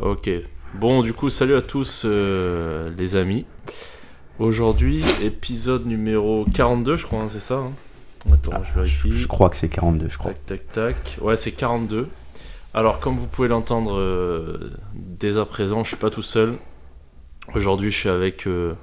Ok. 0.00 0.30
Bon, 0.74 1.02
du 1.02 1.12
coup, 1.12 1.28
salut 1.28 1.56
à 1.56 1.62
tous 1.62 2.02
euh, 2.04 2.88
les 2.96 3.16
amis. 3.16 3.44
Aujourd'hui, 4.38 5.04
épisode 5.24 5.86
numéro 5.86 6.44
42, 6.54 6.94
je 6.94 7.04
crois, 7.04 7.22
hein, 7.22 7.28
c'est 7.28 7.40
ça 7.40 7.56
hein 7.56 7.72
Attends, 8.32 8.52
Ah, 8.54 8.62
je 8.62 8.74
vérifie. 8.74 9.10
Je 9.10 9.26
crois 9.26 9.50
que 9.50 9.56
c'est 9.56 9.68
42, 9.68 10.06
je 10.08 10.16
crois. 10.16 10.30
Tac, 10.30 10.46
tac, 10.46 10.72
tac. 10.72 11.18
Ouais, 11.20 11.34
c'est 11.34 11.50
42. 11.50 12.06
Alors, 12.74 13.00
comme 13.00 13.16
vous 13.16 13.26
pouvez 13.26 13.48
l'entendre 13.48 13.98
euh, 13.98 14.70
dès 14.94 15.36
à 15.36 15.44
présent, 15.44 15.82
je 15.82 15.88
suis 15.88 15.96
pas 15.96 16.10
tout 16.10 16.22
seul. 16.22 16.54
Aujourd'hui, 17.56 17.90
je 17.90 17.96
suis 17.96 18.08
avec 18.08 18.46
euh, 18.46 18.74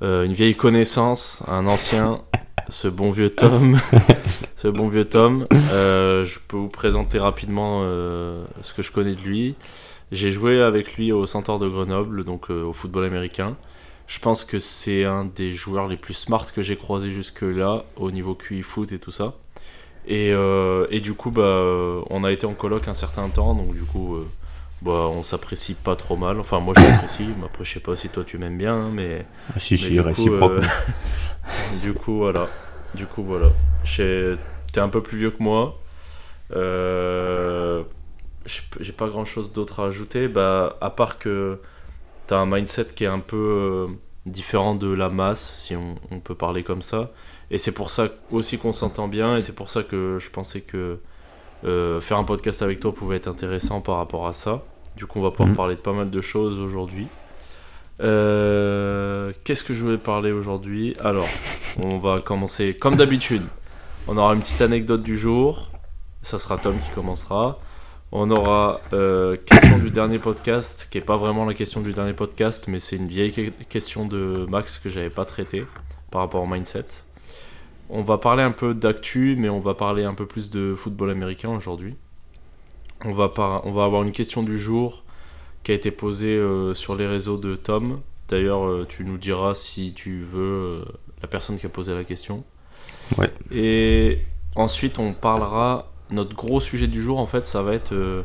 une 0.00 0.32
vieille 0.32 0.56
connaissance, 0.56 1.44
un 1.46 1.66
ancien, 1.66 2.20
ce 2.68 2.88
bon 2.88 3.12
vieux 3.12 3.30
Tom. 3.30 3.78
ce 4.56 4.66
bon 4.66 4.88
vieux 4.88 5.04
Tom. 5.04 5.46
Je 5.52 6.38
peux 6.48 6.56
vous 6.56 6.68
présenter 6.68 7.20
rapidement 7.20 7.82
ce 7.82 8.74
que 8.74 8.82
je 8.82 8.90
connais 8.90 9.14
de 9.14 9.22
lui. 9.22 9.54
J'ai 10.12 10.30
joué 10.30 10.60
avec 10.60 10.96
lui 10.96 11.10
au 11.10 11.24
Centaure 11.24 11.58
de 11.58 11.68
Grenoble, 11.68 12.22
donc 12.22 12.50
euh, 12.50 12.62
au 12.62 12.74
football 12.74 13.04
américain. 13.04 13.56
Je 14.06 14.18
pense 14.18 14.44
que 14.44 14.58
c'est 14.58 15.04
un 15.04 15.24
des 15.24 15.52
joueurs 15.52 15.88
les 15.88 15.96
plus 15.96 16.12
smart 16.12 16.44
que 16.52 16.60
j'ai 16.60 16.76
croisé 16.76 17.10
jusque-là, 17.10 17.84
au 17.96 18.10
niveau 18.10 18.34
QI 18.34 18.62
foot 18.62 18.92
et 18.92 18.98
tout 18.98 19.10
ça. 19.10 19.32
Et, 20.06 20.32
euh, 20.32 20.86
et 20.90 21.00
du 21.00 21.14
coup, 21.14 21.30
bah, 21.30 22.02
on 22.10 22.24
a 22.24 22.30
été 22.30 22.44
en 22.44 22.52
coloc 22.52 22.88
un 22.88 22.94
certain 22.94 23.30
temps, 23.30 23.54
donc 23.54 23.72
du 23.72 23.84
coup, 23.84 24.16
euh, 24.16 24.26
bah, 24.82 25.08
on 25.10 25.22
s'apprécie 25.22 25.72
pas 25.74 25.96
trop 25.96 26.16
mal. 26.16 26.38
Enfin, 26.40 26.60
moi 26.60 26.74
je 26.76 26.82
l'apprécie, 26.82 27.28
mais 27.38 27.46
après, 27.46 27.64
je 27.64 27.72
sais 27.72 27.80
pas 27.80 27.96
si 27.96 28.10
toi 28.10 28.22
tu 28.22 28.36
m'aimes 28.36 28.58
bien, 28.58 28.74
hein, 28.74 28.90
mais. 28.92 29.24
Ah, 29.56 29.58
si, 29.58 29.74
mais 29.74 29.78
si, 29.78 29.90
du 29.92 30.00
coup, 30.00 30.08
réciproque. 30.08 30.62
du 31.82 31.94
coup, 31.94 32.18
voilà. 32.18 32.50
Du 32.94 33.06
coup, 33.06 33.22
voilà. 33.22 33.48
T'es 33.86 34.80
un 34.80 34.88
peu 34.88 35.00
plus 35.00 35.16
vieux 35.16 35.30
que 35.30 35.42
moi. 35.42 35.78
Euh, 36.54 37.82
j'ai 38.80 38.92
pas 38.92 39.08
grand 39.08 39.24
chose 39.24 39.52
d'autre 39.52 39.80
à 39.80 39.86
ajouter, 39.86 40.28
bah, 40.28 40.76
à 40.80 40.90
part 40.90 41.18
que 41.18 41.58
t'as 42.26 42.36
un 42.38 42.46
mindset 42.46 42.86
qui 42.94 43.04
est 43.04 43.08
un 43.08 43.18
peu 43.20 43.36
euh, 43.36 43.86
différent 44.26 44.74
de 44.74 44.92
la 44.92 45.08
masse, 45.08 45.64
si 45.64 45.76
on, 45.76 45.96
on 46.10 46.20
peut 46.20 46.34
parler 46.34 46.62
comme 46.62 46.82
ça. 46.82 47.10
Et 47.50 47.58
c'est 47.58 47.72
pour 47.72 47.90
ça 47.90 48.08
aussi 48.30 48.58
qu'on 48.58 48.72
s'entend 48.72 49.08
bien, 49.08 49.36
et 49.36 49.42
c'est 49.42 49.54
pour 49.54 49.70
ça 49.70 49.82
que 49.82 50.18
je 50.20 50.30
pensais 50.30 50.60
que 50.62 50.98
euh, 51.64 52.00
faire 52.00 52.16
un 52.18 52.24
podcast 52.24 52.62
avec 52.62 52.80
toi 52.80 52.92
pouvait 52.94 53.16
être 53.16 53.28
intéressant 53.28 53.80
par 53.80 53.96
rapport 53.98 54.26
à 54.26 54.32
ça. 54.32 54.62
Du 54.96 55.06
coup, 55.06 55.20
on 55.20 55.22
va 55.22 55.30
pouvoir 55.30 55.48
Mhm. 55.50 55.56
parler 55.56 55.74
de 55.76 55.80
pas 55.80 55.92
mal 55.92 56.10
de 56.10 56.20
choses 56.20 56.58
aujourd'hui. 56.60 57.06
Euh, 58.00 59.32
Qu'est-ce 59.44 59.64
que 59.64 59.74
je 59.74 59.82
voulais 59.84 59.98
parler 59.98 60.32
aujourd'hui? 60.32 60.96
Alors, 61.00 61.28
on 61.82 61.98
va 61.98 62.20
commencer 62.20 62.74
comme 62.74 62.96
d'habitude. 62.96 63.42
On 64.08 64.16
aura 64.16 64.34
une 64.34 64.40
petite 64.40 64.60
anecdote 64.60 65.02
du 65.02 65.16
jour. 65.16 65.70
Ça 66.22 66.38
sera 66.38 66.58
Tom 66.58 66.74
qui 66.78 66.90
commencera. 66.94 67.58
On 68.14 68.30
aura 68.30 68.80
euh, 68.92 69.36
question 69.36 69.78
du 69.78 69.90
dernier 69.90 70.18
podcast, 70.18 70.88
qui 70.90 70.98
est 70.98 71.02
pas 71.02 71.16
vraiment 71.16 71.46
la 71.46 71.54
question 71.54 71.80
du 71.80 71.92
dernier 71.94 72.12
podcast, 72.12 72.66
mais 72.68 72.78
c'est 72.78 72.96
une 72.96 73.08
vieille 73.08 73.32
que- 73.32 73.50
question 73.64 74.06
de 74.06 74.46
Max 74.50 74.78
que 74.78 74.90
j'avais 74.90 75.08
pas 75.10 75.24
traitée 75.24 75.64
par 76.10 76.20
rapport 76.20 76.42
au 76.42 76.46
mindset. 76.46 76.84
On 77.88 78.02
va 78.02 78.18
parler 78.18 78.42
un 78.42 78.50
peu 78.52 78.74
d'actu, 78.74 79.36
mais 79.38 79.48
on 79.48 79.60
va 79.60 79.72
parler 79.74 80.04
un 80.04 80.12
peu 80.14 80.26
plus 80.26 80.50
de 80.50 80.74
football 80.76 81.10
américain 81.10 81.48
aujourd'hui. 81.50 81.96
On 83.04 83.12
va, 83.12 83.30
par- 83.30 83.66
on 83.66 83.72
va 83.72 83.84
avoir 83.84 84.02
une 84.02 84.12
question 84.12 84.42
du 84.42 84.58
jour 84.58 85.04
qui 85.62 85.72
a 85.72 85.74
été 85.74 85.90
posée 85.90 86.36
euh, 86.36 86.74
sur 86.74 86.94
les 86.96 87.06
réseaux 87.06 87.38
de 87.38 87.56
Tom. 87.56 88.00
D'ailleurs, 88.28 88.66
euh, 88.66 88.86
tu 88.88 89.04
nous 89.04 89.16
diras 89.16 89.54
si 89.54 89.94
tu 89.94 90.22
veux 90.22 90.40
euh, 90.42 90.84
la 91.22 91.28
personne 91.28 91.58
qui 91.58 91.64
a 91.66 91.68
posé 91.70 91.94
la 91.94 92.04
question. 92.04 92.44
Ouais. 93.16 93.30
Et 93.50 94.18
ensuite, 94.54 94.98
on 94.98 95.14
parlera. 95.14 95.88
Notre 96.12 96.36
gros 96.36 96.60
sujet 96.60 96.88
du 96.88 97.00
jour, 97.00 97.18
en 97.18 97.26
fait, 97.26 97.46
ça 97.46 97.62
va 97.62 97.72
être 97.72 97.92
euh, 97.92 98.22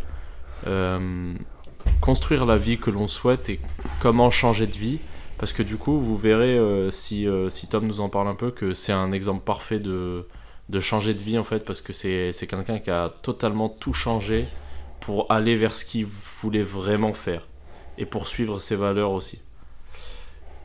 euh, 0.68 1.34
construire 2.02 2.46
la 2.46 2.58
vie 2.58 2.78
que 2.78 2.92
l'on 2.92 3.08
souhaite 3.08 3.50
et 3.50 3.62
comment 4.02 4.30
changer 4.30 4.68
de 4.68 4.76
vie. 4.76 5.00
Parce 5.40 5.54
que 5.54 5.64
du 5.64 5.78
coup, 5.78 5.98
vous 5.98 6.18
verrez, 6.18 6.58
euh, 6.58 6.92
si, 6.92 7.28
Tom 7.70 7.88
nous 7.88 8.02
en 8.02 8.10
parle 8.10 8.28
un 8.28 8.36
peu, 8.36 8.52
que 8.52 8.74
c'est 8.74 8.92
un 8.92 9.14
exemple 9.14 9.44
parfait 9.46 9.80
de, 9.80 10.28
de 10.68 10.80
changer 10.82 11.14
de 11.14 11.20
vie, 11.20 11.38
en 11.38 11.46
fait, 11.46 11.64
parce 11.64 11.82
que 11.82 11.94
c'est 11.94 12.34
quelqu'un 12.48 12.80
qui 12.80 12.90
a 12.90 13.14
totalement 13.22 13.70
tout 13.70 13.94
changé 13.94 14.48
pour 15.00 15.32
aller 15.32 15.56
vers 15.56 15.74
ce 15.74 15.86
qu'il 15.86 16.06
voulait 16.06 16.64
vraiment 16.64 17.14
faire 17.14 17.48
et 17.98 18.06
poursuivre 18.06 18.60
ses 18.60 18.76
valeurs 18.76 19.12
aussi. 19.12 19.42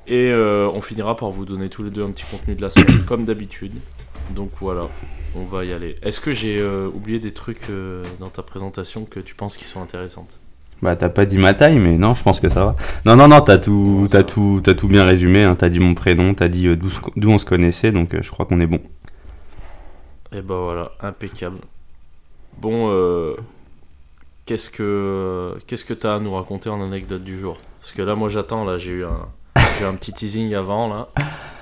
Et 0.09 0.32
on 0.34 0.81
finira 0.81 1.16
par 1.16 1.31
vous 1.31 1.44
donner 1.44 1.69
tous 1.69 1.84
les 1.84 1.91
deux 1.91 2.03
un 2.03 2.11
petit 2.11 2.25
contenu 2.28 2.56
de 2.56 2.62
la 2.62 2.71
semaine, 2.71 3.05
comme 3.06 3.25
d'habitude. 3.25 3.75
Donc 4.31 4.50
voilà, 4.60 4.88
on 5.37 5.44
va 5.44 5.65
y 5.65 5.72
aller. 5.72 5.97
Est-ce 6.03 6.21
que 6.21 6.33
j'ai 6.33 6.59
euh, 6.59 6.88
oublié 6.88 7.19
des 7.19 7.33
trucs 7.33 7.69
euh, 7.71 8.05
dans 8.21 8.28
ta 8.28 8.43
présentation 8.43 9.05
que 9.05 9.21
tu 9.21 9.34
penses 9.34 9.56
qui 9.56 9.65
sont 9.65 9.83
intéressantes? 9.83 10.38
Bah, 10.83 10.97
t'as 10.97 11.09
pas 11.09 11.27
dit 11.27 11.38
ma 11.38 11.55
taille, 11.55 11.78
mais 11.78 11.97
non, 11.97 12.15
je 12.15 12.22
pense 12.22 12.41
que 12.41 12.49
ça 12.49 12.65
va. 12.65 12.77
Non, 13.06 13.15
non, 13.15 13.28
non, 13.28 13.41
t'as 13.41 13.59
tout, 13.59 14.06
t'as 14.11 14.25
tout, 14.25 14.61
t'as 14.65 14.75
tout 14.75 14.88
bien 14.88 15.05
résumé. 15.05 15.44
Hein. 15.44 15.55
T'as 15.56 15.69
dit 15.69 15.78
mon 15.78 15.94
prénom, 15.94 16.34
t'as 16.34 16.49
dit 16.49 16.66
euh, 16.66 16.77
d'où, 16.77 17.31
on 17.31 17.38
se 17.38 17.44
connaissait, 17.44 17.93
donc 17.93 18.21
je 18.21 18.31
crois 18.31 18.47
qu'on 18.47 18.61
est 18.61 18.66
bon. 18.66 18.81
Et 20.32 20.41
ben 20.41 20.56
voilà, 20.56 20.93
impeccable. 21.00 21.59
Bon, 22.59 22.88
euh, 22.91 23.37
qu'est-ce 24.47 24.71
que 24.71 25.56
qu'est-ce 25.66 25.84
que 25.84 25.94
t'as 25.94 26.16
à 26.16 26.19
nous 26.19 26.34
raconter 26.34 26.69
en 26.69 26.82
anecdote 26.82 27.22
du 27.22 27.38
jour? 27.38 27.59
Parce 27.81 27.93
que 27.93 28.03
là, 28.03 28.15
moi, 28.15 28.28
j'attends. 28.28 28.65
Là, 28.65 28.78
j'ai 28.78 28.93
eu 28.93 29.05
un 29.05 29.27
j'ai 29.78 29.84
eu 29.84 29.88
un 29.88 29.94
petit 29.94 30.12
teasing 30.12 30.55
avant 30.55 30.88
là. 30.88 31.09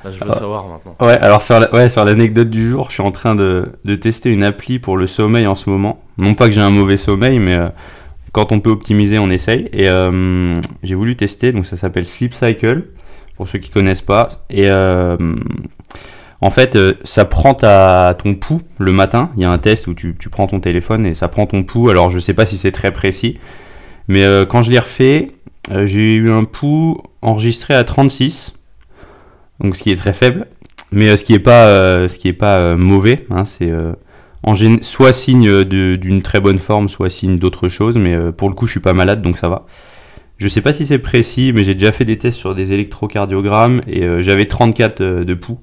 Là, 0.05 0.11
je 0.11 0.19
veux 0.25 0.31
Ah. 0.31 0.35
savoir 0.35 0.67
maintenant. 0.67 0.97
Ouais, 1.01 1.19
alors 1.19 1.43
sur, 1.43 1.61
la- 1.61 1.73
ouais, 1.75 1.91
sur 1.91 2.05
l'anecdote 2.05 2.49
du 2.51 2.69
jour, 2.71 2.87
je 2.89 2.95
suis 2.95 3.03
en 3.03 3.11
train 3.13 3.35
de, 3.35 3.73
de 3.85 3.95
tester 3.97 4.31
une 4.33 4.43
appli 4.43 4.79
pour 4.79 4.97
le 4.97 5.07
sommeil 5.07 5.47
en 5.47 5.55
ce 5.55 5.69
moment. 5.69 6.03
Non 6.17 6.35
pas 6.35 6.47
que 6.47 6.53
j'ai 6.53 6.61
un 6.61 6.71
mauvais 6.71 6.97
sommeil, 6.97 7.39
mais 7.39 7.57
euh, 7.59 7.69
quand 8.33 8.51
on 8.53 8.61
peut 8.61 8.71
optimiser, 8.71 9.19
on 9.19 9.29
essaye. 9.31 9.67
Et 9.73 9.89
euh, 9.89 10.55
j'ai 10.83 10.95
voulu 10.95 11.17
tester, 11.17 11.53
donc 11.53 11.67
ça 11.67 11.77
s'appelle 11.77 12.07
Sleep 12.07 12.33
Cycle, 12.35 12.85
pour 13.37 13.47
ceux 13.49 13.59
qui 13.59 13.69
connaissent 13.71 14.01
pas. 14.03 14.29
Et 14.49 14.71
euh, 14.71 15.17
en 16.41 16.51
fait, 16.51 16.79
ça 17.05 17.27
prend 17.27 17.53
ta, 17.55 18.17
ton 18.23 18.35
pouls 18.35 18.63
le 18.79 18.93
matin. 18.93 19.31
Il 19.37 19.43
y 19.43 19.45
a 19.45 19.51
un 19.51 19.59
test 19.59 19.87
où 19.87 19.95
tu, 19.95 20.17
tu 20.19 20.31
prends 20.31 20.47
ton 20.47 20.61
téléphone 20.61 21.05
et 21.05 21.15
ça 21.15 21.29
prend 21.29 21.45
ton 21.47 21.63
pouls. 21.63 21.91
Alors 21.91 22.09
je 22.11 22.19
sais 22.19 22.33
pas 22.35 22.47
si 22.47 22.57
c'est 22.57 22.73
très 22.73 22.91
précis, 22.93 23.39
mais 24.09 24.25
quand 24.49 24.63
je 24.63 24.71
l'ai 24.71 24.79
refait, 24.79 25.33
j'ai 25.85 26.15
eu 26.15 26.31
un 26.31 26.45
pouls 26.45 26.97
enregistré 27.21 27.75
à 27.75 27.85
36 27.85 28.55
donc 29.61 29.77
ce 29.77 29.83
qui 29.83 29.91
est 29.91 29.97
très 29.97 30.13
faible, 30.13 30.47
mais 30.93 31.09
euh, 31.09 31.17
ce 31.17 31.25
qui 31.25 31.35
est 31.35 31.39
pas, 31.39 31.67
euh, 31.67 32.09
ce 32.09 32.19
qui 32.19 32.29
est 32.29 32.33
pas 32.33 32.59
euh, 32.59 32.77
mauvais, 32.77 33.27
c'est 33.45 33.71
euh, 33.71 33.93
soit 34.81 35.13
signe 35.13 35.65
de- 35.65 35.97
d'une 35.97 36.23
très 36.23 36.41
bonne 36.41 36.59
forme, 36.59 36.89
soit 36.89 37.11
signe 37.11 37.39
d'autre 37.39 37.69
chose, 37.69 37.97
mais 37.97 38.15
euh, 38.15 38.33
pour 38.33 38.49
le 38.49 38.55
coup 38.55 38.67
je 38.67 38.73
suis 38.73 38.81
pas 38.81 38.93
malade 38.95 39.23
donc 39.23 39.37
ça 39.39 39.49
va. 39.49 39.67
Je 40.39 40.49
sais 40.49 40.63
pas 40.63 40.73
si 40.73 40.87
c'est 40.87 40.99
précis, 40.99 41.53
mais 41.55 41.65
j'ai 41.65 41.75
déjà 41.75 41.93
fait 41.93 42.07
des 42.07 42.17
tests 42.17 42.39
sur 42.39 42.55
des 42.55 42.73
électrocardiogrammes 42.73 43.83
et 43.87 44.05
euh, 44.05 44.23
j'avais 44.23 44.47
34 44.47 45.01
euh, 45.03 45.25
de 45.25 45.35
pouls. 45.35 45.59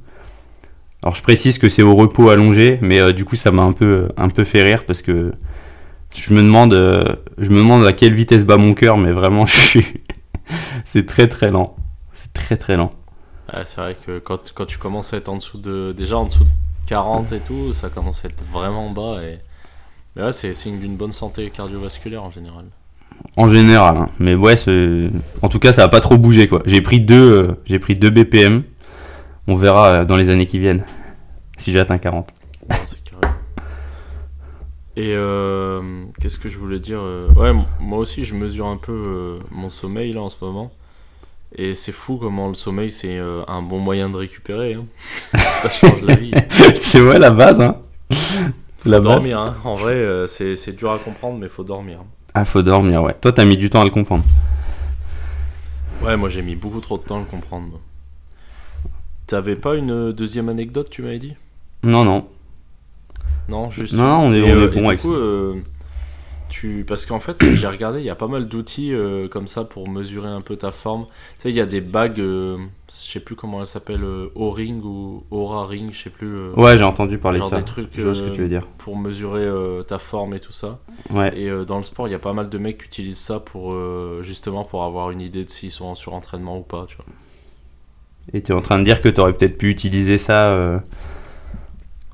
Alors 1.04 1.16
je 1.16 1.22
précise 1.24 1.58
que 1.58 1.70
c'est 1.70 1.82
au 1.84 1.96
repos 1.96 2.30
allongé, 2.30 2.78
mais 2.82 3.00
euh, 3.00 3.12
du 3.12 3.26
coup 3.26 3.36
ça 3.36 3.52
m'a 3.52 3.64
un 3.64 3.72
peu, 3.72 4.10
un 4.18 4.30
peu 4.30 4.44
fait 4.44 4.62
rire 4.64 4.84
parce 4.86 5.02
que 5.02 5.32
je 6.16 6.34
me 6.34 6.42
demande, 6.42 6.74
euh, 6.74 7.04
je 7.38 7.50
me 7.50 7.58
demande 7.58 7.86
à 7.86 7.94
quelle 7.94 8.14
vitesse 8.14 8.46
bat 8.46 8.58
mon 8.58 8.74
cœur, 8.74 8.98
mais 8.98 9.12
vraiment 9.12 9.46
je 9.48 9.56
suis, 9.58 9.86
c'est 10.86 11.06
très 11.06 11.28
très 11.28 11.52
lent, 11.52 11.66
c'est 12.14 12.34
très 12.34 12.58
très 12.58 12.76
lent. 12.78 12.90
Ouais, 13.54 13.62
c'est 13.66 13.82
vrai 13.82 13.96
que 13.96 14.20
quand, 14.20 14.52
quand 14.54 14.66
tu 14.66 14.78
commences 14.78 15.14
à 15.14 15.18
être 15.18 15.30
en 15.30 15.38
dessous 15.38 15.58
de 15.58 15.94
déjà 15.96 16.18
en 16.18 16.26
dessous 16.26 16.44
de 16.44 16.50
40 16.88 17.32
et 17.32 17.40
tout, 17.40 17.74
ça 17.74 17.90
commence 17.90 18.26
à 18.26 18.28
être 18.28 18.44
vraiment 18.44 18.90
bas 18.90 19.22
et 19.24 19.40
mais 20.18 20.24
ouais, 20.24 20.32
c'est 20.32 20.54
signe 20.56 20.80
d'une 20.80 20.96
bonne 20.96 21.12
santé 21.12 21.52
cardiovasculaire 21.52 22.24
en 22.24 22.32
général. 22.32 22.66
En 23.36 23.48
général, 23.50 23.98
hein. 23.98 24.08
mais 24.20 24.34
ouais, 24.34 24.56
en 25.44 25.50
tout 25.50 25.60
cas, 25.60 25.74
ça 25.74 25.84
a 25.84 25.90
pas 25.90 26.00
trop 26.00 26.18
bougé 26.18 26.48
quoi. 26.48 26.64
J'ai 26.66 26.82
pris 26.82 27.00
deux, 27.00 27.56
euh, 27.70 27.80
pris 27.80 27.94
deux 27.94 28.10
BPM. 28.10 28.64
On 29.48 29.56
verra 29.56 29.90
euh, 29.90 30.06
dans 30.06 30.18
les 30.18 30.30
années 30.30 30.48
qui 30.48 30.58
viennent 30.58 30.84
si 31.58 31.72
j'atteins 31.72 32.00
40. 32.00 32.34
Non, 32.68 32.76
c'est 32.86 33.04
carré. 33.04 33.34
Et 34.96 35.14
euh, 35.14 36.06
qu'est-ce 36.20 36.40
que 36.40 36.50
je 36.50 36.58
voulais 36.58 36.80
dire 36.80 37.00
euh, 37.00 37.30
Ouais, 37.36 37.54
moi 37.80 38.00
aussi 38.00 38.24
je 38.24 38.34
mesure 38.34 38.66
un 38.66 38.78
peu 38.78 39.38
mon 39.52 39.70
sommeil 39.70 40.14
là 40.14 40.22
en 40.22 40.30
ce 40.30 40.38
moment. 40.42 40.72
Et 41.56 41.74
c'est 41.76 41.92
fou 41.92 42.18
comment 42.18 42.48
le 42.50 42.54
sommeil 42.54 42.92
c'est 42.92 43.18
euh, 43.18 43.44
un 43.48 43.62
bon 43.62 43.80
moyen 43.80 44.10
de 44.10 44.18
récupérer. 44.18 44.74
hein. 44.76 44.86
Ça 45.38 45.70
change 45.70 46.02
la 46.02 46.16
vie. 46.16 46.32
c'est 46.76 47.02
ouais 47.02 47.18
la 47.20 47.32
base, 47.32 47.62
hein. 47.62 47.78
Faut 48.80 48.90
La 48.90 49.00
base. 49.00 49.14
dormir, 49.16 49.40
hein. 49.40 49.56
en 49.64 49.76
vrai 49.76 49.94
euh, 49.94 50.28
c'est 50.28 50.56
c'est 50.56 50.74
dur 50.76 50.92
à 50.92 51.00
comprendre 51.00 51.40
mais 51.40 51.48
faut 51.48 51.64
dormir. 51.64 52.00
Ah, 52.34 52.46
faut 52.46 52.62
dormir, 52.62 53.02
ouais. 53.02 53.16
Toi, 53.20 53.32
t'as 53.32 53.46
mis 53.46 53.58
du 53.58 53.70
temps 53.70 53.82
à 53.82 53.86
le 53.86 53.90
comprendre. 53.90 54.24
Ouais, 56.04 56.16
moi 56.16 56.30
j'ai 56.30 56.42
mis 56.44 56.56
beaucoup 56.56 56.80
trop 56.82 56.98
de 56.98 57.04
temps 57.04 57.16
à 57.18 57.20
le 57.20 57.26
comprendre. 57.26 57.80
T'avais 59.26 59.56
pas 59.56 59.76
une 59.76 59.92
euh, 59.92 60.14
deuxième 60.14 60.48
anecdote, 60.50 60.90
tu 60.90 61.02
m'avais 61.02 61.18
dit? 61.20 61.36
Non, 61.84 62.04
non. 62.06 62.28
Non, 63.50 63.72
juste. 63.72 63.94
Non, 63.94 64.20
on 64.28 64.34
est- 64.34 64.40
Et, 64.40 64.44
on 64.44 64.48
est 64.48 64.52
euh, 64.52 64.68
bon 64.68 64.84
et 64.84 64.88
avec 64.88 65.00
du 65.00 65.08
coup, 65.08 65.14
euh, 65.14 65.56
tu 66.50 66.86
parce 66.88 67.06
qu'en 67.06 67.20
fait 67.20 67.38
j'ai 67.56 67.68
regardé 67.68 68.00
il 68.00 68.06
y 68.06 68.10
a 68.10 68.16
pas 68.16 68.28
mal 68.28 68.48
d'outils 68.48 68.94
euh, 68.94 69.28
comme 69.28 69.48
ça 69.48 69.64
pour 69.66 69.90
mesurer 69.90 70.30
un 70.30 70.42
peu 70.42 70.56
ta 70.56 70.72
forme 70.72 71.06
tu 71.36 71.44
sais 71.44 71.50
il 71.50 71.56
y 71.56 71.62
a 71.62 71.66
des 71.66 71.82
bagues 71.82 72.20
euh, 72.20 72.58
je 72.90 72.94
sais 73.12 73.20
plus 73.20 73.36
comment 73.36 73.60
elles 73.62 73.68
s'appellent 73.68 74.04
euh, 74.04 74.32
O-ring 74.36 74.84
ou 74.84 75.24
Aura 75.32 75.66
ring 75.66 75.92
je 75.92 76.04
sais 76.04 76.10
plus 76.10 76.28
euh, 76.38 76.52
Ouais, 76.56 76.78
j'ai 76.78 76.84
entendu 76.84 77.18
parler 77.18 77.40
de 77.40 77.46
ça. 77.46 77.58
des 77.58 77.64
trucs 77.66 77.90
Je 77.96 78.02
vois 78.04 78.14
ce 78.16 78.24
que 78.24 78.30
tu 78.30 78.42
veux 78.42 78.50
dire. 78.50 78.66
pour 78.78 78.96
mesurer 78.98 79.48
ta 79.88 80.00
forme 80.00 80.34
et 80.34 80.40
tout 80.40 80.52
ça 80.54 80.80
Ouais. 81.14 81.38
et 81.38 81.50
dans 81.66 81.78
le 81.78 81.84
sport 81.84 82.08
il 82.08 82.12
y 82.12 82.16
a 82.16 82.20
pas 82.20 82.34
mal 82.34 82.50
de 82.50 82.58
mecs 82.58 82.78
qui 82.78 82.86
utilisent 82.86 83.18
ça 83.20 83.40
pour 83.40 83.76
justement 84.24 84.64
pour 84.64 84.84
avoir 84.84 85.12
une 85.12 85.22
idée 85.22 85.44
de 85.44 85.50
s'ils 85.50 85.72
sont 85.72 85.86
en 85.86 85.96
surentraînement 85.96 86.58
ou 86.58 86.64
pas 86.64 86.86
tu 86.88 86.96
vois 86.98 87.06
Et 88.34 88.42
tu 88.42 88.52
es 88.52 88.56
en 88.56 88.62
train 88.62 88.80
de 88.80 88.84
dire 88.84 89.02
que 89.02 89.10
tu 89.10 89.20
aurais 89.22 89.34
peut-être 89.34 89.58
pu 89.58 89.70
utiliser 89.70 90.18
ça 90.18 90.82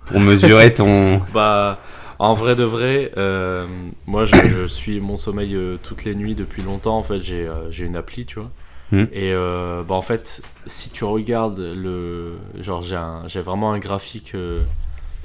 pour 0.08 0.20
mesurer 0.20 0.74
ton. 0.74 1.20
Bah, 1.34 1.80
en 2.24 2.36
vrai 2.36 2.56
de 2.56 2.64
vrai, 2.64 3.12
euh, 3.18 3.68
moi 4.08 4.24
je, 4.24 4.34
je 4.48 4.66
suis 4.66 5.02
mon 5.02 5.18
sommeil 5.18 5.56
euh, 5.56 5.78
toutes 5.84 6.06
les 6.06 6.16
nuits 6.16 6.36
depuis 6.36 6.62
longtemps. 6.62 6.98
En 6.98 7.04
fait, 7.04 7.20
j'ai 7.20 7.46
euh, 7.46 7.70
une 7.72 7.98
appli, 7.98 8.25
tu 8.25 8.40
vois. 8.40 8.50
Hmm. 8.94 9.08
Et 9.12 9.34
euh, 9.34 9.84
bah, 9.84 9.96
en 9.96 10.02
fait, 10.02 10.42
si 10.66 10.90
tu 10.90 11.04
regardes 11.04 11.60
le. 11.60 12.38
Genre, 12.62 12.81
j'ai 13.28 13.42
vraiment 13.42 13.74
un 13.74 13.80
graphique 13.80 14.38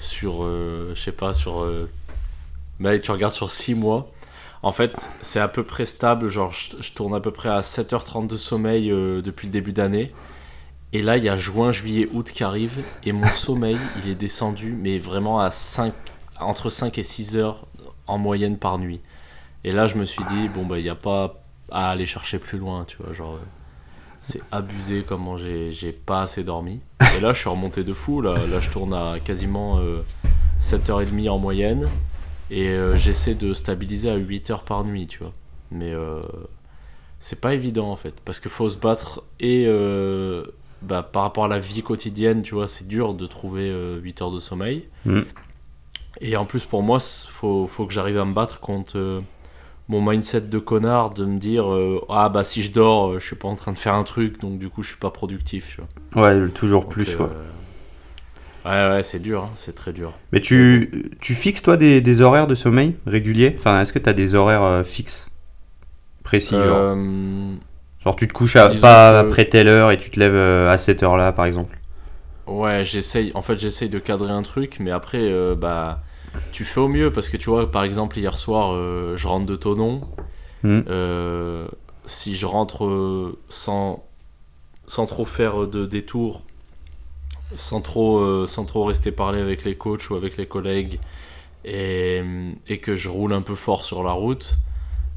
sur. 0.00 0.43
je 0.43 1.00
sais 1.00 1.12
pas, 1.12 1.35
sur. 1.35 1.65
mais 2.81 3.00
tu 3.00 3.12
regardes 3.12 3.33
sur 3.33 3.53
6 3.53 3.77
mois. 3.77 4.11
En 4.65 4.73
fait, 4.73 5.09
c'est 5.21 5.39
à 5.39 5.47
peu 5.47 5.62
près 5.62 5.85
stable. 5.85 6.27
Genre, 6.27 6.50
je, 6.50 6.83
je 6.83 6.93
tourne 6.93 7.15
à 7.15 7.21
peu 7.21 7.31
près 7.31 7.49
à 7.49 7.61
7h30 7.61 8.27
de 8.27 8.37
sommeil 8.37 8.89
depuis 8.89 9.47
le 9.47 9.53
début 9.53 9.73
d'année. 9.73 10.12
Et 10.93 11.03
là, 11.03 11.17
il 11.17 11.23
y 11.23 11.29
a 11.29 11.37
juin, 11.37 11.71
juillet, 11.71 12.09
août 12.12 12.29
qui 12.33 12.43
arrive. 12.43 12.83
Et 13.05 13.12
mon 13.12 13.29
sommeil, 13.29 13.79
il 14.03 14.11
est 14.11 14.17
descendu, 14.17 14.75
mais 14.77 14.99
vraiment 14.99 15.39
à 15.39 15.53
5, 15.53 15.93
entre 16.40 16.70
5 16.70 16.99
et 16.99 17.02
6 17.02 17.37
heures 17.37 17.67
en 18.06 18.19
moyenne 18.19 18.56
par 18.56 18.79
nuit. 18.79 19.00
Et 19.64 19.73
là, 19.73 19.87
je 19.87 19.96
me 19.96 20.05
suis 20.05 20.25
dit, 20.31 20.49
bon, 20.49 20.64
bah, 20.67 20.79
il 20.79 20.85
n'y 20.85 20.88
a 20.88 20.94
pas 20.94 21.43
à 21.70 21.90
aller 21.90 22.06
chercher 22.06 22.38
plus 22.38 22.58
loin, 22.58 22.85
tu 22.87 22.96
vois. 22.99 23.12
Genre, 23.12 23.35
euh, 23.35 23.46
c'est 24.20 24.40
abusé 24.50 25.05
comment 25.06 25.37
j'ai 25.37 25.93
pas 25.93 26.23
assez 26.23 26.44
dormi. 26.44 26.81
Et 27.17 27.20
là, 27.20 27.32
je 27.32 27.40
suis 27.40 27.49
remonté 27.49 27.85
de 27.85 27.93
fou. 27.93 28.20
Là, 28.20 28.35
là 28.46 28.61
je 28.61 28.70
tourne 28.70 28.94
à 28.94 29.20
quasiment 29.20 29.79
euh, 29.79 30.00
7h30 30.61 31.29
en 31.29 31.38
moyenne. 31.38 31.88
Et 32.50 32.69
euh, 32.69 32.96
j'essaie 32.96 33.35
de 33.35 33.52
stabiliser 33.52 34.11
à 34.11 34.17
8 34.17 34.50
heures 34.50 34.64
par 34.64 34.85
nuit, 34.85 35.06
tu 35.06 35.19
vois. 35.19 35.32
Mais 35.70 35.93
euh, 35.93 36.20
c'est 37.20 37.40
pas 37.40 37.55
évident 37.55 37.90
en 37.90 37.96
fait. 37.96 38.14
Parce 38.25 38.40
qu'il 38.40 38.50
faut 38.50 38.69
se 38.69 38.79
battre 38.79 39.23
et 39.38 39.67
bah, 40.82 41.02
par 41.02 41.23
rapport 41.23 41.44
à 41.44 41.49
la 41.49 41.58
vie 41.58 41.82
quotidienne, 41.82 42.43
tu 42.43 42.55
vois, 42.55 42.69
c'est 42.69 42.87
dur 42.87 43.14
de 43.14 43.26
trouver 43.26 43.69
euh, 43.69 43.99
8 43.99 44.23
heures 44.23 44.31
de 44.31 44.38
sommeil. 44.38 44.88
Mm. 45.05 45.23
Et 46.20 46.37
en 46.37 46.44
plus, 46.44 46.65
pour 46.65 46.82
moi, 46.82 46.99
il 47.00 47.31
faut, 47.31 47.67
faut 47.67 47.87
que 47.87 47.93
j'arrive 47.93 48.19
à 48.19 48.25
me 48.25 48.35
battre 48.35 48.61
contre 48.61 48.97
euh, 48.99 49.20
mon 49.88 50.03
mindset 50.03 50.43
de 50.43 50.59
connard 50.59 51.11
de 51.11 51.25
me 51.25 51.38
dire 51.38 51.73
euh, 51.73 52.05
Ah 52.09 52.29
bah 52.29 52.44
si 52.44 52.62
je 52.62 52.73
dors, 52.73 53.12
euh, 53.12 53.20
je 53.20 53.26
suis 53.26 53.37
pas 53.37 53.49
en 53.49 53.55
train 53.55 53.73
de 53.73 53.79
faire 53.79 53.94
un 53.94 54.05
truc, 54.05 54.41
donc 54.41 54.59
du 54.59 54.69
coup, 54.70 54.82
je 54.82 54.88
suis 54.91 54.99
pas 54.99 55.11
productif, 55.11 55.76
tu 55.76 55.82
vois. 55.82 55.88
Ouais, 56.17 56.49
toujours 56.50 56.85
Donc, 56.85 56.93
plus, 56.93 57.15
euh, 57.15 57.17
quoi. 57.17 57.31
Ouais, 58.65 58.88
ouais, 58.91 59.03
c'est 59.03 59.19
dur, 59.20 59.44
hein, 59.44 59.50
c'est 59.56 59.75
très 59.75 59.93
dur. 59.93 60.12
Mais 60.32 60.41
tu, 60.41 61.11
tu 61.20 61.35
fixes, 61.35 61.62
toi, 61.62 61.76
des, 61.76 62.00
des 62.00 62.21
horaires 62.21 62.47
de 62.47 62.55
sommeil 62.55 62.97
réguliers? 63.06 63.55
Enfin, 63.59 63.81
est-ce 63.81 63.93
que 63.93 63.99
tu 63.99 64.09
as 64.09 64.12
des 64.12 64.35
horaires 64.35 64.85
fixes? 64.85 65.29
Précis, 66.25 66.56
genre 66.56 66.82
Genre, 68.05 68.17
tu 68.17 68.29
te 68.29 68.32
couches 68.32 68.56
à, 68.56 68.71
pas 68.71 69.19
que- 69.21 69.26
après 69.26 69.44
telle 69.44 69.69
heure 69.69 69.91
et 69.91 69.99
tu 69.99 70.11
te 70.11 70.19
lèves 70.21 70.37
à 70.69 70.79
cette 70.79 71.03
heure-là, 71.03 71.32
par 71.32 71.44
exemple? 71.47 71.76
Ouais, 72.47 72.85
j'essaye. 72.85 73.31
En 73.35 73.43
fait, 73.43 73.59
j'essaye 73.59 73.88
de 73.91 73.99
cadrer 73.99 74.31
un 74.32 74.43
truc, 74.43 74.79
mais 74.81 74.91
après, 74.91 75.55
bah, 75.56 76.03
tu 76.53 76.65
fais 76.65 76.81
au 76.81 76.89
mieux 76.89 77.13
parce 77.13 77.29
que 77.29 77.37
tu 77.37 77.51
vois, 77.51 77.71
par 77.71 77.85
exemple, 77.85 78.19
hier 78.19 78.37
soir, 78.39 78.73
euh, 78.73 79.17
je 79.17 79.29
rentre 79.29 79.47
de 79.47 79.57
Tonon. 79.57 80.03
Euh, 80.65 81.69
si 82.07 82.35
je 82.35 82.47
rentre 82.47 82.85
euh, 82.85 83.39
sans, 83.49 84.05
sans 84.87 85.07
trop 85.07 85.25
faire 85.25 85.67
de 85.67 85.87
détours, 85.87 86.43
sans 87.57 87.81
trop, 87.81 88.19
euh, 88.19 88.47
sans 88.47 88.65
trop 88.65 88.85
rester 88.85 89.13
parler 89.13 89.41
avec 89.41 89.65
les 89.65 89.77
coachs 89.77 90.11
ou 90.11 90.17
avec 90.17 90.37
les 90.37 90.47
collègues, 90.47 90.99
et, 91.65 92.23
et 92.67 92.79
que 92.79 92.95
je 92.95 93.09
roule 93.09 93.33
un 93.33 93.43
peu 93.43 93.55
fort 93.55 93.85
sur 93.85 94.03
la 94.03 94.13
route, 94.13 94.59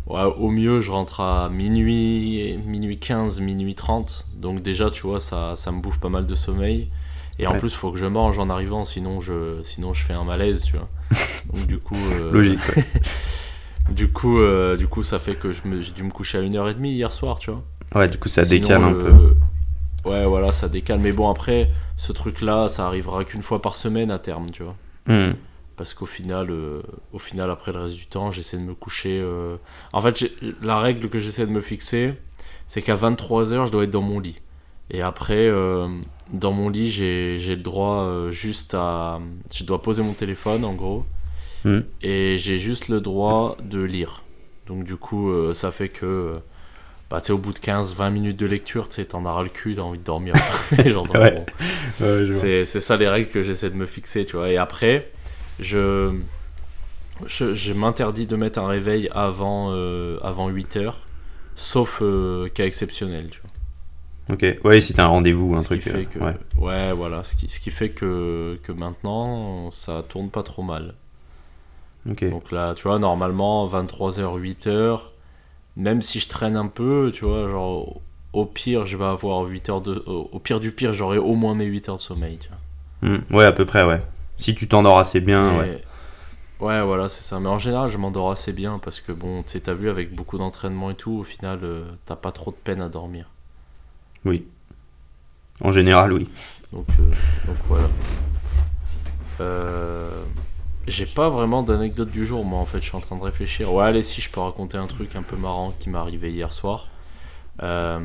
ouais, 0.07 0.23
au 0.23 0.49
mieux, 0.49 0.81
je 0.81 0.91
rentre 0.91 1.21
à 1.21 1.49
minuit, 1.49 2.57
minuit 2.65 2.99
15, 2.99 3.39
minuit 3.41 3.75
30. 3.75 4.27
Donc 4.35 4.61
déjà, 4.61 4.91
tu 4.91 5.03
vois, 5.03 5.19
ça, 5.19 5.55
ça 5.55 5.71
me 5.71 5.81
bouffe 5.81 5.99
pas 5.99 6.09
mal 6.09 6.25
de 6.25 6.35
sommeil. 6.35 6.89
Et 7.41 7.47
en 7.47 7.53
Ouais. 7.53 7.57
plus, 7.57 7.71
il 7.71 7.75
faut 7.75 7.91
que 7.91 7.97
je 7.97 8.05
mange 8.05 8.37
en 8.39 8.49
arrivant, 8.49 8.83
sinon 8.83 9.19
je, 9.19 9.61
sinon 9.63 9.93
je 9.93 10.01
fais 10.03 10.13
un 10.13 10.23
malaise, 10.23 10.63
tu 10.63 10.77
vois. 10.77 10.87
Donc 11.53 11.65
du 11.67 11.79
coup... 11.79 11.97
euh, 12.13 12.31
Logique, 12.31 12.59
du 13.89 14.11
coup, 14.11 14.39
euh, 14.39 14.75
du 14.77 14.87
coup, 14.87 15.03
ça 15.03 15.19
fait 15.19 15.35
que 15.35 15.51
je 15.51 15.67
me- 15.67 15.81
j'ai 15.81 15.91
dû 15.91 16.03
me 16.03 16.11
coucher 16.11 16.37
à 16.37 16.41
1h30 16.41 16.85
hier 16.85 17.11
soir, 17.11 17.39
tu 17.39 17.51
vois. 17.51 17.63
Ouais, 17.95 18.07
du 18.07 18.17
coup, 18.17 18.29
ça 18.29 18.43
Sinon, 18.43 18.61
décale 18.67 18.83
un 18.83 18.91
le- 18.91 18.97
peu. 18.99 19.35
Ouais, 20.09 20.25
voilà, 20.25 20.51
ça 20.51 20.69
décale. 20.69 20.99
Mais 20.99 21.11
bon, 21.11 21.29
après, 21.29 21.69
ce 21.97 22.11
truc-là, 22.11 22.69
ça 22.69 22.87
arrivera 22.87 23.23
qu'une 23.25 23.43
fois 23.43 23.61
par 23.61 23.75
semaine 23.75 24.11
à 24.11 24.19
terme, 24.19 24.49
tu 24.51 24.63
vois. 24.63 24.75
Hmm. 25.07 25.33
Parce 25.77 25.93
qu'au 25.93 26.05
final, 26.05 26.47
euh, 26.51 26.81
au 27.11 27.19
final, 27.19 27.49
après 27.49 27.71
le 27.71 27.79
reste 27.79 27.95
du 27.95 28.05
temps, 28.05 28.29
j'essaie 28.31 28.57
de 28.57 28.61
me 28.63 28.73
coucher. 28.75 29.19
euh, 29.21 29.57
En 29.93 30.01
fait, 30.01 30.17
j'ai- 30.17 30.31
la 30.61 30.79
règle 30.79 31.09
que 31.09 31.17
j'essaie 31.19 31.45
de 31.45 31.51
me 31.51 31.61
fixer, 31.61 32.13
c'est 32.67 32.81
qu'à 32.81 32.95
23h, 32.95 33.65
je 33.65 33.71
dois 33.71 33.83
être 33.83 33.89
dans 33.91 34.01
mon 34.01 34.19
lit. 34.19 34.39
Et 34.91 35.01
après, 35.01 35.47
euh, 35.47 35.87
dans 36.33 36.51
mon 36.51 36.69
lit, 36.69 36.89
j'ai 36.89 37.37
le 37.37 37.55
droit 37.57 38.03
euh, 38.03 38.31
juste 38.31 38.73
à. 38.75 39.19
Je 39.53 39.63
dois 39.63 39.81
poser 39.81 40.03
mon 40.03 40.13
téléphone, 40.13 40.63
en 40.65 40.73
gros. 40.73 41.05
Mhm. 41.65 41.85
Et 42.01 42.37
j'ai 42.37 42.57
juste 42.57 42.89
le 42.89 43.01
droit 43.01 43.57
de 43.63 43.81
lire. 43.81 44.23
Donc, 44.67 44.83
du 44.85 44.95
coup, 44.95 45.31
euh, 45.31 45.53
ça 45.53 45.71
fait 45.71 45.89
que. 45.89 46.05
euh, 46.05 46.39
Bah, 47.09 47.21
tu 47.21 47.31
au 47.33 47.37
bout 47.37 47.53
de 47.53 47.59
15-20 47.59 48.09
minutes 48.11 48.37
de 48.39 48.45
lecture, 48.47 48.89
tu 48.89 48.95
sais, 48.97 49.05
t'en 49.05 49.25
as 49.25 49.33
ras 49.33 49.43
le 49.43 49.49
cul, 49.49 49.75
t'as 49.75 49.81
envie 49.83 49.99
de 49.99 50.03
dormir. 50.03 50.33
Ouais. 51.13 51.31
bon. 51.31 51.45
Ouais. 51.99 52.31
C'est 52.31 52.65
c'est 52.65 52.79
ça 52.81 52.97
les 52.97 53.07
règles 53.09 53.29
que 53.29 53.43
j'essaie 53.43 53.69
de 53.69 53.75
me 53.75 53.85
fixer, 53.85 54.25
tu 54.25 54.37
vois. 54.37 54.49
Et 54.49 54.57
après, 54.57 55.11
je, 55.59 56.13
je, 57.27 57.53
je 57.53 57.73
m'interdis 57.73 58.27
de 58.27 58.35
mettre 58.35 58.59
un 58.59 58.67
réveil 58.67 59.09
avant, 59.13 59.69
euh, 59.71 60.17
avant 60.23 60.49
8 60.49 60.77
heures, 60.77 61.07
sauf 61.55 61.99
euh, 62.01 62.47
cas 62.49 62.65
exceptionnel, 62.65 63.29
tu 63.31 63.41
vois. 63.41 63.50
Ok, 64.29 64.45
ouais, 64.63 64.81
si 64.81 64.93
t'as 64.93 65.05
un 65.05 65.07
rendez-vous 65.07 65.51
ou 65.51 65.55
un 65.55 65.59
ce 65.59 65.65
truc. 65.65 65.81
qui 65.83 65.89
fait 65.89 65.97
euh, 65.97 66.05
que, 66.05 66.19
ouais. 66.19 66.33
ouais. 66.57 66.93
voilà, 66.93 67.23
ce 67.23 67.35
qui, 67.35 67.49
ce 67.49 67.59
qui 67.59 67.71
fait 67.71 67.89
que, 67.89 68.59
que 68.63 68.71
maintenant, 68.71 69.71
ça 69.71 70.03
tourne 70.07 70.29
pas 70.29 70.43
trop 70.43 70.63
mal. 70.63 70.93
Ok. 72.09 72.29
Donc 72.29 72.51
là, 72.51 72.73
tu 72.75 72.83
vois, 72.87 72.99
normalement, 72.99 73.65
23h, 73.67 74.39
8h, 74.39 74.99
même 75.75 76.01
si 76.01 76.19
je 76.19 76.27
traîne 76.29 76.55
un 76.55 76.67
peu, 76.67 77.11
tu 77.13 77.25
vois, 77.25 77.49
genre, 77.49 78.01
au 78.33 78.45
pire, 78.45 78.85
je 78.85 78.97
vais 78.97 79.05
avoir 79.05 79.43
8 79.43 79.69
heures 79.69 79.81
de... 79.81 80.03
Au 80.05 80.39
pire 80.39 80.59
du 80.59 80.71
pire, 80.71 80.93
j'aurai 80.93 81.17
au 81.17 81.35
moins 81.35 81.53
mes 81.55 81.65
8 81.65 81.89
heures 81.89 81.95
de 81.97 82.01
sommeil, 82.01 82.37
tu 82.37 82.47
vois. 82.49 82.57
Hmm. 83.09 83.35
Ouais, 83.35 83.45
à 83.45 83.51
peu 83.51 83.65
près, 83.65 83.83
ouais. 83.83 84.01
Si 84.37 84.55
tu 84.55 84.67
t'endors 84.67 84.99
assez 84.99 85.19
bien, 85.19 85.55
Et- 85.55 85.57
ouais. 85.59 85.81
Ouais, 86.59 86.81
voilà, 86.83 87.09
c'est 87.09 87.23
ça. 87.23 87.39
Mais 87.39 87.49
en 87.49 87.57
général, 87.57 87.89
je 87.89 87.97
m'endors 87.97 88.29
assez 88.29 88.53
bien 88.53 88.79
parce 88.79 89.01
que, 89.01 89.11
bon, 89.11 89.41
tu 89.41 89.49
sais, 89.49 89.61
t'as 89.61 89.73
vu, 89.73 89.89
avec 89.89 90.13
beaucoup 90.13 90.37
d'entraînement 90.37 90.91
et 90.91 90.95
tout, 90.95 91.11
au 91.11 91.23
final, 91.23 91.59
euh, 91.63 91.85
t'as 92.05 92.15
pas 92.15 92.31
trop 92.31 92.51
de 92.51 92.55
peine 92.55 92.81
à 92.81 92.87
dormir. 92.87 93.25
Oui. 94.25 94.45
En 95.61 95.71
général, 95.71 96.13
oui. 96.13 96.27
Donc, 96.73 96.87
euh, 96.99 97.11
donc 97.47 97.57
voilà. 97.67 97.89
Euh, 99.39 100.23
J'ai 100.87 101.05
pas 101.05 101.29
vraiment 101.29 101.63
d'anecdote 101.63 102.09
du 102.11 102.25
jour, 102.25 102.45
moi, 102.45 102.59
en 102.59 102.65
fait, 102.65 102.79
je 102.79 102.85
suis 102.85 102.95
en 102.97 103.01
train 103.01 103.15
de 103.17 103.23
réfléchir. 103.23 103.73
Ouais, 103.73 103.85
allez, 103.85 104.03
si, 104.03 104.21
je 104.21 104.29
peux 104.31 104.39
raconter 104.41 104.77
un 104.77 104.87
truc 104.87 105.15
un 105.15 105.23
peu 105.23 105.35
marrant 105.37 105.73
qui 105.79 105.89
m'est 105.89 105.97
arrivé 105.97 106.31
hier 106.31 106.51
soir. 106.53 106.87
Euh, 107.63 107.99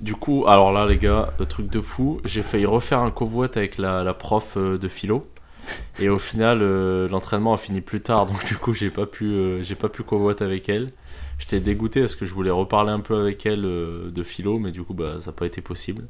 Du 0.00 0.14
coup, 0.14 0.44
alors 0.46 0.72
là, 0.72 0.86
les 0.86 0.98
gars, 0.98 1.32
le 1.38 1.46
truc 1.46 1.70
de 1.70 1.80
fou, 1.80 2.20
j'ai 2.24 2.42
failli 2.42 2.66
refaire 2.66 3.00
un 3.00 3.10
covoite 3.10 3.56
avec 3.56 3.78
la, 3.78 4.04
la 4.04 4.14
prof 4.14 4.58
de 4.58 4.88
philo. 4.88 5.26
Et 5.98 6.08
au 6.08 6.18
final, 6.18 6.60
euh, 6.62 7.08
l'entraînement 7.08 7.54
a 7.54 7.56
fini 7.56 7.80
plus 7.80 8.00
tard, 8.00 8.26
donc 8.26 8.44
du 8.46 8.56
coup, 8.56 8.74
j'ai 8.74 8.90
pas 8.90 9.06
pu, 9.06 9.24
euh, 9.24 9.62
j'ai 9.62 9.74
pas 9.74 9.88
pu 9.88 10.02
covoite 10.02 10.42
avec 10.42 10.68
elle. 10.68 10.90
J'étais 11.38 11.60
dégoûté 11.60 12.00
parce 12.00 12.16
que 12.16 12.24
je 12.24 12.32
voulais 12.32 12.50
reparler 12.50 12.92
un 12.92 13.00
peu 13.00 13.16
avec 13.16 13.44
elle 13.44 13.64
euh, 13.64 14.10
de 14.10 14.22
philo, 14.22 14.58
mais 14.58 14.72
du 14.72 14.82
coup, 14.82 14.94
bah, 14.94 15.20
ça 15.20 15.26
n'a 15.26 15.32
pas 15.32 15.46
été 15.46 15.60
possible. 15.60 16.06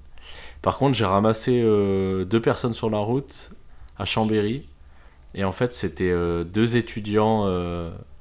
Par 0.62 0.78
contre, 0.78 0.96
j'ai 0.96 1.04
ramassé 1.04 1.62
deux 1.62 2.40
personnes 2.40 2.72
sur 2.72 2.90
la 2.90 2.98
route 2.98 3.52
à 3.96 4.04
Chambéry. 4.04 4.66
Et 5.34 5.44
en 5.44 5.52
fait, 5.52 5.72
c'était 5.72 6.12
deux 6.44 6.76
étudiants 6.76 7.48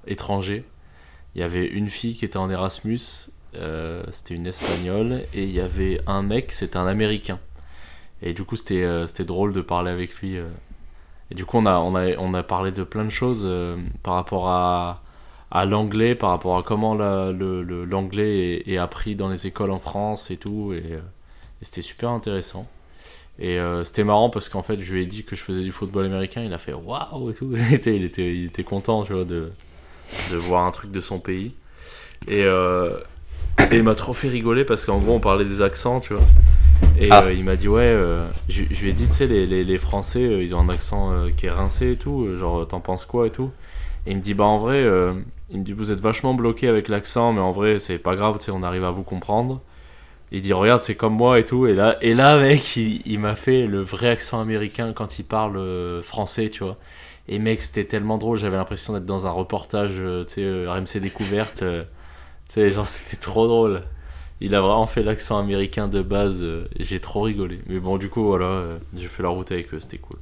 étrangers. 0.05 0.63
Il 1.33 1.41
y 1.41 1.43
avait 1.43 1.65
une 1.65 1.89
fille 1.89 2.13
qui 2.13 2.23
était 2.23 2.37
en 2.37 2.51
Erasmus, 2.51 3.31
c'était 4.11 4.35
une 4.35 4.45
espagnole, 4.45 5.23
et 5.33 5.45
il 5.45 5.51
y 5.51 5.61
avait 5.61 5.99
un 6.05 6.21
mec, 6.21 6.51
c'était 6.51 6.77
un 6.77 6.85
américain. 6.85 7.39
Et 8.21 8.33
du 8.33 8.43
coup, 8.43 8.55
c'était 8.55 8.85
drôle 9.25 9.51
de 9.51 9.61
parler 9.61 9.89
avec 9.89 10.13
lui. 10.21 10.37
Et 11.31 11.35
du 11.35 11.45
coup, 11.45 11.57
on 11.57 11.65
a, 11.65 11.77
on 11.79 11.95
a, 11.95 12.15
on 12.17 12.33
a 12.33 12.43
parlé 12.43 12.71
de 12.71 12.83
plein 12.83 13.03
de 13.03 13.09
choses 13.09 13.43
euh, 13.45 13.77
par 14.03 14.13
rapport 14.13 14.47
à, 14.49 15.01
à 15.51 15.65
l'anglais, 15.65 16.15
par 16.15 16.29
rapport 16.29 16.57
à 16.57 16.63
comment 16.63 16.93
l'anglais 16.95 18.63
est, 18.67 18.77
appris 18.77 19.15
dans 19.15 19.29
les 19.29 19.47
écoles 19.47 19.71
en 19.71 19.79
France 19.79 20.29
et 20.29 20.37
tout. 20.37 20.73
Et, 20.73 20.93
euh, 20.93 20.99
c'était 21.61 21.81
super 21.81 22.11
intéressant. 22.11 22.67
Et 23.39 23.59
euh, 23.59 23.83
c'était 23.83 24.03
marrant 24.03 24.29
parce 24.29 24.49
qu'en 24.49 24.61
fait, 24.61 24.79
je 24.79 24.93
lui 24.93 25.01
ai 25.01 25.05
dit 25.05 25.23
que 25.23 25.35
je 25.35 25.43
faisais 25.43 25.63
du 25.63 25.71
football 25.71 26.05
américain. 26.05 26.43
Il 26.43 26.53
a 26.53 26.57
fait 26.59 26.73
waouh 26.73 27.31
et 27.31 27.33
tout. 27.33 27.51
il, 27.69 27.73
était, 27.73 27.95
il, 27.95 28.03
était, 28.03 28.35
il 28.35 28.45
était 28.45 28.63
content, 28.63 29.03
tu 29.03 29.13
vois, 29.13 29.25
de, 29.25 29.51
de 30.31 30.35
voir 30.37 30.65
un 30.65 30.71
truc 30.71 30.91
de 30.91 30.99
son 30.99 31.19
pays. 31.19 31.53
Et, 32.27 32.41
et 32.41 33.77
il 33.77 33.83
m'a 33.83 33.95
trop 33.95 34.13
fait 34.13 34.29
rigoler 34.29 34.63
parce 34.63 34.85
qu'en 34.85 34.99
gros, 34.99 35.13
on 35.13 35.19
parlait 35.19 35.45
des 35.45 35.61
accents, 35.61 35.99
tu 35.99 36.13
vois. 36.13 36.23
Et 36.97 37.09
Ah. 37.11 37.23
euh, 37.23 37.33
il 37.33 37.43
m'a 37.43 37.55
dit, 37.55 37.67
ouais, 37.67 37.81
euh, 37.83 38.27
je, 38.47 38.63
je 38.71 38.81
lui 38.83 38.89
ai 38.89 38.93
dit, 38.93 39.07
tu 39.07 39.13
sais, 39.13 39.27
les, 39.27 39.45
les, 39.47 39.63
les 39.63 39.77
Français, 39.77 40.23
euh, 40.23 40.43
ils 40.43 40.55
ont 40.55 40.59
un 40.59 40.69
accent 40.69 41.11
qui 41.37 41.45
est 41.47 41.51
rincé 41.51 41.91
et 41.93 41.97
tout, 41.97 42.35
genre, 42.37 42.67
t'en 42.67 42.79
penses 42.79 43.05
quoi 43.05 43.27
et 43.27 43.31
tout. 43.31 43.51
Et 44.05 44.11
il 44.11 44.17
me 44.17 44.21
dit, 44.21 44.33
bah 44.33 44.45
en 44.45 44.57
vrai, 44.57 44.81
il 45.51 45.59
me 45.59 45.63
dit, 45.63 45.73
vous 45.73 45.91
êtes 45.91 45.99
vachement 45.99 46.33
bloqué 46.33 46.67
avec 46.67 46.87
l'accent, 46.89 47.33
mais 47.33 47.41
en 47.41 47.51
vrai, 47.51 47.79
c'est 47.79 47.97
pas 47.97 48.15
grave, 48.15 48.37
tu 48.39 48.45
sais, 48.45 48.51
on 48.51 48.63
arrive 48.63 48.83
à 48.85 48.91
vous 48.91 49.03
comprendre. 49.03 49.61
Il 50.31 50.41
dit, 50.41 50.53
regarde, 50.53 50.81
c'est 50.81 50.95
comme 50.95 51.15
moi 51.15 51.39
et 51.39 51.45
tout. 51.45 51.67
Et 51.67 51.75
là, 51.75 51.97
et 52.01 52.13
là 52.13 52.37
mec, 52.39 52.75
il, 52.77 53.01
il 53.05 53.19
m'a 53.19 53.35
fait 53.35 53.67
le 53.67 53.81
vrai 53.81 54.09
accent 54.09 54.41
américain 54.41 54.93
quand 54.93 55.19
il 55.19 55.23
parle 55.25 55.59
français, 56.03 56.49
tu 56.49 56.63
vois. 56.63 56.77
Et 57.27 57.39
mec, 57.39 57.61
c'était 57.61 57.85
tellement 57.85 58.17
drôle, 58.17 58.37
j'avais 58.37 58.57
l'impression 58.57 58.93
d'être 58.93 59.05
dans 59.05 59.27
un 59.27 59.31
reportage, 59.31 59.93
tu 60.27 60.33
sais, 60.35 60.67
RMC 60.67 60.99
Découverte. 61.01 61.59
tu 61.59 61.65
sais, 62.47 62.71
genre, 62.71 62.87
c'était 62.87 63.17
trop 63.21 63.47
drôle. 63.47 63.81
Il 64.45 64.53
a 64.53 64.61
vraiment 64.61 64.85
fait 64.85 65.01
l'accent 65.01 65.39
américain 65.39 65.87
de 65.87 66.03
base, 66.03 66.43
euh, 66.43 66.67
j'ai 66.79 66.99
trop 66.99 67.21
rigolé. 67.21 67.59
Mais 67.67 67.79
bon, 67.79 67.97
du 67.97 68.09
coup, 68.09 68.23
voilà, 68.23 68.45
euh, 68.45 68.77
j'ai 68.95 69.07
fait 69.07 69.23
la 69.23 69.29
route 69.29 69.51
avec 69.51 69.73
eux, 69.73 69.79
c'était 69.79 69.97
cool. 69.97 70.17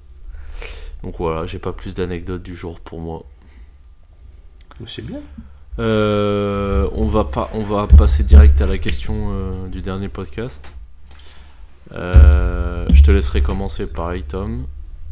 Donc 1.03 1.15
voilà, 1.17 1.45
j'ai 1.45 1.59
pas 1.59 1.73
plus 1.73 1.93
d'anecdotes 1.93 2.41
du 2.41 2.55
jour 2.55 2.79
pour 2.79 3.01
moi. 3.01 3.25
C'est 4.85 5.05
bien. 5.05 5.19
Euh, 5.79 6.87
on, 6.93 7.05
va 7.05 7.25
pas, 7.25 7.49
on 7.53 7.63
va 7.63 7.85
passer 7.85 8.23
direct 8.23 8.61
à 8.61 8.65
la 8.65 8.77
question 8.77 9.31
euh, 9.31 9.67
du 9.67 9.81
dernier 9.81 10.07
podcast. 10.07 10.71
Euh, 11.91 12.85
je 12.93 13.03
te 13.03 13.11
laisserai 13.11 13.41
commencer 13.41 13.87
pareil, 13.87 14.23
Tom. 14.23 14.65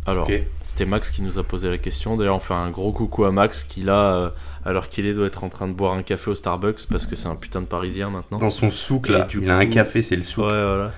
Alors, 0.07 0.27
c'était 0.63 0.85
Max 0.85 1.11
qui 1.11 1.21
nous 1.21 1.37
a 1.37 1.43
posé 1.43 1.69
la 1.69 1.77
question. 1.77 2.17
D'ailleurs, 2.17 2.35
on 2.35 2.39
fait 2.39 2.55
un 2.55 2.69
gros 2.71 2.91
coucou 2.91 3.23
à 3.25 3.31
Max 3.31 3.63
qui, 3.63 3.83
là, 3.83 4.13
euh, 4.15 4.29
alors 4.65 4.89
qu'il 4.89 5.05
est, 5.05 5.13
doit 5.13 5.27
être 5.27 5.43
en 5.43 5.49
train 5.49 5.67
de 5.67 5.73
boire 5.73 5.93
un 5.93 6.01
café 6.01 6.31
au 6.31 6.35
Starbucks 6.35 6.87
parce 6.89 7.05
que 7.05 7.15
c'est 7.15 7.27
un 7.27 7.35
putain 7.35 7.61
de 7.61 7.67
parisien 7.67 8.09
maintenant. 8.09 8.39
Dans 8.39 8.49
son 8.49 8.71
souk 8.71 9.09
là, 9.09 9.27
il 9.39 9.49
a 9.49 9.57
un 9.57 9.65
coup- 9.67 9.73
café, 9.73 10.01
c'est 10.01 10.15
le 10.15 10.21
Ouais, 10.21 10.27
souk. 10.27 10.43
voilà. 10.45 10.91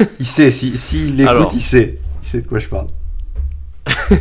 Il 0.20 0.26
sait, 0.26 0.50
si, 0.50 0.76
si 0.78 1.08
il 1.08 1.20
écoute, 1.20 1.28
Alors. 1.30 1.50
il 1.52 1.60
sait. 1.60 1.98
Il 2.22 2.26
sait 2.26 2.42
de 2.42 2.48
quoi 2.48 2.58
je 2.58 2.68
parle. 2.68 2.86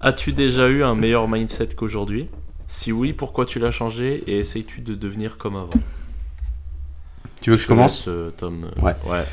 As-tu 0.00 0.32
déjà 0.32 0.68
eu 0.68 0.82
un 0.84 0.94
meilleur 0.94 1.28
mindset 1.28 1.68
qu'aujourd'hui? 1.76 2.28
Si 2.66 2.92
oui, 2.92 3.12
pourquoi 3.12 3.46
tu 3.46 3.58
l'as 3.58 3.70
changé 3.70 4.22
et 4.26 4.38
essayes-tu 4.38 4.80
de 4.80 4.94
devenir 4.94 5.38
comme 5.38 5.56
avant? 5.56 5.70
Tu 7.40 7.50
veux 7.50 7.56
que 7.56 7.62
je 7.62 7.68
commence? 7.68 8.06
laisse, 8.06 8.08
euh, 8.08 8.30
Tom. 8.36 8.70
Ouais. 8.82 8.94
Ouais. 9.06 9.24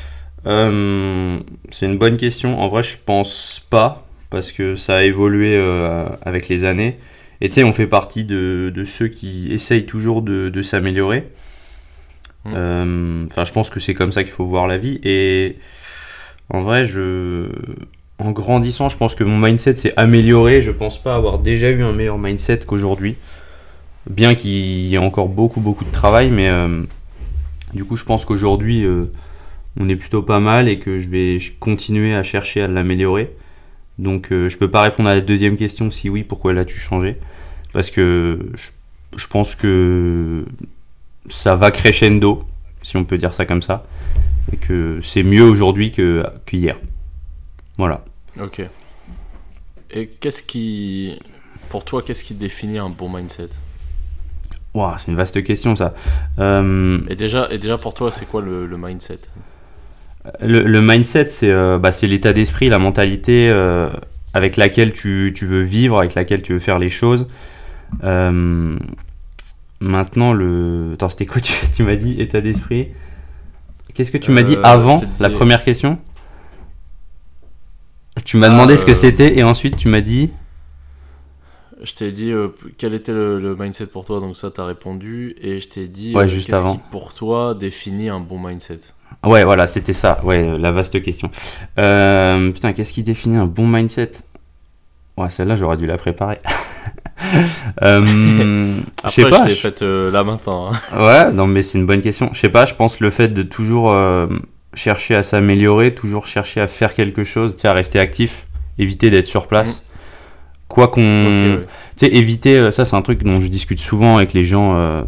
Euh, 0.46 1.38
c'est 1.70 1.86
une 1.86 1.98
bonne 1.98 2.16
question. 2.16 2.60
En 2.60 2.68
vrai, 2.68 2.82
je 2.82 2.96
pense 3.04 3.64
pas, 3.70 4.06
parce 4.30 4.52
que 4.52 4.76
ça 4.76 4.98
a 4.98 5.02
évolué 5.02 5.56
euh, 5.56 6.06
avec 6.22 6.48
les 6.48 6.64
années. 6.64 6.98
Et 7.40 7.48
tu 7.48 7.56
sais, 7.56 7.64
on 7.64 7.72
fait 7.72 7.86
partie 7.86 8.24
de, 8.24 8.72
de 8.74 8.84
ceux 8.84 9.08
qui 9.08 9.52
essayent 9.52 9.86
toujours 9.86 10.22
de, 10.22 10.48
de 10.48 10.62
s'améliorer. 10.62 11.28
Mm. 12.44 12.52
Euh, 12.54 13.26
Enfin, 13.26 13.44
je 13.44 13.52
pense 13.52 13.70
que 13.70 13.80
c'est 13.80 13.94
comme 13.94 14.12
ça 14.12 14.22
qu'il 14.24 14.32
faut 14.32 14.46
voir 14.46 14.66
la 14.66 14.78
vie. 14.78 14.98
Et 15.04 15.56
en 16.50 16.60
vrai, 16.60 16.84
je, 16.84 17.48
en 18.18 18.30
grandissant, 18.32 18.88
je 18.88 18.96
pense 18.96 19.14
que 19.14 19.24
mon 19.24 19.38
mindset 19.38 19.76
s'est 19.76 19.94
amélioré. 19.96 20.62
Je 20.62 20.72
pense 20.72 21.02
pas 21.02 21.14
avoir 21.14 21.38
déjà 21.38 21.70
eu 21.70 21.82
un 21.82 21.92
meilleur 21.92 22.18
mindset 22.18 22.60
qu'aujourd'hui. 22.66 23.16
Bien 24.10 24.34
qu'il 24.34 24.50
y 24.50 24.94
ait 24.96 24.98
encore 24.98 25.28
beaucoup, 25.28 25.60
beaucoup 25.60 25.84
de 25.84 25.92
travail, 25.92 26.30
mais 26.30 26.50
du 27.72 27.84
coup, 27.84 27.96
je 27.96 28.04
pense 28.04 28.24
qu'aujourd'hui, 28.24 28.84
on 29.78 29.88
est 29.88 29.96
plutôt 29.96 30.22
pas 30.22 30.40
mal 30.40 30.68
et 30.68 30.78
que 30.78 30.98
je 30.98 31.08
vais 31.08 31.38
continuer 31.60 32.14
à 32.14 32.22
chercher 32.22 32.62
à 32.62 32.68
l'améliorer. 32.68 33.34
Donc 33.98 34.32
euh, 34.32 34.48
je 34.48 34.58
peux 34.58 34.70
pas 34.70 34.82
répondre 34.82 35.08
à 35.08 35.14
la 35.14 35.20
deuxième 35.20 35.56
question 35.56 35.90
si 35.90 36.08
oui, 36.08 36.24
pourquoi 36.24 36.52
l'as-tu 36.52 36.78
changé? 36.78 37.18
Parce 37.72 37.90
que 37.90 38.50
je, 38.54 38.70
je 39.16 39.26
pense 39.26 39.54
que 39.54 40.44
ça 41.28 41.56
va 41.56 41.70
crescendo, 41.70 42.44
si 42.82 42.96
on 42.96 43.04
peut 43.04 43.18
dire 43.18 43.34
ça 43.34 43.46
comme 43.46 43.62
ça, 43.62 43.86
et 44.52 44.56
que 44.56 45.00
c'est 45.02 45.22
mieux 45.22 45.44
aujourd'hui 45.44 45.92
que 45.92 46.22
qu'hier. 46.46 46.78
Voilà. 47.78 48.04
Ok. 48.40 48.62
Et 49.90 50.08
qu'est-ce 50.08 50.42
qui. 50.42 51.18
Pour 51.68 51.84
toi, 51.84 52.02
qu'est-ce 52.02 52.24
qui 52.24 52.34
définit 52.34 52.78
un 52.78 52.90
bon 52.90 53.08
mindset? 53.08 53.48
Ouah, 54.74 54.96
c'est 54.98 55.10
une 55.10 55.16
vaste 55.16 55.42
question 55.44 55.76
ça. 55.76 55.94
Euh, 56.38 56.98
et 57.08 57.14
déjà, 57.14 57.50
et 57.50 57.58
déjà, 57.58 57.78
pour 57.78 57.94
toi, 57.94 58.10
c'est 58.10 58.26
quoi 58.26 58.42
le, 58.42 58.66
le 58.66 58.76
mindset? 58.78 59.20
Le, 60.40 60.62
le 60.62 60.82
mindset, 60.82 61.28
c'est 61.28 61.50
euh, 61.50 61.78
bah, 61.78 61.90
c'est 61.92 62.06
l'état 62.06 62.32
d'esprit, 62.32 62.68
la 62.68 62.78
mentalité 62.78 63.50
euh, 63.50 63.88
avec 64.34 64.56
laquelle 64.56 64.92
tu, 64.92 65.32
tu 65.34 65.46
veux 65.46 65.62
vivre, 65.62 65.98
avec 65.98 66.14
laquelle 66.14 66.42
tu 66.42 66.52
veux 66.52 66.58
faire 66.60 66.78
les 66.78 66.90
choses. 66.90 67.26
Euh, 68.04 68.78
maintenant, 69.80 70.32
le. 70.32 70.90
Attends, 70.94 71.08
c'était 71.08 71.26
quoi 71.26 71.40
Tu, 71.42 71.52
tu 71.74 71.82
m'as 71.82 71.96
dit 71.96 72.20
état 72.20 72.40
d'esprit? 72.40 72.88
Qu'est-ce 73.94 74.12
que 74.12 74.18
tu 74.18 74.30
m'as 74.30 74.42
dit 74.42 74.56
avant 74.62 74.96
disais- 74.98 75.22
la 75.22 75.30
première 75.30 75.64
question? 75.64 75.98
Tu 78.24 78.36
m'as 78.36 78.48
demandé 78.48 78.74
Ah, 78.74 78.76
ce 78.76 78.86
que 78.86 78.94
c'était 78.94 79.38
et 79.38 79.42
ensuite 79.42 79.76
tu 79.76 79.88
m'as 79.88 80.00
dit. 80.00 80.30
Je 81.82 81.94
t'ai 81.94 82.12
dit 82.12 82.32
quel 82.78 82.94
était 82.94 83.12
le, 83.12 83.40
le 83.40 83.56
mindset 83.56 83.86
pour 83.86 84.04
toi, 84.04 84.20
donc 84.20 84.36
ça, 84.36 84.50
t'as 84.50 84.64
répondu. 84.66 85.34
Et 85.40 85.58
je 85.58 85.68
t'ai 85.68 85.88
dit 85.88 86.14
Ouais, 86.14 86.28
juste 86.28 86.46
qu'est-ce 86.46 86.60
avant. 86.60 86.76
qui, 86.76 86.80
pour 86.90 87.12
toi, 87.12 87.54
définit 87.54 88.08
un 88.08 88.20
bon 88.20 88.38
mindset? 88.38 88.78
Ouais, 89.24 89.44
voilà, 89.44 89.66
c'était 89.66 89.92
ça. 89.92 90.20
Ouais, 90.24 90.58
la 90.58 90.70
vaste 90.72 91.00
question. 91.02 91.30
Euh, 91.78 92.50
putain, 92.52 92.72
qu'est-ce 92.72 92.92
qui 92.92 93.02
définit 93.02 93.36
un 93.36 93.46
bon 93.46 93.66
mindset? 93.66 94.10
Ouais, 95.16 95.28
celle-là, 95.30 95.56
j'aurais 95.56 95.76
dû 95.76 95.86
la 95.86 95.98
préparer. 95.98 96.38
euh, 97.82 98.76
je 98.76 98.80
Après, 99.04 99.22
sais 99.22 99.28
pas. 99.28 99.44
je 99.44 99.48
l'ai 99.50 99.54
faite 99.54 99.82
euh, 99.82 100.10
là 100.10 100.24
maintenant. 100.24 100.72
hein. 100.72 100.78
Ouais, 100.98 101.32
non, 101.32 101.46
mais 101.46 101.62
c'est 101.62 101.78
une 101.78 101.86
bonne 101.86 102.00
question. 102.00 102.30
Je 102.32 102.40
sais 102.40 102.48
pas, 102.48 102.64
je 102.66 102.74
pense 102.74 103.00
le 103.00 103.10
fait 103.10 103.28
de 103.28 103.42
toujours 103.42 103.90
euh, 103.92 104.26
chercher 104.74 105.14
à 105.14 105.22
s'améliorer, 105.22 105.94
toujours 105.94 106.26
chercher 106.26 106.60
à 106.60 106.66
faire 106.68 106.94
quelque 106.94 107.24
chose, 107.24 107.56
à 107.64 107.72
rester 107.72 107.98
actif, 107.98 108.46
éviter 108.78 109.10
d'être 109.10 109.26
sur 109.26 109.46
place. 109.48 109.84
Quoi 110.68 110.88
qu'on. 110.88 111.02
Ouais. 111.02 111.66
Tu 111.96 112.06
sais, 112.06 112.12
éviter, 112.12 112.56
euh, 112.58 112.70
ça 112.70 112.84
c'est 112.86 112.96
un 112.96 113.02
truc 113.02 113.22
dont 113.22 113.40
je 113.40 113.48
discute 113.48 113.78
souvent 113.80 114.16
avec 114.16 114.32
les 114.32 114.44
gens, 114.46 114.74
euh, 114.76 115.02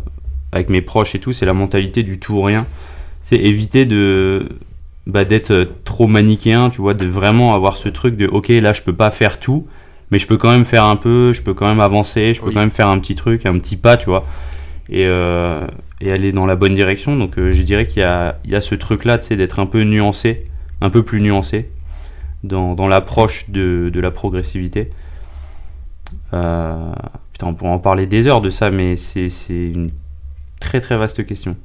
avec 0.53 0.69
mes 0.69 0.83
proches 0.83 1.15
et 1.15 1.19
tout, 1.21 1.33
c'est 1.33 1.47
la 1.47 1.55
mentalité 1.55 2.03
du 2.03 2.19
tout 2.19 2.35
ou 2.35 2.43
rien. 2.43 2.67
C'est 3.25 3.37
éviter 3.37 3.87
de 3.87 4.49
bah, 5.07 5.25
d'être 5.25 5.51
euh, 5.51 5.65
trop 5.85 6.07
manichéen, 6.07 6.71
tu 6.71 6.81
vois, 6.81 6.95
de 6.95 7.07
vraiment 7.07 7.55
avoir 7.55 7.77
ce 7.77 7.89
truc 7.91 8.17
de 8.17 8.27
ok, 8.27 8.49
là 8.49 8.73
je 8.73 8.83
peux 8.83 8.95
pas 8.95 9.11
faire 9.11 9.41
tout, 9.41 9.67
mais 10.11 10.19
je 10.19 10.27
peux 10.27 10.37
quand 10.37 10.51
même 10.53 10.65
faire 10.65 10.85
un 10.85 10.97
peu, 10.97 11.33
je 11.33 11.43
peux 11.43 11.55
quand 11.55 11.67
même 11.67 11.81
avancer, 11.81 12.35
je 12.35 12.41
peux 12.41 12.49
Oui. 12.49 12.55
quand 12.55 12.61
même 12.61 12.71
faire 12.71 12.89
un 12.89 12.99
petit 12.99 13.15
truc, 13.17 13.47
un 13.47 13.59
petit 13.59 13.77
pas, 13.77 13.97
tu 13.97 14.07
vois, 14.07 14.25
et, 14.89 15.07
euh, 15.07 15.67
et 16.01 16.13
aller 16.13 16.33
dans 16.33 16.47
la 16.47 16.57
bonne 16.57 16.75
direction. 16.75 17.17
Donc 17.17 17.39
euh, 17.39 17.53
je 17.53 17.63
dirais 17.63 17.87
qu'il 17.87 18.01
y 18.01 18.05
a, 18.05 18.39
il 18.45 18.51
y 18.51 18.55
a 18.57 18.61
ce 18.61 18.75
truc-là, 18.75 19.19
tu 19.19 19.27
sais, 19.27 19.37
d'être 19.37 19.59
un 19.59 19.67
peu 19.67 19.83
nuancé, 19.85 20.45
un 20.81 20.91
peu 20.91 21.03
plus 21.03 21.21
nuancé 21.21 21.71
dans, 22.45 22.75
dans 22.75 22.89
l'approche 22.89 23.51
de, 23.51 23.91
de 23.93 24.01
la 24.01 24.11
progressivité. 24.11 24.91
Euh, 26.35 26.93
putain, 27.33 27.49
on 27.49 27.55
pourrait 27.55 27.71
en 27.71 27.79
parler 27.79 28.07
des 28.07 28.27
heures 28.29 28.41
de 28.41 28.51
ça, 28.51 28.71
mais 28.71 28.97
c'est 28.97 29.29
c'est 29.29 29.55
une 29.71 29.91
très 30.61 30.81
très 30.81 30.97
vaste 30.97 31.25
question. 31.27 31.57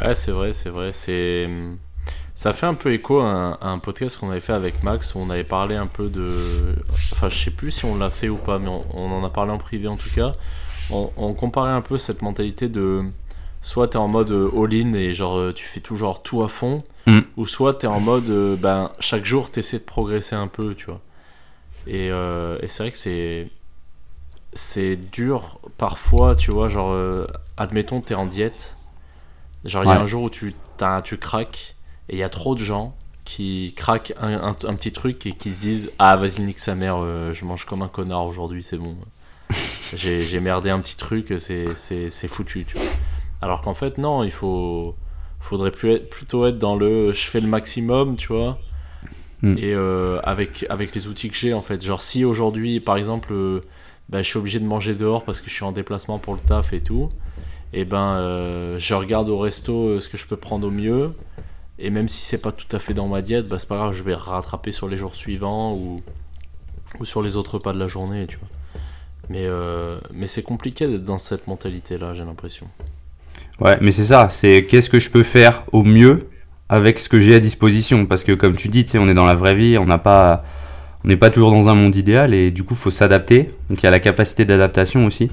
Ouais, 0.00 0.14
c'est 0.14 0.30
vrai, 0.32 0.52
c'est 0.52 0.70
vrai. 0.70 0.92
C'est 0.92 1.48
ça 2.34 2.52
fait 2.52 2.66
un 2.66 2.74
peu 2.74 2.92
écho 2.92 3.18
à 3.20 3.24
un, 3.24 3.52
à 3.54 3.68
un 3.68 3.78
podcast 3.80 4.16
qu'on 4.16 4.30
avait 4.30 4.40
fait 4.40 4.52
avec 4.52 4.82
Max 4.84 5.14
où 5.14 5.18
on 5.18 5.28
avait 5.30 5.42
parlé 5.44 5.74
un 5.74 5.88
peu 5.88 6.08
de. 6.08 6.74
Enfin, 7.12 7.28
je 7.28 7.36
sais 7.36 7.50
plus 7.50 7.70
si 7.72 7.84
on 7.84 7.98
l'a 7.98 8.10
fait 8.10 8.28
ou 8.28 8.36
pas, 8.36 8.58
mais 8.60 8.68
on, 8.68 8.84
on 8.94 9.10
en 9.12 9.24
a 9.24 9.30
parlé 9.30 9.50
en 9.50 9.58
privé 9.58 9.88
en 9.88 9.96
tout 9.96 10.10
cas. 10.14 10.32
On, 10.90 11.10
on 11.16 11.34
comparait 11.34 11.72
un 11.72 11.80
peu 11.82 11.98
cette 11.98 12.22
mentalité 12.22 12.68
de 12.68 13.02
soit 13.60 13.88
t'es 13.88 13.96
en 13.98 14.06
mode 14.08 14.30
euh, 14.30 14.48
all-in 14.56 14.92
et 14.94 15.12
genre 15.12 15.36
euh, 15.36 15.52
tu 15.52 15.66
fais 15.66 15.80
toujours 15.80 16.22
tout 16.22 16.42
à 16.42 16.48
fond, 16.48 16.84
Mm. 17.06 17.20
ou 17.38 17.46
soit 17.46 17.72
t'es 17.74 17.86
en 17.86 18.00
mode 18.00 18.28
euh, 18.28 18.54
ben 18.56 18.90
chaque 19.00 19.24
jour 19.24 19.50
t'essaies 19.50 19.78
de 19.78 19.84
progresser 19.84 20.36
un 20.36 20.46
peu, 20.46 20.74
tu 20.74 20.86
vois. 20.86 21.00
Et, 21.86 22.10
euh, 22.10 22.56
et 22.62 22.68
c'est 22.68 22.82
vrai 22.84 22.92
que 22.92 22.98
c'est 22.98 23.48
c'est 24.52 24.96
dur 24.96 25.58
parfois, 25.76 26.36
tu 26.36 26.50
vois, 26.52 26.68
genre 26.68 26.92
euh, 26.92 27.26
admettons 27.56 28.00
t'es 28.00 28.14
en 28.14 28.26
diète, 28.26 28.76
genre 29.68 29.84
il 29.84 29.88
y 29.88 29.90
a 29.90 30.00
un 30.00 30.06
jour 30.06 30.22
où 30.24 30.30
tu 30.30 30.54
tu 31.04 31.16
craques 31.18 31.76
et 32.08 32.14
il 32.16 32.18
y 32.18 32.22
a 32.22 32.28
trop 32.28 32.54
de 32.54 32.60
gens 32.64 32.94
qui 33.24 33.74
craquent 33.76 34.14
un, 34.20 34.32
un- 34.34 34.48
un 34.50 34.74
petit 34.74 34.92
truc 34.92 35.26
et 35.26 35.32
qui 35.32 35.52
se 35.52 35.60
disent 35.62 35.92
ah 35.98 36.16
vas-y 36.16 36.40
nique 36.42 36.58
sa 36.58 36.74
mère, 36.74 36.96
euh, 36.98 37.32
je 37.32 37.44
mange 37.44 37.64
comme 37.66 37.82
un 37.82 37.88
connard 37.88 38.24
aujourd'hui, 38.26 38.62
c'est 38.62 38.78
bon. 38.78 38.96
J'ai 39.96 40.40
merdé 40.40 40.70
un 40.70 40.80
petit 40.80 40.96
truc, 40.96 41.34
c'est 41.38 42.28
foutu, 42.28 42.64
tu 42.64 42.76
vois. 42.78 42.86
Alors 43.40 43.62
qu'en 43.62 43.74
fait 43.74 43.98
non, 43.98 44.22
il 44.24 44.30
faut 44.30 44.94
faudrait 45.40 45.70
plus 45.70 45.92
être- 45.92 46.10
plutôt 46.10 46.46
être 46.46 46.58
dans 46.58 46.76
le 46.76 47.12
je 47.12 47.26
fais 47.26 47.40
le 47.40 47.48
maximum, 47.48 48.16
tu 48.16 48.28
vois. 48.28 48.58
Mm. 49.42 49.56
Et 49.58 49.72
euh, 49.72 50.20
avec, 50.24 50.66
avec 50.68 50.94
les 50.96 51.06
outils 51.06 51.30
que 51.30 51.36
j'ai, 51.36 51.54
en 51.54 51.62
fait. 51.62 51.84
Genre, 51.84 52.02
si 52.02 52.24
aujourd'hui, 52.24 52.80
par 52.80 52.96
exemple, 52.96 53.32
euh, 53.32 53.60
bah, 54.08 54.20
je 54.20 54.26
suis 54.28 54.36
obligé 54.38 54.58
de 54.58 54.64
manger 54.66 54.94
dehors 54.94 55.24
parce 55.24 55.40
que 55.40 55.48
je 55.48 55.54
suis 55.54 55.64
en 55.64 55.70
déplacement 55.70 56.18
pour 56.18 56.34
le 56.34 56.40
taf 56.40 56.72
et 56.72 56.80
tout, 56.80 57.08
et 57.72 57.84
ben, 57.84 58.16
euh, 58.16 58.78
je 58.78 58.94
regarde 58.94 59.28
au 59.28 59.38
resto 59.38 59.88
euh, 59.88 60.00
ce 60.00 60.08
que 60.08 60.16
je 60.16 60.26
peux 60.26 60.36
prendre 60.36 60.66
au 60.66 60.70
mieux. 60.70 61.12
Et 61.78 61.90
même 61.90 62.08
si 62.08 62.24
c'est 62.24 62.38
pas 62.38 62.50
tout 62.50 62.66
à 62.74 62.78
fait 62.78 62.94
dans 62.94 63.06
ma 63.06 63.22
diète, 63.22 63.46
bah, 63.46 63.58
c'est 63.58 63.68
pas 63.68 63.76
grave, 63.76 63.92
je 63.92 64.02
vais 64.02 64.14
rattraper 64.14 64.72
sur 64.72 64.88
les 64.88 64.96
jours 64.96 65.14
suivants 65.14 65.74
ou, 65.74 66.02
sur 67.04 67.22
les 67.22 67.36
autres 67.36 67.54
repas 67.54 67.72
de 67.72 67.78
la 67.78 67.86
journée, 67.86 68.26
tu 68.26 68.38
vois. 68.38 68.48
Mais, 69.28 69.44
euh, 69.44 69.98
c'est 70.26 70.42
compliqué 70.42 70.88
d'être 70.88 71.04
dans 71.04 71.18
cette 71.18 71.46
mentalité-là, 71.46 72.14
j'ai 72.14 72.24
l'impression. 72.24 72.66
Ouais, 73.60 73.76
mais 73.80 73.92
c'est 73.92 74.06
ça, 74.06 74.28
c'est 74.30 74.64
qu'est-ce 74.64 74.88
que 74.88 74.98
je 74.98 75.10
peux 75.10 75.22
faire 75.22 75.64
au 75.72 75.82
mieux 75.82 76.28
avec 76.68 76.98
ce 76.98 77.08
que 77.08 77.20
j'ai 77.20 77.34
à 77.34 77.40
disposition? 77.40 78.06
Parce 78.06 78.24
que 78.24 78.32
comme 78.32 78.56
tu 78.56 78.68
dis, 78.68 78.84
tu 78.84 78.92
sais, 78.92 78.98
on 78.98 79.08
est 79.08 79.14
dans 79.14 79.26
la 79.26 79.34
vraie 79.34 79.54
vie, 79.54 79.78
on 79.78 79.86
n'a 79.86 79.98
pas. 79.98 80.44
On 81.04 81.08
n'est 81.08 81.16
pas 81.16 81.30
toujours 81.30 81.52
dans 81.52 81.68
un 81.68 81.76
monde 81.76 81.94
idéal 81.94 82.34
et 82.34 82.50
du 82.50 82.64
coup, 82.64 82.74
faut 82.74 82.90
s'adapter. 82.90 83.52
Donc, 83.70 83.80
il 83.80 83.84
y 83.84 83.86
a 83.86 83.90
la 83.90 84.00
capacité 84.00 84.44
d'adaptation 84.44 85.06
aussi. 85.06 85.30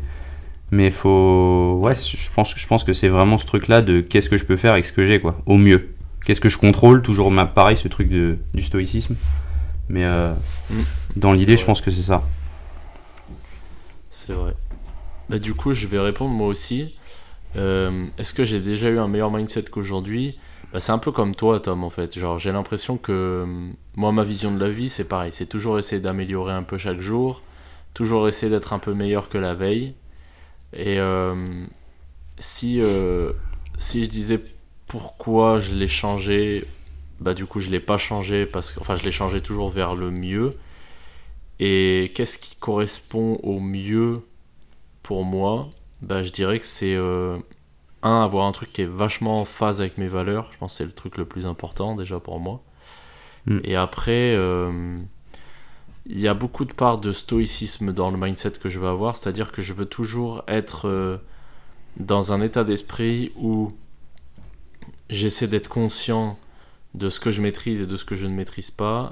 Mais 0.72 0.90
faut. 0.90 1.78
Ouais, 1.82 1.94
je 1.96 2.32
pense, 2.36 2.54
je 2.58 2.68
pense 2.68 2.84
que 2.84 2.94
c'est 2.94 3.08
vraiment 3.08 3.38
ce 3.38 3.46
truc-là 3.46 3.82
de 3.82 4.02
qu'est-ce 4.02 4.30
que 4.30 4.38
je 4.38 4.46
peux 4.46 4.56
faire 4.56 4.74
avec 4.74 4.86
ce 4.86 4.92
que 4.94 5.06
j'ai, 5.06 5.20
quoi, 5.20 5.38
au 5.46 5.58
mieux. 5.58 5.90
Qu'est-ce 6.26 6.42
que 6.42 6.50
je 6.50 6.58
contrôle? 6.58 7.02
Toujours 7.04 7.32
pareil, 7.54 7.78
ce 7.78 7.88
truc 7.88 8.10
de, 8.10 8.38
du 8.54 8.64
stoïcisme. 8.64 9.16
Mais 9.90 10.04
euh, 10.04 10.34
Mm. 10.72 10.82
dans 11.16 11.32
l'idée, 11.32 11.58
je 11.58 11.66
pense 11.66 11.82
que 11.82 11.92
c'est 11.92 12.02
ça. 12.02 12.24
C'est 14.10 14.34
vrai. 14.34 14.54
Bah, 15.30 15.38
du 15.40 15.54
coup, 15.54 15.74
je 15.74 15.88
vais 15.88 16.00
répondre 16.00 16.32
moi 16.32 16.48
aussi. 16.48 16.96
Euh, 17.56 18.06
Est-ce 18.18 18.34
que 18.34 18.44
j'ai 18.46 18.60
déjà 18.60 18.90
eu 18.90 18.98
un 19.00 19.08
meilleur 19.08 19.32
mindset 19.32 19.66
qu'aujourd'hui? 19.66 20.38
Bah, 20.74 20.80
C'est 20.80 20.92
un 20.92 20.98
peu 20.98 21.12
comme 21.12 21.36
toi, 21.36 21.60
Tom, 21.60 21.84
en 21.84 21.90
fait. 21.90 22.18
Genre, 22.18 22.40
j'ai 22.40 22.52
l'impression 22.52 22.98
que 22.98 23.12
euh, 23.12 23.46
moi, 23.96 24.12
ma 24.12 24.24
vision 24.24 24.52
de 24.54 24.60
la 24.64 24.72
vie, 24.72 24.90
c'est 24.90 25.08
pareil. 25.08 25.32
C'est 25.32 25.46
toujours 25.46 25.78
essayer 25.78 26.02
d'améliorer 26.02 26.54
un 26.54 26.64
peu 26.64 26.78
chaque 26.78 27.00
jour, 27.02 27.42
toujours 27.94 28.28
essayer 28.28 28.50
d'être 28.52 28.74
un 28.74 28.80
peu 28.80 28.94
meilleur 28.94 29.30
que 29.30 29.38
la 29.38 29.54
veille. 29.54 29.94
Et 30.76 31.00
euh, 31.00 31.36
si, 32.38 32.82
euh, 32.82 33.32
si 33.78 34.04
je 34.04 34.10
disais 34.10 34.40
pourquoi 34.88 35.60
je 35.60 35.74
l'ai 35.76 35.88
changé, 35.88 36.66
bah 37.20 37.34
du 37.34 37.46
coup, 37.46 37.60
je 37.60 37.70
l'ai 37.70 37.80
pas 37.80 37.98
changé 37.98 38.46
parce 38.46 38.72
que, 38.72 38.80
enfin, 38.80 38.96
je 38.96 39.04
l'ai 39.04 39.12
changé 39.12 39.42
toujours 39.42 39.70
vers 39.70 39.96
le 39.96 40.12
mieux. 40.12 40.58
Et 41.60 42.12
qu'est-ce 42.16 42.38
qui 42.38 42.56
correspond 42.56 43.40
au 43.44 43.60
mieux 43.60 44.22
pour 45.04 45.24
moi? 45.24 45.70
Bah, 46.02 46.22
Je 46.22 46.32
dirais 46.32 46.60
que 46.60 46.66
c'est 46.66 46.96
euh, 46.96 47.38
un, 48.04 48.24
avoir 48.24 48.46
un 48.46 48.52
truc 48.52 48.74
qui 48.74 48.82
est 48.82 48.86
vachement 48.86 49.42
en 49.42 49.46
phase 49.46 49.82
avec 49.82 49.98
mes 49.98 50.08
valeurs. 50.08 50.50
Je 50.52 50.58
pense 50.58 50.74
que 50.74 50.78
c'est 50.80 50.86
le 50.86 50.92
truc 50.92 51.18
le 51.18 51.26
plus 51.26 51.46
important 51.46 51.96
déjà 51.96 52.20
pour 52.20 52.40
moi. 52.40 52.62
Mm. 53.46 53.60
Et 53.64 53.76
après, 53.76 54.34
euh, 54.36 55.00
il 56.08 56.20
y 56.20 56.28
a 56.28 56.34
beaucoup 56.34 56.66
de 56.66 56.74
parts 56.74 57.00
de 57.00 57.12
stoïcisme 57.12 57.92
dans 57.92 58.12
le 58.12 58.18
mindset 58.18 58.52
que 58.52 58.70
je 58.70 58.80
veux 58.80 58.88
avoir, 58.88 59.16
c'est-à-dire 59.16 59.52
que 59.52 59.62
je 59.62 59.74
veux 59.74 59.86
toujours 59.86 60.44
être 60.48 60.88
euh, 60.88 61.18
dans 61.98 62.32
un 62.32 62.42
état 62.42 62.64
d'esprit 62.64 63.32
où 63.36 63.74
j'essaie 65.10 65.48
d'être 65.48 65.68
conscient 65.68 66.38
de 66.94 67.10
ce 67.10 67.20
que 67.20 67.32
je 67.32 67.42
maîtrise 67.42 67.82
et 67.82 67.88
de 67.88 67.96
ce 67.96 68.06
que 68.06 68.16
je 68.16 68.28
ne 68.28 68.34
maîtrise 68.34 68.72
pas. 68.72 69.12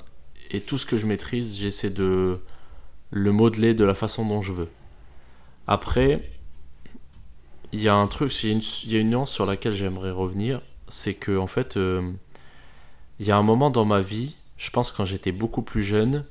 Et 0.52 0.62
tout 0.62 0.78
ce 0.78 0.86
que 0.86 0.98
je 0.98 1.08
maîtrise, 1.08 1.58
j'essaie 1.58 1.90
de 1.90 2.40
le 3.10 3.32
modeler 3.32 3.74
de 3.74 3.84
la 3.84 3.96
façon 3.96 4.26
dont 4.26 4.42
je 4.42 4.54
veux. 4.54 4.70
Après, 5.66 6.30
il 7.72 7.82
y 7.82 7.90
a 7.90 7.96
un 7.96 8.08
truc, 8.08 8.32
il 8.44 8.50
y 8.86 8.98
a 8.98 9.00
une, 9.00 9.10
nuance 9.10 9.32
sur 9.32 9.46
laquelle 9.46 9.74
j'aimerais 9.74 10.12
revenir, 10.12 10.62
c'est 10.88 11.16
que 11.16 11.38
en 11.38 11.48
fait, 11.48 11.78
euh, 11.78 12.12
il 13.20 13.26
y 13.26 13.32
a 13.32 13.38
un 13.38 13.44
moment 13.44 13.72
dans 13.72 13.86
ma 13.86 14.02
vie, 14.02 14.36
je 14.58 14.70
pense 14.70 14.92
quand 14.92 15.06
j'étais 15.06 15.32
beaucoup 15.32 15.64
plus 15.64 15.82
jeune, 15.82 16.26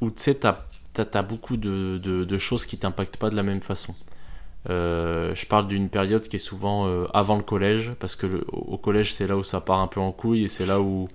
où 0.00 0.10
tu 0.10 0.22
sais, 0.22 0.34
t'as 0.36 0.66
as, 0.96 1.22
beaucoup 1.22 1.56
de, 1.56 1.98
de- 2.02 2.24
de 2.24 2.38
choses 2.38 2.66
qui 2.66 2.78
t'impactent 2.78 3.16
pas 3.16 3.30
de 3.30 3.36
la 3.36 3.42
même 3.42 3.62
façon. 3.62 3.94
Euh, 4.70 5.34
je 5.34 5.46
parle 5.46 5.68
d'une 5.68 5.90
période 5.90 6.26
qui 6.28 6.36
est 6.36 6.38
souvent 6.38 6.86
euh, 6.88 7.06
avant 7.14 7.36
le 7.36 7.42
collège, 7.42 7.92
parce 8.00 8.16
que 8.16 8.26
le- 8.26 8.44
au 8.52 8.78
collège 8.78 9.12
c'est 9.14 9.26
là 9.26 9.36
où 9.36 9.42
ça 9.42 9.60
part 9.60 9.80
un 9.80 9.88
peu 9.88 10.00
en 10.00 10.12
couille 10.12 10.44
et 10.44 10.48
c'est 10.48 10.66
là 10.66 10.80
où 10.80 11.08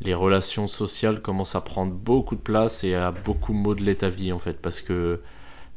les 0.00 0.14
relations 0.14 0.68
sociales 0.68 1.20
commencent 1.22 1.54
à 1.56 1.60
prendre 1.60 1.92
beaucoup 1.92 2.36
de 2.36 2.40
place 2.40 2.84
et 2.84 2.94
à 2.94 3.10
beaucoup 3.12 3.52
modeler 3.52 3.94
ta 3.96 4.08
vie 4.08 4.32
en 4.32 4.38
fait, 4.38 4.60
parce 4.60 4.80
que 4.80 5.20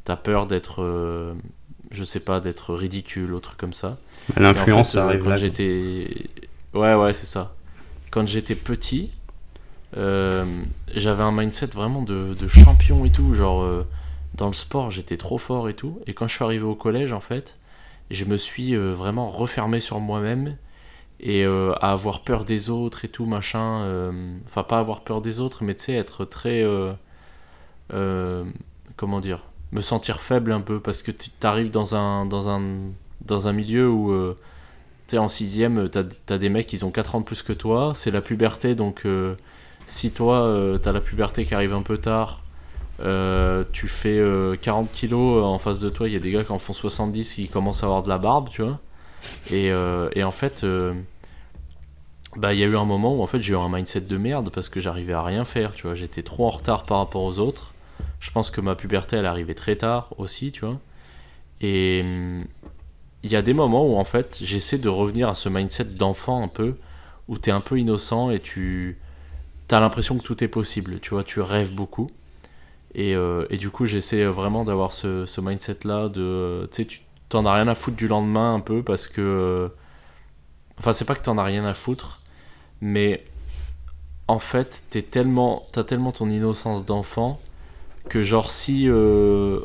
t'as 0.04 0.16
peur 0.16 0.46
d'être, 0.46 0.82
euh, 0.82 1.34
je 1.90 2.04
sais 2.04 2.20
pas, 2.20 2.40
d'être 2.40 2.74
ridicule, 2.74 3.34
autre 3.34 3.56
comme 3.56 3.72
ça. 3.74 3.98
En 4.56 4.66
L'influence, 4.66 4.94
fait, 4.94 4.98
arrive 4.98 5.18
quand 5.18 5.36
j'étais. 5.36 6.28
Ouais, 6.74 6.94
ouais, 6.94 7.12
c'est 7.12 7.26
ça. 7.26 7.54
Quand 8.10 8.26
j'étais 8.28 8.54
petit, 8.54 9.12
euh, 9.96 10.44
j'avais 10.94 11.22
un 11.22 11.32
mindset 11.32 11.66
vraiment 11.66 12.02
de, 12.02 12.34
champion 12.46 13.04
et 13.04 13.10
tout. 13.10 13.34
Genre, 13.34 13.62
euh, 13.62 13.86
dans 14.34 14.46
le 14.46 14.52
sport, 14.52 14.90
j'étais 14.90 15.16
trop 15.16 15.38
fort 15.38 15.68
et 15.68 15.74
tout. 15.74 16.00
Et 16.06 16.14
quand 16.14 16.28
je 16.28 16.34
suis 16.34 16.44
arrivé 16.44 16.64
au 16.64 16.74
collège, 16.74 17.12
en 17.12 17.20
fait, 17.20 17.56
je 18.10 18.24
me 18.24 18.36
suis 18.36 18.74
euh, 18.74 18.92
vraiment 18.92 19.30
refermé 19.30 19.80
sur 19.80 20.00
moi-même 20.00 20.56
et 21.20 21.44
à 21.44 21.92
avoir 21.92 22.20
peur 22.20 22.44
des 22.44 22.70
autres 22.70 23.04
et 23.04 23.08
tout, 23.08 23.26
machin. 23.26 24.12
Enfin, 24.46 24.62
pas 24.62 24.78
avoir 24.78 25.00
peur 25.00 25.20
des 25.20 25.40
autres, 25.40 25.64
mais 25.64 25.74
tu 25.74 25.84
sais, 25.84 25.94
être 25.94 26.24
très. 26.24 26.64
comment 28.96 29.18
dire 29.18 29.40
Me 29.72 29.80
sentir 29.80 30.20
faible 30.20 30.52
un 30.52 30.60
peu 30.60 30.78
parce 30.78 31.02
que 31.02 31.10
tu 31.10 31.30
t'arrives 31.30 31.72
dans 31.72 31.96
un, 31.96 32.24
dans, 32.24 32.48
un, 32.48 32.62
dans 33.22 33.48
un 33.48 33.52
milieu 33.52 33.90
où. 33.90 34.14
tu 35.08 35.16
sais, 35.16 35.18
en 35.18 35.26
sixième, 35.26 35.88
t'as 35.88 36.04
as 36.28 36.38
des 36.38 36.48
mecs 36.50 36.68
qui 36.68 36.84
ont 36.84 36.92
4 36.92 37.16
ans 37.16 37.20
de 37.20 37.24
plus 37.24 37.42
que 37.42 37.52
toi, 37.52 37.94
c'est 37.96 38.12
la 38.12 38.20
puberté, 38.20 38.76
donc 38.76 39.04
si 39.88 40.10
toi, 40.12 40.42
euh, 40.42 40.78
t'as 40.78 40.92
la 40.92 41.00
puberté 41.00 41.44
qui 41.44 41.54
arrive 41.54 41.74
un 41.74 41.82
peu 41.82 41.98
tard, 41.98 42.42
euh, 43.00 43.64
tu 43.72 43.88
fais 43.88 44.18
euh, 44.18 44.56
40 44.56 44.90
kilos, 44.92 45.38
euh, 45.38 45.46
en 45.46 45.58
face 45.58 45.78
de 45.80 45.88
toi, 45.88 46.08
il 46.08 46.12
y 46.12 46.16
a 46.16 46.20
des 46.20 46.30
gars 46.30 46.44
qui 46.44 46.52
en 46.52 46.58
font 46.58 46.72
70 46.72 47.34
qui 47.34 47.48
commencent 47.48 47.82
à 47.82 47.86
avoir 47.86 48.02
de 48.02 48.08
la 48.08 48.18
barbe, 48.18 48.48
tu 48.50 48.62
vois. 48.62 48.80
Et, 49.50 49.72
en 50.22 50.30
fait, 50.30 50.64
bah, 52.36 52.54
il 52.54 52.60
y 52.60 52.64
a 52.64 52.66
eu 52.66 52.76
un 52.76 52.84
moment 52.84 53.16
où 53.16 53.22
en 53.22 53.26
fait, 53.26 53.40
j'ai 53.40 53.54
eu 53.54 53.56
un 53.56 53.68
mindset 53.68 54.02
de 54.02 54.16
merde 54.16 54.50
parce 54.52 54.68
que 54.68 54.80
j'arrivais 54.80 55.14
à 55.14 55.22
rien 55.22 55.44
faire, 55.44 55.74
tu 55.74 55.86
vois. 55.86 55.94
J'étais 55.94 56.22
trop 56.22 56.46
en 56.46 56.50
retard 56.50 56.84
par 56.84 56.98
rapport 56.98 57.22
aux 57.22 57.38
autres. 57.38 57.72
Je 58.20 58.30
pense 58.30 58.50
que 58.50 58.60
ma 58.60 58.74
puberté, 58.74 59.16
elle 59.16 59.26
arrivait 59.26 59.54
très 59.54 59.76
tard 59.76 60.14
aussi, 60.18 60.52
tu 60.52 60.64
vois. 60.64 60.78
Et 61.60 62.02
hum, 62.04 62.44
il 63.22 63.32
y 63.32 63.36
a 63.36 63.42
des 63.42 63.54
moments 63.54 63.86
où 63.86 63.96
en 63.96 64.04
fait 64.04 64.40
j'essaie 64.42 64.78
de 64.78 64.88
revenir 64.88 65.28
à 65.28 65.34
ce 65.34 65.48
mindset 65.48 65.84
d'enfant 65.84 66.42
un 66.42 66.48
peu 66.48 66.76
où 67.26 67.36
tu 67.38 67.50
es 67.50 67.52
un 67.52 67.60
peu 67.60 67.78
innocent 67.78 68.30
et 68.30 68.40
tu 68.40 68.98
as 69.74 69.80
l'impression 69.80 70.18
que 70.18 70.22
tout 70.22 70.42
est 70.44 70.48
possible 70.48 70.98
tu 71.00 71.10
vois 71.10 71.24
tu 71.24 71.40
rêves 71.40 71.72
beaucoup 71.72 72.10
et, 72.94 73.14
euh, 73.14 73.46
et 73.50 73.56
du 73.58 73.70
coup 73.70 73.86
j'essaie 73.86 74.24
vraiment 74.24 74.64
d'avoir 74.64 74.92
ce, 74.92 75.26
ce 75.26 75.40
mindset 75.40 75.78
là 75.84 76.08
de 76.08 76.68
tu 76.70 76.76
sais 76.76 76.84
tu 76.86 77.00
t'en 77.28 77.44
as 77.46 77.54
rien 77.54 77.68
à 77.68 77.74
foutre 77.74 77.96
du 77.96 78.08
lendemain 78.08 78.54
un 78.54 78.60
peu 78.60 78.82
parce 78.82 79.06
que 79.08 79.20
euh, 79.20 79.68
enfin 80.78 80.92
c'est 80.92 81.04
pas 81.04 81.14
que 81.14 81.22
t'en 81.22 81.38
as 81.38 81.44
rien 81.44 81.64
à 81.64 81.74
foutre 81.74 82.20
mais 82.80 83.24
en 84.28 84.38
fait 84.38 84.82
t'es 84.90 85.02
tellement 85.02 85.66
t'as 85.72 85.84
tellement 85.84 86.12
ton 86.12 86.30
innocence 86.30 86.84
d'enfant 86.84 87.40
que 88.08 88.22
genre 88.22 88.50
si 88.50 88.88
euh, 88.88 89.60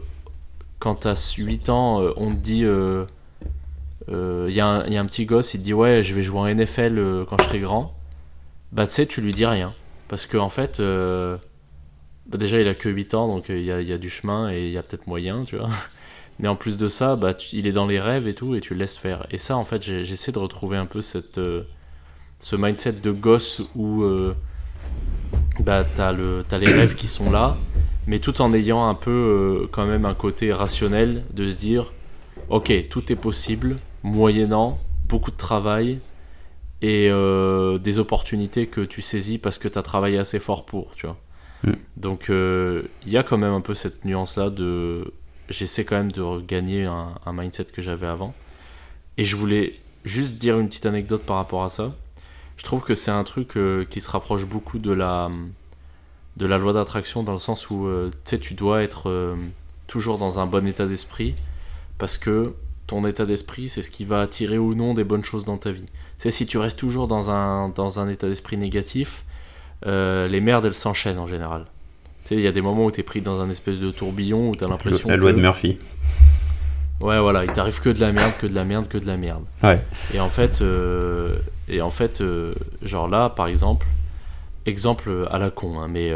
quand 0.80 0.96
t'as 0.96 1.36
8 1.38 1.70
ans 1.70 2.02
euh, 2.02 2.12
on 2.18 2.32
te 2.32 2.36
dit 2.40 2.64
euh, 2.66 3.06
il 4.50 4.54
y, 4.54 4.60
a 4.60 4.68
un- 4.68 4.86
y 4.88 4.98
a 4.98 5.02
un 5.02 5.06
petit 5.06 5.26
gosse, 5.26 5.54
il 5.54 5.60
te 5.60 5.64
dit 5.64 5.74
ouais, 5.74 6.04
je 6.04 6.14
vais 6.14 6.22
jouer 6.22 6.40
en 6.40 6.46
NFL 6.48 6.98
euh, 6.98 7.26
quand 7.26 7.38
je 7.42 7.48
serai 7.48 7.60
grand. 7.60 7.94
Bah 8.72 8.88
tu 8.88 8.94
sais, 8.94 9.06
tu 9.06 9.22
lui 9.22 9.32
dis 9.32 9.46
rien. 9.46 9.74
Parce 10.08 10.26
que 10.26 10.38
en 10.38 10.50
fait, 10.50 10.80
euh, 10.80 11.38
bah, 12.28 12.38
déjà 12.38 12.62
il 12.62 12.68
a 12.68 12.74
que 12.74 12.90
8 12.90 13.14
ans, 13.14 13.28
donc 13.28 13.50
euh, 13.50 13.58
il 13.58 13.66
y, 13.66 13.94
a, 13.94 13.98
du 13.98 14.10
chemin 14.10 14.52
et 14.52 14.68
il 14.68 14.72
y 14.72 14.78
a 14.78 14.84
peut-être 14.84 15.08
moyen, 15.08 15.44
tu 15.44 15.58
vois. 15.58 15.70
Mais 16.40 16.48
en 16.48 16.56
plus 16.56 16.78
de 16.78 16.88
ça, 16.88 17.16
bah, 17.16 17.34
il 17.52 17.68
est 17.68 17.72
dans 17.72 17.86
les 17.86 18.00
rêves 18.00 18.28
et 18.28 18.34
tout, 18.34 18.56
et 18.56 18.62
tu 18.62 18.74
le 18.74 18.80
laisses 18.80 18.98
faire. 18.98 19.28
Et 19.30 19.38
ça, 19.38 19.56
en 19.56 19.66
fait, 19.66 19.84
j'essaie 19.84 20.32
de 20.32 20.40
retrouver 20.40 20.78
un 20.78 20.86
peu 20.86 21.02
euh, 21.38 21.64
ce 22.40 22.56
mindset 22.56 22.94
de 22.94 23.12
gosse 23.12 23.62
où 23.76 24.04
euh, 24.04 24.36
bah, 25.60 25.84
t'as 25.84 26.14
t'as 26.48 26.58
les 26.58 26.72
rêves 26.72 26.96
qui 26.96 27.08
sont 27.08 27.30
là, 27.30 27.58
mais 28.08 28.20
tout 28.20 28.42
en 28.42 28.54
ayant 28.54 28.88
un 28.88 28.96
peu 28.96 29.68
quand 29.72 29.86
même 29.86 30.06
un 30.06 30.16
côté 30.16 30.52
rationnel 30.52 31.24
de 31.34 31.50
se 31.50 31.58
dire 31.58 31.92
ok, 32.50 32.74
tout 32.90 33.12
est 33.12 33.16
possible, 33.16 33.78
moyennant 34.02 34.80
beaucoup 35.08 35.32
de 35.32 35.38
travail 35.38 36.00
et 36.84 37.10
euh, 37.10 37.80
des 37.80 37.98
opportunités 37.98 38.68
que 38.68 38.82
tu 38.82 39.02
saisis 39.02 39.40
parce 39.40 39.58
que 39.58 39.68
tu 39.68 39.80
as 39.80 39.82
travaillé 39.82 40.20
assez 40.20 40.40
fort 40.40 40.66
pour, 40.66 40.94
tu 40.96 41.08
vois. 41.08 41.18
Mm. 41.64 41.72
Donc 41.98 42.30
euh, 42.30 42.84
il 43.06 43.12
y 43.12 43.18
a 43.18 43.24
quand 43.24 43.38
même 43.40 43.54
un 43.54 43.62
peu 43.62 43.74
cette 43.74 44.06
nuance-là 44.06 44.52
de... 44.52 45.12
J'essaie 45.50 45.86
quand 45.86 45.96
même 45.96 46.12
de 46.12 46.22
regagner 46.22 46.86
un, 46.86 47.16
un 47.26 47.34
mindset 47.34 47.66
que 47.66 47.82
j'avais 47.82 48.08
avant. 48.08 48.34
Et 49.18 49.24
je 49.24 49.36
voulais 49.36 49.74
juste 50.04 50.38
dire 50.38 50.60
une 50.60 50.68
petite 50.68 50.86
anecdote 50.86 51.24
par 51.24 51.38
rapport 51.38 51.64
à 51.64 51.70
ça. 51.70 51.96
Je 52.58 52.64
trouve 52.64 52.84
que 52.84 52.96
c'est 52.96 53.12
un 53.12 53.24
truc 53.24 53.58
euh, 53.58 53.86
qui 53.86 54.02
se 54.02 54.10
rapproche 54.10 54.46
beaucoup 54.46 54.80
de 54.80 54.92
la, 54.92 55.32
de 56.38 56.46
la 56.46 56.58
loi 56.58 56.74
d'attraction 56.74 57.24
dans 57.24 57.32
le 57.32 57.40
sens 57.40 57.70
où 57.70 57.88
euh, 57.88 58.12
tu 58.26 58.54
dois 58.54 58.84
être 58.84 59.10
euh, 59.10 59.36
toujours 59.88 60.18
dans 60.18 60.40
un 60.40 60.46
bon 60.46 60.68
état 60.68 60.86
d'esprit 60.86 61.36
parce 61.98 62.18
que 62.18 62.54
ton 62.88 63.06
état 63.06 63.26
d'esprit, 63.26 63.70
c'est 63.70 63.82
ce 63.82 63.90
qui 63.90 64.06
va 64.06 64.22
attirer 64.22 64.58
ou 64.58 64.76
non 64.76 64.94
des 64.94 65.04
bonnes 65.04 65.24
choses 65.24 65.46
dans 65.46 65.58
ta 65.58 65.72
vie. 65.72 65.86
Sais, 66.24 66.32
si 66.32 66.46
tu 66.46 66.58
restes 66.58 66.80
toujours 66.80 67.08
dans 67.08 67.32
un, 67.32 67.70
dans 67.70 68.00
un 68.00 68.10
état 68.10 68.28
d'esprit 68.28 68.58
négatif, 68.58 69.24
euh, 69.86 70.28
les 70.28 70.40
merdes, 70.42 70.66
elles 70.66 70.74
s'enchaînent 70.74 71.20
en 71.20 71.28
général. 71.28 71.66
Tu 72.24 72.30
sais, 72.30 72.36
il 72.36 72.42
y 72.42 72.48
a 72.48 72.52
des 72.52 72.62
moments 72.62 72.86
où 72.86 72.92
tu 72.92 73.02
es 73.02 73.04
pris 73.04 73.22
dans 73.22 73.42
un 73.42 73.50
espèce 73.50 73.80
de 73.80 73.90
tourbillon 73.90 74.50
où 74.50 74.56
tu 74.56 74.64
as 74.64 74.68
l'impression 74.68 75.10
La 75.10 75.18
loi 75.18 75.32
que... 75.32 75.38
de 75.38 75.42
Murphy. 75.42 75.78
Ouais, 77.02 77.20
voilà, 77.20 77.44
il 77.44 77.52
t'arrive 77.52 77.82
que 77.82 77.90
de 77.90 78.00
la 78.00 78.14
merde, 78.14 78.32
que 78.40 78.48
de 78.48 78.56
la 78.56 78.64
merde, 78.64 78.88
que 78.88 78.98
de 78.98 79.06
la 79.06 79.18
merde. 79.18 79.44
Ouais. 79.62 79.82
Et 80.14 80.20
en 80.22 80.30
fait, 80.30 80.62
euh, 80.62 81.38
et 81.68 81.82
en 81.82 81.90
fait 81.90 82.22
euh, 82.22 82.54
genre 82.82 83.10
là, 83.10 83.30
par 83.30 83.48
exemple, 83.48 83.86
exemple 84.66 85.28
à 85.30 85.40
la 85.40 85.50
con, 85.50 85.80
hein, 85.80 85.88
mais 85.90 86.14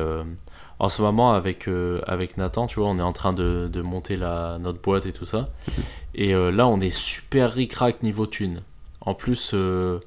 en 0.79 0.89
ce 0.89 1.01
moment, 1.01 1.33
avec, 1.33 1.67
euh, 1.67 2.01
avec 2.05 2.37
Nathan, 2.37 2.67
tu 2.67 2.79
vois, 2.79 2.89
on 2.89 2.99
est 2.99 3.03
en 3.03 3.11
train 3.11 3.33
de, 3.33 3.67
de 3.71 3.81
monter 3.81 4.15
la, 4.15 4.57
notre 4.59 4.79
boîte 4.79 5.05
et 5.05 5.13
tout 5.13 5.25
ça. 5.25 5.49
Et 6.15 6.33
euh, 6.33 6.51
là, 6.51 6.67
on 6.67 6.79
est 6.81 6.95
super 6.95 7.53
ric-rac 7.53 8.03
niveau 8.03 8.25
thune. 8.25 8.61
En 9.07 9.13
plus, 9.13 9.51
euh, 9.53 10.01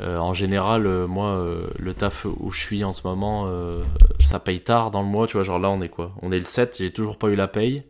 euh, 0.00 0.16
en 0.16 0.32
général, 0.32 0.86
euh, 0.86 1.06
moi, 1.06 1.46
le 1.78 1.92
taf 1.92 2.24
où 2.24 2.50
je 2.50 2.58
suis 2.58 2.82
en 2.82 2.94
ce 2.94 3.06
moment, 3.06 3.46
ça 4.20 4.40
paye 4.40 4.62
tard 4.62 4.90
dans 4.90 5.02
le 5.02 5.08
mois. 5.08 5.26
Tu 5.26 5.34
vois, 5.34 5.42
genre 5.42 5.58
là, 5.58 5.68
on 5.68 5.82
est 5.82 5.90
quoi? 5.90 6.12
On 6.22 6.32
est 6.32 6.38
le 6.38 6.46
7, 6.46 6.78
j'ai 6.78 6.90
toujours 6.90 7.18
pas 7.18 7.28
eu 7.28 7.36
la 7.36 7.46
paye. 7.46 7.84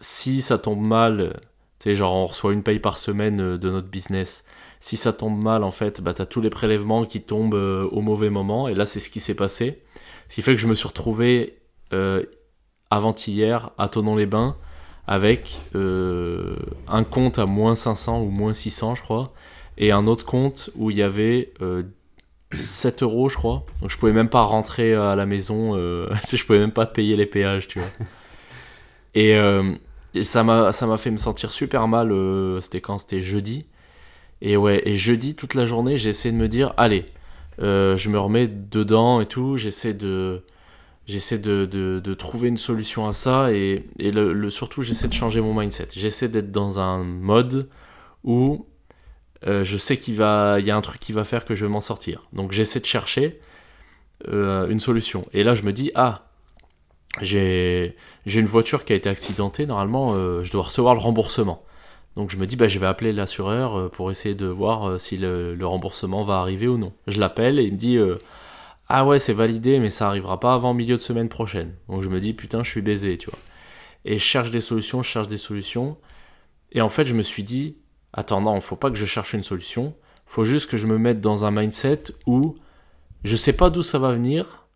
Si 0.00 0.40
ça 0.40 0.56
tombe 0.56 0.80
mal, 0.80 1.38
tu 1.78 1.90
sais, 1.90 1.94
genre 1.94 2.14
on 2.14 2.26
reçoit 2.26 2.54
une 2.54 2.62
paye 2.62 2.78
par 2.78 2.96
semaine 2.96 3.58
de 3.58 3.70
notre 3.70 3.88
business. 3.88 4.46
Si 4.80 4.96
ça 4.96 5.12
tombe 5.12 5.38
mal, 5.38 5.62
en 5.62 5.70
fait, 5.70 6.00
bah 6.00 6.14
t'as 6.14 6.24
tous 6.24 6.40
les 6.40 6.50
prélèvements 6.50 7.04
qui 7.04 7.20
tombent 7.20 7.54
au 7.54 8.00
mauvais 8.00 8.30
moment. 8.30 8.68
Et 8.68 8.74
là, 8.74 8.86
c'est 8.86 9.00
ce 9.00 9.10
qui 9.10 9.20
s'est 9.20 9.34
passé. 9.34 9.82
Ce 10.30 10.36
qui 10.36 10.42
fait 10.42 10.54
que 10.54 10.60
je 10.62 10.66
me 10.66 10.74
suis 10.74 10.88
retrouvé 10.88 11.58
avant-hier 12.90 13.70
à 13.76 13.90
Tonon-les-Bains 13.90 14.56
avec 15.06 15.60
euh, 15.74 16.56
un 16.88 17.04
compte 17.04 17.38
à 17.38 17.46
moins 17.46 17.74
500 17.74 18.22
ou 18.22 18.30
moins 18.30 18.52
600, 18.52 18.94
je 18.94 19.02
crois, 19.02 19.32
et 19.78 19.90
un 19.92 20.06
autre 20.06 20.24
compte 20.24 20.70
où 20.76 20.90
il 20.90 20.96
y 20.98 21.02
avait 21.02 21.52
euh, 21.62 21.82
7 22.54 23.02
euros, 23.02 23.28
je 23.28 23.36
crois. 23.36 23.64
Donc 23.80 23.90
je 23.90 23.98
pouvais 23.98 24.12
même 24.12 24.28
pas 24.28 24.42
rentrer 24.42 24.94
à 24.94 25.16
la 25.16 25.26
maison, 25.26 25.76
euh, 25.76 26.08
je 26.32 26.44
pouvais 26.44 26.60
même 26.60 26.72
pas 26.72 26.86
payer 26.86 27.16
les 27.16 27.26
péages, 27.26 27.68
tu 27.68 27.78
vois. 27.80 27.88
Et, 29.14 29.34
euh, 29.36 29.72
et 30.14 30.22
ça 30.22 30.42
m'a 30.44 30.72
fait 30.96 31.10
me 31.10 31.16
sentir 31.16 31.52
super 31.52 31.88
mal. 31.88 32.12
euh, 32.12 32.60
c'était 32.60 32.80
quand 32.80 32.98
C'était 32.98 33.20
jeudi. 33.20 33.66
Et 34.42 34.56
ouais, 34.56 34.82
et 34.86 34.96
jeudi 34.96 35.34
toute 35.36 35.54
la 35.54 35.64
journée, 35.66 35.96
j'ai 35.96 36.10
essayé 36.10 36.32
de 36.32 36.38
me 36.38 36.48
dire, 36.48 36.74
allez, 36.76 37.06
euh, 37.60 37.96
je 37.96 38.08
me 38.08 38.18
remets 38.18 38.48
dedans 38.48 39.20
et 39.20 39.26
tout. 39.26 39.56
J'essaie 39.56 39.94
de 39.94 40.44
j'essaie 41.06 41.38
de, 41.38 41.66
de, 41.66 42.00
de 42.00 42.14
trouver 42.14 42.48
une 42.48 42.56
solution 42.56 43.06
à 43.06 43.12
ça 43.12 43.52
et, 43.52 43.84
et 43.98 44.12
surtout 44.50 44.82
j'essaie 44.82 45.08
de 45.08 45.12
changer 45.12 45.40
mon 45.40 45.54
mindset. 45.54 45.88
J'essaie 45.94 46.28
d'être 46.28 46.50
dans 46.52 46.78
un 46.78 47.02
mode 47.02 47.68
où 48.24 48.66
euh, 49.46 49.64
je 49.64 49.76
sais 49.76 49.96
qu'il 49.96 50.14
y 50.14 50.22
a 50.22 50.56
un 50.56 50.80
truc 50.80 51.00
qui 51.00 51.12
va 51.12 51.24
faire 51.24 51.44
que 51.44 51.54
je 51.54 51.64
vais 51.66 51.70
m'en 51.70 51.80
sortir. 51.80 52.22
Donc 52.32 52.52
j'essaie 52.52 52.80
de 52.80 52.86
chercher 52.86 53.40
euh, 54.28 54.68
une 54.68 54.80
solution. 54.80 55.26
Et 55.32 55.42
là 55.42 55.54
je 55.54 55.62
me 55.62 55.72
dis 55.72 55.90
ah 55.94 56.28
j'ai 57.20 57.94
une 58.26 58.46
voiture 58.46 58.84
qui 58.84 58.92
a 58.92 58.96
été 58.96 59.08
accidentée 59.08 59.66
normalement 59.66 60.14
euh, 60.14 60.42
je 60.44 60.52
dois 60.52 60.62
recevoir 60.62 60.94
le 60.94 61.00
remboursement. 61.00 61.62
Donc 62.14 62.30
je 62.30 62.36
me 62.36 62.46
dis 62.46 62.56
bah 62.56 62.68
je 62.68 62.78
vais 62.78 62.86
appeler 62.86 63.12
l'assureur 63.12 63.90
pour 63.90 64.10
essayer 64.10 64.34
de 64.34 64.46
voir 64.46 65.00
si 65.00 65.16
le, 65.16 65.54
le 65.54 65.66
remboursement 65.66 66.24
va 66.24 66.38
arriver 66.38 66.68
ou 66.68 66.78
non. 66.78 66.92
Je 67.08 67.18
l'appelle 67.18 67.58
et 67.58 67.64
il 67.64 67.72
me 67.72 67.78
dit 67.78 67.98
ah 68.88 69.06
ouais 69.06 69.18
c'est 69.18 69.32
validé 69.32 69.78
mais 69.78 69.90
ça 69.90 70.08
arrivera 70.08 70.40
pas 70.40 70.54
avant 70.54 70.74
milieu 70.74 70.96
de 70.96 71.00
semaine 71.00 71.28
prochaine. 71.28 71.74
Donc 71.88 72.02
je 72.02 72.08
me 72.08 72.20
dis 72.20 72.32
putain 72.34 72.62
je 72.62 72.70
suis 72.70 72.82
baisé 72.82 73.18
tu 73.18 73.30
vois. 73.30 73.38
Et 74.04 74.18
je 74.18 74.24
cherche 74.24 74.50
des 74.50 74.60
solutions, 74.60 75.02
je 75.02 75.08
cherche 75.08 75.28
des 75.28 75.38
solutions. 75.38 75.96
Et 76.72 76.80
en 76.80 76.88
fait 76.88 77.04
je 77.04 77.14
me 77.14 77.22
suis 77.22 77.44
dit 77.44 77.76
attends 78.12 78.40
non 78.40 78.60
faut 78.60 78.76
pas 78.76 78.90
que 78.90 78.96
je 78.96 79.06
cherche 79.06 79.32
une 79.32 79.44
solution. 79.44 79.94
Faut 80.26 80.44
juste 80.44 80.70
que 80.70 80.76
je 80.76 80.86
me 80.86 80.98
mette 80.98 81.20
dans 81.20 81.44
un 81.44 81.50
mindset 81.50 82.04
où 82.26 82.56
je 83.24 83.36
sais 83.36 83.52
pas 83.52 83.70
d'où 83.70 83.82
ça 83.82 83.98
va 83.98 84.12
venir, 84.12 84.66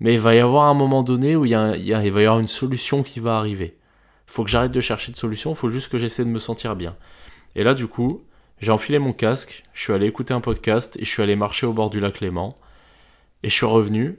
mais 0.00 0.14
il 0.14 0.20
va 0.20 0.34
y 0.34 0.40
avoir 0.40 0.64
un 0.64 0.74
moment 0.74 1.02
donné 1.02 1.36
où 1.36 1.44
il, 1.44 1.50
y 1.52 1.54
va 1.54 1.76
y 1.76 2.24
avoir 2.24 2.40
une 2.40 2.48
solution 2.48 3.02
qui 3.02 3.20
va 3.20 3.36
arriver. 3.38 3.78
Faut 4.26 4.42
que 4.42 4.50
j'arrête 4.50 4.72
de 4.72 4.80
chercher 4.80 5.12
de 5.12 5.16
solution, 5.16 5.54
faut 5.54 5.68
juste 5.68 5.92
que 5.92 5.98
j'essaie 5.98 6.24
de 6.24 6.30
me 6.30 6.38
sentir 6.38 6.74
bien. 6.74 6.96
Et 7.54 7.62
là, 7.62 7.74
du 7.74 7.86
coup, 7.86 8.24
j'ai 8.58 8.72
enfilé 8.72 8.98
mon 8.98 9.12
casque, 9.12 9.64
je 9.72 9.82
suis 9.82 9.92
allé 9.92 10.06
écouter 10.06 10.34
un 10.34 10.40
podcast 10.40 10.96
et 10.96 11.04
je 11.04 11.08
suis 11.08 11.22
allé 11.22 11.36
marcher 11.36 11.66
au 11.66 11.72
bord 11.72 11.90
du 11.90 12.00
lac 12.00 12.20
Léman. 12.20 12.56
Et 13.44 13.50
je 13.50 13.54
suis 13.54 13.66
revenu. 13.66 14.18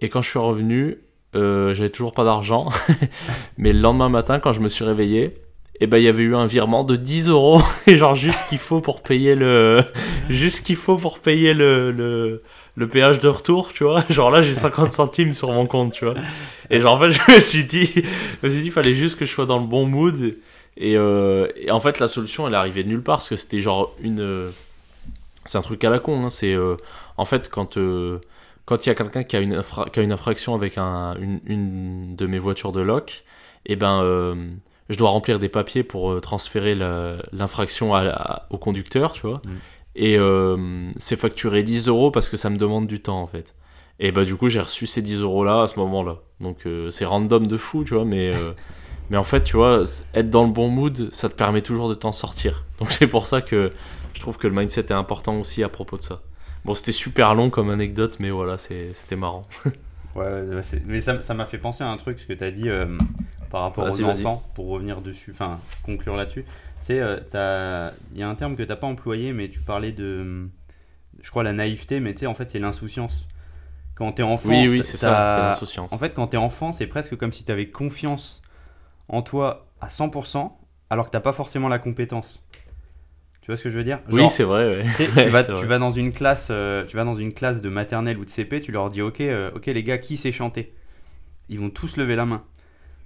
Et 0.00 0.08
quand 0.08 0.20
je 0.20 0.28
suis 0.28 0.40
revenu, 0.40 0.98
euh, 1.36 1.72
j'avais 1.72 1.88
toujours 1.88 2.12
pas 2.12 2.24
d'argent. 2.24 2.68
mais 3.58 3.72
le 3.72 3.78
lendemain 3.78 4.08
matin, 4.08 4.40
quand 4.40 4.52
je 4.52 4.60
me 4.60 4.68
suis 4.68 4.84
réveillé, 4.84 5.40
et 5.80 5.86
ben 5.86 5.98
il 5.98 6.04
y 6.04 6.08
avait 6.08 6.24
eu 6.24 6.34
un 6.34 6.46
virement 6.46 6.82
de 6.82 6.96
10 6.96 7.28
euros. 7.28 7.62
Et 7.86 7.94
genre 7.94 8.16
juste 8.16 8.48
qu'il 8.48 8.58
faut 8.58 8.80
pour 8.80 9.02
payer 9.02 9.36
le 9.36 9.82
juste 10.28 10.66
qu'il 10.66 10.74
faut 10.76 10.96
pour 10.96 11.20
payer 11.20 11.54
le, 11.54 11.92
le 11.92 12.42
le 12.76 12.88
péage 12.88 13.20
de 13.20 13.28
retour 13.28 13.72
tu 13.72 13.84
vois. 13.84 14.02
Genre 14.10 14.30
là 14.30 14.42
j'ai 14.42 14.54
50 14.54 14.90
centimes 14.90 15.34
sur 15.34 15.52
mon 15.52 15.66
compte 15.66 15.92
tu 15.92 16.04
vois. 16.04 16.14
Et 16.70 16.80
genre 16.80 16.94
en 16.94 16.98
fait 16.98 17.10
je 17.10 17.34
me 17.34 17.40
suis 17.40 17.64
dit 17.64 17.86
je 17.86 18.46
me 18.46 18.50
suis 18.52 18.62
dit 18.62 18.70
fallait 18.70 18.94
juste 18.94 19.16
que 19.16 19.24
je 19.24 19.32
sois 19.32 19.46
dans 19.46 19.58
le 19.60 19.66
bon 19.66 19.86
mood. 19.86 20.36
Et, 20.76 20.96
euh, 20.96 21.46
et 21.56 21.70
en 21.70 21.78
fait 21.78 22.00
la 22.00 22.08
solution 22.08 22.48
elle 22.48 22.54
arrivée 22.56 22.82
de 22.82 22.88
nulle 22.88 23.02
part 23.02 23.18
parce 23.18 23.28
que 23.28 23.36
c'était 23.36 23.60
genre 23.60 23.94
une 24.00 24.50
c'est 25.44 25.58
un 25.58 25.62
truc 25.62 25.84
à 25.84 25.90
la 25.90 25.98
con 25.98 26.24
hein, 26.24 26.30
c'est 26.30 26.54
euh, 26.54 26.76
en 27.16 27.24
fait 27.24 27.48
quand 27.50 27.76
euh, 27.76 28.20
quand 28.64 28.86
il 28.86 28.88
y 28.88 28.92
a 28.92 28.94
quelqu'un 28.94 29.24
qui 29.24 29.36
a 29.36 29.40
une 29.40 29.54
infra- 29.54 29.88
qui 29.90 30.00
a 30.00 30.02
une 30.02 30.12
infraction 30.12 30.54
avec 30.54 30.78
un, 30.78 31.14
une, 31.16 31.40
une 31.46 32.16
de 32.16 32.26
mes 32.26 32.38
voitures 32.38 32.72
de 32.72 32.80
loc 32.80 33.24
et 33.66 33.76
ben 33.76 34.00
euh, 34.02 34.34
je 34.88 34.98
dois 34.98 35.10
remplir 35.10 35.38
des 35.38 35.48
papiers 35.48 35.82
pour 35.82 36.12
euh, 36.12 36.20
transférer 36.20 36.74
l'infraction 37.32 37.92
au 38.50 38.58
conducteur, 38.58 39.12
tu 39.12 39.26
vois. 39.26 39.40
Mm. 39.44 39.50
Et 39.96 40.18
euh, 40.18 40.90
c'est 40.96 41.16
facturé 41.16 41.62
10 41.62 41.88
euros 41.88 42.10
parce 42.10 42.28
que 42.28 42.36
ça 42.36 42.50
me 42.50 42.56
demande 42.56 42.86
du 42.86 43.00
temps, 43.00 43.20
en 43.20 43.26
fait. 43.26 43.54
Et 44.00 44.12
bah, 44.12 44.24
du 44.24 44.34
coup, 44.36 44.48
j'ai 44.48 44.60
reçu 44.60 44.86
ces 44.86 45.02
10 45.02 45.20
euros 45.22 45.44
là 45.44 45.62
à 45.62 45.66
ce 45.66 45.78
moment-là. 45.78 46.18
Donc, 46.40 46.66
c'est 46.90 47.04
random 47.04 47.46
de 47.46 47.56
fou, 47.56 47.84
tu 47.84 47.94
vois, 47.94 48.04
mais, 48.04 48.32
mais 49.10 49.16
en 49.16 49.24
fait, 49.24 49.42
tu 49.44 49.56
vois, 49.56 49.84
être 50.14 50.28
dans 50.28 50.44
le 50.44 50.50
bon 50.50 50.68
mood, 50.68 51.08
ça 51.12 51.28
te 51.28 51.34
permet 51.34 51.62
toujours 51.62 51.88
de 51.88 51.94
t'en 51.94 52.12
sortir. 52.12 52.64
Donc, 52.80 52.90
c'est 52.92 53.06
pour 53.06 53.26
ça 53.26 53.40
que 53.40 53.70
je 54.12 54.20
trouve 54.20 54.36
que 54.36 54.48
le 54.48 54.54
mindset 54.54 54.80
est 54.80 54.92
important 54.92 55.38
aussi 55.38 55.62
à 55.62 55.68
propos 55.68 55.96
de 55.96 56.02
ça. 56.02 56.22
Bon, 56.64 56.74
c'était 56.74 56.92
super 56.92 57.34
long 57.34 57.50
comme 57.50 57.70
anecdote, 57.70 58.16
mais 58.20 58.30
voilà, 58.30 58.56
c'était 58.58 59.16
marrant. 59.16 59.42
Ouais, 60.14 60.42
mais 60.86 61.00
ça 61.00 61.20
ça 61.20 61.34
m'a 61.34 61.44
fait 61.44 61.58
penser 61.58 61.82
à 61.82 61.88
un 61.88 61.96
truc, 61.96 62.20
ce 62.20 62.26
que 62.26 62.32
tu 62.34 62.44
as 62.44 62.52
dit 62.52 62.68
euh, 62.68 62.86
par 63.50 63.62
rapport 63.62 63.88
aux 63.88 64.04
enfants, 64.04 64.44
pour 64.54 64.68
revenir 64.68 65.00
dessus, 65.02 65.32
enfin 65.32 65.58
conclure 65.82 66.16
là-dessus. 66.16 66.44
Tu 66.44 66.50
sais, 66.86 67.00
euh, 67.00 67.90
il 68.12 68.18
y 68.20 68.22
a 68.22 68.28
un 68.28 68.34
terme 68.36 68.54
que 68.56 68.62
tu 68.62 68.68
n'as 68.68 68.76
pas 68.76 68.86
employé, 68.86 69.32
mais 69.32 69.48
tu 69.48 69.58
parlais 69.60 69.90
de, 69.90 70.48
je 71.22 71.30
crois, 71.30 71.42
la 71.44 71.52
naïveté, 71.52 72.00
mais 72.00 72.14
tu 72.14 72.20
sais, 72.20 72.26
en 72.26 72.34
fait, 72.34 72.48
c'est 72.50 72.60
l'insouciance. 72.60 73.28
Quand 73.96 74.12
tu 74.14 74.22
es 74.22 74.24
enfant, 74.24 74.48
Oui, 74.48 74.68
oui, 74.68 74.82
c'est 74.82 74.96
ça, 74.96 75.24
t'as- 75.26 75.28
c'est 75.28 75.40
l'insouciance. 75.42 75.92
En 75.92 75.98
fait, 75.98 76.14
quand 76.14 76.28
tu 76.28 76.36
es 76.36 76.40
enfant, 76.40 76.72
c'est 76.72 76.86
presque 76.88 77.16
comme 77.16 77.32
si 77.32 77.44
tu 77.44 77.52
avais 77.52 77.68
confiance 77.70 78.42
en 79.08 79.22
toi 79.22 79.66
à 79.80 79.88
100%, 79.88 80.58
alors 80.90 81.10
que 81.10 81.16
tu 81.16 81.22
pas 81.22 81.32
forcément 81.32 81.68
la 81.68 81.78
compétence. 81.78 82.42
Tu 83.44 83.50
vois 83.50 83.58
ce 83.58 83.64
que 83.64 83.68
je 83.70 83.76
veux 83.76 83.84
dire 83.84 84.00
oui, 84.10 84.28
c'est 84.30 84.42
vrai, 84.44 84.66
ouais. 84.66 84.84
tu 84.96 85.04
Ouais, 85.16 85.30
vas, 85.30 85.44
c'est 85.44 85.52
tu 85.52 85.52
vrai. 85.52 85.66
vas 85.66 85.78
dans 85.78 85.90
une 85.90 86.12
classe, 86.12 86.48
euh, 86.50 86.82
tu 86.84 86.96
vas 86.96 87.04
dans 87.04 87.14
une 87.14 87.34
classe 87.34 87.60
de 87.60 87.68
maternelle 87.68 88.16
ou 88.18 88.24
de 88.24 88.30
CP, 88.30 88.62
tu 88.62 88.72
leur 88.72 88.88
dis 88.90 89.02
ok, 89.02 89.20
euh, 89.20 89.50
ok 89.54 89.66
les 89.66 89.82
gars, 89.82 89.98
qui 89.98 90.16
sait 90.16 90.32
chanter? 90.32 90.72
Ils 91.50 91.60
vont 91.60 91.70
tous 91.70 91.96
lever 91.96 92.16
la 92.16 92.26
main. 92.26 92.42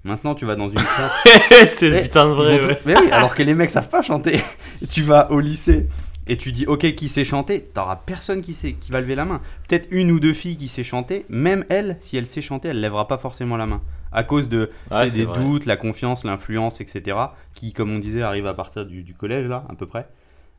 Maintenant, 0.05 0.35
tu 0.35 0.46
vas 0.46 0.57
dans 0.57 0.68
une 0.68 0.77
classe. 0.77 1.12
c'est 1.68 1.90
Eh, 1.90 2.03
putain 2.03 2.27
de 2.27 2.33
vrai, 2.35 2.61
ouais. 2.61 2.77
tous- 2.77 2.87
Mais 2.87 2.96
oui, 2.96 3.11
alors 3.12 3.35
que 3.35 3.42
les 3.42 3.55
mecs 3.55 3.70
savent 3.70 3.88
pas 3.90 4.03
chanter. 4.03 4.40
Tu 4.90 5.03
vas 5.03 5.31
au 5.33 5.40
lycée 5.40 5.88
et 6.29 6.37
tu 6.37 6.53
dis 6.53 6.66
ok, 6.66 6.94
qui 6.94 7.09
sait 7.09 7.24
chanter? 7.24 7.62
T'auras 7.74 7.96
personne 7.96 8.42
qui 8.42 8.55
sait, 8.55 8.74
qui 8.74 8.92
va 8.92 9.01
lever 9.01 9.14
la 9.16 9.24
main. 9.24 9.40
Peut-être 9.68 9.88
une 9.90 10.11
ou 10.12 10.20
deux 10.20 10.35
filles 10.35 10.57
qui 10.57 10.68
sait 10.68 10.85
chanter. 10.85 11.24
Même 11.29 11.64
elle, 11.70 11.96
si 12.01 12.16
elle 12.16 12.27
sait 12.27 12.42
chanter, 12.42 12.68
elle 12.68 12.81
lèvera 12.81 13.09
pas 13.09 13.18
forcément 13.18 13.57
la 13.57 13.66
main 13.66 13.81
à 14.12 14.24
cause 14.24 14.48
de 14.48 14.70
des 15.12 15.27
vrai. 15.27 15.40
doutes, 15.40 15.66
la 15.66 15.77
confiance, 15.77 16.24
l'influence, 16.24 16.81
etc. 16.81 17.35
Qui, 17.55 17.72
comme 17.72 17.90
on 17.90 17.98
disait, 17.98 18.22
arrive 18.22 18.46
à 18.46 18.55
partir 18.55 18.87
du, 18.87 19.03
du 19.03 19.14
collège 19.14 19.46
là, 19.48 19.64
à 19.68 19.74
peu 19.74 19.87
près. 19.87 20.07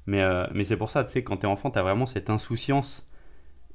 Mais, 0.09 0.23
euh, 0.23 0.47
mais 0.55 0.65
c'est 0.65 0.75
pour 0.75 0.89
ça, 0.89 1.03
tu 1.03 1.11
sais, 1.11 1.23
quand 1.23 1.37
t'es 1.37 1.47
enfant, 1.47 1.69
t'as 1.69 1.83
vraiment 1.83 2.07
cette 2.07 2.31
insouciance. 2.31 3.07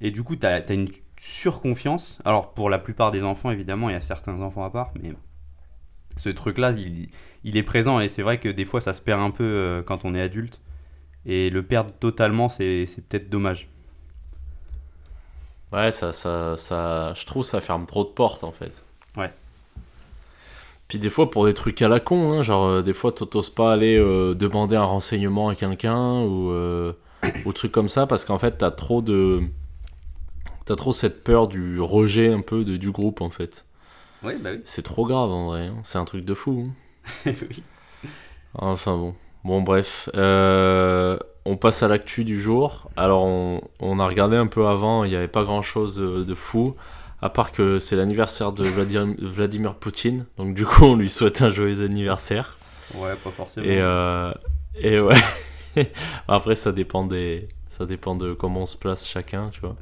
Et 0.01 0.11
du 0.11 0.25
coup, 0.25 0.35
t'as 0.35 0.61
as 0.61 0.73
une 0.73 0.89
surconfiance. 1.21 2.21
Alors, 2.25 2.55
pour 2.55 2.69
la 2.71 2.81
plupart 2.81 3.13
des 3.13 3.23
enfants, 3.23 3.53
évidemment, 3.53 3.89
il 3.89 3.93
y 3.93 3.97
a 3.97 4.01
certains 4.01 4.41
enfants 4.41 4.65
à 4.65 4.71
part, 4.71 4.91
mais 5.01 5.13
ce 6.17 6.31
truc-là, 6.31 6.73
il, 6.73 7.57
est 7.57 7.63
présent. 7.63 8.01
Et 8.01 8.09
c'est 8.09 8.23
vrai 8.23 8.41
que 8.41 8.49
des 8.49 8.65
fois, 8.65 8.81
ça 8.81 8.95
se 8.95 9.01
perd 9.01 9.21
un 9.21 9.31
peu 9.31 9.45
euh, 9.45 9.83
quand 9.85 10.05
on 10.05 10.13
est 10.13 10.21
adulte. 10.21 10.61
Et 11.25 11.51
le 11.51 11.63
perdre 11.63 11.93
totalement, 11.93 12.49
c'est 12.49 12.87
peut-être 13.09 13.31
dommage. 13.31 13.69
Ouais, 15.73 15.93
ça, 15.93 16.13
ça, 16.13 17.15
je 17.15 17.27
trouve 17.27 17.45
ça 17.45 17.61
ferme 17.61 17.87
trop 17.87 18.03
de 18.03 18.11
portes 18.11 18.45
en 18.45 18.53
fait. 18.53 18.85
Puis 20.89 20.99
des 20.99 21.11
fois 21.11 21.31
pour 21.31 21.47
des 21.47 21.55
trucs 21.55 21.81
à 21.83 21.89
la 21.89 22.01
con, 22.01 22.33
hein, 22.33 22.43
genre 22.43 22.67
euh, 22.67 22.83
des 22.83 22.93
fois 22.93 23.13
t'oses 23.13 23.51
pas 23.51 23.73
aller 23.73 23.97
euh, 23.99 24.35
demander 24.35 24.77
un 24.77 24.85
renseignement 24.85 25.49
à 25.49 25.55
quelqu'un 25.55 26.21
ou 26.23 26.51
euh, 26.51 26.93
ou 27.47 27.53
trucs 27.53 27.73
comme 27.73 27.89
ça 27.89 28.07
parce 28.07 28.25
qu'en 28.25 28.39
fait 28.39 28.59
t'as 28.59 28.71
trop 28.71 29.01
de 29.03 29.41
t'as 30.67 30.77
trop 30.77 30.93
cette 30.93 31.25
peur 31.25 31.49
du 31.49 31.81
rejet 31.81 32.33
un 32.33 32.41
peu 32.41 32.65
de, 32.65 32.77
du 32.77 32.91
groupe 32.91 33.21
en 33.21 33.31
fait. 33.31 33.65
Oui, 34.23 34.35
bah 34.41 34.51
oui. 34.53 34.61
C'est 34.65 34.83
trop 34.83 35.07
grave 35.07 35.31
en 35.31 35.47
vrai, 35.47 35.67
hein. 35.67 35.75
c'est 35.85 35.99
un 35.99 36.05
truc 36.05 36.25
de 36.25 36.35
fou. 36.35 36.69
hein. 37.27 37.33
oui. 37.51 37.63
Enfin 38.55 38.97
bon. 38.97 39.15
Bon 39.45 39.61
bref, 39.61 40.09
Euh, 40.15 41.19
on 41.45 41.57
passe 41.59 41.83
à 41.83 41.89
l'actu 41.89 42.25
du 42.25 42.41
jour. 42.41 42.89
Alors 42.97 43.25
on, 43.25 43.61
on 43.81 43.99
a 43.99 44.07
regardé 44.07 44.37
un 44.37 44.47
peu 44.47 44.67
avant, 44.67 45.05
il 45.05 45.11
n'y 45.11 45.17
avait 45.17 45.29
pas 45.29 45.45
grand 45.45 45.61
chose 45.61 45.97
de, 45.97 46.25
de 46.25 46.35
fou, 46.35 46.75
à 47.23 47.31
part 47.31 47.53
que 47.53 47.79
c'est 47.79 47.97
l'anniversaire 47.97 48.53
de 48.53 48.65
Vladimir, 48.65 49.15
Vladimir 49.19 49.75
Poutine, 49.75 50.27
donc 50.37 50.55
du 50.55 50.67
coup 50.67 50.85
on 50.85 50.97
lui 50.97 51.11
souhaite 51.11 51.43
un 51.43 51.49
joyeux 51.49 51.83
anniversaire. 51.83 52.59
Ouais, 52.95 53.15
pas 53.23 53.31
forcément. 53.31 53.67
Et, 53.67 53.81
euh, 53.81 54.33
et 54.77 55.01
ouais, 55.01 55.17
après 56.29 56.55
ça 56.55 56.73
dépend 56.73 57.05
des, 57.05 57.49
ça 57.69 57.87
dépend 57.87 58.15
de 58.15 58.35
comment 58.35 58.63
on 58.63 58.67
se 58.67 58.77
place 58.77 59.09
chacun, 59.09 59.51
tu 59.51 59.61
vois. 59.61 59.77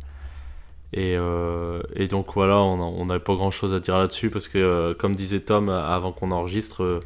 Et, 0.95 1.17
euh, 1.17 1.83
et 1.95 2.07
donc 2.07 2.35
voilà, 2.35 2.59
on 2.59 3.07
n'avait 3.07 3.21
pas 3.21 3.35
grand 3.35 3.51
chose 3.51 3.73
à 3.75 3.81
dire 3.81 3.99
là-dessus 3.99 4.29
parce 4.29 4.47
que, 4.47 4.59
euh, 4.59 4.95
comme 4.95 5.15
disait 5.15 5.41
Tom 5.41 5.71
avant 5.71 6.13
qu'on 6.13 6.31
enregistre, 6.33 7.03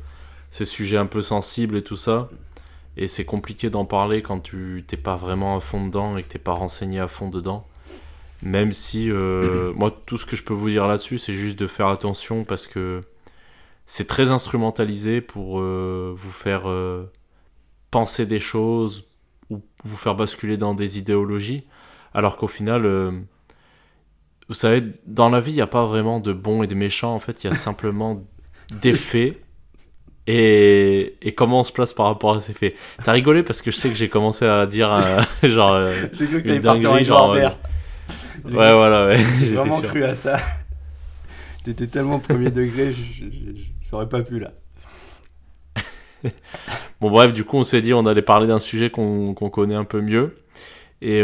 c'est 0.50 0.64
sujet 0.64 0.96
un 0.96 1.06
peu 1.06 1.22
sensible 1.22 1.76
et 1.76 1.82
tout 1.82 1.96
ça. 1.96 2.28
Et 2.96 3.08
c'est 3.08 3.24
compliqué 3.24 3.70
d'en 3.70 3.84
parler 3.84 4.22
quand 4.22 4.40
tu 4.40 4.84
t'es 4.86 4.96
pas 4.96 5.16
vraiment 5.16 5.56
à 5.56 5.60
fond 5.60 5.86
dedans 5.86 6.16
et 6.16 6.22
que 6.22 6.28
t'es 6.28 6.38
pas 6.38 6.54
renseigné 6.54 6.98
à 6.98 7.08
fond 7.08 7.28
dedans. 7.28 7.66
Même 8.42 8.72
si, 8.72 9.10
moi, 9.74 9.90
tout 10.06 10.16
ce 10.18 10.26
que 10.26 10.36
je 10.36 10.42
peux 10.42 10.54
vous 10.54 10.70
dire 10.70 10.86
là-dessus, 10.86 11.18
c'est 11.18 11.34
juste 11.34 11.58
de 11.58 11.66
faire 11.66 11.88
attention 11.88 12.44
parce 12.44 12.66
que 12.66 13.02
c'est 13.86 14.06
très 14.06 14.30
instrumentalisé 14.30 15.20
pour 15.20 15.60
vous 15.60 16.30
faire 16.30 16.64
penser 17.90 18.26
des 18.26 18.40
choses 18.40 19.04
ou 19.50 19.62
vous 19.84 19.96
faire 19.96 20.14
basculer 20.14 20.56
dans 20.56 20.74
des 20.74 20.98
idéologies. 20.98 21.64
Alors 22.14 22.36
qu'au 22.36 22.48
final 22.48 22.84
vous 24.48 24.54
savez, 24.54 24.82
dans 25.06 25.28
la 25.28 25.40
vie, 25.40 25.52
il 25.52 25.56
n'y 25.56 25.60
a 25.60 25.66
pas 25.66 25.86
vraiment 25.86 26.20
de 26.20 26.32
bons 26.32 26.62
et 26.62 26.66
de 26.66 26.74
méchants. 26.74 27.14
En 27.14 27.18
fait, 27.18 27.42
il 27.42 27.48
y 27.48 27.50
a 27.50 27.54
simplement 27.56 28.24
des 28.70 28.94
faits 28.94 29.40
et, 30.28 31.16
et, 31.22 31.32
comment 31.36 31.60
on 31.60 31.64
se 31.64 31.72
place 31.72 31.92
par 31.92 32.06
rapport 32.06 32.34
à 32.34 32.40
ces 32.40 32.52
faits? 32.52 32.74
T'as 33.04 33.12
rigolé 33.12 33.44
parce 33.44 33.62
que 33.62 33.70
je 33.70 33.76
sais 33.76 33.88
que 33.88 33.94
j'ai 33.94 34.08
commencé 34.08 34.44
à 34.44 34.66
dire 34.66 34.92
euh, 34.92 35.22
genre 35.48 35.72
euh, 35.72 36.06
j'ai 36.12 36.26
cru 36.26 36.42
que 36.42 36.48
une 36.48 36.58
dinguerie 36.58 37.04
genre 37.04 37.30
euh, 37.30 37.48
ouais 38.46 38.72
voilà 38.72 39.06
ouais 39.06 39.18
j'ai 39.42 39.56
vraiment 39.56 39.80
cru 39.80 40.04
à 40.04 40.14
ça 40.14 40.38
t'étais 41.64 41.86
tellement 41.86 42.18
premier 42.18 42.50
degré 42.50 42.94
j'aurais 43.90 44.08
pas 44.08 44.22
pu 44.22 44.38
là 44.38 44.52
bon 47.00 47.10
bref 47.10 47.32
du 47.32 47.44
coup 47.44 47.56
on 47.58 47.62
s'est 47.62 47.82
dit 47.82 47.92
on 47.92 48.06
allait 48.06 48.22
parler 48.22 48.46
d'un 48.46 48.58
sujet 48.58 48.90
qu'on 48.90 49.34
connaît 49.34 49.74
un 49.74 49.84
peu 49.84 50.00
mieux 50.00 50.34
et 51.02 51.22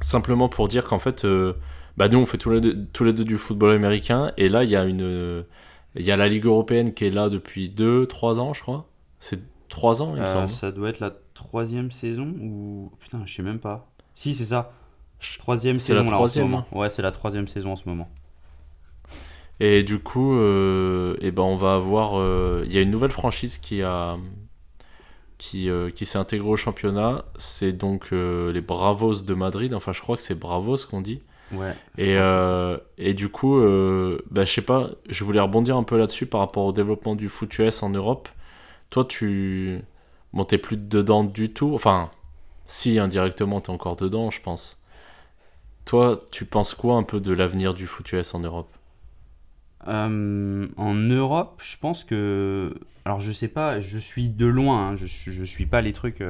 simplement 0.00 0.48
pour 0.48 0.68
dire 0.68 0.84
qu'en 0.84 0.98
fait 0.98 1.26
bah 1.96 2.08
nous 2.08 2.18
on 2.18 2.26
fait 2.26 2.38
tous 2.38 2.50
les, 2.50 2.60
deux, 2.60 2.86
tous 2.92 3.04
les 3.04 3.12
deux 3.12 3.24
du 3.24 3.38
football 3.38 3.72
américain 3.72 4.32
et 4.36 4.48
là 4.48 4.64
il 4.64 4.70
y 4.70 4.76
a 4.76 4.84
une 4.84 5.44
il 5.96 6.04
y 6.04 6.10
a 6.10 6.16
la 6.16 6.28
Ligue 6.28 6.46
européenne 6.46 6.92
qui 6.92 7.04
est 7.04 7.10
là 7.10 7.28
depuis 7.28 7.68
2-3 7.68 8.38
ans 8.38 8.54
je 8.54 8.60
crois. 8.60 8.88
C'est 9.20 9.40
3 9.68 10.02
ans 10.02 10.12
il 10.14 10.22
me 10.22 10.24
euh, 10.24 10.26
semble. 10.26 10.48
Ça 10.48 10.72
doit 10.72 10.88
être 10.88 11.00
la 11.00 11.12
troisième 11.34 11.90
saison 11.90 12.34
ou 12.40 12.92
putain 13.00 13.22
je 13.26 13.34
sais 13.34 13.42
même 13.42 13.60
pas. 13.60 13.90
Si 14.14 14.34
c'est 14.34 14.46
ça. 14.46 14.72
Troisième 15.38 15.78
saison 15.78 16.04
la 16.04 16.10
troisième. 16.10 16.54
Hein. 16.54 16.66
Ouais 16.72 16.90
c'est 16.90 17.02
la 17.02 17.10
troisième 17.10 17.48
saison 17.48 17.72
en 17.72 17.76
ce 17.76 17.88
moment. 17.88 18.08
Et 19.60 19.82
du 19.82 19.98
coup, 19.98 20.36
euh, 20.36 21.16
eh 21.20 21.30
ben 21.30 21.42
on 21.42 21.56
va 21.56 21.74
avoir. 21.74 22.18
Euh, 22.18 22.64
il 22.66 22.72
y 22.72 22.78
a 22.78 22.82
une 22.82 22.90
nouvelle 22.90 23.10
franchise 23.10 23.58
qui 23.58 23.82
a 23.82 24.16
qui, 25.38 25.68
euh, 25.68 25.90
qui 25.90 26.06
s'est 26.06 26.18
intégrée 26.18 26.48
au 26.48 26.56
championnat. 26.56 27.24
C'est 27.36 27.72
donc 27.72 28.10
les 28.10 28.60
Bravos 28.60 29.22
de 29.22 29.34
Madrid. 29.34 29.74
Enfin, 29.74 29.92
je 29.92 30.00
crois 30.00 30.16
que 30.16 30.22
c'est 30.22 30.38
Bravos 30.38 30.78
qu'on 30.90 31.00
dit. 31.00 31.22
Ouais. 31.52 31.74
Et, 31.98 32.16
et 32.98 33.14
du 33.14 33.28
coup, 33.28 33.60
bah, 34.30 34.44
je 34.44 34.52
sais 34.52 34.62
pas, 34.62 34.90
je 35.08 35.24
voulais 35.24 35.40
rebondir 35.40 35.76
un 35.76 35.84
peu 35.84 35.98
là-dessus 35.98 36.26
par 36.26 36.40
rapport 36.40 36.64
au 36.64 36.72
développement 36.72 37.14
du 37.14 37.28
foot 37.28 37.56
US 37.58 37.82
en 37.82 37.90
Europe. 37.90 38.28
Toi, 38.90 39.04
tu. 39.04 39.80
Bon, 40.32 40.44
t'es 40.44 40.58
plus 40.58 40.76
dedans 40.76 41.22
du 41.22 41.52
tout. 41.52 41.74
Enfin, 41.74 42.10
si, 42.66 42.98
indirectement, 42.98 43.60
t'es 43.60 43.70
encore 43.70 43.96
dedans, 43.96 44.30
je 44.30 44.40
pense. 44.40 44.78
Toi, 45.84 46.26
tu 46.30 46.44
penses 46.44 46.74
quoi 46.74 46.96
un 46.96 47.02
peu 47.02 47.20
de 47.20 47.32
l'avenir 47.32 47.74
du 47.74 47.86
foot 47.86 48.10
US 48.12 48.34
en 48.34 48.40
Europe 48.40 48.74
euh, 49.86 50.66
En 50.76 50.94
Europe, 50.94 51.60
je 51.62 51.76
pense 51.76 52.04
que. 52.04 52.74
Alors, 53.04 53.20
je 53.20 53.32
sais 53.32 53.48
pas, 53.48 53.80
je 53.80 53.98
suis 53.98 54.30
de 54.30 54.46
loin, 54.46 54.88
hein. 54.88 54.96
je, 54.96 55.06
je 55.06 55.44
suis 55.44 55.66
pas 55.66 55.82
les 55.82 55.92
trucs 55.92 56.22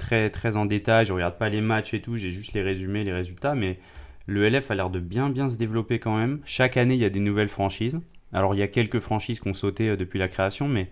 très, 0.00 0.30
très 0.30 0.56
en 0.56 0.66
détail, 0.66 1.04
je 1.04 1.12
regarde 1.12 1.38
pas 1.38 1.48
les 1.48 1.60
matchs 1.60 1.94
et 1.94 2.00
tout, 2.00 2.16
j'ai 2.16 2.30
juste 2.30 2.54
les 2.54 2.62
résumés, 2.62 3.04
les 3.04 3.12
résultats, 3.12 3.54
mais 3.54 3.78
le 4.26 4.48
LF 4.48 4.70
a 4.70 4.74
l'air 4.74 4.90
de 4.90 4.98
bien 4.98 5.28
bien 5.28 5.48
se 5.48 5.56
développer 5.56 6.00
quand 6.00 6.16
même. 6.16 6.40
Chaque 6.44 6.76
année, 6.76 6.94
il 6.94 7.00
y 7.00 7.04
a 7.04 7.10
des 7.10 7.20
nouvelles 7.20 7.48
franchises. 7.48 8.00
Alors, 8.32 8.54
il 8.54 8.58
y 8.58 8.62
a 8.62 8.68
quelques 8.68 9.00
franchises 9.00 9.40
qui 9.40 9.48
ont 9.48 9.54
sauté 9.54 9.90
euh, 9.90 9.96
depuis 9.96 10.18
la 10.18 10.28
création, 10.28 10.68
mais 10.68 10.88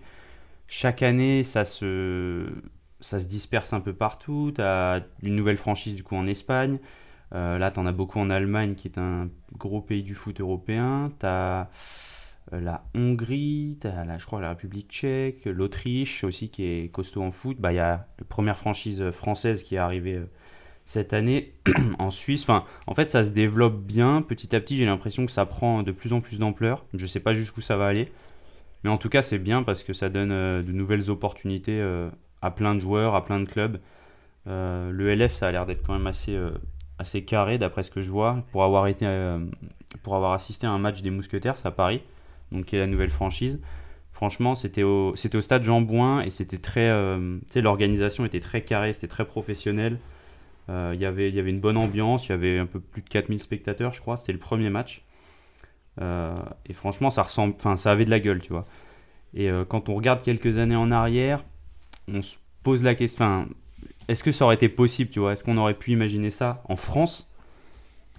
chaque 0.67 1.01
année, 1.01 1.43
ça 1.43 1.65
se, 1.65 2.47
ça 2.99 3.19
se 3.19 3.27
disperse 3.27 3.73
un 3.73 3.79
peu 3.81 3.93
partout. 3.93 4.51
Tu 4.55 4.61
as 4.61 5.01
une 5.23 5.35
nouvelle 5.35 5.57
franchise 5.57 5.95
du 5.95 6.03
coup 6.03 6.15
en 6.15 6.27
Espagne. 6.27 6.79
Euh, 7.33 7.57
là, 7.57 7.71
tu 7.71 7.79
en 7.79 7.85
as 7.85 7.91
beaucoup 7.91 8.19
en 8.19 8.29
Allemagne, 8.29 8.75
qui 8.75 8.87
est 8.87 8.97
un 8.97 9.29
gros 9.57 9.81
pays 9.81 10.03
du 10.03 10.15
foot 10.15 10.39
européen. 10.41 11.11
Tu 11.19 11.25
as 11.25 11.69
euh, 12.53 12.59
la 12.59 12.83
Hongrie, 12.95 13.77
as 13.83 14.05
la, 14.05 14.17
je 14.17 14.25
crois 14.25 14.41
la 14.41 14.49
République 14.49 14.89
tchèque, 14.89 15.45
l'Autriche 15.45 16.23
aussi 16.23 16.49
qui 16.49 16.63
est 16.63 16.91
costaud 16.91 17.21
en 17.21 17.31
foot. 17.31 17.57
Bah, 17.59 17.71
il 17.71 17.75
y 17.75 17.79
a 17.79 18.07
la 18.17 18.25
première 18.27 18.57
franchise 18.57 19.11
française 19.11 19.63
qui 19.63 19.75
est 19.75 19.79
arrivée 19.79 20.21
cette 20.85 21.13
année 21.13 21.53
en 21.99 22.09
Suisse. 22.09 22.41
Enfin, 22.43 22.65
en 22.87 22.95
fait, 22.95 23.09
ça 23.09 23.23
se 23.23 23.29
développe 23.29 23.79
bien. 23.79 24.23
Petit 24.23 24.55
à 24.55 24.59
petit, 24.59 24.75
j'ai 24.75 24.85
l'impression 24.85 25.25
que 25.25 25.31
ça 25.31 25.45
prend 25.45 25.83
de 25.83 25.91
plus 25.91 26.13
en 26.13 26.21
plus 26.21 26.39
d'ampleur. 26.39 26.85
Je 26.95 27.03
ne 27.03 27.07
sais 27.07 27.19
pas 27.19 27.33
jusqu'où 27.33 27.61
ça 27.61 27.77
va 27.77 27.85
aller. 27.85 28.11
Mais 28.83 28.89
en 28.89 28.97
tout 28.97 29.09
cas, 29.09 29.21
c'est 29.21 29.39
bien 29.39 29.63
parce 29.63 29.83
que 29.83 29.93
ça 29.93 30.09
donne 30.09 30.31
euh, 30.31 30.63
de 30.63 30.71
nouvelles 30.71 31.09
opportunités 31.09 31.79
euh, 31.79 32.09
à 32.41 32.51
plein 32.51 32.75
de 32.75 32.79
joueurs, 32.79 33.15
à 33.15 33.23
plein 33.23 33.39
de 33.39 33.45
clubs. 33.45 33.79
Euh, 34.47 34.91
le 34.91 35.13
LF, 35.13 35.35
ça 35.35 35.47
a 35.47 35.51
l'air 35.51 35.65
d'être 35.65 35.85
quand 35.85 35.93
même 35.93 36.07
assez, 36.07 36.37
assez 36.99 37.23
carré 37.23 37.57
d'après 37.57 37.83
ce 37.83 37.91
que 37.91 38.01
je 38.01 38.09
vois. 38.09 38.43
Pour 38.51 38.63
avoir, 38.63 38.85
été, 38.87 39.05
pour 40.03 40.15
avoir 40.15 40.33
assisté 40.33 40.67
à 40.67 40.71
un 40.71 40.77
match 40.77 41.01
des 41.01 41.09
Mousquetaires 41.09 41.55
à 41.63 41.71
Paris, 41.71 42.03
donc 42.51 42.65
qui 42.65 42.75
est 42.75 42.79
la 42.79 42.87
nouvelle 42.87 43.09
franchise, 43.09 43.59
franchement, 44.11 44.53
c'était 44.53 44.83
au, 44.83 45.15
c'était 45.15 45.37
au 45.37 45.41
stade 45.41 45.63
Jean 45.63 45.81
Bouin 45.81 46.21
et 46.21 46.29
c'était 46.29 46.57
très. 46.57 46.89
l'organisation 47.55 48.25
était 48.25 48.41
très 48.41 48.61
carrée, 48.61 48.93
c'était 48.93 49.07
très 49.07 49.25
professionnel. 49.25 49.97
Euh, 50.69 50.93
y 50.93 50.99
Il 50.99 51.35
y 51.35 51.39
avait 51.39 51.49
une 51.49 51.59
bonne 51.59 51.77
ambiance, 51.77 52.27
il 52.27 52.29
y 52.29 52.33
avait 52.33 52.59
un 52.59 52.65
peu 52.65 52.79
plus 52.79 53.01
de 53.01 53.09
4000 53.09 53.41
spectateurs, 53.41 53.93
je 53.93 54.01
crois. 54.01 54.17
C'était 54.17 54.33
le 54.33 54.39
premier 54.39 54.69
match. 54.69 55.03
Euh, 56.01 56.35
et 56.65 56.73
franchement, 56.73 57.09
ça, 57.09 57.23
ressemble, 57.23 57.55
ça 57.75 57.91
avait 57.91 58.05
de 58.05 58.09
la 58.09 58.19
gueule, 58.19 58.41
tu 58.41 58.53
vois. 58.53 58.65
Et 59.33 59.49
euh, 59.49 59.65
quand 59.65 59.89
on 59.89 59.95
regarde 59.95 60.21
quelques 60.21 60.57
années 60.57 60.75
en 60.75 60.91
arrière, 60.91 61.43
on 62.07 62.21
se 62.21 62.37
pose 62.63 62.83
la 62.83 62.95
question 62.95 63.47
est-ce 64.09 64.23
que 64.23 64.31
ça 64.31 64.45
aurait 64.45 64.55
été 64.55 64.67
possible, 64.67 65.09
tu 65.09 65.19
vois? 65.19 65.33
Est-ce 65.33 65.43
qu'on 65.43 65.57
aurait 65.57 65.73
pu 65.73 65.91
imaginer 65.91 66.31
ça 66.31 66.63
en 66.67 66.75
France? 66.75 67.31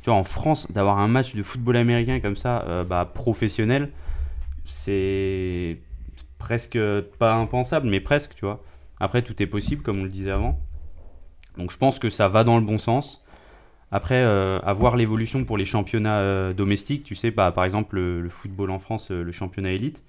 Tu 0.03 0.09
vois, 0.09 0.19
en 0.19 0.25
France, 0.25 0.71
d'avoir 0.73 0.99
un 0.99 1.09
match 1.09 1.35
de 1.35 1.43
football 1.43 1.77
américain 1.77 2.21
comme 2.21 2.37
ça, 2.37 2.85
bah, 2.89 3.05
professionnel, 3.05 3.91
c'est 4.65 5.79
presque 6.39 6.79
pas 7.19 7.35
impensable, 7.35 7.89
mais 7.89 8.01
presque, 8.01 8.35
tu 8.35 8.47
vois. 8.47 8.63
Après, 8.99 9.21
tout 9.23 9.43
est 9.43 9.47
possible, 9.47 9.83
comme 9.83 10.01
on 10.01 10.05
le 10.05 10.09
disait 10.09 10.31
avant. 10.31 10.59
Donc 11.57 11.71
je 11.71 11.77
pense 11.77 11.99
que 11.99 12.11
ça 12.11 12.29
va 12.29 12.45
dans 12.45 12.59
le 12.59 12.65
bon 12.65 12.79
sens. 12.79 13.25
Après, 13.93 14.23
euh, 14.23 14.61
avoir 14.61 14.97
l'évolution 14.97 15.45
pour 15.45 15.59
les 15.59 15.65
championnats 15.65 16.21
euh, 16.21 16.53
domestiques, 16.53 17.03
tu 17.03 17.15
sais, 17.15 17.31
bah, 17.31 17.51
par 17.53 17.65
exemple 17.65 17.97
le, 17.97 18.29
football 18.29 18.71
en 18.71 18.79
France, 18.79 19.11
euh, 19.11 19.23
le 19.23 19.33
championnat 19.33 19.73
élite, 19.73 20.03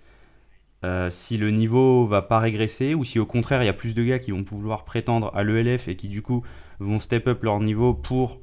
si 1.10 1.38
le 1.38 1.52
niveau 1.52 2.06
va 2.06 2.22
pas 2.22 2.40
régresser 2.40 2.96
ou 2.96 3.04
si 3.04 3.20
au 3.20 3.26
contraire 3.26 3.62
il 3.62 3.68
y 3.68 3.70
a 3.70 3.74
plus 3.74 3.94
de 3.94 4.04
gars 4.04 4.18
qui 4.18 4.32
vont 4.32 4.44
pouvoir 4.44 4.84
prétendre 4.84 5.32
à 5.36 5.44
l'ELF 5.44 5.88
et 5.88 5.96
qui 5.96 6.08
du 6.08 6.24
coup 6.24 6.44
vont 6.80 7.00
step 7.00 7.28
up 7.28 7.44
leur 7.44 7.60
niveau 7.60 7.94
pour 7.94 8.42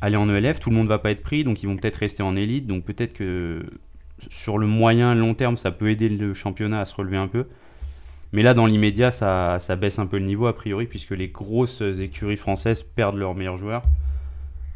aller 0.00 0.16
en 0.16 0.28
ELF, 0.28 0.60
tout 0.60 0.70
le 0.70 0.76
monde 0.76 0.88
va 0.88 0.98
pas 0.98 1.10
être 1.10 1.22
pris, 1.22 1.44
donc 1.44 1.62
ils 1.62 1.66
vont 1.66 1.76
peut-être 1.76 1.96
rester 1.96 2.22
en 2.22 2.36
élite, 2.36 2.66
donc 2.66 2.84
peut-être 2.84 3.12
que 3.12 3.64
sur 4.30 4.58
le 4.58 4.66
moyen 4.66 5.14
long 5.14 5.34
terme 5.34 5.56
ça 5.56 5.72
peut 5.72 5.90
aider 5.90 6.08
le 6.08 6.34
championnat 6.34 6.80
à 6.80 6.84
se 6.84 6.94
relever 6.94 7.16
un 7.16 7.28
peu. 7.28 7.46
Mais 8.32 8.42
là, 8.42 8.54
dans 8.54 8.66
l'immédiat, 8.66 9.10
ça, 9.10 9.58
baisse 9.76 9.98
un 9.98 10.06
peu 10.06 10.18
le 10.18 10.24
niveau, 10.24 10.46
a 10.46 10.54
priori, 10.54 10.86
puisque 10.86 11.10
les 11.10 11.28
grosses 11.28 11.82
écuries 11.82 12.38
françaises 12.38 12.82
perdent 12.82 13.16
leurs 13.16 13.34
meilleurs 13.34 13.58
joueurs. 13.58 13.82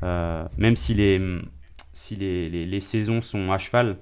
Euh, 0.03 0.45
même 0.59 0.77
si, 0.77 0.93
les, 0.93 1.21
si 1.95 2.17
les, 2.17 2.51
les, 2.51 2.81
saisons 2.81 3.23
sont 3.23 3.51
à 3.51 3.57
cheval, 3.57 3.97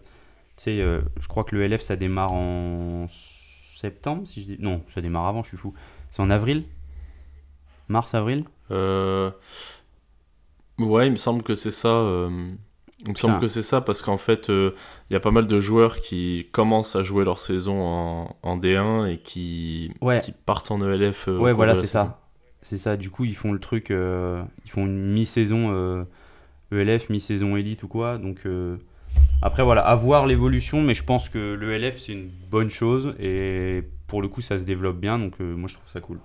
tu 0.57 0.65
sais, 0.65 0.81
euh, 0.81 1.01
je 1.21 1.27
crois 1.27 1.45
que 1.45 1.57
le 1.57 1.67
LF, 1.67 1.83
ça 1.83 1.97
démarre 1.97 2.33
en 2.33 3.07
septembre, 3.77 4.23
si 4.27 4.43
je 4.43 4.47
dis... 4.47 4.57
Non, 4.61 4.83
ça 4.89 5.01
démarre 5.01 5.27
avant, 5.27 5.43
je 5.43 5.49
suis 5.49 5.57
fou. 5.57 5.75
C'est 6.11 6.23
en 6.23 6.31
avril? 6.31 6.65
Mars, 7.89 8.15
avril? 8.15 8.45
Euh... 8.71 9.31
Ouais, 10.79 11.07
il 11.07 11.13
me 11.13 11.17
semble 11.17 11.43
que 11.43 11.55
c'est 11.55 11.71
ça. 11.71 11.89
Euh, 11.89 12.51
il 13.05 13.11
me 13.11 13.15
semble 13.15 13.39
que 13.39 13.49
c'est 13.49 13.63
ça 13.63 13.81
parce 13.81 14.01
qu'en 14.01 14.19
fait, 14.19 14.47
il 14.49 14.55
euh, 14.55 14.71
y 15.11 15.15
a 15.15 15.21
pas 15.21 15.31
mal 15.31 15.47
de 15.47 15.61
joueurs 15.61 16.01
qui 16.01 16.49
commencent 16.53 16.97
à 16.97 17.03
jouer 17.03 17.25
leur 17.25 17.39
saison 17.39 17.83
en, 17.83 18.37
en 18.43 18.59
D1 18.59 19.07
et 19.07 19.19
qui, 19.19 19.93
qui, 20.23 20.33
partent 20.33 20.71
en 20.71 20.81
ELF. 20.81 21.29
Ouais, 21.29 21.53
voilà, 21.53 21.77
c'est 21.77 21.87
ça. 21.87 22.21
C'est 22.63 22.79
ça. 22.79 22.97
Du 22.97 23.11
coup, 23.11 23.25
ils 23.25 23.37
font 23.37 23.53
le 23.53 23.61
truc, 23.61 23.91
ils 23.91 24.71
font 24.71 24.87
une 24.87 25.13
mi-saison 25.13 26.07
ELF, 26.73 27.11
e 27.11 27.13
mi-saison 27.13 27.57
élite 27.57 27.83
ou 27.83 27.89
quoi. 27.89 28.19
Donc 28.19 28.41
après, 29.43 29.63
voilà, 29.63 29.83
à 29.83 29.95
voir 29.95 30.27
l'évolution, 30.27 30.81
mais 30.83 30.95
je 30.95 31.05
pense 31.05 31.29
que 31.29 31.55
l'ELF 31.55 31.99
c'est 31.99 32.13
une 32.13 32.31
bonne 32.51 32.71
chose 32.71 33.15
et 33.19 33.83
pour 34.07 34.23
le 34.23 34.29
coup, 34.29 34.41
ça 34.41 34.59
se 34.59 34.65
développe 34.65 34.99
bien. 34.99 35.19
Donc 35.19 35.39
moi, 35.41 35.69
je 35.69 35.75
trouve 35.75 35.91
ça 35.91 36.01
cool. 36.01 36.19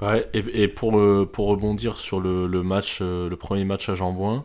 Ouais, 0.00 0.28
et, 0.34 0.62
et 0.62 0.68
pour, 0.68 0.92
pour 1.30 1.46
rebondir 1.46 1.96
sur 1.98 2.20
le, 2.20 2.46
le 2.46 2.62
match, 2.62 3.00
le 3.00 3.34
premier 3.34 3.64
match 3.64 3.88
à 3.88 3.94
Jambouin, 3.94 4.44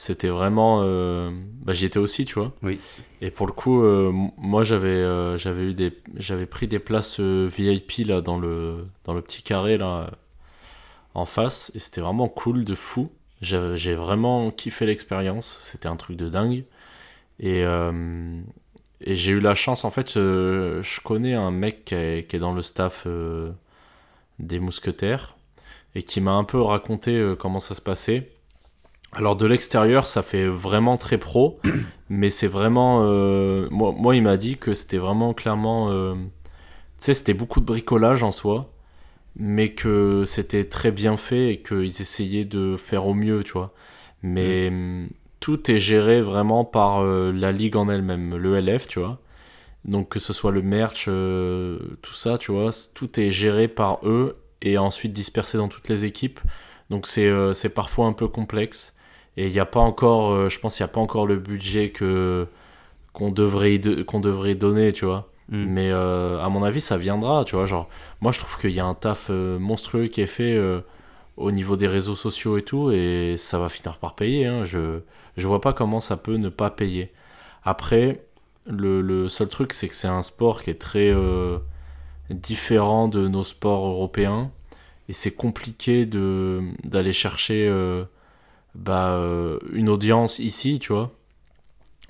c'était 0.00 0.28
vraiment 0.28 0.80
euh, 0.82 1.30
bah, 1.62 1.74
j'y 1.74 1.84
étais 1.84 1.98
aussi 1.98 2.24
tu 2.24 2.38
vois 2.38 2.52
oui 2.62 2.80
et 3.20 3.30
pour 3.30 3.46
le 3.46 3.52
coup 3.52 3.82
euh, 3.82 4.10
moi 4.38 4.64
j'avais 4.64 4.88
euh, 4.88 5.36
j'avais 5.36 5.64
eu 5.64 5.74
des 5.74 5.92
j'avais 6.16 6.46
pris 6.46 6.66
des 6.66 6.78
places 6.78 7.20
VIP 7.20 8.06
là 8.06 8.22
dans 8.22 8.38
le 8.38 8.86
dans 9.04 9.12
le 9.12 9.20
petit 9.20 9.42
carré 9.42 9.76
là 9.76 10.10
en 11.12 11.26
face 11.26 11.70
et 11.74 11.78
c'était 11.78 12.00
vraiment 12.00 12.28
cool 12.28 12.64
de 12.64 12.74
fou. 12.74 13.10
J'ai 13.40 13.94
vraiment 13.94 14.50
kiffé 14.50 14.84
l'expérience, 14.84 15.46
c'était 15.46 15.88
un 15.88 15.96
truc 15.96 16.16
de 16.16 16.28
dingue. 16.28 16.64
Et, 17.38 17.64
euh, 17.64 18.40
j'ai 19.06 19.32
eu 19.32 19.40
la 19.40 19.54
chance, 19.54 19.84
en 19.84 19.90
fait, 19.90 20.16
euh, 20.16 20.82
je 20.82 21.00
connais 21.00 21.34
un 21.34 21.50
mec 21.50 21.86
qui 21.86 21.94
est, 21.94 22.38
dans 22.38 22.52
le 22.52 22.60
staff 22.60 23.04
euh, 23.06 23.50
des 24.38 24.60
mousquetaires 24.60 25.36
et 25.94 26.02
qui 26.02 26.20
m'a 26.20 26.32
un 26.32 26.44
peu 26.44 26.60
raconté 26.60 27.34
comment 27.38 27.60
ça 27.60 27.74
se 27.74 27.80
passait. 27.80 28.30
Alors 29.12 29.34
de 29.36 29.46
l'extérieur, 29.46 30.04
ça 30.04 30.22
fait 30.22 30.46
vraiment 30.46 30.96
très 30.96 31.18
pro, 31.18 31.58
mais 32.10 32.30
c'est 32.30 32.46
vraiment... 32.46 33.00
moi, 33.70 33.92
moi, 33.96 34.16
il 34.16 34.22
m'a 34.22 34.36
dit 34.36 34.58
que 34.58 34.74
c'était 34.74 34.98
vraiment 34.98 35.34
clairement... 35.34 35.90
tu 36.14 36.18
sais, 36.98 37.14
c'était 37.14 37.34
beaucoup 37.34 37.60
de 37.60 37.64
bricolage 37.64 38.22
en 38.22 38.32
soi, 38.32 38.70
mais 39.36 39.70
que 39.74 40.24
c'était 40.26 40.64
très 40.64 40.92
bien 40.92 41.16
fait 41.16 41.54
et 41.54 41.62
qu'ils 41.62 41.86
essayaient 41.86 42.44
de 42.44 42.76
faire 42.76 43.06
au 43.06 43.14
mieux, 43.14 43.44
tu 43.44 43.52
vois. 43.52 43.72
Mais 44.22 44.68
hum, 44.68 45.08
tout 45.40 45.70
est 45.70 45.78
géré 45.78 46.20
vraiment 46.22 46.64
par 46.64 47.02
euh, 47.02 47.32
la 47.32 47.52
ligue 47.52 47.76
en 47.76 47.88
elle-même, 47.88 48.36
le 48.36 48.58
LF, 48.60 48.88
tu 48.88 49.00
vois. 49.00 49.20
Donc 49.84 50.10
que 50.10 50.18
ce 50.18 50.32
soit 50.32 50.52
le 50.52 50.62
merch, 50.62 51.06
euh, 51.08 51.78
tout 52.02 52.12
ça, 52.14 52.38
tu 52.38 52.52
vois, 52.52 52.70
tout 52.94 53.18
est 53.18 53.30
géré 53.30 53.68
par 53.68 54.00
eux 54.06 54.36
et 54.62 54.76
ensuite 54.78 55.12
dispersé 55.12 55.58
dans 55.58 55.68
toutes 55.68 55.88
les 55.88 56.04
équipes. 56.04 56.40
Donc 56.90 57.06
c'est 57.06 57.26
euh, 57.26 57.54
parfois 57.74 58.06
un 58.06 58.12
peu 58.12 58.28
complexe 58.28 58.94
et 59.36 59.46
il 59.46 59.52
n'y 59.52 59.60
a 59.60 59.66
pas 59.66 59.80
encore, 59.80 60.32
euh, 60.32 60.48
je 60.48 60.58
pense, 60.58 60.76
qu'il 60.76 60.84
n'y 60.84 60.90
a 60.90 60.92
pas 60.92 61.00
encore 61.00 61.26
le 61.26 61.36
budget 61.38 61.90
que 61.90 62.46
qu'on 63.12 63.30
devrait 63.32 63.80
qu'on 64.06 64.20
devrait 64.20 64.54
donner, 64.54 64.92
tu 64.92 65.04
vois. 65.06 65.30
Mm. 65.50 65.64
Mais 65.66 65.90
euh, 65.90 66.40
à 66.42 66.48
mon 66.48 66.62
avis, 66.62 66.80
ça 66.80 66.96
viendra, 66.96 67.44
tu 67.44 67.56
vois. 67.56 67.66
Genre, 67.66 67.88
moi, 68.20 68.32
je 68.32 68.38
trouve 68.40 68.58
qu'il 68.58 68.70
y 68.70 68.80
a 68.80 68.86
un 68.86 68.94
taf 68.94 69.28
euh, 69.30 69.58
monstrueux 69.58 70.06
qui 70.08 70.20
est 70.22 70.26
fait 70.26 70.54
euh, 70.54 70.80
au 71.36 71.50
niveau 71.52 71.76
des 71.76 71.88
réseaux 71.88 72.14
sociaux 72.14 72.56
et 72.58 72.62
tout, 72.62 72.90
et 72.92 73.36
ça 73.38 73.58
va 73.58 73.68
finir 73.68 73.98
par 73.98 74.14
payer. 74.14 74.46
hein. 74.46 74.64
Je 74.64 75.00
je 75.36 75.48
vois 75.48 75.60
pas 75.60 75.72
comment 75.72 76.00
ça 76.00 76.16
peut 76.16 76.36
ne 76.36 76.48
pas 76.50 76.70
payer. 76.70 77.12
Après, 77.64 78.24
le, 78.66 79.00
le 79.00 79.28
seul 79.28 79.48
truc, 79.48 79.72
c'est 79.72 79.88
que 79.88 79.94
c'est 79.94 80.08
un 80.08 80.22
sport 80.22 80.62
qui 80.62 80.70
est 80.70 80.80
très 80.80 81.14
différent 82.30 83.08
de 83.08 83.28
nos 83.28 83.44
sports 83.44 83.86
européens, 83.86 84.50
et 85.08 85.12
c'est 85.12 85.32
compliqué 85.32 86.06
de 86.06 86.62
d'aller 86.84 87.12
chercher 87.12 87.70
bah, 88.74 89.18
une 89.72 89.88
audience 89.88 90.38
ici, 90.40 90.78
tu 90.78 90.92
vois. 90.92 91.10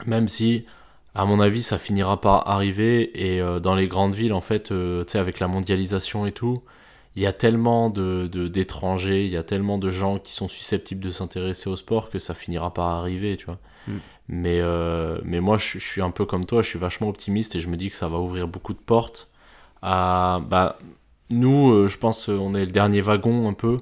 Même 0.06 0.28
si 0.28 0.66
à 1.14 1.24
mon 1.24 1.40
avis, 1.40 1.62
ça 1.62 1.78
finira 1.78 2.20
par 2.20 2.48
arriver. 2.48 3.10
Et 3.20 3.40
euh, 3.40 3.60
dans 3.60 3.74
les 3.74 3.88
grandes 3.88 4.14
villes, 4.14 4.32
en 4.32 4.40
fait, 4.40 4.72
euh, 4.72 5.04
tu 5.04 5.12
sais, 5.12 5.18
avec 5.18 5.40
la 5.40 5.48
mondialisation 5.48 6.26
et 6.26 6.32
tout, 6.32 6.62
il 7.16 7.22
y 7.22 7.26
a 7.26 7.32
tellement 7.32 7.90
de, 7.90 8.26
d'étrangers, 8.48 9.24
il 9.24 9.30
y 9.30 9.36
a 9.36 9.42
tellement 9.42 9.78
de 9.78 9.90
gens 9.90 10.18
qui 10.18 10.32
sont 10.32 10.48
susceptibles 10.48 11.02
de 11.02 11.10
s'intéresser 11.10 11.68
au 11.68 11.76
sport 11.76 12.10
que 12.10 12.18
ça 12.18 12.34
finira 12.34 12.72
par 12.72 12.86
arriver, 12.86 13.36
tu 13.36 13.46
vois. 13.46 13.58
Mm. 13.88 13.96
Mais, 14.28 14.60
euh, 14.60 15.18
mais 15.24 15.40
moi, 15.40 15.56
je, 15.56 15.78
je 15.78 15.84
suis 15.84 16.02
un 16.02 16.12
peu 16.12 16.24
comme 16.24 16.46
toi, 16.46 16.62
je 16.62 16.68
suis 16.68 16.78
vachement 16.78 17.08
optimiste 17.08 17.56
et 17.56 17.60
je 17.60 17.68
me 17.68 17.76
dis 17.76 17.90
que 17.90 17.96
ça 17.96 18.08
va 18.08 18.18
ouvrir 18.18 18.46
beaucoup 18.46 18.74
de 18.74 18.78
portes 18.78 19.28
à. 19.82 20.40
Bah, 20.48 20.78
nous, 21.30 21.86
je 21.86 21.96
pense, 21.96 22.28
on 22.28 22.54
est 22.54 22.64
le 22.64 22.72
dernier 22.72 23.00
wagon 23.00 23.48
un 23.48 23.52
peu. 23.52 23.80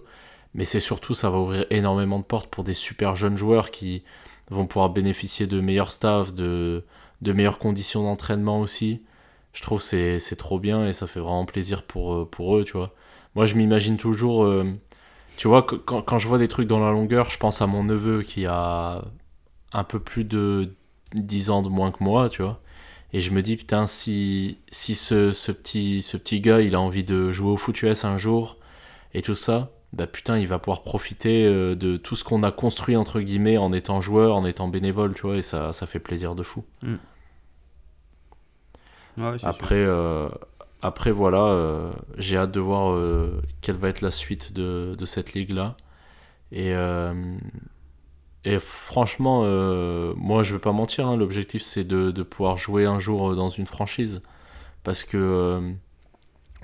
Mais 0.55 0.65
c'est 0.65 0.81
surtout, 0.81 1.15
ça 1.15 1.31
va 1.31 1.39
ouvrir 1.39 1.67
énormément 1.71 2.19
de 2.19 2.25
portes 2.25 2.51
pour 2.51 2.65
des 2.65 2.75
super 2.75 3.17
jeunes 3.17 3.37
joueurs 3.37 3.71
qui 3.71 4.03
vont 4.51 4.67
pouvoir 4.67 4.91
bénéficier 4.91 5.47
de 5.47 5.61
meilleurs 5.61 5.91
staffs, 5.91 6.33
de, 6.35 6.85
de 7.23 7.33
meilleures 7.33 7.59
conditions 7.59 8.03
d'entraînement 8.03 8.61
aussi. 8.61 9.03
Je 9.53 9.63
trouve 9.63 9.81
c'est 9.81 10.19
c'est 10.19 10.37
trop 10.37 10.59
bien 10.61 10.87
et 10.87 10.93
ça 10.93 11.07
fait 11.07 11.21
vraiment 11.21 11.45
plaisir 11.47 11.83
pour, 11.85 12.15
euh, 12.15 12.25
pour 12.31 12.57
eux, 12.57 12.65
tu 12.65 12.73
vois. 12.73 12.95
Moi, 13.35 13.47
je 13.47 13.55
m'imagine 13.55 13.97
toujours, 13.97 14.45
euh, 14.45 14.65
tu 15.37 15.49
vois, 15.49 15.63
quand, 15.63 16.03
quand 16.03 16.19
je 16.19 16.29
vois 16.29 16.39
des 16.39 16.49
trucs 16.49 16.69
dans 16.69 16.81
la 16.81 16.91
longueur, 16.93 17.31
je 17.31 17.39
pense 17.39 17.63
à 17.63 17.67
mon 17.67 17.85
neveu 17.85 18.23
qui 18.23 18.47
a 18.47 19.05
un 19.73 19.85
peu 19.85 20.01
plus 20.01 20.25
de 20.25 20.75
10 21.15 21.51
ans 21.51 21.63
de 21.63 21.69
moins 21.69 21.93
que 21.93 22.03
moi, 22.03 22.29
tu 22.29 22.43
vois. 22.43 22.61
Et 23.13 23.21
je 23.21 23.31
me 23.33 23.43
dis, 23.43 23.57
putain, 23.57 23.87
si, 23.87 24.59
si 24.71 24.95
ce, 24.95 25.33
ce, 25.33 25.53
petit, 25.53 26.03
ce 26.03 26.17
petit 26.17 26.41
gars, 26.41 26.61
il 26.61 26.75
a 26.75 26.81
envie 26.81 27.05
de 27.05 27.31
jouer 27.33 27.51
au 27.51 27.57
foot 27.57 27.83
US 27.83 28.05
un 28.05 28.19
jour 28.19 28.59
et 29.15 29.23
tout 29.23 29.35
ça, 29.35 29.71
bah 29.93 30.07
putain, 30.07 30.39
il 30.39 30.47
va 30.47 30.59
pouvoir 30.59 30.83
profiter 30.83 31.47
euh, 31.47 31.75
de 31.75 31.97
tout 31.97 32.17
ce 32.17 32.25
qu'on 32.25 32.43
a 32.43 32.51
construit, 32.53 32.97
entre 32.97 33.21
guillemets, 33.21 33.59
en 33.59 33.73
étant 33.73 34.01
joueur, 34.01 34.37
en 34.37 34.45
étant 34.45 34.69
bénévole, 34.69 35.15
tu 35.15 35.23
vois, 35.23 35.37
et 35.37 35.43
ça, 35.43 35.73
ça 35.73 35.87
fait 35.87 36.01
plaisir 36.01 36.35
de 36.35 36.43
fou. 36.43 36.65
Ouais, 39.17 39.37
Après, 39.43 39.75
euh, 39.77 40.29
après 40.83 41.11
voilà, 41.11 41.43
euh, 41.45 41.93
j'ai 42.17 42.37
hâte 42.37 42.53
de 42.53 42.61
voir 42.61 42.93
euh, 42.93 43.43
quelle 43.63 43.77
va 43.77 43.89
être 43.89 44.01
la 44.01 44.11
suite 44.11 44.53
de, 44.53 44.95
de 44.97 45.05
cette 45.05 45.35
ligue-là. 45.35 45.77
Et, 46.53 46.75
euh, 46.75 47.37
et 48.45 48.59
franchement, 48.59 49.43
moi 50.17 50.43
je 50.43 50.55
vais 50.55 50.61
pas 50.61 50.73
mentir, 50.73 51.07
hein, 51.09 51.17
l'objectif 51.17 51.63
c'est 51.63 51.85
de, 51.85 52.11
de 52.11 52.23
pouvoir 52.23 52.57
jouer 52.57 52.87
un 52.87 52.99
jour 52.99 53.35
dans 53.37 53.49
une 53.51 53.67
franchise. 53.67 54.23
Parce 54.85 55.05
que, 55.05 55.75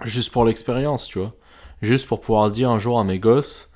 juste 0.05 0.33
pour 0.33 0.45
l'expérience, 0.45 1.07
tu 1.07 1.19
vois. 1.19 1.35
Juste 1.85 2.07
pour 2.07 2.21
pouvoir 2.21 2.51
dire 2.51 2.71
un 2.71 2.79
jour 2.79 2.99
à 2.99 3.05
mes 3.05 3.19
gosses, 3.19 3.71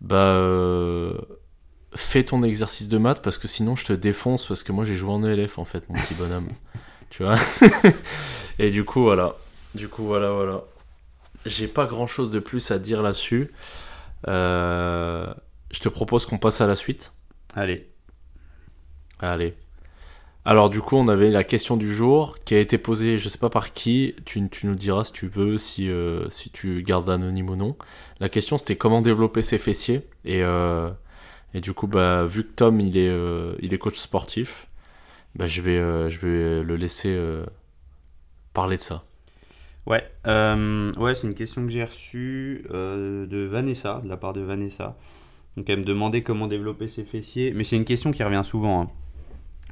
bah, 0.00 0.16
euh, 0.16 1.12
fais 1.94 2.22
ton 2.22 2.42
exercice 2.44 2.88
de 2.88 2.98
maths 2.98 3.20
parce 3.20 3.36
que 3.36 3.48
sinon 3.48 3.74
je 3.74 3.84
te 3.84 3.92
défonce 3.92 4.46
parce 4.46 4.62
que 4.62 4.70
moi 4.70 4.84
j'ai 4.84 4.94
joué 4.94 5.10
en 5.10 5.24
ELF 5.24 5.58
en 5.58 5.64
fait, 5.64 5.88
mon 5.88 5.96
petit 5.96 6.14
bonhomme. 6.14 6.48
tu 7.10 7.24
vois? 7.24 7.36
Et 8.58 8.70
du 8.70 8.84
coup, 8.84 9.02
voilà. 9.02 9.34
Du 9.74 9.88
coup, 9.88 10.04
voilà, 10.04 10.30
voilà. 10.30 10.62
J'ai 11.46 11.66
pas 11.68 11.86
grand 11.86 12.06
chose 12.06 12.30
de 12.30 12.38
plus 12.38 12.70
à 12.70 12.78
dire 12.78 13.02
là-dessus. 13.02 13.52
Euh, 14.26 15.32
je 15.72 15.80
te 15.80 15.88
propose 15.88 16.26
qu'on 16.26 16.38
passe 16.38 16.60
à 16.60 16.66
la 16.66 16.74
suite. 16.74 17.12
Allez. 17.54 17.90
Allez. 19.20 19.56
Alors, 20.48 20.70
du 20.70 20.80
coup, 20.80 20.96
on 20.96 21.08
avait 21.08 21.30
la 21.30 21.44
question 21.44 21.76
du 21.76 21.92
jour 21.92 22.38
qui 22.46 22.54
a 22.54 22.58
été 22.58 22.78
posée, 22.78 23.18
je 23.18 23.28
sais 23.28 23.36
pas 23.36 23.50
par 23.50 23.70
qui. 23.70 24.14
Tu, 24.24 24.48
nous 24.64 24.74
diras 24.74 25.04
si 25.04 25.12
tu 25.12 25.28
veux, 25.28 25.58
si, 25.58 25.90
euh, 25.90 26.26
si 26.30 26.48
tu 26.48 26.82
gardes 26.82 27.10
anonyme 27.10 27.50
ou 27.50 27.54
non. 27.54 27.76
La 28.18 28.30
question, 28.30 28.56
c'était 28.56 28.74
comment 28.76 29.02
développer 29.02 29.42
ses 29.42 29.58
fessiers. 29.58 30.00
Et, 30.24 30.42
euh, 30.42 30.88
du 31.52 31.74
coup, 31.74 31.86
bah, 31.86 32.24
vu 32.24 32.44
que 32.44 32.52
Tom, 32.52 32.80
il 32.80 32.96
est, 32.96 33.10
euh, 33.10 33.56
il 33.60 33.74
est 33.74 33.78
coach 33.78 33.98
sportif, 33.98 34.68
bah, 35.34 35.44
je, 35.44 35.60
vais, 35.60 36.08
je 36.08 36.18
vais 36.18 36.62
le 36.64 36.76
laisser 36.76 37.14
parler 38.54 38.76
de 38.76 38.80
ça. 38.80 39.04
Ouais, 39.86 40.02
ouais 40.24 41.14
c'est 41.14 41.26
une 41.26 41.34
question 41.34 41.62
que 41.66 41.68
j'ai 41.70 41.84
reçue 41.84 42.64
de 42.70 43.48
Vanessa, 43.50 44.00
de 44.02 44.08
la 44.08 44.16
part 44.16 44.32
de 44.32 44.40
Vanessa. 44.40 44.96
Donc 45.58 45.68
elle 45.68 45.80
me 45.80 45.84
demandait 45.84 46.22
comment 46.22 46.46
développer 46.46 46.88
ses 46.88 47.04
fessiers. 47.04 47.52
Mais 47.54 47.64
c'est 47.64 47.76
une 47.76 47.84
question 47.84 48.12
qui 48.12 48.22
revient 48.22 48.44
souvent. 48.44 48.80
hein. 48.80 48.88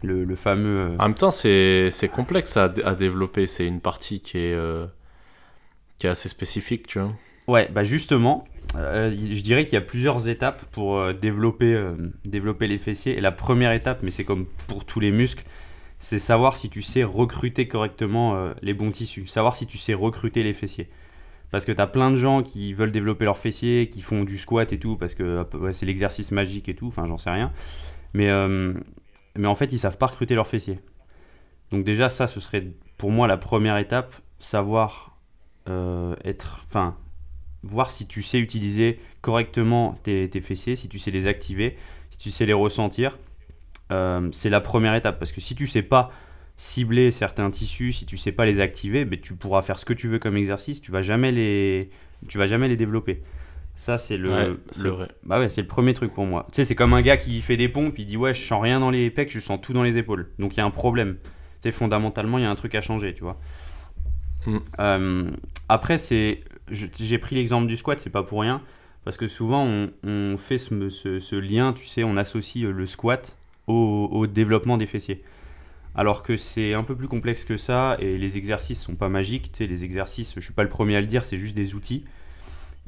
Le, 0.02 0.24
le 0.24 0.36
fameux. 0.36 0.80
euh, 0.90 0.96
En 0.98 1.08
même 1.08 1.14
temps, 1.14 1.30
c'est 1.30 2.10
complexe 2.12 2.56
à, 2.56 2.72
à 2.84 2.94
développer. 2.94 3.46
C'est 3.46 3.66
une 3.66 3.80
partie 3.80 4.20
qui 4.20 4.38
est, 4.38 4.54
euh, 4.54 4.86
qui 5.98 6.06
est 6.06 6.10
assez 6.10 6.28
spécifique, 6.28 6.86
tu 6.86 6.98
vois. 7.00 7.12
Ouais, 7.48 7.68
bah 7.72 7.84
justement, 7.84 8.44
euh, 8.74 9.10
je 9.10 9.40
dirais 9.40 9.64
qu'il 9.64 9.74
y 9.74 9.78
a 9.78 9.80
plusieurs 9.82 10.28
étapes 10.28 10.64
pour 10.72 10.98
euh, 10.98 11.12
développer, 11.12 11.74
euh, 11.74 11.94
développer 12.24 12.66
les 12.66 12.78
fessiers. 12.78 13.16
Et 13.16 13.20
la 13.20 13.32
première 13.32 13.72
étape, 13.72 14.02
mais 14.02 14.10
c'est 14.10 14.24
comme 14.24 14.46
pour 14.66 14.84
tous 14.84 15.00
les 15.00 15.12
muscles, 15.12 15.44
c'est 15.98 16.18
savoir 16.18 16.56
si 16.56 16.68
tu 16.68 16.82
sais 16.82 17.02
recruter 17.04 17.68
correctement 17.68 18.50
les 18.60 18.74
bons 18.74 18.90
tissus. 18.90 19.26
Savoir 19.26 19.56
si 19.56 19.66
tu 19.66 19.78
sais 19.78 19.94
recruter 19.94 20.42
les 20.42 20.52
fessiers. 20.52 20.88
Parce 21.50 21.64
que 21.64 21.72
tu 21.72 21.80
as 21.80 21.86
plein 21.86 22.10
de 22.10 22.16
gens 22.16 22.42
qui 22.42 22.74
veulent 22.74 22.90
développer 22.92 23.24
leurs 23.24 23.38
fessiers, 23.38 23.88
qui 23.88 24.02
font 24.02 24.24
du 24.24 24.36
squat 24.36 24.70
et 24.74 24.78
tout, 24.78 24.96
parce 24.96 25.14
que 25.14 25.46
ouais, 25.56 25.72
c'est 25.72 25.86
l'exercice 25.86 26.32
magique 26.32 26.68
et 26.68 26.74
tout, 26.74 26.88
enfin 26.88 27.06
j'en 27.06 27.16
sais 27.16 27.30
rien. 27.30 27.50
Mais, 28.12 28.28
euh, 28.28 28.74
mais 29.38 29.48
en 29.48 29.54
fait, 29.54 29.72
ils 29.72 29.78
savent 29.78 29.98
pas 29.98 30.06
recruter 30.06 30.34
leurs 30.34 30.46
fessiers. 30.46 30.80
Donc 31.70 31.84
déjà, 31.84 32.08
ça, 32.08 32.26
ce 32.26 32.40
serait 32.40 32.66
pour 32.98 33.10
moi 33.10 33.26
la 33.26 33.36
première 33.36 33.78
étape, 33.78 34.14
savoir 34.38 35.18
euh, 35.68 36.14
être... 36.24 36.64
Enfin, 36.68 36.96
voir 37.62 37.90
si 37.90 38.06
tu 38.06 38.22
sais 38.22 38.38
utiliser 38.38 39.00
correctement 39.20 39.94
tes, 40.02 40.28
fessiers, 40.40 40.76
si 40.76 40.88
tu 40.88 40.98
sais 40.98 41.10
les 41.10 41.26
activer, 41.26 41.76
si 42.10 42.18
tu 42.18 42.30
sais 42.30 42.46
les 42.46 42.52
ressentir. 42.52 43.18
Euh, 43.92 44.28
c'est 44.32 44.50
la 44.50 44.60
première 44.60 44.94
étape 44.94 45.18
parce 45.18 45.32
que 45.32 45.40
si 45.40 45.54
tu 45.54 45.66
sais 45.66 45.82
pas 45.82 46.10
cibler 46.56 47.10
certains 47.10 47.50
tissus, 47.50 47.92
si 47.92 48.06
tu 48.06 48.16
sais 48.16 48.32
pas 48.32 48.46
les 48.46 48.60
activer, 48.60 49.04
ben, 49.04 49.20
tu 49.20 49.34
pourras 49.34 49.62
faire 49.62 49.78
ce 49.78 49.84
que 49.84 49.92
tu 49.92 50.08
veux 50.08 50.18
comme 50.18 50.36
exercice, 50.36 50.80
tu 50.80 50.90
vas 50.90 51.02
jamais 51.02 51.32
les, 51.32 51.90
tu 52.28 52.38
vas 52.38 52.46
jamais 52.46 52.68
les 52.68 52.76
développer. 52.76 53.22
Ça 53.76 53.98
c'est 53.98 54.16
le, 54.16 54.30
ouais, 54.30 54.50
le- 54.82 54.88
vrai. 54.90 55.08
bah 55.24 55.38
ouais, 55.38 55.48
c'est 55.50 55.60
le 55.60 55.66
premier 55.68 55.92
truc 55.92 56.14
pour 56.14 56.24
moi. 56.24 56.46
Tu 56.50 56.56
sais, 56.56 56.64
c'est 56.64 56.74
comme 56.74 56.94
un 56.94 57.02
gars 57.02 57.16
qui 57.18 57.40
fait 57.42 57.56
des 57.58 57.68
pompes, 57.68 57.98
il 57.98 58.06
dit 58.06 58.16
ouais, 58.16 58.32
je 58.34 58.40
sens 58.40 58.62
rien 58.62 58.80
dans 58.80 58.90
les 58.90 59.10
pecs, 59.10 59.30
je 59.30 59.40
sens 59.40 59.60
tout 59.60 59.72
dans 59.74 59.82
les 59.82 59.98
épaules. 59.98 60.30
Donc 60.38 60.54
il 60.54 60.58
y 60.58 60.60
a 60.60 60.64
un 60.64 60.70
problème. 60.70 61.16
Tu 61.22 61.28
sais, 61.60 61.72
fondamentalement, 61.72 62.38
il 62.38 62.42
y 62.42 62.44
a 62.46 62.50
un 62.50 62.54
truc 62.54 62.74
à 62.74 62.80
changer, 62.80 63.12
tu 63.14 63.22
vois. 63.22 63.38
Mm. 64.46 64.58
Euh, 64.80 65.30
après, 65.68 65.98
c'est, 65.98 66.40
j'ai 66.70 67.18
pris 67.18 67.36
l'exemple 67.36 67.66
du 67.66 67.76
squat, 67.76 68.00
c'est 68.00 68.10
pas 68.10 68.22
pour 68.22 68.40
rien, 68.40 68.62
parce 69.04 69.16
que 69.16 69.28
souvent 69.28 69.64
on, 69.64 69.90
on 70.04 70.36
fait 70.38 70.58
ce, 70.58 70.88
ce- 70.88 71.20
ce 71.20 71.36
lien, 71.36 71.72
tu 71.72 71.86
sais, 71.86 72.04
on 72.04 72.16
associe 72.16 72.64
euh, 72.64 72.72
le 72.72 72.86
squat 72.86 73.36
au, 73.66 74.08
au 74.12 74.26
développement 74.26 74.76
des 74.76 74.86
fessiers. 74.86 75.22
Alors 75.94 76.22
que 76.22 76.36
c'est 76.36 76.74
un 76.74 76.82
peu 76.84 76.94
plus 76.94 77.08
complexe 77.08 77.44
que 77.44 77.56
ça 77.56 77.96
et 78.00 78.18
les 78.18 78.36
exercices 78.38 78.82
sont 78.82 78.96
pas 78.96 79.08
magiques. 79.08 79.50
Tu 79.52 79.58
sais, 79.58 79.66
les 79.66 79.84
exercices, 79.84 80.34
je 80.36 80.40
suis 80.40 80.52
pas 80.52 80.62
le 80.62 80.68
premier 80.68 80.96
à 80.96 81.00
le 81.00 81.06
dire, 81.06 81.24
c'est 81.24 81.38
juste 81.38 81.54
des 81.54 81.74
outils. 81.74 82.04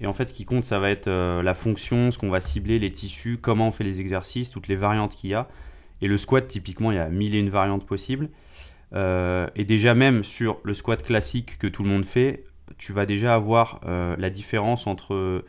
Et 0.01 0.07
en 0.07 0.13
fait, 0.13 0.29
ce 0.29 0.35
qui 0.35 0.45
compte, 0.45 0.65
ça 0.65 0.79
va 0.79 0.91
être 0.91 1.09
euh, 1.09 1.43
la 1.43 1.55
fonction, 1.55 2.11
ce 2.11 2.19
qu'on 2.19 2.31
va 2.31 2.41
cibler, 2.41 2.79
les 2.79 2.93
tissus, 2.93 3.39
comment 3.41 3.69
on 3.69 3.71
fait 3.73 3.85
les 3.85 4.01
exercices, 4.01 4.51
toutes 4.51 4.69
les 4.69 4.77
variantes 4.77 5.15
qu'il 5.15 5.31
y 5.31 5.35
a. 5.35 5.49
Et 6.01 6.07
le 6.07 6.17
squat, 6.17 6.47
typiquement, 6.47 6.93
il 6.93 6.97
y 6.97 7.01
a 7.01 7.09
mille 7.09 7.35
et 7.35 7.41
une 7.41 7.49
variantes 7.49 7.85
possibles. 7.85 8.29
Euh, 8.95 9.49
et 9.57 9.65
déjà, 9.65 9.95
même 9.95 10.23
sur 10.23 10.61
le 10.63 10.73
squat 10.73 11.03
classique 11.03 11.59
que 11.59 11.67
tout 11.67 11.83
le 11.83 11.89
monde 11.89 12.05
fait, 12.05 12.45
tu 12.79 12.93
vas 12.93 13.07
déjà 13.07 13.35
avoir 13.35 13.81
euh, 13.87 14.15
la 14.19 14.31
différence 14.31 14.87
entre 14.87 15.45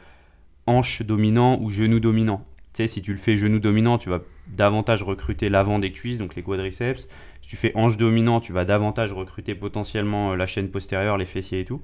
hanche 0.66 1.04
dominant 1.04 1.60
ou 1.62 1.70
genou 1.70 2.00
dominant. 2.00 2.44
Tu 2.74 2.84
sais, 2.84 2.88
si 2.88 3.02
tu 3.04 3.12
le 3.12 3.20
fais 3.20 3.38
genou 3.38 3.60
dominant, 3.60 4.00
tu 4.00 4.10
vas 4.10 4.22
davantage 4.48 5.04
recruter 5.04 5.50
l'avant 5.50 5.78
des 5.78 5.92
cuisses, 5.92 6.18
donc 6.18 6.36
les 6.36 6.42
quadriceps. 6.42 7.08
Si 7.42 7.50
tu 7.50 7.56
fais 7.56 7.72
hanche 7.76 7.98
dominant, 7.98 8.40
tu 8.40 8.52
vas 8.52 8.66
davantage 8.66 9.14
recruter 9.14 9.54
potentiellement 9.54 10.36
la 10.36 10.48
chaîne 10.48 10.70
postérieure, 10.70 11.18
les 11.18 11.26
fessiers 11.26 11.60
et 11.60 11.66
tout. 11.66 11.82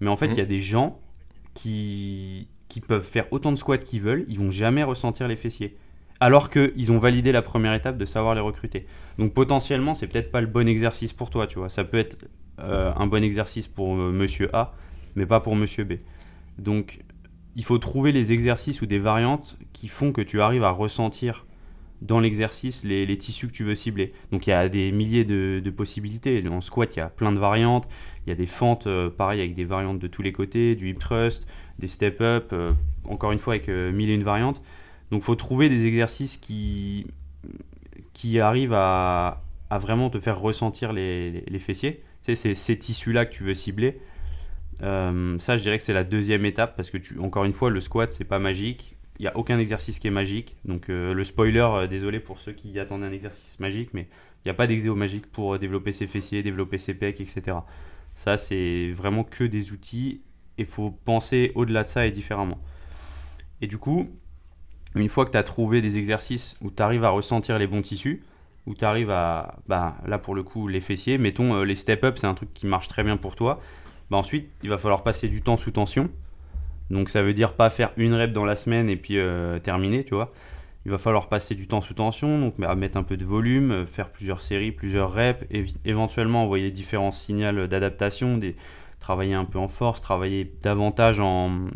Mais 0.00 0.08
en 0.08 0.16
fait, 0.16 0.26
il 0.26 0.36
y 0.36 0.40
a 0.40 0.46
des 0.46 0.60
gens 0.60 1.00
qui, 1.54 2.48
peuvent 2.86 3.04
faire 3.04 3.32
autant 3.32 3.52
de 3.52 3.56
squats 3.56 3.78
qu'ils 3.78 4.00
veulent, 4.00 4.24
ils 4.28 4.38
vont 4.38 4.50
jamais 4.50 4.82
ressentir 4.82 5.28
les 5.28 5.36
fessiers. 5.36 5.76
Alors 6.20 6.50
qu'ils 6.50 6.92
ont 6.92 6.98
validé 6.98 7.32
la 7.32 7.42
première 7.42 7.74
étape 7.74 7.96
de 7.96 8.04
savoir 8.04 8.34
les 8.34 8.40
recruter. 8.40 8.86
Donc 9.18 9.34
potentiellement, 9.34 9.94
c'est 9.94 10.06
peut-être 10.06 10.30
pas 10.30 10.40
le 10.40 10.46
bon 10.46 10.68
exercice 10.68 11.12
pour 11.12 11.30
toi, 11.30 11.46
tu 11.46 11.58
vois. 11.58 11.68
Ça 11.68 11.84
peut 11.84 11.98
être 11.98 12.28
euh, 12.60 12.92
un 12.96 13.06
bon 13.06 13.22
exercice 13.22 13.68
pour 13.68 13.94
euh, 13.94 14.12
monsieur 14.12 14.54
A, 14.54 14.74
mais 15.16 15.26
pas 15.26 15.40
pour 15.40 15.56
monsieur 15.56 15.84
B. 15.84 15.94
Donc 16.58 17.00
il 17.56 17.64
faut 17.64 17.78
trouver 17.78 18.12
les 18.12 18.32
exercices 18.32 18.82
ou 18.82 18.86
des 18.86 18.98
variantes 18.98 19.56
qui 19.72 19.88
font 19.88 20.12
que 20.12 20.20
tu 20.20 20.40
arrives 20.40 20.64
à 20.64 20.70
ressentir 20.70 21.46
dans 22.02 22.20
l'exercice 22.20 22.84
les, 22.84 23.18
tissus 23.18 23.48
que 23.48 23.52
tu 23.52 23.64
veux 23.64 23.74
cibler. 23.74 24.12
Donc 24.30 24.46
il 24.46 24.50
y 24.50 24.52
a 24.52 24.68
des 24.68 24.92
milliers 24.92 25.24
de, 25.24 25.70
possibilités. 25.70 26.42
En 26.48 26.60
squat, 26.60 26.94
il 26.94 26.98
y 26.98 27.02
a 27.02 27.08
plein 27.08 27.32
de 27.32 27.38
variantes. 27.38 27.88
Il 28.26 28.30
y 28.30 28.32
a 28.32 28.36
des 28.36 28.46
fentes, 28.46 28.86
euh, 28.86 29.10
pareil, 29.10 29.40
avec 29.40 29.54
des 29.54 29.64
variantes 29.64 29.98
de 29.98 30.06
tous 30.06 30.22
les 30.22 30.32
côtés, 30.32 30.74
du 30.74 30.90
hip 30.90 30.98
thrust, 30.98 31.46
des 31.78 31.88
step 31.88 32.20
up, 32.20 32.50
euh, 32.52 32.72
encore 33.04 33.32
une 33.32 33.38
fois 33.38 33.54
avec 33.54 33.68
euh, 33.68 33.92
mille 33.92 34.10
et 34.10 34.14
une 34.14 34.22
variantes. 34.22 34.62
Donc 35.10 35.22
il 35.22 35.24
faut 35.24 35.34
trouver 35.34 35.68
des 35.68 35.86
exercices 35.86 36.36
qui, 36.36 37.06
qui 38.12 38.40
arrivent 38.40 38.74
à, 38.74 39.42
vraiment 39.70 40.08
te 40.08 40.20
faire 40.20 40.38
ressentir 40.38 40.92
les, 40.92 41.58
fessiers. 41.58 42.02
C'est 42.20 42.36
ces 42.36 42.78
tissus-là 42.78 43.26
que 43.26 43.34
tu 43.34 43.44
veux 43.44 43.54
cibler. 43.54 43.98
ça, 44.80 45.56
je 45.56 45.62
dirais 45.62 45.76
que 45.76 45.82
c'est 45.82 45.92
la 45.92 46.04
deuxième 46.04 46.44
étape 46.46 46.76
parce 46.76 46.90
que, 46.90 46.98
encore 47.20 47.44
une 47.44 47.52
fois, 47.52 47.70
le 47.70 47.80
squat, 47.80 48.12
c'est 48.12 48.24
pas 48.24 48.38
magique 48.38 48.93
il 49.18 49.22
n'y 49.22 49.28
a 49.28 49.36
aucun 49.36 49.58
exercice 49.58 49.98
qui 49.98 50.08
est 50.08 50.12
magique. 50.12 50.56
Donc 50.64 50.88
euh, 50.90 51.14
le 51.14 51.24
spoiler, 51.24 51.60
euh, 51.60 51.86
désolé 51.86 52.20
pour 52.20 52.40
ceux 52.40 52.52
qui 52.52 52.78
attendaient 52.78 53.06
un 53.06 53.12
exercice 53.12 53.60
magique, 53.60 53.90
mais 53.92 54.08
il 54.44 54.48
n'y 54.48 54.50
a 54.50 54.54
pas 54.54 54.66
d'exéo 54.66 54.94
magique 54.94 55.30
pour 55.30 55.54
euh, 55.54 55.58
développer 55.58 55.92
ses 55.92 56.06
fessiers, 56.06 56.42
développer 56.42 56.78
ses 56.78 56.94
pecs, 56.94 57.20
etc. 57.20 57.58
Ça, 58.14 58.36
c'est 58.36 58.90
vraiment 58.92 59.24
que 59.24 59.44
des 59.44 59.72
outils. 59.72 60.22
Il 60.58 60.66
faut 60.66 60.90
penser 60.90 61.52
au-delà 61.54 61.84
de 61.84 61.88
ça 61.88 62.06
et 62.06 62.10
différemment. 62.10 62.60
Et 63.60 63.66
du 63.66 63.78
coup, 63.78 64.08
une 64.94 65.08
fois 65.08 65.24
que 65.26 65.30
tu 65.30 65.38
as 65.38 65.42
trouvé 65.42 65.80
des 65.80 65.96
exercices 65.98 66.56
où 66.60 66.70
tu 66.70 66.82
arrives 66.82 67.04
à 67.04 67.10
ressentir 67.10 67.58
les 67.58 67.66
bons 67.66 67.82
tissus, 67.82 68.22
où 68.66 68.74
tu 68.74 68.84
arrives 68.84 69.10
à, 69.10 69.58
bah, 69.68 69.96
là 70.06 70.18
pour 70.18 70.34
le 70.34 70.42
coup, 70.42 70.68
les 70.68 70.80
fessiers, 70.80 71.18
mettons 71.18 71.62
les 71.62 71.74
step-up, 71.74 72.18
c'est 72.18 72.26
un 72.26 72.34
truc 72.34 72.52
qui 72.54 72.66
marche 72.66 72.88
très 72.88 73.02
bien 73.02 73.16
pour 73.16 73.34
toi. 73.34 73.60
Bah, 74.10 74.16
ensuite, 74.16 74.48
il 74.62 74.70
va 74.70 74.78
falloir 74.78 75.02
passer 75.02 75.28
du 75.28 75.42
temps 75.42 75.56
sous 75.56 75.72
tension 75.72 76.08
donc 76.90 77.08
ça 77.08 77.22
veut 77.22 77.34
dire 77.34 77.54
pas 77.54 77.70
faire 77.70 77.92
une 77.96 78.14
rep 78.14 78.32
dans 78.32 78.44
la 78.44 78.56
semaine 78.56 78.90
et 78.90 78.96
puis 78.96 79.18
euh, 79.18 79.58
terminer, 79.58 80.04
tu 80.04 80.14
vois. 80.14 80.32
Il 80.86 80.90
va 80.90 80.98
falloir 80.98 81.28
passer 81.30 81.54
du 81.54 81.66
temps 81.66 81.80
sous 81.80 81.94
tension, 81.94 82.38
donc 82.38 82.58
mettre 82.58 82.98
un 82.98 83.02
peu 83.02 83.16
de 83.16 83.24
volume, 83.24 83.70
euh, 83.70 83.86
faire 83.86 84.10
plusieurs 84.10 84.42
séries, 84.42 84.70
plusieurs 84.70 85.12
reps, 85.12 85.42
éventuellement 85.86 86.42
envoyer 86.44 86.70
différents 86.70 87.10
signaux 87.10 87.66
d'adaptation, 87.66 88.38
travailler 89.00 89.32
un 89.34 89.46
peu 89.46 89.58
en 89.58 89.68
force, 89.68 90.02
travailler 90.02 90.52
davantage 90.62 91.20
en, 91.20 91.68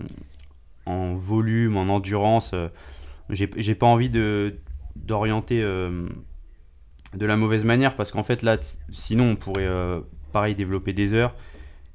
en 0.85 1.15
volume, 1.15 1.79
en 1.79 1.89
endurance. 1.89 2.53
Euh. 2.53 2.69
J'ai 3.31 3.75
pas 3.75 3.87
envie 3.87 4.11
de 4.11 4.57
d'orienter 4.97 5.61
de 5.61 7.27
la 7.27 7.37
mauvaise 7.37 7.65
manière 7.65 7.95
parce 7.95 8.11
qu'en 8.11 8.23
fait 8.23 8.43
là, 8.43 8.57
sinon 8.91 9.33
on 9.33 9.37
pourrait 9.37 9.69
pareil 10.33 10.55
développer 10.55 10.95
des 10.95 11.13
heures 11.13 11.35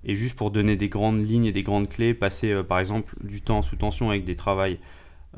et 0.06 0.16
juste 0.16 0.36
pour 0.36 0.51
donner 0.51 0.76
des 0.76 0.89
grandes 0.89 1.26
lignes 1.26 1.45
et 1.45 1.51
des 1.51 1.64
grandes 1.64 1.89
clés, 1.89 2.14
passer 2.14 2.51
euh, 2.51 2.64
par 2.64 2.80
exemple 2.80 3.16
du 3.24 3.41
temps 3.41 3.62
sous 3.62 3.76
tension 3.76 4.10
avec 4.10 4.26
des 4.26 4.36
travails, 4.36 4.80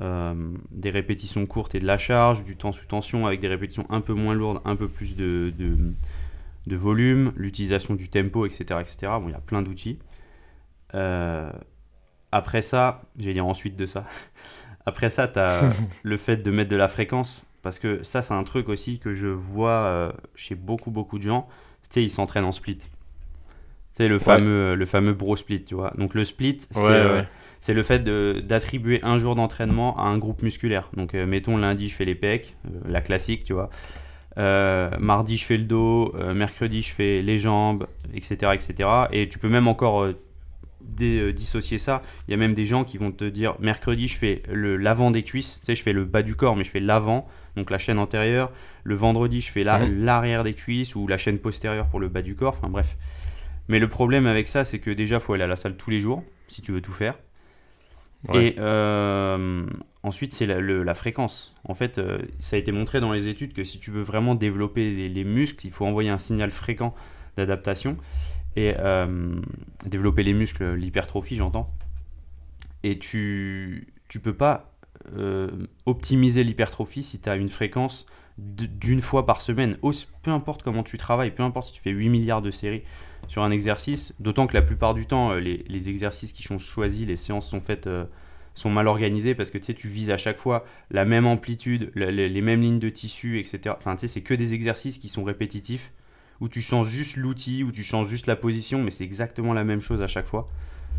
euh, 0.02 0.34
des 0.72 0.90
répétitions 0.90 1.46
courtes 1.46 1.76
et 1.76 1.80
de 1.80 1.86
la 1.86 1.98
charge, 1.98 2.44
du 2.44 2.56
temps 2.56 2.72
sous 2.72 2.86
tension 2.86 3.28
avec 3.28 3.40
des 3.40 3.48
répétitions 3.48 3.86
un 3.90 4.02
peu 4.02 4.14
moins 4.14 4.34
lourdes, 4.34 4.62
un 4.66 4.76
peu 4.76 4.88
plus 4.88 5.16
de, 5.16 5.54
de, 5.58 6.76
volume, 6.76 7.32
l'utilisation 7.36 7.96
du 7.96 8.10
tempo, 8.10 8.46
etc. 8.46 8.80
etc. 8.82 8.98
Bon, 9.20 9.28
il 9.28 9.32
y 9.32 9.36
a 9.36 9.40
plein 9.40 9.62
d'outils. 9.62 10.00
Euh, 10.96 11.52
après 12.32 12.62
ça, 12.62 13.04
je 13.20 13.26
vais 13.26 13.34
dire 13.34 13.46
ensuite 13.46 13.76
de 13.76 13.86
ça. 13.86 14.06
Après 14.88 15.10
ça, 15.10 15.28
tu 15.28 15.40
as 15.40 15.70
le 16.04 16.18
fait 16.18 16.38
de 16.38 16.52
mettre 16.52 16.70
de 16.70 16.76
la 16.76 16.88
fréquence. 16.88 17.48
Parce 17.64 17.80
que 17.80 18.04
ça, 18.04 18.22
c'est 18.22 18.36
un 18.36 18.44
truc 18.44 18.70
aussi 18.70 19.00
que 19.00 19.14
je 19.14 19.28
vois 19.28 20.14
chez 20.36 20.54
beaucoup, 20.54 20.92
beaucoup 20.92 21.18
de 21.18 21.24
gens. 21.24 21.48
Tu 21.82 21.88
sais, 21.90 22.04
ils 22.04 22.12
s'entraînent 22.12 22.46
en 22.46 22.52
split. 22.52 22.78
C'est 23.96 24.10
le 24.10 24.20
fameux, 24.20 24.76
le 24.76 24.86
fameux 24.86 25.14
bro 25.14 25.36
split, 25.36 25.64
tu 25.64 25.76
vois. 25.76 25.94
Donc 25.98 26.14
le 26.16 26.26
split, 26.26 26.58
c'est 26.60 26.78
euh, 26.78 27.24
le 27.70 27.84
fait 27.84 28.04
d'attribuer 28.46 29.00
un 29.04 29.18
jour 29.18 29.36
d'entraînement 29.36 29.98
à 29.98 30.04
un 30.04 30.18
groupe 30.18 30.44
musculaire. 30.44 30.90
Donc 30.98 31.16
euh, 31.16 31.26
mettons 31.26 31.56
lundi, 31.56 31.90
je 31.90 31.96
fais 31.96 32.06
les 32.06 32.16
pecs, 32.16 32.56
euh, 32.66 32.80
la 32.88 33.00
classique, 33.00 33.46
tu 33.46 33.54
vois. 33.54 33.70
mardi, 34.36 35.38
je 35.38 35.46
fais 35.46 35.58
le 35.58 35.64
dos. 35.64 36.14
mercredi, 36.34 36.82
je 36.82 36.94
fais 36.94 37.22
les 37.22 37.38
jambes, 37.38 37.88
etc., 38.14 38.52
etc. 38.54 38.90
Et 39.14 39.30
tu 39.30 39.40
peux 39.40 39.50
même 39.50 39.70
encore 39.70 40.10
dissocier 40.82 41.80
ça. 41.80 42.02
Il 42.28 42.32
y 42.32 42.34
a 42.34 42.38
même 42.38 42.54
des 42.54 42.66
gens 42.66 42.84
qui 42.84 42.98
vont 42.98 43.14
te 43.14 43.24
dire 43.24 43.56
mercredi, 43.60 44.10
je 44.10 44.18
fais 44.18 44.44
l'avant 44.50 45.10
des 45.10 45.24
cuisses. 45.24 45.60
Tu 45.62 45.68
sais, 45.68 45.76
je 45.76 45.84
fais 45.84 45.94
le 45.94 46.04
bas 46.04 46.22
du 46.22 46.36
corps, 46.36 46.58
mais 46.58 46.66
je 46.66 46.70
fais 46.70 46.82
l'avant, 46.82 47.30
donc 47.56 47.72
la 47.72 47.78
chaîne 47.78 47.98
antérieure. 47.98 48.52
Le 48.84 48.96
vendredi, 48.96 49.40
je 49.40 49.52
fais 49.52 49.64
mhm. 49.64 50.04
l'arrière 50.04 50.44
des 50.44 50.54
cuisses 50.54 50.96
ou 50.96 51.08
la 51.08 51.18
chaîne 51.18 51.40
postérieure 51.40 51.88
pour 51.88 52.02
le 52.02 52.10
bas 52.10 52.22
du 52.22 52.36
corps. 52.36 52.56
Enfin 52.58 52.70
bref. 52.70 52.98
Mais 53.68 53.80
le 53.80 53.88
problème 53.88 54.28
avec 54.28 54.48
ça, 54.48 54.66
c'est 54.66 54.80
que 54.80 54.92
déjà, 54.92 55.16
il 55.16 55.22
faut 55.22 55.34
aller 55.34 55.44
à 55.44 55.48
la 55.48 55.56
salle 55.56 55.76
tous 55.76 55.90
les 55.90 56.00
jours, 56.00 56.24
si 56.48 56.62
tu 56.62 56.72
veux 56.72 56.82
tout 56.82 56.92
faire. 56.92 57.16
Et 58.34 58.56
euh, 58.58 59.66
ensuite, 60.04 60.34
c'est 60.34 60.48
la, 60.48 60.94
fréquence. 60.94 61.56
En 61.64 61.76
fait, 61.76 61.98
euh, 61.98 62.20
ça 62.40 62.56
a 62.56 62.60
été 62.60 62.72
montré 62.72 63.00
dans 63.00 63.12
les 63.12 63.28
études 63.28 63.54
que 63.54 63.64
si 63.64 63.80
tu 63.80 63.92
veux 63.92 64.02
vraiment 64.02 64.36
développer 64.36 65.10
les, 65.10 65.24
muscles, 65.24 65.66
il 65.66 65.72
faut 65.72 65.86
envoyer 65.86 66.10
un 66.10 66.18
signal 66.18 66.52
fréquent 66.52 66.96
d'adaptation 67.38 67.98
et 68.56 68.74
euh, 68.80 69.36
développer 69.86 70.24
les 70.24 70.34
muscles, 70.34 70.74
l'hypertrophie, 70.74 71.36
j'entends. 71.36 71.72
Et 72.84 72.98
tu 72.98 73.88
ne 74.14 74.20
peux 74.20 74.36
pas 74.36 74.72
optimiser 75.86 76.44
l'hypertrophie 76.44 77.04
si 77.04 77.20
tu 77.20 77.30
as 77.30 77.36
une 77.36 77.50
fréquence 77.50 78.08
d'une 78.38 79.02
fois 79.02 79.26
par 79.26 79.42
semaine. 79.42 79.78
Peu 80.24 80.32
importe 80.32 80.64
comment 80.64 80.84
tu 80.84 80.98
travailles, 80.98 81.32
peu 81.32 81.44
importe 81.44 81.68
si 81.68 81.74
tu 81.74 81.82
fais 81.82 81.92
8 81.92 82.10
milliards 82.10 82.42
de 82.42 82.52
séries, 82.52 82.84
sur 83.28 83.44
un 83.44 83.52
exercice, 83.52 84.14
d'autant 84.20 84.48
que 84.48 84.54
la 84.54 84.62
plupart 84.62 84.94
du 84.94 85.06
temps, 85.06 85.32
euh, 85.32 85.40
les, 85.40 85.90
exercices 85.90 86.34
qui 86.34 86.44
sont 86.44 86.58
choisis, 86.58 87.08
les 87.08 87.16
séances 87.16 87.50
sont 87.50 87.62
faites, 87.62 87.88
euh, 87.88 88.06
sont 88.54 88.70
mal 88.70 88.88
organisées 88.88 89.36
parce 89.36 89.52
que 89.52 89.58
tu 89.58 89.66
sais, 89.66 89.74
tu 89.74 89.88
vises 89.88 90.12
à 90.12 90.18
chaque 90.18 90.38
fois 90.38 90.66
la 90.92 91.06
même 91.06 91.26
amplitude, 91.26 91.92
les, 91.96 92.42
mêmes 92.42 92.62
lignes 92.62 92.80
de 92.80 92.90
tissu, 92.90 93.40
etc. 93.40 93.76
Enfin, 93.78 93.96
tu 93.96 94.02
sais, 94.02 94.08
c'est 94.08 94.22
que 94.22 94.34
des 94.34 94.54
exercices 94.54 94.98
qui 94.98 95.10
sont 95.10 95.24
répétitifs, 95.24 95.92
où 96.42 96.50
tu 96.50 96.62
changes 96.62 96.90
juste 96.90 97.18
l'outil, 97.18 97.64
où 97.64 97.72
tu 97.72 97.84
changes 97.84 98.08
juste 98.08 98.28
la 98.28 98.36
position, 98.36 98.84
mais 98.84 98.92
c'est 98.92 99.04
exactement 99.04 99.54
la 99.54 99.64
même 99.64 99.82
chose 99.82 100.02
à 100.02 100.08
chaque 100.08 100.28
fois. 100.28 100.50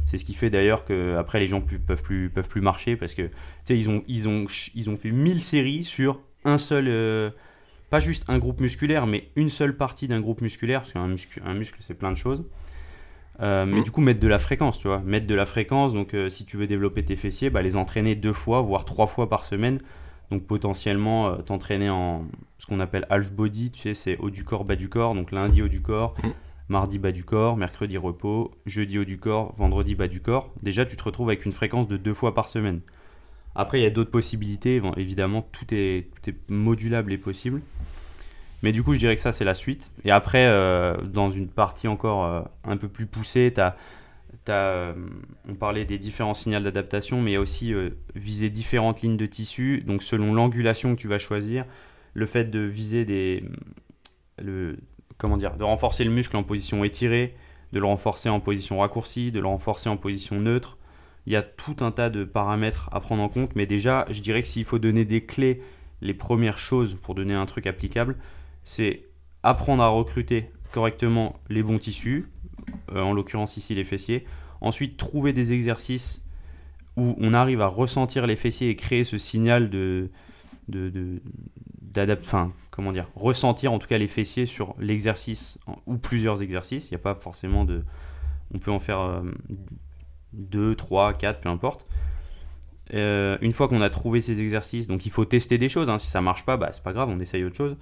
C'est 0.07 0.18
ce 0.18 0.24
qui 0.24 0.35
fait 0.35 0.51
d'ailleurs 0.51 0.85
que 0.85 1.16
après 1.16 1.41
les 1.41 1.47
gens 1.47 1.61
plus, 1.61 1.79
peuvent 1.81 2.03
plus 2.03 2.31
peuvent 2.31 2.49
plus 2.49 2.61
marcher 2.61 2.95
parce 2.95 3.14
que 3.14 3.22
tu 3.22 3.33
sais 3.64 3.77
ils 3.77 3.91
ont 3.91 4.05
ils 4.07 4.29
ont 4.29 4.45
ils 4.77 4.89
ont 4.89 4.97
fait 4.97 5.11
1000 5.11 5.43
séries 5.43 5.83
sur 5.83 6.20
un 6.45 6.59
seul 6.59 6.87
euh, 6.87 7.31
pas 7.91 8.01
juste 8.01 8.24
un 8.28 8.39
groupe 8.39 8.61
musculaire, 8.61 9.07
mais 9.07 9.30
une 9.37 9.49
seule 9.49 9.76
partie 9.76 10.09
d'un 10.09 10.20
groupe 10.20 10.41
musculaire, 10.41 10.80
parce 10.80 10.93
qu'un 10.93 11.07
muscle, 11.07 11.41
un 11.45 11.55
muscle 11.55 11.78
c'est 11.80 11.95
plein 11.95 12.11
de 12.11 12.16
choses. 12.16 12.45
Euh, 13.41 13.66
mais 13.66 13.80
mm. 13.80 13.84
du 13.84 13.91
coup, 13.91 14.01
mettre 14.01 14.20
de 14.20 14.28
la 14.28 14.39
fréquence, 14.39 14.78
tu 14.78 14.89
vois. 14.89 15.01
Mettre 15.01 15.26
de 15.26 15.34
la 15.34 15.47
fréquence, 15.47 15.93
donc 15.93 16.14
euh, 16.14 16.28
si 16.28 16.45
tu 16.45 16.57
veux 16.57 16.66
développer 16.66 17.05
tes 17.05 17.16
fessiers, 17.16 17.51
bah, 17.51 17.62
les 17.62 17.76
entraîner 17.76 18.14
deux 18.14 18.32
fois, 18.32 18.61
voire 18.61 18.84
trois 18.84 19.07
fois 19.07 19.28
par 19.28 19.45
semaine. 19.45 19.80
Donc 20.30 20.45
potentiellement 20.45 21.28
euh, 21.28 21.37
t'entraîner 21.37 21.89
en 21.89 22.24
ce 22.59 22.66
qu'on 22.66 22.80
appelle 22.80 23.07
half 23.11 23.32
body, 23.32 23.70
tu 23.70 23.82
sais, 23.82 23.95
c'est 23.95 24.16
haut 24.18 24.30
du 24.30 24.43
corps, 24.43 24.64
bas 24.64 24.74
du 24.74 24.89
corps. 24.89 25.14
Donc 25.14 25.30
lundi 25.30 25.62
haut 25.62 25.68
du 25.68 25.82
corps, 25.82 26.14
mm. 26.24 26.30
mardi 26.68 26.99
bas 26.99 27.12
du 27.12 27.24
corps, 27.24 27.57
mercredi 27.57 27.97
repos, 27.99 28.51
jeudi 28.64 28.99
haut 28.99 29.05
du 29.05 29.18
corps, 29.18 29.55
vendredi 29.59 29.95
bas 29.95 30.09
du 30.09 30.20
corps. 30.20 30.53
Déjà, 30.62 30.87
tu 30.87 30.97
te 30.97 31.03
retrouves 31.03 31.28
avec 31.28 31.45
une 31.45 31.53
fréquence 31.53 31.87
de 31.87 31.97
deux 31.97 32.14
fois 32.14 32.34
par 32.34 32.49
semaine. 32.49 32.80
Après, 33.57 33.80
il 33.80 33.82
y 33.82 33.86
a 33.86 33.90
d'autres 33.90 34.11
possibilités. 34.11 34.82
évidemment, 34.96 35.42
tout 35.50 35.64
est, 35.72 36.09
tout 36.14 36.30
est 36.30 36.36
modulable 36.48 37.12
et 37.12 37.18
possible. 37.18 37.62
Mais 38.62 38.72
du 38.72 38.82
coup, 38.82 38.92
je 38.92 38.98
dirais 38.98 39.16
que 39.16 39.22
ça, 39.22 39.32
c'est 39.32 39.44
la 39.44 39.54
suite. 39.54 39.90
Et 40.04 40.11
après, 40.11 40.46
euh, 40.46 40.94
dans 41.02 41.30
une 41.30 41.48
partie 41.48 41.88
encore 41.88 42.24
euh, 42.24 42.42
un 42.64 42.76
peu 42.76 42.88
plus 42.88 43.07
poussée, 43.07 43.52
euh, 44.48 44.94
on 45.48 45.54
parlait 45.54 45.86
des 45.86 45.98
différents 45.98 46.34
signaux 46.34 46.61
d'adaptation, 46.61 47.22
mais 47.22 47.30
il 47.30 47.34
y 47.34 47.36
a 47.36 47.40
aussi 47.40 47.74
viser 48.14 48.50
différentes 48.50 49.00
lignes 49.00 49.16
de 49.16 49.26
tissu. 49.26 49.82
Donc, 49.86 50.02
selon 50.02 50.34
l'angulation 50.34 50.94
que 50.94 51.00
tu 51.00 51.09
vas 51.09 51.18
choisir, 51.18 51.64
le 52.12 52.26
fait 52.26 52.44
de 52.44 52.61
viser 52.61 53.04
des. 53.07 53.44
Comment 55.16 55.38
dire 55.38 55.57
De 55.57 55.64
renforcer 55.64 56.04
le 56.04 56.11
muscle 56.11 56.36
en 56.36 56.42
position 56.42 56.84
étirée, 56.84 57.34
de 57.72 57.78
le 57.78 57.86
renforcer 57.86 58.28
en 58.28 58.40
position 58.40 58.80
raccourcie, 58.80 59.32
de 59.32 59.40
le 59.40 59.46
renforcer 59.46 59.88
en 59.88 59.96
position 59.96 60.38
neutre, 60.40 60.76
Il 61.27 61.33
y 61.33 61.37
a 61.37 61.43
tout 61.43 61.77
un 61.81 61.91
tas 61.91 62.09
de 62.09 62.24
paramètres 62.24 62.89
à 62.93 63.01
prendre 63.01 63.22
en 63.22 63.29
compte, 63.29 63.57
mais 63.57 63.66
déjà, 63.66 64.07
je 64.11 64.20
dirais 64.20 64.43
que 64.43 64.49
s'il 64.49 64.64
faut 64.64 64.79
donner 64.79 65.05
des 65.05 65.24
clés, 65.24 65.61
les 66.01 66.14
premières 66.14 66.59
choses 66.59 66.97
pour 67.03 67.14
donner 67.14 67.35
un 67.35 67.47
truc 67.47 67.66
applicable, 67.66 68.16
c'est 68.64 69.07
apprendre 69.43 69.83
à 69.83 69.89
recruter 69.89 70.51
correctement 70.72 71.37
les 71.49 71.62
bons 71.62 71.79
tissus, 71.79 72.29
euh, 72.93 73.01
en 73.01 73.12
l'occurrence 73.12 73.57
ici 73.57 73.74
les 73.74 73.85
fessiers. 73.85 74.24
Ensuite, 74.61 74.97
trouver 74.97 75.33
des 75.33 75.53
exercices 75.53 76.24
où 76.97 77.14
on 77.18 77.35
arrive 77.35 77.61
à 77.61 77.66
ressentir 77.66 78.27
les 78.27 78.37
fessiers 78.37 78.70
et 78.70 78.77
créer 78.77 79.05
ce 79.05 79.18
signal 79.18 79.68
de, 79.68 80.11
de, 80.68 81.20
d'adapter, 81.81 82.27
enfin, 82.27 82.53
comment 82.70 82.93
dire, 82.93 83.09
ressentir 83.14 83.72
en 83.72 83.79
tout 83.79 83.87
cas 83.87 83.99
les 83.99 84.07
fessiers 84.07 84.47
sur 84.47 84.74
l'exercice 84.79 85.59
ou 85.87 85.97
plusieurs 85.99 86.43
exercices. 86.43 86.91
Il 86.91 86.95
n'y 86.95 87.01
a 87.01 87.03
pas 87.03 87.14
forcément 87.14 87.64
de, 87.64 87.85
on 88.55 88.59
peut 88.59 88.70
en 88.70 88.79
faire 88.79 89.22
2, 90.33 90.74
3, 90.74 91.14
4, 91.14 91.41
peu 91.41 91.49
importe. 91.49 91.87
Euh, 92.95 93.37
une 93.41 93.53
fois 93.53 93.68
qu'on 93.68 93.81
a 93.81 93.91
trouvé 93.91 94.20
ces 94.20 94.41
exercices, 94.41 94.87
donc 94.87 95.07
il 95.07 95.12
faut 95.12 95.24
tester 95.24 95.59
des 95.59 95.68
choses. 95.68 95.91
Hein. 95.91 95.99
Si 95.99 96.07
ça 96.07 96.20
marche 96.20 96.45
pas, 96.45 96.57
bah, 96.57 96.70
c'est 96.72 96.83
pas 96.83 96.93
grave, 96.93 97.09
on 97.09 97.18
essaye 97.18 97.45
autre 97.45 97.57
chose. 97.57 97.77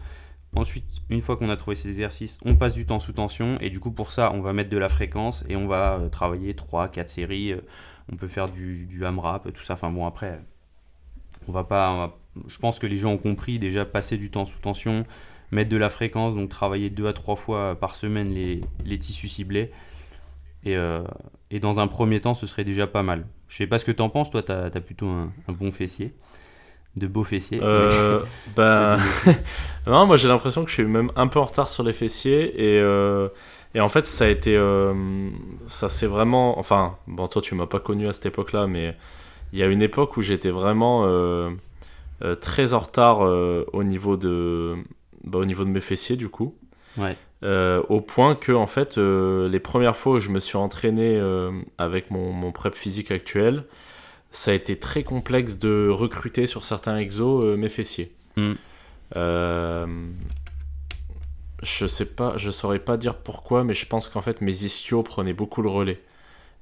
Ensuite, 0.57 0.85
une 1.11 1.21
fois 1.21 1.37
qu'on 1.37 1.51
a 1.51 1.57
trouvé 1.57 1.75
ces 1.75 1.89
exercices, 1.89 2.39
on 2.45 2.55
passe 2.55 2.75
du 2.75 2.87
temps 2.87 3.01
sous 3.01 3.13
tension. 3.13 3.59
Et 3.61 3.71
du 3.71 3.81
coup, 3.81 3.91
pour 3.91 4.13
ça, 4.13 4.33
on 4.33 4.41
va 4.41 4.53
mettre 4.53 4.71
de 4.71 4.79
la 4.79 4.89
fréquence 4.89 5.45
et 5.49 5.57
on 5.57 5.67
va 5.67 5.95
euh, 5.95 6.09
travailler 6.09 6.55
3, 6.55 6.89
4 6.89 7.09
séries. 7.09 7.53
Euh, 7.53 7.61
on 8.13 8.17
peut 8.17 8.29
faire 8.29 8.49
du, 8.49 8.87
du 8.87 9.05
AMRAP, 9.05 9.53
tout 9.53 9.65
ça. 9.65 9.75
Enfin 9.75 9.91
bon, 9.91 10.07
après, 10.07 10.41
on 11.49 11.53
va 11.53 11.65
pas. 11.65 12.17
je 12.47 12.59
pense 12.59 12.79
que 12.79 12.87
les 12.87 12.97
gens 12.97 13.13
ont 13.13 13.19
compris 13.19 13.59
déjà 13.59 13.85
passer 13.85 14.17
du 14.17 14.31
temps 14.31 14.45
sous 14.45 14.59
tension, 14.59 15.05
mettre 15.51 15.71
de 15.71 15.77
la 15.77 15.91
fréquence, 15.91 16.35
donc 16.35 16.51
travailler 16.51 16.91
2 16.91 17.07
à 17.09 17.13
3 17.13 17.37
fois 17.37 17.79
par 17.81 17.97
semaine 17.97 18.33
les 18.33 18.99
tissus 18.99 19.29
ciblés. 19.29 19.73
Et, 20.65 20.77
euh, 20.77 21.03
et, 21.51 21.61
dans 21.61 21.81
un 21.81 21.87
premier 21.87 22.21
temps, 22.21 22.35
ce 22.35 22.47
serait 22.47 22.65
déjà 22.65 22.87
pas 22.87 23.03
mal. 23.03 23.27
Je 23.49 23.57
sais 23.57 23.67
pas 23.67 23.79
ce 23.79 23.85
que 23.85 23.93
tu 23.93 24.03
en 24.03 24.09
penses, 24.09 24.31
toi, 24.31 24.43
tu 24.43 24.53
as, 24.53 24.71
plutôt 24.81 25.07
un, 25.07 25.31
bon 25.59 25.71
fessier 25.71 26.13
de 26.97 27.09
beaux 27.09 27.25
fessiers 27.25 27.59
euh, 27.61 28.21
Ben, 28.57 28.99
non, 29.89 30.07
moi 30.07 30.17
j'ai 30.17 30.29
l'impression 30.29 30.63
que 30.63 30.71
je 30.71 30.75
suis 30.75 30.85
même 30.85 31.11
un 31.17 31.27
peu 31.27 31.41
en 31.41 31.45
retard 31.45 31.67
sur 31.67 31.83
les 31.83 31.93
fessiers 31.93 32.55
et, 32.55 32.79
euh, 32.79 33.29
et 33.75 33.81
en 33.81 33.89
fait 33.89 34.07
ça 34.07 34.27
a 34.27 34.29
été, 34.29 34.57
ça 35.67 35.89
c'est 35.89 36.07
vraiment, 36.07 36.57
enfin 36.57 36.97
bon 37.09 37.27
toi 37.27 37.43
tu 37.43 37.57
m'as 37.57 37.67
pas 37.67 37.81
connu 37.81 38.07
à 38.07 38.13
cette 38.13 38.27
époque-là, 38.27 38.69
mais 38.69 38.97
il 39.53 39.59
y 39.59 39.65
a 39.65 39.67
une 39.67 39.83
époque 39.83 40.17
où 40.17 40.23
j'étais 40.23 40.51
vraiment 40.51 41.05
très 42.41 42.75
en 42.75 42.79
retard 42.79 43.23
au 43.23 43.83
niveau 43.83 44.17
de, 44.17 44.77
bah, 45.25 45.41
au 45.41 45.45
niveau 45.47 45.65
de 45.65 45.71
mes 45.71 45.81
fessiers 45.81 46.15
du 46.15 46.29
coup. 46.29 46.57
Ouais. 46.97 47.17
Au 47.45 48.01
point 48.01 48.35
que 48.35 48.53
en 48.53 48.67
fait 48.67 48.97
les 48.97 49.61
premières 49.61 49.97
fois 49.97 50.15
où 50.15 50.21
je 50.21 50.31
me 50.31 50.41
suis 50.41 50.57
entraîné 50.57 51.21
avec 51.79 52.11
mon, 52.11 52.33
mon 52.33 52.53
prep 52.53 52.75
physique 52.75 53.11
actuel 53.11 53.65
ça 54.35 54.51
a 54.51 54.55
été 54.55 54.77
très 54.77 55.05
complexe 55.05 55.59
de 55.59 55.89
recruter 55.89 56.47
sur 56.47 56.65
certains 56.65 56.99
exos 56.99 57.45
euh, 57.45 57.57
mes 57.57 57.69
fessiers. 57.69 58.13
Mm. 58.37 58.55
Euh, 59.15 59.87
je 61.63 61.87
sais 61.87 62.05
pas, 62.05 62.37
je 62.37 62.51
saurais 62.51 62.81
pas 62.81 62.97
dire 62.97 63.15
pourquoi, 63.15 63.63
mais 63.63 63.75
je 63.75 63.87
pense 63.87 64.09
qu'en 64.09 64.23
fait 64.23 64.41
mes 64.41 64.65
ischios 64.65 65.05
prenaient 65.05 65.33
beaucoup 65.33 65.63
le 65.63 65.69
relais. 65.69 66.01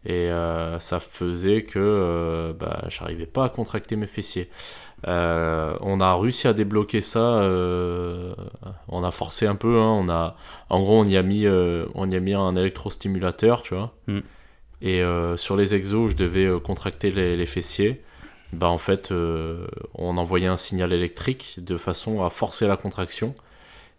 Et 0.04 0.30
euh, 0.30 0.78
ça 0.80 1.00
faisait 1.00 1.62
que 1.62 2.54
bah, 2.58 2.84
j'arrivais 2.88 3.26
pas 3.26 3.46
à 3.46 3.48
contracter 3.48 3.96
mes 3.96 4.06
fessiers. 4.06 4.50
On 5.06 6.00
a 6.00 6.16
réussi 6.16 6.48
à 6.48 6.52
débloquer 6.52 7.00
ça. 7.00 7.40
on 8.88 9.04
a 9.04 9.10
forcé 9.10 9.46
un 9.46 9.56
peu. 9.56 9.78
Hein, 9.80 9.98
on 10.04 10.08
a, 10.08 10.36
en 10.70 10.80
gros, 10.80 11.00
on 11.00 11.04
y 11.04 11.16
a 11.16 11.22
mis, 11.22 11.46
on 11.48 12.10
y 12.10 12.16
a 12.16 12.20
mis 12.20 12.34
un 12.34 12.56
électrostimulateur, 12.56 13.62
tu 13.62 13.74
vois. 13.74 13.94
Mm. 14.06 14.20
Et 14.82 15.00
euh, 15.00 15.36
sur 15.36 15.56
les 15.56 15.76
exos, 15.76 16.10
je 16.10 16.16
devais 16.16 16.44
euh, 16.44 16.58
contracter 16.58 17.12
les, 17.12 17.46
fessiers. 17.46 18.02
Bah, 18.52 18.68
en 18.68 18.78
fait, 18.78 19.12
euh, 19.12 19.66
on 19.94 20.18
envoyait 20.18 20.48
un 20.48 20.56
signal 20.56 20.92
électrique 20.92 21.54
de 21.58 21.76
façon 21.78 22.22
à 22.22 22.30
forcer 22.30 22.66
la 22.66 22.76
contraction 22.76 23.32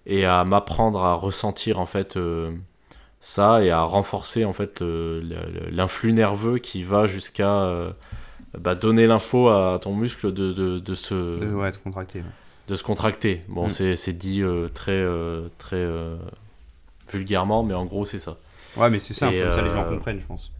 et 0.06 0.26
à 0.26 0.44
m'apprendre 0.44 1.02
à 1.02 1.14
ressentir 1.14 1.80
en 1.80 1.86
fait 1.86 2.20
ça 3.22 3.64
et 3.64 3.72
à 3.72 3.84
renforcer 3.84 4.44
en 4.44 4.52
fait 4.52 4.82
l'influx 4.82 6.12
nerveux 6.12 6.58
qui 6.58 6.84
va 6.84 7.06
jusqu'à 7.06 7.96
bah, 8.60 8.76
donner 8.76 9.08
l'info 9.08 9.50
à 9.50 9.80
ton 9.82 9.96
muscle 9.96 10.32
de, 10.32 10.54
de, 10.54 10.80
de 10.80 10.96
se 10.96 11.14
de, 11.14 11.78
contracter 11.84 12.24
de 12.68 12.76
se 12.76 12.84
contracter 12.84 13.42
bon 13.48 13.68
mm. 13.68 13.96
c'est 13.96 14.14
dit 14.14 14.44
très 14.74 15.06
très 15.58 15.88
vulgairement 17.12 17.64
mais 17.64 17.74
en 17.74 17.86
gros 17.86 18.06
c'est 18.06 18.20
ça 18.20 18.38
ouais 18.78 18.90
mais 18.90 19.00
c'est 19.00 19.14
ça 19.14 19.28
comme 19.28 19.52
ça 19.52 19.62
les 19.62 19.70
gens 19.70 19.84
comprennent 19.84 20.20
je 20.20 20.26
pense 20.26 20.52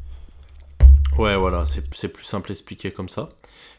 Ouais, 1.18 1.36
voilà, 1.36 1.64
c'est 1.66 2.10
plus 2.10 2.24
simple 2.24 2.52
expliquer 2.52 2.92
comme 2.92 3.10
ça. 3.10 3.30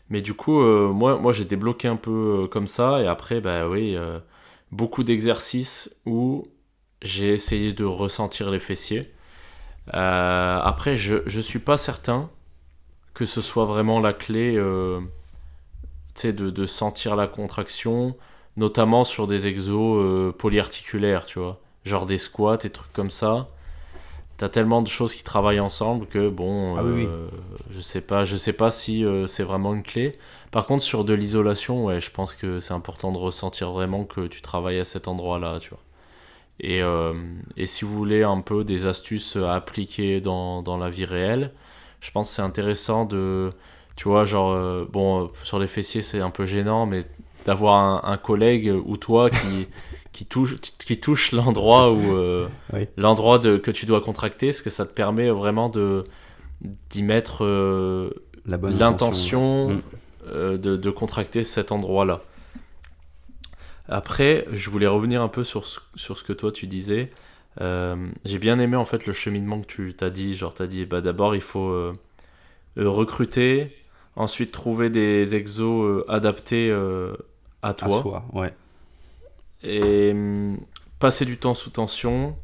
Mais 0.08 0.20
du 0.20 0.34
coup, 0.34 0.60
euh, 0.62 0.92
moi, 0.92 1.18
moi 1.18 1.32
j'ai 1.32 1.44
débloqué 1.44 1.88
un 1.88 1.96
peu 1.96 2.44
euh, 2.44 2.46
comme 2.46 2.68
ça, 2.68 3.00
et 3.00 3.06
après, 3.06 3.40
bah 3.40 3.68
oui, 3.68 3.96
euh, 3.96 4.20
beaucoup 4.70 5.02
d'exercices 5.02 5.96
où 6.06 6.46
j'ai 7.02 7.32
essayé 7.32 7.72
de 7.72 7.84
ressentir 7.84 8.50
les 8.50 8.60
fessiers. 8.60 9.12
après, 9.88 10.96
je 10.96 11.16
ne 11.36 11.42
suis 11.42 11.58
pas 11.58 11.76
certain 11.76 12.30
que 13.14 13.24
ce 13.24 13.40
soit 13.40 13.64
vraiment 13.64 14.00
la 14.00 14.12
clé 14.12 14.54
de, 14.56 15.00
de 16.30 16.66
sentir 16.66 17.16
la 17.16 17.26
contraction, 17.26 18.16
notamment 18.56 19.04
sur 19.04 19.26
des 19.26 19.46
exos 19.46 20.34
polyarticulaires, 20.36 21.24
tu 21.26 21.38
vois, 21.38 21.60
genre 21.84 22.06
des 22.06 22.18
squats 22.18 22.58
et 22.64 22.70
trucs 22.70 22.92
comme 22.92 23.10
ça 23.10 23.48
t'as 24.36 24.48
tellement 24.48 24.82
de 24.82 24.88
choses 24.88 25.14
qui 25.14 25.22
travaillent 25.22 25.60
ensemble 25.60 26.06
que 26.06 26.28
bon, 26.28 26.76
ah 26.76 26.82
euh, 26.82 27.28
je 27.70 27.80
sais 27.80 28.00
pas, 28.00 28.24
je 28.24 28.36
sais 28.36 28.52
pas 28.52 28.70
si 28.70 29.04
euh, 29.04 29.26
c'est 29.26 29.44
vraiment 29.44 29.74
une 29.74 29.82
clé. 29.82 30.16
Par 30.50 30.66
contre, 30.66 30.82
sur 30.82 31.04
de 31.04 31.14
l'isolation, 31.14 31.84
ouais, 31.84 32.00
je 32.00 32.10
pense 32.10 32.34
que 32.34 32.58
c'est 32.58 32.74
important 32.74 33.12
de 33.12 33.18
ressentir 33.18 33.72
vraiment 33.72 34.04
que 34.04 34.26
tu 34.26 34.42
travailles 34.42 34.80
à 34.80 34.84
cet 34.84 35.08
endroit-là, 35.08 35.58
tu 35.60 35.70
vois. 35.70 35.80
Et, 36.60 36.82
euh, 36.82 37.14
et, 37.56 37.66
si 37.66 37.84
vous 37.84 37.92
voulez 37.92 38.22
un 38.22 38.40
peu 38.40 38.62
des 38.62 38.86
astuces 38.86 39.36
à 39.36 39.54
appliquer 39.54 40.20
dans, 40.20 40.62
dans 40.62 40.78
la 40.78 40.88
vie 40.88 41.04
réelle, 41.04 41.52
je 42.05 42.11
pense 42.11 42.28
que 42.28 42.36
c'est 42.36 42.42
intéressant 42.42 43.05
de, 43.05 43.50
tu 43.96 44.09
vois, 44.09 44.24
genre, 44.24 44.86
bon, 44.86 45.30
sur 45.42 45.59
les 45.59 45.66
fessiers 45.66 46.02
c'est 46.02 46.20
un 46.20 46.30
peu 46.30 46.44
gênant, 46.44 46.86
mais 46.86 47.05
d'avoir 47.46 47.74
un, 47.74 48.12
un, 48.12 48.16
collègue 48.16 48.72
ou 48.84 48.96
toi 48.96 49.30
qui 49.30 49.68
qui 50.14 50.24
touche, 50.24 50.61
qui 50.61 50.98
touche 50.98 51.32
l'endroit 51.32 51.92
où 51.92 52.16
euh, 52.16 52.48
l'endroit 52.96 53.40
que 53.40 53.70
tu 53.72 53.84
dois 53.84 54.00
contracter, 54.00 54.52
ce 54.52 54.62
que 54.62 54.70
ça 54.70 54.86
te 54.86 54.92
permet 54.94 55.28
vraiment 55.28 55.68
de 55.68 56.05
d'y 56.88 57.02
mettre 57.02 57.44
euh, 57.44 58.11
l'intention 58.46 59.82
euh, 60.28 60.57
de, 60.57 60.76
de, 60.76 60.90
contracter 60.90 61.42
cet 61.42 61.72
endroit-là? 61.72 62.22
Après, 63.88 64.46
je 64.52 64.70
voulais 64.70 64.86
revenir 64.86 65.20
un 65.20 65.28
peu 65.28 65.42
sur 65.42 65.66
ce, 65.66 65.80
sur 65.96 66.16
ce 66.16 66.22
que 66.22 66.32
toi 66.32 66.52
tu 66.52 66.68
disais. 66.68 67.11
J'ai 67.59 68.38
bien 68.38 68.59
aimé 68.59 68.76
en 68.76 68.84
fait 68.84 69.07
le 69.07 69.12
cheminement 69.12 69.61
que 69.61 69.66
tu 69.66 69.94
t'as 69.94 70.11
dit. 70.11 70.34
Genre, 70.34 70.55
t'as 70.55 70.66
dit 70.66 70.86
bah, 70.86 71.00
d'abord 71.00 71.34
il 71.34 71.40
faut 71.40 71.92
recruter, 72.76 73.76
ensuite 74.16 74.52
trouver 74.52 74.90
des 74.90 75.34
exos 75.36 76.05
adaptés 76.09 76.72
à 77.62 77.74
toi. 77.74 77.98
À 77.98 78.02
soi, 78.02 78.24
ouais 78.32 78.52
et 79.64 80.12
hum, 80.12 80.59
passer 80.98 81.24
du 81.24 81.38
temps 81.38 81.55
sous 81.55 81.70
tension 81.70 82.36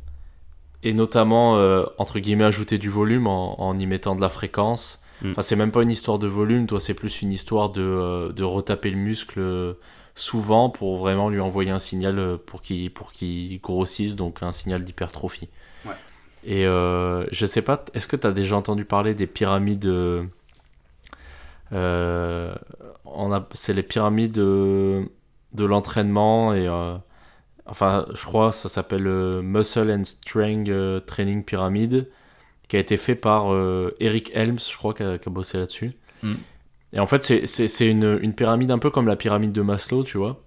et 0.82 0.94
notamment 0.94 1.58
euh, 1.58 1.84
entre 1.98 2.18
guillemets 2.18 2.44
ajouter 2.44 2.78
du 2.78 2.88
volume 2.88 3.26
en, 3.26 3.78
y 3.78 3.86
mettant 3.86 4.16
de 4.16 4.20
la 4.20 4.30
fréquence. 4.30 5.02
Mm. 5.22 5.32
Enfin, 5.32 5.42
c'est 5.42 5.56
même 5.56 5.70
pas 5.70 5.82
une 5.82 5.90
histoire 5.90 6.18
de 6.18 6.26
volume, 6.26 6.66
toi, 6.66 6.80
c'est 6.80 6.94
plus 6.94 7.20
une 7.20 7.30
histoire 7.30 7.68
de, 7.70 7.82
euh, 7.82 8.32
de 8.32 8.42
retaper 8.42 8.90
le 8.90 8.96
muscle 8.96 9.38
euh, 9.38 9.74
souvent 10.14 10.70
pour 10.70 10.98
vraiment 10.98 11.28
lui 11.28 11.40
envoyer 11.40 11.70
un 11.70 11.78
signal 11.78 12.38
pour 12.46 12.62
qu'il 12.62 12.92
pour 12.92 13.12
qu'il 13.12 13.61
grossisse, 13.61 14.16
donc 14.16 14.42
un 14.42 14.52
signal 14.52 14.84
d'hypertrophie. 14.84 15.48
Ouais. 15.84 15.92
Et 16.44 16.64
je 16.64 17.46
sais 17.46 17.62
pas, 17.62 17.84
est-ce 17.94 18.06
que 18.06 18.16
tu 18.16 18.26
as 18.26 18.32
déjà 18.32 18.56
entendu 18.56 18.84
parler 18.84 19.14
des 19.14 19.26
pyramides 19.26 19.86
a, 23.32 23.48
c'est 23.52 23.72
les 23.72 23.82
pyramides 23.82 24.32
de, 24.32 25.08
de 25.54 25.64
l'entraînement 25.64 26.54
et 26.54 26.68
enfin 27.66 28.06
je 28.14 28.24
crois 28.24 28.52
ça 28.52 28.68
s'appelle 28.68 29.06
euh, 29.06 29.42
Muscle 29.42 29.90
and 29.90 30.04
Strength 30.04 30.68
euh, 30.68 31.00
Training 31.00 31.44
Pyramid 31.44 32.08
qui 32.68 32.76
a 32.76 32.80
été 32.80 32.96
fait 32.96 33.14
par 33.14 33.52
euh, 33.52 33.94
Eric 34.00 34.30
Helms 34.34 34.58
je 34.58 34.76
crois 34.76 34.94
qui 34.94 35.02
a, 35.02 35.18
bossé 35.26 35.58
là-dessus 35.58 35.92
mm. 36.22 36.34
Et 36.93 37.01
en 37.01 37.07
fait 37.07 37.22
c'est 37.22 37.88
une, 37.88 38.18
une, 38.20 38.34
pyramide 38.34 38.70
un 38.70 38.78
peu 38.78 38.91
comme 38.91 39.07
la 39.07 39.16
pyramide 39.16 39.53
de 39.53 39.62
Maslow 39.62 40.03
tu 40.03 40.18
vois 40.18 40.43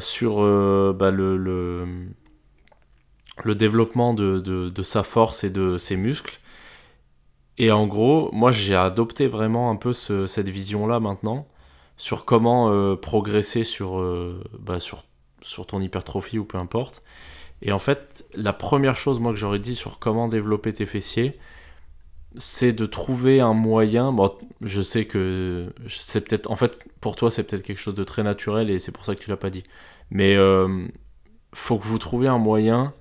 sur 0.00 0.36
bah, 0.94 1.10
le, 1.10 1.36
le, 3.44 3.54
développement 3.54 4.14
de, 4.14 4.38
de, 4.40 4.82
sa 4.82 5.02
force 5.02 5.44
et 5.44 5.50
de 5.50 5.78
ses 5.78 5.96
muscles 5.96 6.40
et 7.58 7.70
en 7.70 7.86
gros 7.86 8.30
moi 8.32 8.50
j'ai 8.50 8.74
adopté 8.74 9.26
vraiment 9.26 9.70
un 9.70 9.76
peu 9.76 9.92
ce, 9.92 10.26
cette 10.26 10.48
vision 10.48 10.86
là 10.86 11.00
maintenant 11.00 11.46
sur 11.98 12.24
comment 12.24 12.96
progresser 12.96 13.64
sur, 13.64 14.02
bah, 14.58 14.78
sur 14.78 15.04
sur 15.46 15.66
ton 15.66 15.80
hypertrophie 15.80 16.38
ou 16.38 16.44
peu 16.44 16.58
importe. 16.58 17.02
Et 17.62 17.72
en 17.72 17.78
fait, 17.78 18.26
la 18.34 18.52
première 18.52 18.96
chose 18.96 19.20
moi 19.20 19.32
que 19.32 19.38
j'aurais 19.38 19.58
dit 19.58 19.76
sur 19.76 19.98
comment 19.98 20.28
développer 20.28 20.72
tes 20.72 20.86
fessiers, 20.86 21.38
c'est 22.38 22.72
de 22.72 22.86
trouver 22.86 23.40
un 23.40 23.54
moyen. 23.54 24.12
Bon, 24.12 24.32
je 24.62 24.82
sais 24.82 25.06
que 25.06 25.72
c'est 25.88 26.22
peut-être. 26.28 26.50
En 26.50 26.56
fait, 26.56 26.80
pour 27.00 27.16
toi, 27.16 27.30
c'est 27.30 27.44
peut-être 27.44 27.62
quelque 27.62 27.78
chose 27.80 27.94
de 27.94 28.04
très 28.04 28.22
naturel 28.22 28.70
et 28.70 28.78
c'est 28.78 28.92
pour 28.92 29.04
ça 29.04 29.14
que 29.14 29.20
tu 29.20 29.30
l'as 29.30 29.36
pas 29.36 29.50
dit. 29.50 29.64
Mais 30.10 30.36
euh, 30.36 30.86
faut 31.54 31.78
que 31.78 31.84
vous 31.86 31.98
trouviez 31.98 32.28
un 32.28 32.38
moyen 32.38 32.94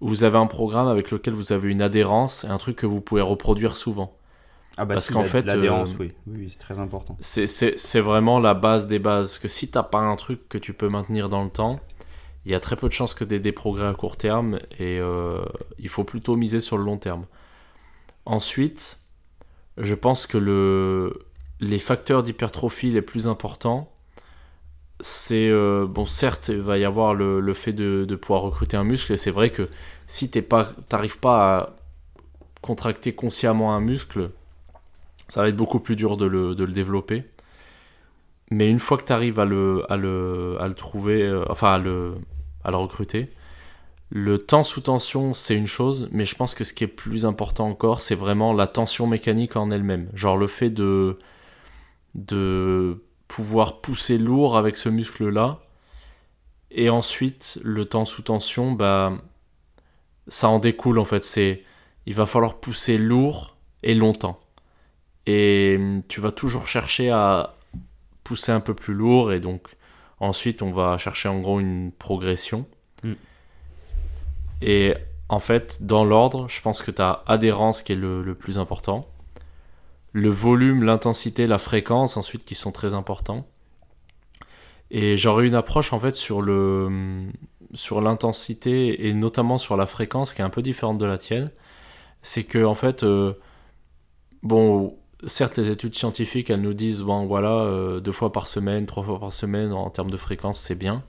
où 0.00 0.08
vous 0.08 0.24
avez 0.24 0.38
un 0.38 0.46
programme 0.46 0.88
avec 0.88 1.10
lequel 1.12 1.34
vous 1.34 1.52
avez 1.52 1.70
une 1.70 1.82
adhérence 1.82 2.44
et 2.44 2.48
un 2.48 2.58
truc 2.58 2.76
que 2.76 2.86
vous 2.86 3.00
pouvez 3.00 3.22
reproduire 3.22 3.76
souvent. 3.76 4.16
Ah 4.76 4.84
bah 4.84 4.94
Parce 4.94 5.06
si, 5.06 5.12
qu'en 5.12 5.24
fait, 5.24 5.46
l'adhérence, 5.46 5.94
euh, 5.94 5.98
oui. 6.00 6.12
oui, 6.26 6.34
oui, 6.40 6.48
c'est 6.50 6.58
très 6.58 6.78
important. 6.78 7.16
C'est- 7.20 7.46
C'est 7.46 7.78
c'est 7.78 8.00
vraiment 8.00 8.40
la 8.40 8.54
base 8.54 8.86
des 8.86 8.98
bases. 8.98 9.28
Parce 9.28 9.38
que 9.38 9.48
si 9.48 9.70
t'as 9.70 9.82
pas 9.82 10.00
un 10.00 10.16
truc 10.16 10.48
que 10.48 10.58
tu 10.58 10.72
peux 10.74 10.88
maintenir 10.88 11.28
dans 11.28 11.44
le 11.44 11.50
temps, 11.50 11.80
il 12.46 12.52
y 12.52 12.54
a 12.54 12.60
très 12.60 12.76
peu 12.76 12.88
de 12.88 12.94
chances 12.94 13.14
que 13.14 13.24
des 13.24 13.52
progrès 13.52 13.86
à 13.88 13.94
court 13.94 14.16
terme 14.18 14.58
et 14.78 14.98
euh, 15.00 15.42
il 15.78 15.88
faut 15.90 16.04
plutôt 16.04 16.36
miser 16.36 16.60
sur 16.60 16.78
le 16.78 16.84
long 16.84 16.98
terme. 16.98 17.26
Ensuite, 18.24 19.00
je 19.78 19.94
pense 19.94 20.26
que 20.26 20.38
le, 20.38 21.26
les 21.60 21.78
facteurs 21.78 22.22
d'hypertrophie 22.22 22.90
les 22.90 23.02
plus 23.02 23.26
importants, 23.28 23.92
c'est 25.00 25.48
euh, 25.50 25.86
bon 25.88 26.06
certes 26.06 26.48
il 26.48 26.60
va 26.60 26.78
y 26.78 26.84
avoir 26.84 27.14
le, 27.14 27.40
le 27.40 27.54
fait 27.54 27.72
de, 27.72 28.04
de 28.08 28.16
pouvoir 28.16 28.42
recruter 28.42 28.76
un 28.76 28.84
muscle 28.84 29.12
et 29.12 29.16
c'est 29.16 29.32
vrai 29.32 29.50
que 29.50 29.68
si 30.06 30.30
t'es 30.30 30.42
pas 30.42 30.70
t'arrives 30.88 31.18
pas 31.18 31.58
à 31.58 31.70
contracter 32.60 33.12
consciemment 33.12 33.74
un 33.74 33.80
muscle 33.80 34.30
ça 35.28 35.42
va 35.42 35.48
être 35.48 35.56
beaucoup 35.56 35.80
plus 35.80 35.96
dur 35.96 36.16
de 36.16 36.26
le, 36.26 36.54
de 36.54 36.64
le 36.64 36.72
développer. 36.72 37.24
Mais 38.50 38.68
une 38.68 38.80
fois 38.80 38.98
que 38.98 39.04
tu 39.04 39.12
arrives 39.12 39.38
à 39.40 39.46
le, 39.46 39.82
à 39.90 39.96
le, 39.96 40.56
à 40.60 40.68
le 40.68 40.74
trouver 40.74 41.22
euh, 41.22 41.44
enfin 41.48 41.74
à 41.74 41.78
le, 41.78 42.14
à 42.64 42.70
le 42.70 42.76
recruter 42.76 43.30
le 44.14 44.36
temps 44.36 44.62
sous 44.62 44.82
tension 44.82 45.32
c'est 45.32 45.56
une 45.56 45.66
chose 45.66 46.08
mais 46.12 46.26
je 46.26 46.34
pense 46.34 46.54
que 46.54 46.64
ce 46.64 46.74
qui 46.74 46.84
est 46.84 46.86
plus 46.86 47.24
important 47.24 47.66
encore 47.66 48.02
c'est 48.02 48.14
vraiment 48.14 48.52
la 48.52 48.66
tension 48.66 49.06
mécanique 49.06 49.56
en 49.56 49.70
elle-même. 49.70 50.10
Genre 50.14 50.36
le 50.36 50.46
fait 50.46 50.70
de 50.70 51.18
de 52.14 53.02
pouvoir 53.26 53.80
pousser 53.80 54.18
lourd 54.18 54.58
avec 54.58 54.76
ce 54.76 54.90
muscle 54.90 55.28
là 55.30 55.60
et 56.70 56.90
ensuite 56.90 57.58
le 57.62 57.86
temps 57.86 58.04
sous 58.04 58.22
tension 58.22 58.72
bah 58.72 59.14
ça 60.28 60.48
en 60.48 60.58
découle 60.58 60.98
en 60.98 61.04
fait. 61.06 61.24
C'est 61.24 61.64
il 62.06 62.14
va 62.14 62.26
falloir 62.26 62.60
pousser 62.60 62.98
lourd 62.98 63.56
et 63.82 63.94
longtemps. 63.94 64.40
Et 65.26 65.78
tu 66.08 66.20
vas 66.20 66.32
toujours 66.32 66.68
chercher 66.68 67.10
à 67.10 67.56
pousser 68.24 68.52
un 68.52 68.60
peu 68.60 68.74
plus 68.74 68.94
lourd 68.94 69.32
et 69.32 69.40
donc 69.40 69.68
ensuite 70.20 70.62
on 70.62 70.72
va 70.72 70.98
chercher 70.98 71.28
en 71.28 71.40
gros 71.40 71.60
une 71.60 71.92
progression. 71.92 72.66
Et 74.62 74.94
en 75.28 75.38
fait 75.38 75.84
dans 75.84 76.04
l'ordre 76.04 76.48
je 76.48 76.60
pense 76.60 76.82
que 76.82 76.90
tu 76.90 77.02
as 77.02 77.22
adhérence 77.26 77.82
qui 77.82 77.92
est 77.92 77.96
le, 77.96 78.34
plus 78.34 78.58
important 78.58 79.08
le 80.12 80.28
volume, 80.28 80.82
l'intensité, 80.82 81.46
la 81.46 81.58
fréquence 81.58 82.16
ensuite 82.16 82.44
qui 82.44 82.54
sont 82.54 82.70
très 82.70 82.94
importants. 82.94 83.46
Et 84.90 85.16
j'aurais 85.16 85.46
une 85.46 85.54
approche 85.54 85.92
en 85.92 85.98
fait 85.98 86.14
sur 86.14 86.42
le 86.42 87.30
sur 87.72 88.02
l'intensité 88.02 89.08
et 89.08 89.14
notamment 89.14 89.56
sur 89.56 89.78
la 89.78 89.86
fréquence 89.86 90.34
qui 90.34 90.42
est 90.42 90.44
un 90.44 90.50
peu 90.50 90.60
différente 90.60 90.98
de 90.98 91.06
la 91.06 91.16
tienne. 91.16 91.50
C'est 92.20 92.44
que 92.44 92.62
en 92.62 92.74
fait 92.74 93.02
euh, 93.02 93.32
bon 94.42 94.98
certes 95.24 95.56
les 95.56 95.70
études 95.70 95.94
scientifiques 95.94 96.50
elles 96.50 96.60
nous 96.60 96.74
disent 96.74 97.00
bon 97.00 97.24
voilà 97.26 97.48
euh, 97.48 98.00
deux 98.00 98.12
fois 98.12 98.32
par 98.32 98.48
semaine, 98.48 98.84
trois 98.84 99.02
fois 99.02 99.18
par 99.18 99.32
semaine 99.32 99.72
en 99.72 99.88
termes 99.88 100.10
de 100.10 100.18
fréquence 100.18 100.60
c'est 100.60 100.74
bien. 100.74 101.02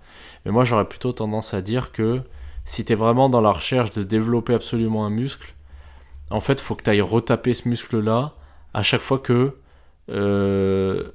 Mais 0.45 0.51
moi 0.51 0.63
j'aurais 0.63 0.87
plutôt 0.87 1.11
tendance 1.11 1.53
à 1.53 1.61
dire 1.61 1.91
que 1.91 2.21
si 2.65 2.85
tu 2.85 2.95
vraiment 2.95 3.29
dans 3.29 3.41
la 3.41 3.51
recherche 3.51 3.91
de 3.91 4.03
développer 4.03 4.53
absolument 4.53 5.05
un 5.05 5.09
muscle, 5.09 5.53
en 6.29 6.41
fait 6.41 6.59
faut 6.59 6.75
que 6.75 6.83
tu 6.89 7.01
retaper 7.01 7.53
ce 7.53 7.67
muscle 7.67 7.99
là 7.99 8.33
à 8.73 8.83
chaque 8.83 9.01
fois 9.01 9.19
que 9.19 9.57
euh, 10.09 11.11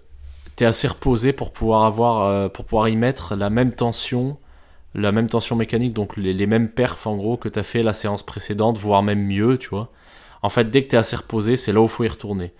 tu 0.57 0.65
es 0.65 0.67
assez 0.67 0.89
reposé 0.89 1.33
pour 1.33 1.53
pouvoir 1.53 1.85
avoir 1.85 2.23
euh, 2.23 2.89
y 2.89 2.97
mettre 2.97 3.35
la 3.35 3.51
même 3.51 3.73
tension 3.73 4.39
la 4.95 5.13
même 5.13 5.29
tension 5.29 5.57
mécanique 5.57 5.93
donc 5.93 6.17
les, 6.17 6.47
mêmes 6.47 6.71
perfs 6.71 7.07
en 7.07 7.17
gros 7.17 7.37
que 7.37 7.49
tu 7.49 7.59
as 7.59 7.63
fait 7.63 7.83
la 7.83 7.93
séance 7.93 8.23
précédente 8.23 8.79
voire 8.79 9.03
même 9.03 9.25
mieux 9.27 9.59
tu 9.59 9.71
vois. 9.71 9.91
En 10.43 10.49
fait 10.49 10.71
dès 10.71 10.83
que 10.85 10.89
tu 10.89 10.97
assez 10.97 11.17
reposé 11.17 11.57
c'est 11.57 11.73
là 11.73 11.81
où 11.81 11.85
il 11.85 11.91
faut 11.91 12.05
y 12.05 12.09
retourner. 12.09 12.53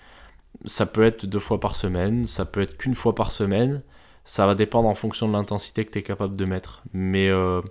Ça 0.65 0.87
peut 0.87 1.05
être 1.05 1.27
deux 1.27 1.41
fois 1.41 1.61
par 1.61 1.77
semaine 1.77 2.27
ça 2.27 2.45
peut 2.45 2.61
être 2.61 2.77
qu'une 2.77 2.95
fois 2.95 3.15
par 3.15 3.31
semaine 3.33 3.83
ça 4.25 4.47
va 4.47 4.55
dépendre 4.55 4.89
en 4.89 4.95
fonction 4.95 5.27
de 5.27 5.33
l'intensité 5.33 5.87
que 5.87 5.91
tu 5.91 6.03
capable 6.03 6.37
de 6.37 6.45
mettre. 6.45 6.83
Mais 6.93 7.29
euh, 7.29 7.63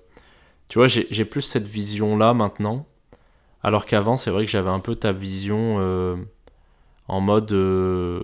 tu 0.69 0.79
vois 0.79 0.87
j'ai 0.87 1.25
plus 1.25 1.41
cette 1.41 1.65
vision 1.67 2.17
là 2.17 2.33
maintenant 2.33 2.85
alors 3.63 3.85
qu'avant 3.85 4.17
c'est 4.17 4.31
vrai 4.31 4.45
que 4.45 4.51
j'avais 4.51 4.69
un 4.69 4.79
peu 4.79 4.95
ta 4.95 5.11
vision 5.11 5.77
euh, 5.79 6.15
en 7.07 7.21
mode 7.21 7.51
euh, 7.53 8.21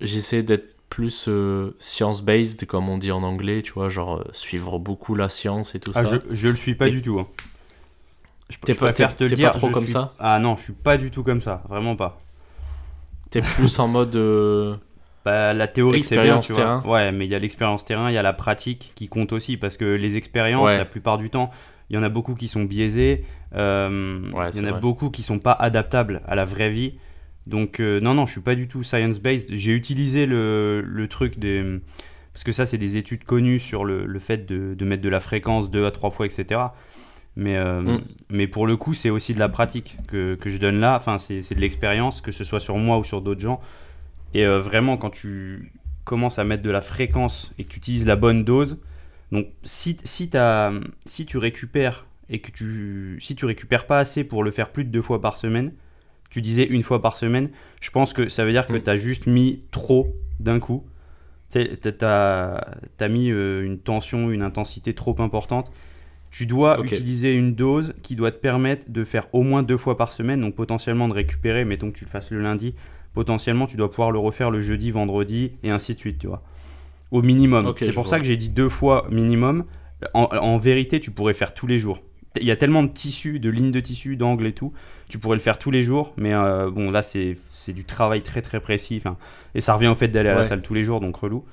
j'essaie 0.00 0.42
d'être 0.42 0.74
plus 0.88 1.26
euh, 1.28 1.74
science-based 1.78 2.66
comme 2.66 2.88
on 2.88 2.98
dit 2.98 3.12
en 3.12 3.22
anglais 3.22 3.62
tu 3.62 3.72
vois 3.72 3.88
genre 3.88 4.18
euh, 4.18 4.24
suivre 4.32 4.78
beaucoup 4.78 5.14
la 5.14 5.28
science 5.28 5.74
et 5.74 5.80
tout 5.80 5.92
Ah, 5.94 6.04
ça 6.04 6.20
je, 6.28 6.34
je 6.34 6.48
le 6.48 6.56
suis 6.56 6.74
pas 6.74 6.88
Et- 6.88 6.90
du 6.92 7.02
tout. 7.02 7.18
hein. 7.20 7.26
Je, 8.50 8.58
T'es 8.58 8.74
pas- 8.74 8.86
préfère 8.86 9.16
te 9.16 9.24
le 9.24 9.30
dire. 9.30 9.50
pas 9.52 9.58
trop 9.58 9.70
comme 9.70 9.84
suis- 9.84 9.92
ça? 9.94 10.12
Ah 10.18 10.38
non, 10.38 10.56
je 10.56 10.64
suis 10.64 10.72
pas 10.74 10.98
du 10.98 11.10
tout 11.10 11.22
comme 11.22 11.40
ça. 11.40 11.62
Vraiment 11.70 11.96
pas. 11.96 12.20
t'es 13.30 13.40
plus 13.40 13.78
en 13.78 13.88
mode 13.88 14.14
Bah, 15.24 15.54
la 15.54 15.68
théorie, 15.68 16.02
c'est 16.02 16.16
bien, 16.16 16.36
Expérience 16.38 16.46
tu 16.48 16.52
vois. 16.52 16.62
terrain. 16.62 16.82
Ouais, 16.84 17.12
mais 17.12 17.24
il 17.26 17.30
y 17.30 17.34
a 17.34 17.38
l'expérience 17.38 17.84
terrain, 17.86 18.10
il 18.10 18.14
y 18.14 18.18
a 18.18 18.22
la 18.22 18.32
pratique 18.34 18.92
qui 18.96 19.08
compte 19.08 19.32
aussi, 19.32 19.56
parce 19.56 19.76
que 19.78 19.84
les 19.86 20.16
expériences, 20.18 20.66
Ouais. 20.66 20.76
la 20.76 20.84
plupart 20.84 21.16
du 21.16 21.30
temps, 21.30 21.50
il 21.92 21.94
y 21.96 21.98
en 21.98 22.02
a 22.02 22.08
beaucoup 22.08 22.34
qui 22.34 22.48
sont 22.48 22.64
biaisés, 22.64 23.24
euh, 23.54 24.20
Ouais, 24.32 24.48
il 24.54 24.58
y 24.58 24.60
en 24.62 24.64
a 24.68 24.70
vrai. 24.72 24.80
beaucoup 24.80 25.10
qui 25.10 25.22
sont 25.22 25.38
pas 25.38 25.52
adaptables 25.52 26.22
à 26.26 26.34
la 26.34 26.44
vraie 26.44 26.70
vie. 26.70 26.94
Donc, 27.46 27.80
euh, 27.80 28.00
non, 28.00 28.14
non, 28.14 28.24
je 28.26 28.32
suis 28.32 28.40
pas 28.40 28.54
du 28.54 28.66
tout 28.66 28.82
science-based. 28.82 29.48
J'ai 29.50 29.72
utilisé 29.74 30.26
le, 30.26 30.80
le 30.86 31.08
truc 31.08 31.38
des... 31.38 31.80
Parce 32.32 32.44
que 32.44 32.52
ça, 32.52 32.64
c'est 32.64 32.78
des 32.78 32.96
études 32.96 33.24
connues 33.24 33.58
sur 33.58 33.84
le, 33.84 34.06
le 34.06 34.18
fait 34.18 34.46
de, 34.46 34.72
de 34.74 34.84
mettre 34.86 35.02
de 35.02 35.08
la 35.10 35.20
fréquence 35.20 35.70
deux 35.70 35.84
à 35.84 35.90
trois 35.90 36.10
fois, 36.10 36.24
etc. 36.24 36.60
Mais, 37.36 37.56
euh, 37.56 37.82
Mm. 37.82 38.00
mais 38.30 38.46
pour 38.46 38.66
le 38.66 38.76
coup, 38.76 38.94
c'est 38.94 39.10
aussi 39.10 39.34
de 39.34 39.38
la 39.38 39.48
pratique 39.50 39.98
que, 40.08 40.34
que 40.36 40.48
je 40.48 40.56
donne 40.58 40.80
là. 40.80 40.96
Enfin, 40.96 41.18
c'est 41.18 41.54
de 41.54 41.60
l'expérience, 41.60 42.20
que 42.22 42.32
ce 42.32 42.44
soit 42.44 42.60
sur 42.60 42.78
moi 42.78 42.96
ou 42.98 43.04
sur 43.04 43.20
d'autres 43.20 43.40
gens. 43.42 43.60
Et 44.32 44.46
vraiment, 44.46 44.96
quand 44.96 45.10
tu 45.10 45.72
commences 46.04 46.38
à 46.38 46.44
mettre 46.44 46.62
de 46.62 46.70
la 46.70 46.80
fréquence 46.80 47.52
et 47.58 47.64
que 47.64 47.68
tu 47.70 47.78
utilises 47.78 48.06
la 48.06 48.16
bonne 48.16 48.44
dose, 48.44 48.78
donc 49.32 49.46
si, 49.62 49.96
si, 50.04 50.28
tu 51.26 51.38
récupères 51.38 52.06
et 52.28 52.40
que 52.40 52.50
tu, 52.50 53.18
si 53.20 53.34
tu 53.34 53.46
récupères 53.46 53.86
pas 53.86 53.98
assez 53.98 54.24
pour 54.24 54.44
le 54.44 54.50
faire 54.50 54.70
plus 54.70 54.84
de 54.84 54.90
deux 54.90 55.02
fois 55.02 55.20
par 55.20 55.38
semaine, 55.38 55.72
tu 56.30 56.42
disais 56.42 56.64
une 56.64 56.82
fois 56.82 57.02
par 57.02 57.16
semaine, 57.16 57.50
je 57.80 57.90
pense 57.90 58.12
que 58.12 58.28
ça 58.28 58.44
veut 58.44 58.52
dire 58.52 58.66
que 58.66 58.74
Mm. 58.74 58.82
tu 58.82 58.90
as 58.90 58.96
juste 58.96 59.26
mis 59.26 59.64
trop 59.70 60.14
d'un 60.38 60.60
coup. 60.60 60.86
Tu 61.50 61.58
as 61.60 63.08
mis 63.08 63.30
euh, 63.30 63.64
une 63.64 63.78
tension, 63.78 64.30
une 64.30 64.42
intensité 64.42 64.94
trop 64.94 65.20
importante. 65.20 65.72
Tu 66.30 66.46
dois 66.46 66.78
utiliser 66.82 67.34
une 67.34 67.54
dose 67.54 67.94
qui 68.02 68.16
doit 68.16 68.32
te 68.32 68.38
permettre 68.38 68.90
de 68.90 69.04
faire 69.04 69.26
au 69.34 69.42
moins 69.42 69.62
deux 69.62 69.76
fois 69.76 69.98
par 69.98 70.12
semaine, 70.12 70.40
donc 70.40 70.54
potentiellement 70.54 71.08
de 71.08 71.12
récupérer, 71.12 71.66
mettons 71.66 71.90
que 71.90 71.98
tu 71.98 72.06
le 72.06 72.10
fasses 72.10 72.30
le 72.30 72.40
lundi, 72.40 72.74
potentiellement 73.12 73.66
tu 73.66 73.76
dois 73.76 73.90
pouvoir 73.90 74.10
le 74.10 74.18
refaire 74.18 74.50
le 74.50 74.62
jeudi, 74.62 74.90
vendredi, 74.90 75.52
et 75.62 75.70
ainsi 75.70 75.94
de 75.94 76.00
suite, 76.00 76.18
tu 76.18 76.26
vois. 76.28 76.42
Au 77.12 77.22
minimum. 77.22 77.72
C'est 77.78 77.92
pour 77.92 78.02
vois. 78.02 78.10
ça 78.10 78.18
que 78.18 78.24
j'ai 78.24 78.36
dit 78.36 78.48
deux 78.50 78.68
fois 78.68 79.06
minimum. 79.10 79.64
En, 80.14 80.24
en 80.24 80.58
vérité, 80.58 80.98
tu 80.98 81.12
pourrais 81.12 81.34
faire 81.34 81.54
tous 81.54 81.68
les 81.68 81.78
jours. 81.78 82.02
Il 82.40 82.46
y 82.46 82.50
a 82.50 82.56
tellement 82.56 82.82
de 82.82 82.88
tissus, 82.88 83.38
de 83.38 83.50
lignes 83.50 83.70
de 83.70 83.78
tissu, 83.78 84.16
d'angles 84.16 84.46
et 84.46 84.52
tout. 84.52 84.72
Tu 85.08 85.18
pourrais 85.18 85.36
le 85.36 85.42
faire 85.42 85.58
tous 85.58 85.70
les 85.70 85.84
jours, 85.84 86.14
mais 86.16 86.34
euh, 86.34 86.70
bon, 86.70 86.90
là, 86.90 87.02
c'est 87.02 87.36
du 87.68 87.84
travail 87.84 88.22
très 88.22 88.42
très 88.42 88.58
précis. 88.58 89.00
Et 89.54 89.60
ça 89.60 89.74
revient 89.74 89.88
au 89.88 89.94
fait 89.94 90.08
d'aller 90.08 90.30
à 90.30 90.34
la 90.34 90.42
salle 90.44 90.62
tous 90.62 90.74
les 90.74 90.82
jours, 90.82 91.00
donc 91.00 91.14
relou. 91.14 91.44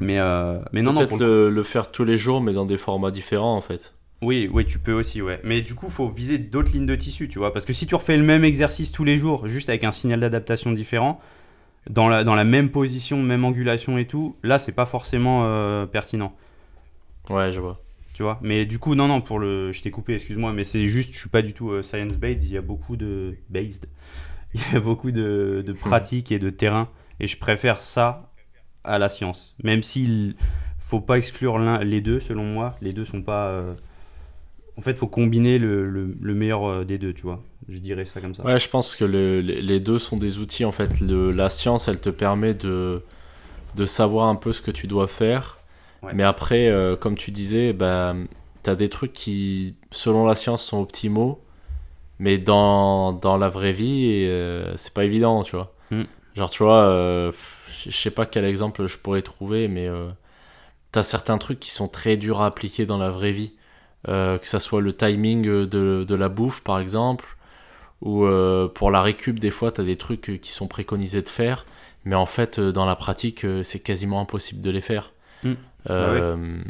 Mais, 0.00 0.18
euh, 0.18 0.58
mais 0.72 0.82
non, 0.82 0.92
non, 0.92 1.06
peut-être 1.06 1.18
le, 1.18 1.50
le 1.50 1.62
faire 1.62 1.90
tous 1.92 2.04
les 2.04 2.16
jours 2.16 2.40
mais 2.40 2.54
dans 2.54 2.64
des 2.64 2.78
formats 2.78 3.10
différents 3.10 3.54
en 3.54 3.60
fait 3.60 3.92
oui, 4.22 4.50
oui, 4.52 4.66
tu 4.66 4.78
peux 4.78 4.92
aussi, 4.92 5.22
ouais. 5.22 5.40
Mais 5.44 5.62
du 5.62 5.74
coup, 5.74 5.88
faut 5.88 6.08
viser 6.08 6.36
d'autres 6.36 6.72
lignes 6.72 6.84
de 6.84 6.94
tissu, 6.94 7.28
tu 7.28 7.38
vois. 7.38 7.54
Parce 7.54 7.64
que 7.64 7.72
si 7.72 7.86
tu 7.86 7.94
refais 7.94 8.18
le 8.18 8.22
même 8.22 8.44
exercice 8.44 8.92
tous 8.92 9.04
les 9.04 9.16
jours, 9.16 9.48
juste 9.48 9.70
avec 9.70 9.82
un 9.82 9.92
signal 9.92 10.20
d'adaptation 10.20 10.72
différent, 10.72 11.20
dans 11.88 12.08
la, 12.08 12.24
dans 12.24 12.34
la 12.34 12.44
même 12.44 12.70
position, 12.70 13.22
même 13.22 13.44
angulation 13.44 13.98
et 13.98 14.06
tout, 14.06 14.36
là, 14.42 14.58
c'est 14.58 14.72
pas 14.72 14.86
forcément 14.86 15.44
euh, 15.44 15.86
pertinent, 15.86 16.34
ouais 17.30 17.50
je 17.50 17.60
vois 17.60 17.80
tu 18.12 18.24
vois? 18.24 18.38
Mais 18.42 18.66
du 18.66 18.78
coup, 18.78 18.94
non, 18.94 19.08
non, 19.08 19.22
pour 19.22 19.38
le. 19.38 19.72
Je 19.72 19.80
t'ai 19.82 19.90
coupé, 19.90 20.12
excuse-moi, 20.14 20.52
mais 20.52 20.64
c'est 20.64 20.84
juste, 20.84 21.14
je 21.14 21.18
suis 21.18 21.30
pas 21.30 21.40
du 21.40 21.54
tout 21.54 21.70
euh, 21.70 21.82
science-based. 21.82 22.42
Il 22.42 22.52
y 22.52 22.58
a 22.58 22.60
beaucoup 22.60 22.96
de. 22.96 23.38
Based. 23.48 23.88
Il 24.54 24.60
y 24.72 24.76
a 24.76 24.80
beaucoup 24.80 25.10
de, 25.10 25.62
de 25.64 25.72
pratiques 25.72 26.30
et 26.32 26.38
de 26.38 26.50
terrain. 26.50 26.90
Et 27.20 27.26
je 27.26 27.38
préfère 27.38 27.80
ça 27.80 28.32
à 28.84 28.98
la 28.98 29.08
science. 29.08 29.54
Même 29.62 29.82
s'il 29.82 30.36
faut 30.80 31.00
pas 31.00 31.16
exclure 31.16 31.58
l'un, 31.58 31.82
les 31.82 32.02
deux, 32.02 32.20
selon 32.20 32.44
moi. 32.44 32.76
Les 32.82 32.92
deux 32.92 33.04
sont 33.06 33.22
pas. 33.22 33.46
euh, 33.48 33.74
En 34.76 34.82
fait, 34.82 34.94
faut 34.96 35.06
combiner 35.06 35.58
le, 35.58 35.88
le- 35.88 36.16
le 36.20 36.34
meilleur 36.34 36.64
euh, 36.68 36.84
des 36.84 36.98
deux, 36.98 37.12
tu 37.12 37.22
vois. 37.22 37.42
Je 37.68 37.78
dirais 37.78 38.04
ça 38.04 38.20
comme 38.20 38.34
ça. 38.34 38.44
Ouais, 38.44 38.58
je 38.58 38.68
pense 38.68 38.96
que 38.96 39.04
le- 39.04 39.40
les 39.40 39.80
deux 39.80 39.98
sont 39.98 40.16
des 40.16 40.38
outils. 40.38 40.64
En 40.64 40.72
fait, 40.72 41.00
la 41.00 41.48
science, 41.48 41.88
elle 41.88 42.00
te 42.00 42.10
permet 42.10 42.54
de, 42.54 43.02
de 43.76 43.84
savoir 43.84 44.28
un 44.28 44.36
peu 44.36 44.52
ce 44.52 44.62
que 44.62 44.70
tu 44.70 44.86
dois 44.86 45.06
faire. 45.08 45.58
Ouais. 46.02 46.12
Mais 46.14 46.22
après, 46.22 46.68
euh, 46.68 46.96
comme 46.96 47.16
tu 47.16 47.30
disais, 47.30 47.72
bah, 47.72 48.14
tu 48.64 48.70
as 48.70 48.74
des 48.74 48.88
trucs 48.88 49.12
qui, 49.12 49.74
selon 49.90 50.26
la 50.26 50.34
science, 50.34 50.64
sont 50.64 50.80
optimaux. 50.80 51.42
Mais 52.18 52.38
dans, 52.38 53.12
dans 53.12 53.38
la 53.38 53.48
vraie 53.48 53.72
vie, 53.72 54.24
euh, 54.26 54.74
c'est 54.76 54.92
pas 54.94 55.04
évident, 55.04 55.42
tu 55.42 55.56
vois. 55.56 55.74
Mm. 55.90 56.02
Genre, 56.36 56.50
tu 56.50 56.62
vois, 56.62 56.84
euh, 56.84 57.32
je 57.84 57.90
sais 57.90 58.10
pas 58.10 58.26
quel 58.26 58.44
exemple 58.44 58.86
je 58.86 58.98
pourrais 58.98 59.22
trouver, 59.22 59.68
mais 59.68 59.88
euh, 59.88 60.08
t'as 60.92 61.02
certains 61.02 61.38
trucs 61.38 61.60
qui 61.60 61.70
sont 61.70 61.88
très 61.88 62.16
durs 62.16 62.40
à 62.42 62.46
appliquer 62.46 62.86
dans 62.86 62.98
la 62.98 63.10
vraie 63.10 63.32
vie. 63.32 63.52
Euh, 64.08 64.38
que 64.38 64.46
ça 64.46 64.60
soit 64.60 64.80
le 64.80 64.94
timing 64.94 65.42
de, 65.42 66.04
de 66.04 66.14
la 66.14 66.28
bouffe, 66.30 66.62
par 66.62 66.78
exemple, 66.78 67.36
ou 68.00 68.24
euh, 68.24 68.66
pour 68.68 68.90
la 68.90 69.02
récup, 69.02 69.38
des 69.38 69.50
fois, 69.50 69.72
t'as 69.72 69.82
des 69.82 69.96
trucs 69.96 70.40
qui 70.40 70.50
sont 70.52 70.68
préconisés 70.68 71.22
de 71.22 71.28
faire, 71.28 71.66
mais 72.04 72.14
en 72.14 72.26
fait, 72.26 72.58
euh, 72.58 72.72
dans 72.72 72.86
la 72.86 72.96
pratique, 72.96 73.46
c'est 73.62 73.80
quasiment 73.80 74.20
impossible 74.20 74.62
de 74.62 74.70
les 74.70 74.80
faire. 74.80 75.12
Mm. 75.44 75.52
Euh, 75.90 76.62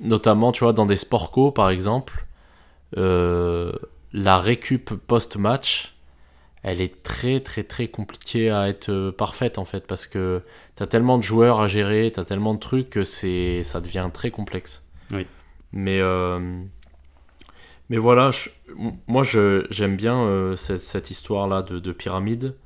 Notamment, 0.00 0.52
tu 0.52 0.64
vois, 0.64 0.72
dans 0.72 0.86
des 0.86 0.96
sports 0.96 1.30
co, 1.30 1.50
par 1.50 1.70
exemple, 1.70 2.26
la 2.96 4.38
récup 4.38 4.94
post-match, 4.94 5.94
elle 6.62 6.80
est 6.80 7.02
très 7.02 7.40
très 7.40 7.62
très 7.62 7.88
compliquée 7.88 8.50
à 8.50 8.68
être 8.68 9.10
parfaite 9.10 9.58
en 9.58 9.64
fait 9.64 9.86
parce 9.86 10.06
que 10.06 10.40
t'as 10.76 10.86
tellement 10.86 11.18
de 11.18 11.22
joueurs 11.22 11.60
à 11.60 11.66
gérer, 11.68 12.10
t'as 12.14 12.24
tellement 12.24 12.54
de 12.54 12.58
trucs 12.58 12.88
que 12.90 13.04
c'est 13.04 13.62
ça 13.64 13.80
devient 13.80 14.08
très 14.12 14.30
complexe. 14.30 14.88
Oui. 15.10 15.26
Mais 15.74 16.00
euh, 16.00 16.40
mais 17.90 17.98
voilà, 17.98 18.30
je- 18.30 18.48
moi 19.06 19.22
j'aime 19.70 19.96
bien 19.96 20.16
euh, 20.24 20.56
cette, 20.56 20.80
cette 20.80 21.10
histoire 21.10 21.48
là 21.48 21.62
de, 21.62 21.78
de 21.78 21.92
pyramide 21.92 22.56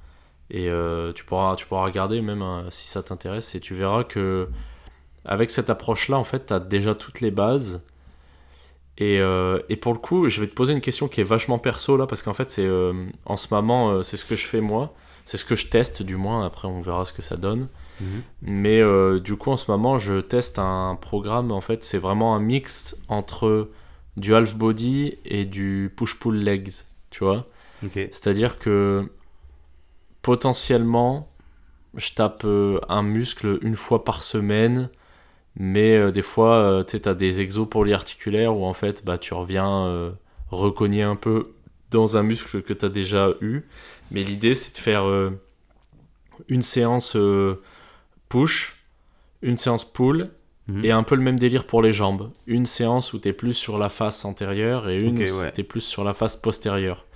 et 0.50 0.70
euh, 0.70 1.12
tu 1.14 1.24
pourras 1.24 1.56
tu 1.56 1.66
pourras 1.66 1.84
regarder 1.84 2.22
même 2.22 2.42
hein, 2.42 2.66
si 2.70 2.88
ça 2.88 3.02
t'intéresse 3.02 3.54
et 3.54 3.60
tu 3.60 3.74
verras 3.74 4.04
que 4.04 4.48
avec 5.26 5.50
cette 5.50 5.70
approche 5.70 6.08
là 6.08 6.18
en 6.18 6.24
fait 6.24 6.46
t'as 6.46 6.60
déjà 6.60 6.94
toutes 6.94 7.20
les 7.20 7.30
bases. 7.32 7.82
Et, 9.00 9.20
et 9.68 9.76
pour 9.76 9.92
le 9.92 9.98
coup, 10.00 10.28
je 10.28 10.40
vais 10.40 10.48
te 10.48 10.54
poser 10.54 10.72
une 10.74 10.80
question 10.80 11.06
qui 11.08 11.20
est 11.20 11.24
vachement 11.24 11.58
perso 11.58 11.96
là, 11.96 12.06
parce 12.06 12.22
qu'en 12.22 12.32
fait, 12.32 12.50
c'est 12.50 12.68
en 13.26 13.36
ce 13.36 13.54
moment, 13.54 14.02
c'est 14.02 14.16
ce 14.16 14.24
que 14.24 14.34
je 14.34 14.44
fais 14.46 14.60
moi, 14.60 14.92
c'est 15.24 15.36
ce 15.36 15.44
que 15.44 15.54
je 15.54 15.68
teste 15.68 16.02
du 16.02 16.16
moins. 16.16 16.44
Après, 16.44 16.66
on 16.66 16.80
verra 16.80 17.04
ce 17.04 17.12
que 17.12 17.22
ça 17.22 17.36
donne. 17.36 17.68
Mhm. 18.00 18.22
Mais 18.42 18.80
euh, 18.80 19.20
du 19.20 19.36
coup, 19.36 19.50
en 19.50 19.56
ce 19.56 19.70
moment, 19.70 19.98
je 19.98 20.20
teste 20.20 20.58
un 20.58 20.96
programme. 21.00 21.50
En 21.50 21.60
fait, 21.60 21.84
c'est 21.84 21.98
vraiment 21.98 22.34
un 22.34 22.40
mix 22.40 22.96
entre 23.08 23.70
du 24.16 24.34
half 24.34 24.56
body 24.56 25.18
et 25.24 25.44
du 25.44 25.92
push 25.96 26.18
pull 26.18 26.36
legs. 26.36 26.70
Tu 27.10 27.24
vois. 27.24 27.46
C'est-à-dire 27.82 28.58
que 28.58 29.08
potentiellement, 30.22 31.30
je 31.94 32.12
tape 32.12 32.42
euh, 32.44 32.80
un 32.88 33.02
muscle 33.02 33.58
une 33.62 33.76
fois 33.76 34.04
par 34.04 34.22
semaine, 34.22 34.90
mais 35.56 35.96
euh, 35.96 36.10
des 36.10 36.22
fois, 36.22 36.84
tu 36.86 36.98
sais, 36.98 37.08
as 37.08 37.14
des 37.14 37.40
exos 37.40 37.68
polyarticulaires 37.68 38.56
où 38.56 38.64
en 38.64 38.74
fait, 38.74 39.04
bah, 39.04 39.18
tu 39.18 39.34
reviens 39.34 40.12
recogner 40.50 41.02
un 41.02 41.16
peu 41.16 41.52
dans 41.90 42.16
un 42.16 42.22
muscle 42.22 42.62
que 42.62 42.72
tu 42.72 42.84
as 42.84 42.88
déjà 42.88 43.30
eu. 43.40 43.62
Mais 44.10 44.22
l'idée, 44.22 44.54
c'est 44.54 44.74
de 44.74 44.78
faire 44.78 45.06
euh, 45.06 45.30
une 46.48 46.62
séance 46.62 47.16
euh, 47.16 47.60
push, 48.28 48.76
une 49.42 49.56
séance 49.56 49.84
pull, 49.84 50.30
Mhm. 50.68 50.84
et 50.84 50.90
un 50.90 51.02
peu 51.02 51.14
le 51.14 51.22
même 51.22 51.38
délire 51.38 51.66
pour 51.66 51.80
les 51.82 51.92
jambes. 51.92 52.30
Une 52.46 52.66
séance 52.66 53.14
où 53.14 53.18
tu 53.18 53.28
es 53.28 53.32
plus 53.32 53.54
sur 53.54 53.78
la 53.78 53.88
face 53.88 54.24
antérieure 54.24 54.88
et 54.90 54.98
une 54.98 55.16
où 55.16 55.22
ouais. 55.22 55.52
tu 55.52 55.62
es 55.62 55.64
plus 55.64 55.80
sur 55.80 56.04
la 56.04 56.12
face 56.14 56.36
postérieure. 56.36 57.06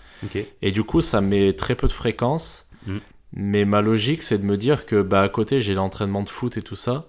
Et 0.63 0.71
du 0.73 0.85
coup, 0.85 1.01
ça 1.01 1.21
met 1.21 1.53
très 1.53 1.75
peu 1.75 1.87
de 1.89 1.93
fréquence. 1.93 2.69
Mm. 2.87 2.99
Mais 3.35 3.65
ma 3.65 3.83
logique, 3.83 4.23
c'est 4.23 4.39
de 4.39 4.45
me 4.45 4.57
dire 4.57 4.87
que 4.87 5.03
bah, 5.03 5.23
à 5.23 5.29
côté, 5.29 5.61
j'ai 5.61 5.75
l'entraînement 5.75 6.23
de 6.23 6.29
foot 6.29 6.57
et 6.57 6.63
tout 6.63 6.77
ça. 6.77 7.09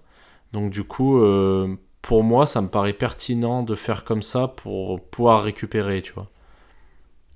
Donc 0.52 0.72
du 0.72 0.84
coup, 0.84 1.20
euh, 1.22 1.76
pour 2.02 2.24
moi, 2.24 2.46
ça 2.46 2.62
me 2.62 2.68
paraît 2.68 2.94
pertinent 2.94 3.64
de 3.64 3.76
faire 3.76 4.04
comme 4.04 4.24
ça 4.24 4.48
pour 4.48 5.02
pouvoir 5.02 5.44
récupérer, 5.44 6.02
tu 6.02 6.12
vois. 6.14 6.30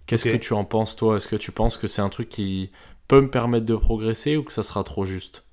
Qu'est-ce 0.05 0.25
que 0.25 0.37
tu 0.37 0.53
en 0.53 0.65
penses, 0.65 0.95
toi? 0.95 1.17
Est-ce 1.17 1.27
que 1.27 1.35
tu 1.35 1.51
penses 1.51 1.77
que 1.77 1.87
c'est 1.87 2.01
un 2.01 2.09
truc 2.09 2.27
qui 2.29 2.71
peut 3.07 3.21
me 3.21 3.29
permettre 3.29 3.65
de 3.65 3.75
progresser 3.75 4.35
ou 4.35 4.43
que 4.43 4.53
ça 4.53 4.63
sera 4.63 4.83
trop 4.83 5.05
juste? 5.05 5.43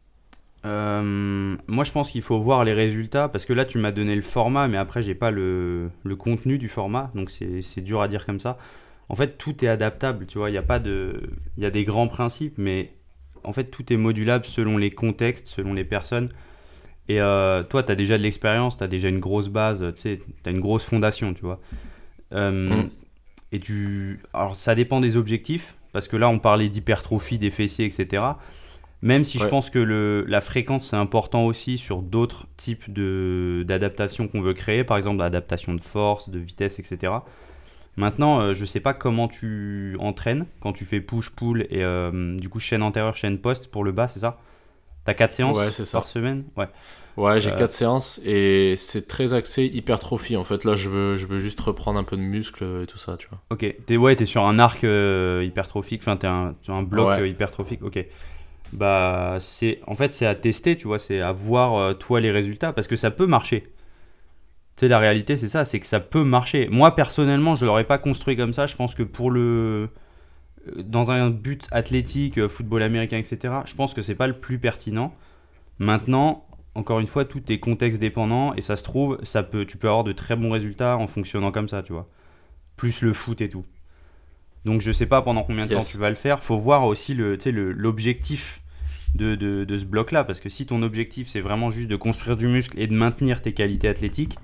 Euh, 0.65 1.57
moi, 1.67 1.85
je 1.85 1.93
pense 1.93 2.11
qu'il 2.11 2.23
faut 2.23 2.41
voir 2.41 2.65
les 2.65 2.73
résultats 2.73 3.29
parce 3.29 3.45
que 3.45 3.53
là, 3.53 3.65
tu 3.65 3.79
m'as 3.79 3.93
donné 3.93 4.17
le 4.17 4.23
format, 4.23 4.69
mais 4.69 4.79
après, 4.79 5.03
j'ai 5.03 5.15
pas 5.15 5.31
le, 5.31 5.91
le 6.05 6.17
contenu 6.17 6.59
du 6.59 6.69
format, 6.69 7.11
donc 7.15 7.31
c'est 7.31 7.81
dur 7.83 8.01
à 8.01 8.09
dire 8.09 8.25
comme 8.25 8.41
ça. 8.41 8.57
En 9.09 9.15
fait, 9.15 9.37
tout 9.37 9.63
est 9.65 9.69
adaptable, 9.69 10.27
tu 10.27 10.39
vois. 10.39 10.51
Il 10.51 10.55
y 10.55 10.59
a 10.59 10.63
pas 10.63 10.79
de, 10.79 11.23
il 11.59 11.63
y 11.63 11.67
a 11.67 11.71
des 11.71 11.85
grands 11.85 12.09
principes, 12.09 12.55
mais 12.57 12.95
en 13.43 13.53
fait, 13.53 13.65
tout 13.65 13.93
est 13.93 13.99
modulable 13.99 14.47
selon 14.47 14.79
les 14.79 14.91
contextes, 14.91 15.49
selon 15.49 15.75
les 15.75 15.85
personnes. 15.85 16.31
Et 17.09 17.21
euh, 17.21 17.63
toi, 17.63 17.83
tu 17.83 17.93
as 17.93 17.95
déjà 17.97 18.17
de 18.17 18.23
l'expérience, 18.23 18.79
tu 18.79 18.85
as 18.85 18.89
déjà 18.89 19.09
une 19.11 19.21
grosse 19.21 19.51
base, 19.51 19.85
tu 19.95 20.01
sais, 20.01 20.19
tu 20.19 20.49
as 20.49 20.53
une 20.53 20.61
grosse 20.61 20.85
fondation, 20.85 21.35
tu 21.35 21.43
vois. 21.43 21.61
Euh, 22.33 22.85
Mm. 22.85 22.91
Et 23.53 23.61
tu. 23.61 24.21
Alors, 24.33 24.57
ça 24.57 24.75
dépend 24.75 25.01
des 25.01 25.17
objectifs, 25.17 25.77
parce 25.93 26.09
que 26.09 26.17
là, 26.17 26.29
on 26.29 26.39
parlait 26.39 26.69
d'hypertrophie 26.71 27.39
des 27.39 27.51
fessiers, 27.51 27.85
etc. 27.85 28.23
Même 29.05 29.23
si 29.23 29.39
je 29.39 29.47
pense 29.47 29.71
que 29.71 29.79
le, 29.79 30.25
la 30.27 30.41
fréquence, 30.41 30.89
c'est 30.89 30.97
important 30.97 31.45
aussi 31.47 31.79
sur 31.79 32.03
d'autres 32.03 32.47
types 32.57 32.91
d'adaptations 32.93 34.29
qu'on 34.29 34.41
veut 34.41 34.55
créer, 34.55 34.83
par 34.83 34.97
exemple 34.97 35.19
l'adaptation 35.19 35.75
de 35.75 35.81
force, 35.81 36.31
de 36.31 36.39
vitesse, 36.39 36.79
etc. 36.81 37.27
Maintenant, 37.97 38.41
euh, 38.41 38.55
je 38.55 38.65
sais 38.65 38.81
pas 38.81 38.95
comment 38.95 39.29
tu 39.29 39.97
entraînes 40.01 40.47
quand 40.61 40.73
tu 40.73 40.85
fais 40.85 41.01
push-pull 41.01 41.67
et 41.71 41.85
euh, 41.85 42.37
du 42.37 42.49
coup 42.49 42.59
chaîne 42.59 42.83
antérieure, 42.83 43.17
chaîne 43.17 43.39
post 43.39 43.69
pour 43.71 43.85
le 43.85 43.93
bas, 43.93 44.09
c'est 44.09 44.21
ça? 44.21 44.39
T'as 45.05 45.15
4 45.15 45.33
séances 45.33 45.57
Ouais, 45.59 45.71
c'est 45.71 45.85
ça. 45.85 45.99
par 45.99 46.09
semaine? 46.09 46.45
Ouais. 46.57 46.69
Ouais, 47.17 47.39
j'ai 47.39 47.51
Euh, 47.51 47.55
quatre 47.55 47.73
séances 47.73 48.21
et 48.25 48.75
c'est 48.77 49.07
très 49.07 49.35
axé 49.35 49.67
hypertrophie. 49.67 50.37
En 50.37 50.45
fait, 50.45 50.65
là, 50.65 50.75
je 50.75 50.89
veux, 50.89 51.17
je 51.17 51.27
veux 51.27 51.39
juste 51.39 51.61
reprendre 51.61 51.99
un 51.99 52.05
peu 52.05 52.17
de 52.17 52.23
muscle 52.23 52.65
et 52.83 52.87
tout 52.87 52.99
ça, 52.99 53.17
tu 53.17 53.29
vois. 53.29 53.39
Ok. 53.51 53.75
T'es 53.87 53.97
ouais, 53.97 54.17
t'es 54.17 54.27
sur 54.27 54.45
un 54.47 54.59
arc 54.59 54.83
euh, 54.83 55.45
hypertrophique, 55.47 56.01
enfin 56.03 56.17
t'es 56.17 56.27
un, 56.27 56.57
sur 56.63 56.75
un 56.75 56.83
bloc 56.83 57.07
Ouais. 57.09 57.21
euh, 57.21 57.29
hypertrophique. 57.29 57.83
Ok. 57.83 58.05
Bah 58.75 59.39
c'est, 59.41 59.81
en 59.87 59.95
fait 59.95 60.13
c'est 60.13 60.27
à 60.27 60.35
tester, 60.35 60.77
tu 60.77 60.87
vois, 60.89 60.99
c'est 60.99 61.21
à 61.21 61.33
voir 61.33 61.77
euh, 61.77 61.95
toi 61.95 62.21
les 62.21 62.31
résultats 62.31 62.73
parce 62.73 62.89
que 62.89 62.97
ça 62.97 63.11
peut 63.11 63.27
marcher. 63.27 63.63
Tu 64.77 64.81
sais 64.81 64.89
la 64.89 64.99
réalité 64.99 65.37
c'est 65.37 65.49
ça, 65.49 65.65
c'est 65.65 65.79
que 65.81 65.87
ça 65.87 66.01
peut 66.01 66.25
marcher. 66.25 66.69
Moi 66.69 66.95
personnellement 66.97 67.55
je 67.55 67.65
l'aurais 67.65 67.85
pas 67.85 67.99
construit 67.99 68.37
comme 68.37 68.53
ça. 68.53 68.67
Je 68.67 68.75
pense 68.77 68.95
que 68.95 69.03
pour 69.05 69.31
le 69.31 69.89
euh, 70.69 70.83
dans 70.85 71.11
un 71.13 71.31
but 71.31 71.67
athlétique, 71.73 72.39
euh, 72.39 72.49
football 72.49 72.83
américain, 72.83 73.19
etc. 73.19 73.65
Je 73.67 73.75
pense 73.77 73.95
que 73.95 74.03
c'est 74.03 74.15
pas 74.17 74.27
le 74.29 74.35
plus 74.41 74.59
pertinent. 74.59 75.15
Maintenant, 75.81 76.47
encore 76.75 77.01
une 77.01 77.07
fois, 77.09 77.25
tout 77.27 77.43
est 77.53 77.61
contexte 77.61 78.01
dépendant 78.01 78.55
et 78.55 78.63
ça 78.63 78.77
se 78.77 78.85
trouve, 78.85 79.19
ça 79.25 79.43
peut, 79.45 79.67
tu 79.67 79.79
peux 79.79 79.89
avoir 79.89 80.05
de 80.05 80.13
très 80.13 80.37
bons 80.37 80.51
résultats 80.51 80.97
en 80.99 81.07
fonctionnant 81.09 81.53
comme 81.53 81.69
ça, 81.69 81.83
tu 81.83 81.93
vois. 81.95 82.09
Plus 82.77 83.03
le 83.03 83.13
foot 83.15 83.41
et 83.43 83.49
tout. 83.51 83.65
Donc 84.65 84.81
je 84.81 84.93
sais 84.93 85.07
pas 85.07 85.23
pendant 85.23 85.43
combien 85.45 85.67
de 85.67 85.71
Yes. 85.71 85.85
temps 85.85 85.91
tu 85.91 85.99
vas 85.99 86.09
le 86.11 86.17
faire. 86.17 86.43
Faut 86.43 86.59
voir 86.59 86.87
aussi 86.87 87.15
le- 87.15 87.37
l'objectif 87.73 88.61
de, 89.15 89.35
de- 89.35 89.77
ce 89.77 89.85
bloc-là. 89.85 90.25
Parce 90.25 90.41
que 90.41 90.49
si 90.49 90.67
ton 90.67 90.83
objectif 90.83 91.29
c'est 91.29 91.41
vraiment 91.41 91.71
juste 91.71 91.89
de 91.89 91.97
construire 91.97 92.37
du 92.37 92.49
muscle 92.49 92.79
et 92.79 92.87
de 92.87 92.95
maintenir 92.95 93.43
tes 93.43 93.53
qualités 93.53 93.89
athlétiques, 93.89 94.37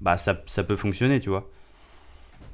bah 0.00 0.16
ça, 0.16 0.42
ça 0.46 0.64
peut 0.64 0.76
fonctionner, 0.76 1.20
tu 1.20 1.28
vois. 1.28 1.50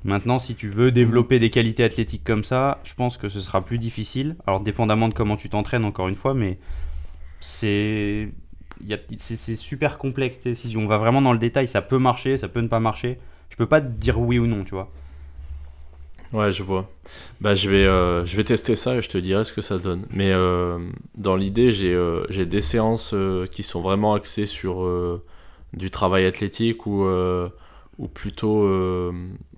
Maintenant, 0.04 0.38
si 0.38 0.54
tu 0.54 0.68
veux 0.68 0.92
développer 0.92 1.38
des 1.38 1.48
qualités 1.48 1.82
athlétiques 1.82 2.24
comme 2.24 2.44
ça, 2.44 2.78
je 2.84 2.92
pense 2.94 3.16
que 3.16 3.28
ce 3.30 3.40
sera 3.40 3.64
plus 3.64 3.78
difficile. 3.78 4.36
Alors, 4.46 4.60
dépendamment 4.60 5.08
de 5.08 5.14
comment 5.14 5.36
tu 5.36 5.48
t'entraînes, 5.48 5.84
encore 5.84 6.08
une 6.08 6.14
fois, 6.14 6.34
mais 6.34 6.58
c'est 7.40 8.28
c'est 9.16 9.56
super 9.56 9.98
complexe. 9.98 10.52
Si 10.52 10.76
on 10.76 10.86
va 10.86 10.98
vraiment 10.98 11.22
dans 11.22 11.32
le 11.32 11.38
détail, 11.38 11.68
ça 11.68 11.80
peut 11.80 11.98
marcher, 11.98 12.36
ça 12.36 12.48
peut 12.48 12.60
ne 12.60 12.68
pas 12.68 12.80
marcher. 12.80 13.18
Je 13.48 13.56
peux 13.56 13.66
pas 13.66 13.80
te 13.80 13.86
dire 13.86 14.20
oui 14.20 14.38
ou 14.38 14.46
non, 14.46 14.64
tu 14.64 14.72
vois. 14.74 14.92
Ouais, 16.34 16.50
je 16.50 16.62
vois. 16.64 16.90
Bah, 17.40 17.54
je 17.54 17.70
vais, 17.70 17.84
euh, 17.86 18.26
je 18.26 18.36
vais 18.36 18.44
tester 18.44 18.74
ça 18.76 18.96
et 18.96 19.02
je 19.02 19.08
te 19.08 19.16
dirai 19.18 19.44
ce 19.44 19.52
que 19.52 19.60
ça 19.60 19.78
donne. 19.78 20.04
Mais 20.10 20.32
euh, 20.32 20.78
dans 21.16 21.36
l'idée, 21.36 21.70
j'ai 21.70 21.94
euh, 21.94 22.24
j'ai 22.28 22.44
des 22.44 22.60
séances 22.60 23.14
qui 23.52 23.62
sont 23.62 23.80
vraiment 23.80 24.14
axées 24.14 24.44
sur 24.46 24.86
du 25.72 25.90
travail 25.90 26.26
athlétique 26.26 26.86
ou, 26.86 27.06
ou 27.98 28.08
plutôt, 28.08 28.68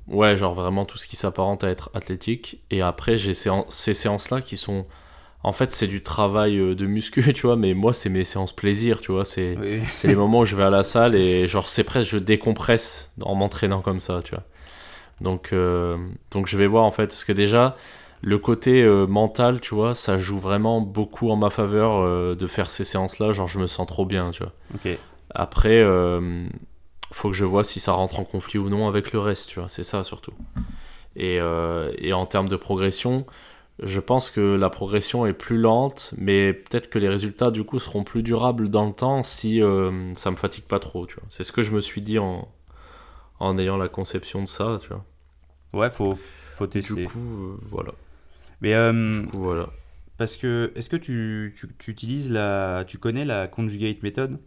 ouais, 0.08 0.36
genre 0.36 0.54
vraiment 0.54 0.84
tout 0.84 0.98
ce 0.98 1.06
qui 1.08 1.16
s'apparente 1.16 1.64
à 1.64 1.70
être 1.70 1.90
athlétique. 1.94 2.60
Et 2.70 2.82
après, 2.82 3.16
j'ai 3.16 3.32
séan- 3.32 3.64
ces 3.68 3.94
séances-là 3.94 4.40
qui 4.42 4.56
sont, 4.58 4.86
en 5.42 5.52
fait, 5.52 5.72
c'est 5.72 5.86
du 5.86 6.02
travail 6.02 6.56
de 6.74 6.86
muscu, 6.86 7.22
tu 7.34 7.42
vois, 7.46 7.56
mais 7.56 7.72
moi, 7.74 7.92
c'est 7.94 8.10
mes 8.10 8.24
séances 8.24 8.54
plaisir, 8.54 9.00
tu 9.00 9.12
vois, 9.12 9.24
c'est 9.24 9.56
Oui. 9.60 9.80
c'est 9.94 10.08
les 10.08 10.16
moments 10.16 10.40
où 10.40 10.44
je 10.44 10.56
vais 10.56 10.64
à 10.64 10.70
la 10.70 10.82
salle 10.82 11.14
et 11.14 11.48
genre 11.48 11.68
c'est 11.70 11.84
presque 11.84 12.10
je 12.10 12.18
décompresse 12.18 13.12
en 13.22 13.34
m'entraînant 13.34 13.80
comme 13.80 14.00
ça, 14.00 14.20
tu 14.22 14.34
vois. 14.34 14.44
Donc 15.20 15.52
euh, 15.52 15.96
donc 16.30 16.46
je 16.46 16.56
vais 16.56 16.66
voir 16.66 16.84
en 16.84 16.90
fait 16.90 17.06
parce 17.06 17.24
que 17.24 17.32
déjà 17.32 17.76
le 18.22 18.38
côté 18.38 18.82
euh, 18.82 19.06
mental, 19.06 19.60
tu 19.60 19.74
vois, 19.74 19.94
ça 19.94 20.18
joue 20.18 20.38
vraiment 20.38 20.80
beaucoup 20.80 21.30
en 21.30 21.36
ma 21.36 21.50
faveur 21.50 21.98
euh, 21.98 22.34
de 22.34 22.46
faire 22.46 22.70
ces 22.70 22.84
séances 22.84 23.18
là, 23.18 23.32
genre 23.32 23.46
je 23.46 23.58
me 23.58 23.66
sens 23.66 23.86
trop 23.86 24.04
bien, 24.04 24.30
tu 24.30 24.42
vois. 24.42 24.52
Ok. 24.74 24.98
Après 25.34 25.84
faut 27.12 27.30
que 27.30 27.36
je 27.36 27.44
vois 27.44 27.62
si 27.62 27.78
ça 27.80 27.92
rentre 27.92 28.18
en 28.18 28.24
conflit 28.24 28.58
ou 28.58 28.68
non 28.68 28.88
avec 28.88 29.12
le 29.12 29.20
reste, 29.20 29.48
tu 29.48 29.60
vois, 29.60 29.68
c'est 29.68 29.84
ça 29.84 30.02
surtout. 30.02 30.32
Et, 31.14 31.38
et 31.98 32.12
en 32.12 32.26
termes 32.26 32.48
de 32.48 32.56
progression, 32.56 33.26
je 33.82 34.00
pense 34.00 34.30
que 34.30 34.40
la 34.40 34.70
progression 34.70 35.24
est 35.24 35.32
plus 35.32 35.58
lente, 35.58 36.14
mais 36.18 36.52
peut-être 36.52 36.90
que 36.90 36.98
les 36.98 37.08
résultats 37.08 37.50
du 37.50 37.64
coup 37.64 37.78
seront 37.78 38.02
plus 38.02 38.22
durables 38.22 38.70
dans 38.70 38.86
le 38.86 38.92
temps 38.92 39.22
si 39.22 39.60
ça 40.14 40.30
me 40.30 40.36
fatigue 40.36 40.64
pas 40.64 40.78
trop, 40.78 41.06
tu 41.06 41.14
vois. 41.14 41.24
C'est 41.28 41.44
ce 41.44 41.52
que 41.52 41.62
je 41.62 41.72
me 41.72 41.80
suis 41.80 42.00
dit 42.00 42.18
en, 42.18 42.48
en 43.40 43.58
ayant 43.58 43.76
la 43.76 43.88
conception 43.88 44.42
de 44.42 44.48
ça, 44.48 44.78
tu 44.80 44.88
vois. 44.88 45.04
Ouais, 45.72 45.90
faut, 45.90 46.14
faut 46.16 46.66
tester. 46.66 46.94
Du 46.94 47.06
coup, 47.06 47.18
euh, 47.18 47.56
voilà. 47.70 47.92
Mais 48.60 48.74
euh, 48.74 49.12
Du 49.12 49.26
coup, 49.26 49.38
voilà. 49.38 49.68
parce 50.16 50.36
que, 50.36 50.72
est-ce 50.76 50.88
que 50.88 50.96
tu, 50.96 51.54
tu, 51.56 51.68
tu 51.78 51.90
utilises 51.90 52.30
la. 52.30 52.84
Tu 52.86 52.98
connais 52.98 53.24
la 53.24 53.46
conjugate 53.48 54.02
method 54.02 54.38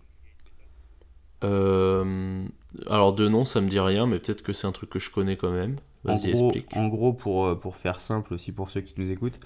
Euh, 1.43 2.45
alors, 2.87 3.13
de 3.13 3.27
nom, 3.27 3.45
ça 3.45 3.61
me 3.61 3.69
dit 3.69 3.79
rien, 3.79 4.05
mais 4.05 4.19
peut-être 4.19 4.41
que 4.41 4.53
c'est 4.53 4.67
un 4.67 4.71
truc 4.71 4.89
que 4.89 4.99
je 4.99 5.09
connais 5.09 5.37
quand 5.37 5.51
même. 5.51 5.77
Vas-y, 6.03 6.31
explique. 6.31 6.75
en 6.75 6.87
gros, 6.87 7.13
pour, 7.13 7.59
pour 7.59 7.75
faire 7.75 7.99
simple 8.01 8.33
aussi 8.33 8.51
pour 8.51 8.71
ceux 8.71 8.81
qui 8.81 8.93
nous 8.99 9.11
écoutent, 9.11 9.39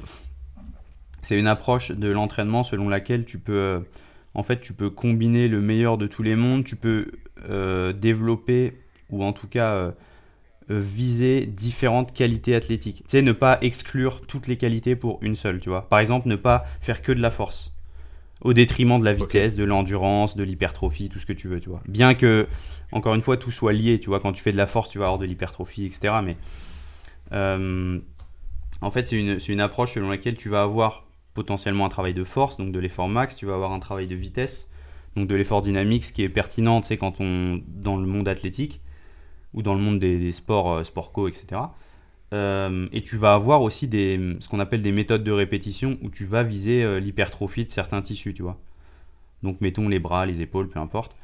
c'est 1.21 1.37
une 1.39 1.47
approche 1.47 1.91
de 1.91 2.09
l'entraînement 2.09 2.63
selon 2.63 2.89
laquelle 2.89 3.25
tu 3.25 3.39
peux, 3.39 3.81
en 4.33 4.43
fait, 4.43 4.61
tu 4.61 4.73
peux 4.73 4.89
combiner 4.89 5.47
le 5.47 5.61
meilleur 5.61 5.97
de 5.97 6.05
tous 6.07 6.21
les 6.23 6.35
mondes, 6.35 6.63
tu 6.63 6.75
peux 6.75 7.11
euh, 7.49 7.91
développer 7.93 8.77
ou 9.13 9.23
en 9.23 9.33
tout 9.33 9.47
cas 9.47 9.73
euh, 9.73 9.91
euh, 10.71 10.79
viser 10.79 11.45
différentes 11.45 12.13
qualités 12.13 12.55
athlétiques. 12.55 13.03
Tu 13.03 13.09
sais, 13.09 13.21
ne 13.21 13.31
pas 13.31 13.57
exclure 13.61 14.21
toutes 14.27 14.47
les 14.47 14.57
qualités 14.57 14.95
pour 14.95 15.19
une 15.21 15.35
seule, 15.35 15.59
tu 15.59 15.69
vois. 15.69 15.89
Par 15.89 15.99
exemple, 15.99 16.27
ne 16.27 16.35
pas 16.35 16.65
faire 16.81 17.01
que 17.01 17.11
de 17.11 17.21
la 17.21 17.31
force 17.31 17.73
au 18.41 18.53
détriment 18.53 18.99
de 18.99 19.05
la 19.05 19.13
vitesse, 19.13 19.55
de 19.55 19.63
l'endurance, 19.63 20.35
de 20.35 20.43
l'hypertrophie, 20.43 21.09
tout 21.09 21.19
ce 21.19 21.25
que 21.25 21.33
tu 21.33 21.47
veux, 21.47 21.59
tu 21.59 21.69
vois. 21.69 21.81
Bien 21.87 22.13
que, 22.13 22.47
encore 22.91 23.15
une 23.15 23.21
fois, 23.21 23.37
tout 23.37 23.51
soit 23.51 23.71
lié, 23.73 23.99
tu 23.99 24.09
vois. 24.09 24.19
Quand 24.19 24.33
tu 24.33 24.43
fais 24.43 24.51
de 24.51 24.57
la 24.57 24.67
force, 24.67 24.89
tu 24.89 24.99
vas 24.99 25.05
avoir 25.05 25.19
de 25.19 25.25
l'hypertrophie, 25.25 25.85
etc. 25.85 26.15
Mais 26.23 26.35
euh, 27.31 27.99
en 28.81 28.91
fait, 28.91 29.07
c'est 29.07 29.17
une, 29.17 29.39
une 29.47 29.61
approche 29.61 29.93
selon 29.93 30.09
laquelle 30.09 30.35
tu 30.35 30.49
vas 30.49 30.61
avoir 30.61 31.05
potentiellement 31.33 31.85
un 31.85 31.89
travail 31.89 32.13
de 32.13 32.23
force, 32.23 32.57
donc 32.57 32.71
de 32.71 32.79
l'effort 32.79 33.07
max, 33.07 33.35
tu 33.35 33.45
vas 33.45 33.55
avoir 33.55 33.71
un 33.71 33.79
travail 33.79 34.07
de 34.07 34.15
vitesse, 34.15 34.69
donc 35.15 35.27
de 35.27 35.35
l'effort 35.35 35.61
dynamique, 35.61 36.05
ce 36.05 36.13
qui 36.13 36.23
est 36.23 36.29
pertinent, 36.29 36.81
tu 36.81 36.87
sais, 36.87 36.97
quand 36.97 37.21
on 37.21 37.61
dans 37.67 37.97
le 37.97 38.05
monde 38.05 38.27
athlétique 38.27 38.81
ou 39.53 39.61
dans 39.61 39.73
le 39.73 39.81
monde 39.81 39.99
des, 39.99 40.31
sports, 40.31 40.71
euh, 40.71 40.83
sport 40.83 41.11
co, 41.11 41.27
etc. 41.27 41.61
Euh, 42.33 42.87
et 42.91 43.03
tu 43.03 43.17
vas 43.17 43.33
avoir 43.33 43.61
aussi 43.61 43.87
des, 43.87 44.37
ce 44.39 44.49
qu'on 44.49 44.59
appelle 44.59 44.81
des 44.81 44.91
méthodes 44.91 45.23
de 45.23 45.31
répétition 45.31 45.97
où 46.01 46.09
tu 46.09 46.25
vas 46.25 46.43
viser 46.43 46.83
euh, 46.83 46.99
l'hypertrophie 46.99 47.65
de 47.65 47.69
certains 47.69 48.01
tissus, 48.01 48.33
tu 48.33 48.41
vois. 48.41 48.57
Donc 49.43 49.61
mettons 49.61 49.87
les 49.87 49.99
bras, 49.99 50.25
les 50.25 50.41
épaules, 50.41 50.69
peu 50.69 50.79
importe. 50.79 51.15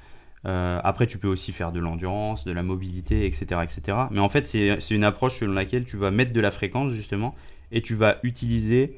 Après, 0.46 1.06
tu 1.06 1.18
peux 1.18 1.28
aussi 1.28 1.52
faire 1.52 1.74
de 1.74 1.82
l'endurance, 1.82 2.46
de 2.46 2.54
la 2.54 2.64
mobilité, 2.64 3.26
etc. 3.26 3.62
etc. 3.62 3.98
Mais 4.10 4.22
en 4.22 4.30
fait, 4.30 4.46
c'est 4.46 4.96
une 4.96 5.04
approche 5.04 5.40
selon 5.40 5.52
laquelle 5.52 5.84
tu 5.84 5.98
vas 5.98 6.12
mettre 6.12 6.32
de 6.32 6.40
la 6.40 6.50
fréquence, 6.50 6.94
justement, 6.94 7.36
et 7.74 7.82
tu 7.82 7.94
vas 7.94 8.20
utiliser 8.24 8.96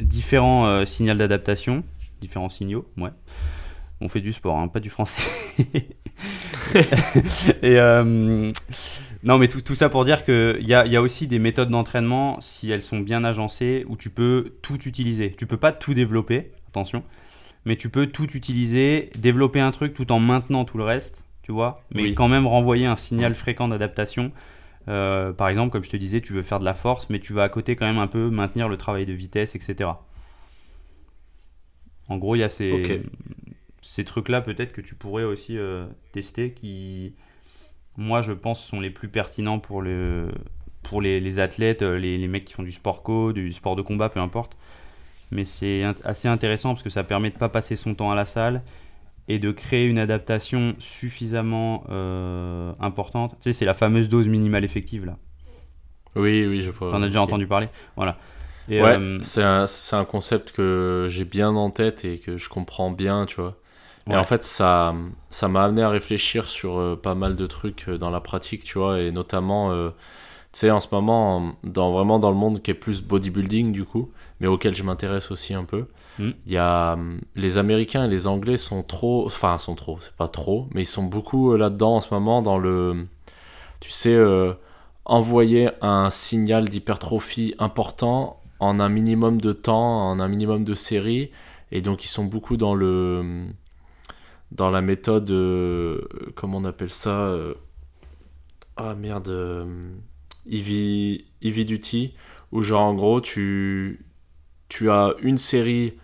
différents 0.00 0.86
signaux 0.86 1.14
d'adaptation, 1.14 1.84
différents 2.22 2.48
signaux, 2.48 2.88
ouais. 2.96 3.10
On 4.00 4.08
fait 4.08 4.22
du 4.22 4.32
sport, 4.32 4.58
hein, 4.58 4.68
pas 4.68 4.80
du 4.80 4.88
français. 4.88 5.22
et 7.62 7.78
euh, 7.78 8.50
non, 9.22 9.38
mais 9.38 9.48
tout, 9.48 9.60
tout 9.60 9.74
ça 9.74 9.88
pour 9.88 10.04
dire 10.04 10.24
qu'il 10.24 10.66
y 10.66 10.74
a, 10.74 10.86
y 10.86 10.96
a 10.96 11.02
aussi 11.02 11.26
des 11.26 11.38
méthodes 11.38 11.70
d'entraînement, 11.70 12.38
si 12.40 12.70
elles 12.70 12.82
sont 12.82 13.00
bien 13.00 13.24
agencées, 13.24 13.84
où 13.88 13.96
tu 13.96 14.10
peux 14.10 14.54
tout 14.62 14.78
utiliser. 14.86 15.34
Tu 15.36 15.46
peux 15.46 15.56
pas 15.56 15.72
tout 15.72 15.94
développer, 15.94 16.50
attention, 16.68 17.02
mais 17.64 17.76
tu 17.76 17.88
peux 17.88 18.06
tout 18.06 18.30
utiliser, 18.36 19.10
développer 19.16 19.60
un 19.60 19.70
truc 19.70 19.94
tout 19.94 20.12
en 20.12 20.20
maintenant 20.20 20.64
tout 20.64 20.78
le 20.78 20.84
reste, 20.84 21.24
tu 21.42 21.52
vois, 21.52 21.82
mais 21.94 22.02
Oui. 22.02 22.14
quand 22.14 22.28
même 22.28 22.46
renvoyer 22.46 22.86
un 22.86 22.96
signal 22.96 23.34
fréquent 23.34 23.68
d'adaptation. 23.68 24.32
Euh, 24.88 25.32
par 25.32 25.48
exemple, 25.48 25.72
comme 25.72 25.84
je 25.84 25.88
te 25.90 25.96
disais, 25.96 26.20
tu 26.20 26.34
veux 26.34 26.42
faire 26.42 26.58
de 26.60 26.64
la 26.66 26.74
force, 26.74 27.08
mais 27.08 27.18
tu 27.18 27.32
vas 27.32 27.44
à 27.44 27.48
côté 27.48 27.76
quand 27.76 27.86
même 27.86 27.98
un 27.98 28.06
peu 28.06 28.28
maintenir 28.28 28.68
le 28.68 28.76
travail 28.76 29.06
de 29.06 29.14
vitesse, 29.14 29.54
etc. 29.54 29.90
En 32.08 32.18
gros, 32.18 32.34
il 32.36 32.40
y 32.40 32.42
a 32.42 32.48
ces. 32.50 32.70
Ces 33.94 34.04
trucs-là 34.04 34.40
peut-être 34.40 34.72
que 34.72 34.80
tu 34.80 34.96
pourrais 34.96 35.22
aussi 35.22 35.56
euh, 35.56 35.86
tester 36.10 36.50
qui, 36.50 37.14
moi, 37.96 38.22
je 38.22 38.32
pense, 38.32 38.60
sont 38.64 38.80
les 38.80 38.90
plus 38.90 39.06
pertinents 39.06 39.60
pour, 39.60 39.82
le, 39.82 40.32
pour 40.82 41.00
les, 41.00 41.20
les 41.20 41.38
athlètes, 41.38 41.82
euh, 41.82 41.96
les, 41.96 42.18
les 42.18 42.26
mecs 42.26 42.44
qui 42.44 42.54
font 42.54 42.64
du 42.64 42.72
sport 42.72 43.04
co, 43.04 43.32
du 43.32 43.52
sport 43.52 43.76
de 43.76 43.82
combat, 43.82 44.08
peu 44.08 44.18
importe. 44.18 44.56
Mais 45.30 45.44
c'est 45.44 45.84
assez 46.02 46.26
intéressant 46.26 46.70
parce 46.70 46.82
que 46.82 46.90
ça 46.90 47.04
permet 47.04 47.30
de 47.30 47.36
pas 47.36 47.48
passer 47.48 47.76
son 47.76 47.94
temps 47.94 48.10
à 48.10 48.16
la 48.16 48.24
salle 48.24 48.62
et 49.28 49.38
de 49.38 49.52
créer 49.52 49.86
une 49.86 50.00
adaptation 50.00 50.74
suffisamment 50.80 51.84
euh, 51.88 52.72
importante. 52.80 53.36
Tu 53.40 53.44
sais, 53.44 53.52
c'est 53.52 53.64
la 53.64 53.74
fameuse 53.74 54.08
dose 54.08 54.26
minimale 54.26 54.64
effective 54.64 55.06
là. 55.06 55.18
Oui, 56.16 56.44
oui, 56.48 56.62
je 56.62 56.72
vois. 56.72 56.90
T'en 56.90 57.00
as 57.00 57.06
déjà 57.06 57.22
entendu 57.22 57.46
parler? 57.46 57.68
Voilà. 57.94 58.18
Et, 58.68 58.82
ouais, 58.82 58.96
euh, 58.98 59.18
c'est 59.22 59.44
un, 59.44 59.68
c'est 59.68 59.94
un 59.94 60.04
concept 60.04 60.50
que 60.50 61.06
j'ai 61.08 61.24
bien 61.24 61.50
en 61.50 61.70
tête 61.70 62.04
et 62.04 62.18
que 62.18 62.38
je 62.38 62.48
comprends 62.48 62.90
bien, 62.90 63.26
tu 63.26 63.36
vois. 63.40 63.56
Et 64.10 64.16
Ouais. 64.16 64.18
en 64.18 64.24
fait, 64.24 64.42
ça 64.42 64.94
ça 65.30 65.48
m'a 65.48 65.64
amené 65.64 65.82
à 65.82 65.88
réfléchir 65.88 66.46
sur 66.46 66.78
euh, 66.78 66.96
pas 66.96 67.14
mal 67.14 67.36
de 67.36 67.46
trucs 67.46 67.88
euh, 67.88 67.98
dans 67.98 68.10
la 68.10 68.20
pratique, 68.20 68.64
tu 68.64 68.78
vois, 68.78 69.00
et 69.00 69.10
notamment, 69.12 69.72
euh, 69.72 69.90
tu 70.52 70.60
sais, 70.60 70.70
en 70.70 70.80
ce 70.80 70.88
moment, 70.92 71.54
dans, 71.64 71.92
vraiment 71.92 72.18
dans 72.20 72.30
le 72.30 72.36
monde 72.36 72.62
qui 72.62 72.70
est 72.72 72.74
plus 72.74 73.02
bodybuilding, 73.02 73.72
du 73.72 73.84
coup, 73.84 74.10
mais 74.40 74.46
auquel 74.48 74.74
je 74.74 74.82
m'intéresse 74.84 75.30
aussi 75.30 75.54
un 75.54 75.64
peu, 75.64 75.86
il 76.18 76.26
Mm. 76.26 76.34
y 76.54 76.58
a 76.58 76.94
hum, 76.94 77.20
les 77.36 77.58
Américains 77.58 78.04
et 78.04 78.08
les 78.08 78.26
Anglais 78.28 78.56
sont 78.58 78.82
trop, 78.84 79.26
enfin, 79.26 79.58
sont 79.58 79.74
trop, 79.76 79.98
c'est 80.00 80.14
pas 80.16 80.28
trop, 80.28 80.68
mais 80.74 80.82
ils 80.82 80.86
sont 80.86 81.04
beaucoup 81.04 81.56
là-dedans 81.56 81.96
en 81.96 82.00
ce 82.02 82.12
moment 82.14 82.42
dans 82.42 82.58
le, 82.58 83.06
tu 83.80 83.90
sais, 83.90 84.16
envoyer 85.04 85.70
un 85.82 86.10
signal 86.10 86.68
d'hypertrophie 86.68 87.54
important 87.58 88.40
en 88.60 88.80
un 88.80 88.88
minimum 88.88 89.40
de 89.40 89.52
temps, 89.52 90.08
en 90.10 90.20
un 90.20 90.28
minimum 90.28 90.64
de 90.64 90.74
séries. 90.74 91.30
Et 91.72 91.80
donc, 91.82 92.04
ils 92.04 92.08
sont 92.08 92.24
beaucoup 92.24 92.56
dans 92.56 92.74
le 92.74 93.46
dans 94.54 94.70
la 94.70 94.80
méthode, 94.80 95.30
euh, 95.30 96.00
comment 96.36 96.58
on 96.58 96.64
appelle 96.64 96.90
ça 96.90 97.28
euh, 97.28 97.54
Ah 98.76 98.94
merde, 98.94 99.28
euh, 99.28 99.90
Heavy 100.46 101.24
Duty, 101.42 102.14
où 102.52 102.62
genre 102.62 102.82
en 102.82 102.94
gros, 102.94 103.20
tu, 103.20 104.06
tu 104.68 104.90
as 104.90 105.14
une 105.22 105.38
série 105.38 105.94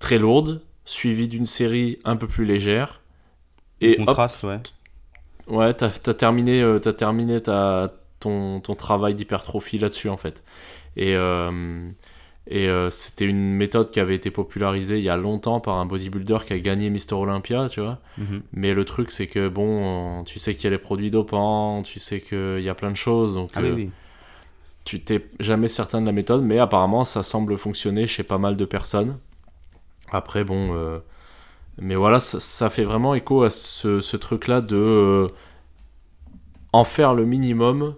très 0.00 0.18
lourde, 0.18 0.62
suivie 0.84 1.28
d'une 1.28 1.46
série 1.46 1.98
un 2.04 2.16
peu 2.16 2.26
plus 2.26 2.44
légère. 2.44 3.00
Et 3.80 3.92
hop, 4.00 4.06
contraste, 4.06 4.42
ouais. 4.42 4.60
Ouais, 5.46 5.72
t'as 5.74 5.86
as 5.86 6.14
terminé, 6.14 6.62
euh, 6.62 6.80
t'as 6.80 6.92
terminé 6.92 7.40
ta, 7.40 7.92
ton, 8.18 8.60
ton 8.60 8.74
travail 8.74 9.14
d'hypertrophie 9.14 9.78
là-dessus 9.78 10.08
en 10.08 10.16
fait. 10.16 10.42
Et, 10.96 11.14
et 12.46 12.68
euh, 12.68 12.90
c'était 12.90 13.26
une 13.26 13.52
méthode 13.54 13.90
qui 13.90 14.00
avait 14.00 14.14
été 14.16 14.30
popularisée 14.30 14.98
il 14.98 15.04
y 15.04 15.08
a 15.08 15.16
longtemps 15.16 15.60
par 15.60 15.76
un 15.76 15.86
bodybuilder 15.86 16.38
qui 16.46 16.52
a 16.52 16.58
gagné 16.58 16.90
Mister 16.90 17.14
Olympia, 17.14 17.68
tu 17.68 17.80
vois. 17.80 17.98
Mhm. 18.18 18.42
Mais 18.52 18.74
le 18.74 18.84
truc 18.84 19.10
c'est 19.10 19.26
que 19.28 19.48
bon, 19.48 20.20
euh, 20.20 20.22
tu 20.24 20.38
sais 20.38 20.54
qu'il 20.54 20.64
y 20.64 20.66
a 20.68 20.70
les 20.70 20.78
produits 20.78 21.10
dopants, 21.10 21.82
tu 21.82 22.00
sais 22.00 22.20
qu'il 22.20 22.60
y 22.60 22.68
a 22.68 22.74
plein 22.74 22.90
de 22.90 22.96
choses, 22.96 23.34
donc 23.34 23.50
Ah 23.54 23.60
euh, 23.60 23.74
oui. 23.74 23.90
tu 24.84 25.00
t'es 25.00 25.26
jamais 25.38 25.68
certain 25.68 26.00
de 26.00 26.06
la 26.06 26.12
méthode, 26.12 26.42
mais 26.42 26.58
apparemment 26.58 27.04
ça 27.04 27.22
semble 27.22 27.56
fonctionner 27.58 28.06
chez 28.06 28.22
pas 28.24 28.38
mal 28.38 28.56
de 28.56 28.64
personnes. 28.64 29.18
Après, 30.10 30.42
bon, 30.42 30.74
euh, 30.74 30.98
mais 31.78 31.94
voilà, 31.94 32.18
ça, 32.20 32.40
ça 32.40 32.68
fait 32.70 32.82
vraiment 32.84 33.14
écho 33.14 33.42
à 33.44 33.50
ce, 33.50 34.00
ce 34.00 34.16
truc-là 34.16 34.60
de 34.60 35.28
en 36.72 36.84
faire 36.84 37.14
le 37.14 37.24
minimum 37.24 37.94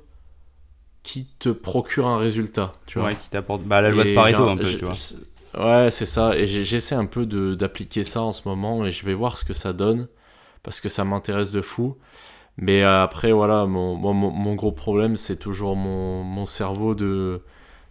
qui 1.02 1.26
te 1.38 1.48
procure 1.48 2.06
un 2.06 2.18
résultat, 2.18 2.74
tu 2.86 2.98
vois. 2.98 3.08
Ouais, 3.08 3.16
qui 3.16 3.28
t'apporte 3.28 3.62
bah, 3.62 3.80
la 3.80 3.90
loi 3.90 4.04
de 4.04 4.10
Et 4.10 4.14
Pareto 4.14 4.44
j'ai 4.44 4.50
un 4.50 4.56
peu, 4.56 4.64
tu 4.64 4.84
vois. 4.84 4.94
Ouais, 5.58 5.90
c'est 5.90 6.06
ça. 6.06 6.36
Et 6.36 6.46
j'essaie 6.46 6.94
un 6.94 7.06
peu 7.06 7.26
de- 7.26 7.54
d'appliquer 7.54 8.04
ça 8.04 8.22
en 8.22 8.32
ce 8.32 8.48
moment 8.48 8.86
et 8.86 8.90
je 8.90 9.04
vais 9.04 9.14
voir 9.14 9.36
ce 9.36 9.44
que 9.44 9.52
ça 9.52 9.72
donne 9.72 10.08
parce 10.62 10.80
que 10.80 10.88
ça 10.88 11.04
m'intéresse 11.04 11.50
de 11.50 11.60
fou. 11.60 11.96
Mais 12.58 12.82
euh, 12.82 13.02
après, 13.02 13.32
voilà, 13.32 13.66
mon, 13.66 13.96
mon, 13.96 14.54
gros 14.54 14.72
problème, 14.72 15.16
c'est 15.16 15.36
toujours 15.36 15.76
mon, 15.76 16.22
mon 16.22 16.46
cerveau 16.46 16.94
de. 16.94 17.40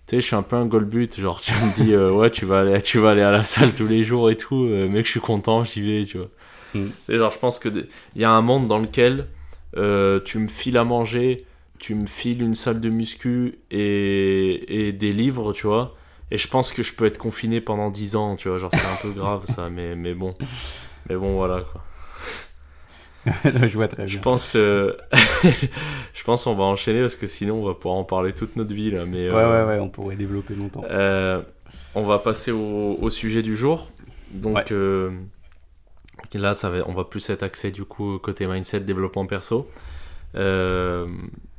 Tu 0.07 0.15
sais, 0.15 0.21
je 0.21 0.27
suis 0.27 0.35
un 0.35 0.43
peu 0.43 0.55
un 0.55 0.65
goalbut. 0.65 1.09
Genre, 1.17 1.41
tu 1.41 1.51
me 1.51 1.73
dis, 1.73 1.93
euh, 1.93 2.11
ouais, 2.11 2.29
tu 2.31 2.45
vas, 2.45 2.59
aller, 2.59 2.81
tu 2.81 2.99
vas 2.99 3.11
aller 3.11 3.21
à 3.21 3.31
la 3.31 3.43
salle 3.43 3.73
tous 3.73 3.87
les 3.87 4.03
jours 4.03 4.29
et 4.29 4.37
tout. 4.37 4.65
euh, 4.65 4.87
mec, 4.87 5.05
je 5.05 5.11
suis 5.11 5.19
content, 5.19 5.63
j'y 5.63 5.81
vais, 5.81 6.05
tu 6.05 6.17
vois. 6.17 6.27
Mm. 6.75 6.87
Genre, 7.09 7.31
je 7.31 7.39
pense 7.39 7.59
qu'il 7.59 7.87
y 8.15 8.23
a 8.23 8.31
un 8.31 8.41
monde 8.41 8.67
dans 8.67 8.79
lequel 8.79 9.27
euh, 9.77 10.19
tu 10.23 10.37
me 10.39 10.47
files 10.47 10.77
à 10.77 10.83
manger, 10.83 11.45
tu 11.81 11.95
me 11.95 12.07
files 12.07 12.43
une 12.43 12.55
salle 12.55 12.81
de 12.81 12.89
muscu 12.89 13.59
et, 13.71 14.87
et 14.89 14.93
des 14.93 15.13
livres, 15.13 15.53
tu 15.53 15.67
vois. 15.67 15.95
Et 16.31 16.37
je 16.39 16.47
pense 16.49 16.73
que 16.73 16.83
je 16.83 16.93
peux 16.93 17.05
être 17.05 17.17
confiné 17.19 17.61
pendant 17.61 17.91
10 17.91 18.15
ans, 18.17 18.37
tu 18.37 18.49
vois. 18.49 18.59
Genre, 18.59 18.73
c'est 18.73 18.87
un 18.87 18.97
peu 18.97 19.11
grave 19.11 19.45
ça, 19.45 19.69
mais, 19.69 19.95
mais 19.95 20.13
bon. 20.15 20.35
Mais 21.09 21.15
bon, 21.17 21.35
voilà 21.35 21.61
quoi. 21.63 21.87
je 23.45 23.73
vois 23.75 23.87
très 23.87 24.07
Je 24.07 24.13
bien. 24.13 24.21
pense, 24.21 24.55
euh, 24.55 24.97
je 26.13 26.23
pense 26.23 26.47
on 26.47 26.55
va 26.55 26.63
enchaîner 26.63 27.01
parce 27.01 27.15
que 27.15 27.27
sinon 27.27 27.61
on 27.61 27.65
va 27.65 27.75
pouvoir 27.75 27.95
en 27.95 28.03
parler 28.03 28.33
toute 28.33 28.55
notre 28.55 28.73
vie 28.73 28.91
là. 28.91 29.05
Mais 29.05 29.29
Ouais, 29.29 29.35
euh, 29.35 29.65
ouais, 29.65 29.75
ouais, 29.75 29.79
on 29.79 29.89
pourrait 29.89 30.15
développer 30.15 30.55
longtemps. 30.55 30.91
euh, 30.91 31.41
on 31.95 32.03
va 32.03 32.19
passer 32.19 32.51
au, 32.51 32.97
au 32.99 33.09
sujet 33.09 33.41
du 33.43 33.55
jour. 33.55 33.91
Donc 34.31 34.55
Ouais. 34.55 34.65
euh, 34.71 35.11
là, 36.33 36.53
ça 36.53 36.69
va, 36.69 36.87
on 36.87 36.93
va 36.93 37.03
plus 37.05 37.29
être 37.29 37.43
axé 37.43 37.71
du 37.71 37.83
coup 37.85 38.17
côté 38.19 38.47
mindset, 38.47 38.81
développement 38.81 39.25
perso. 39.25 39.67
Euh, 40.35 41.07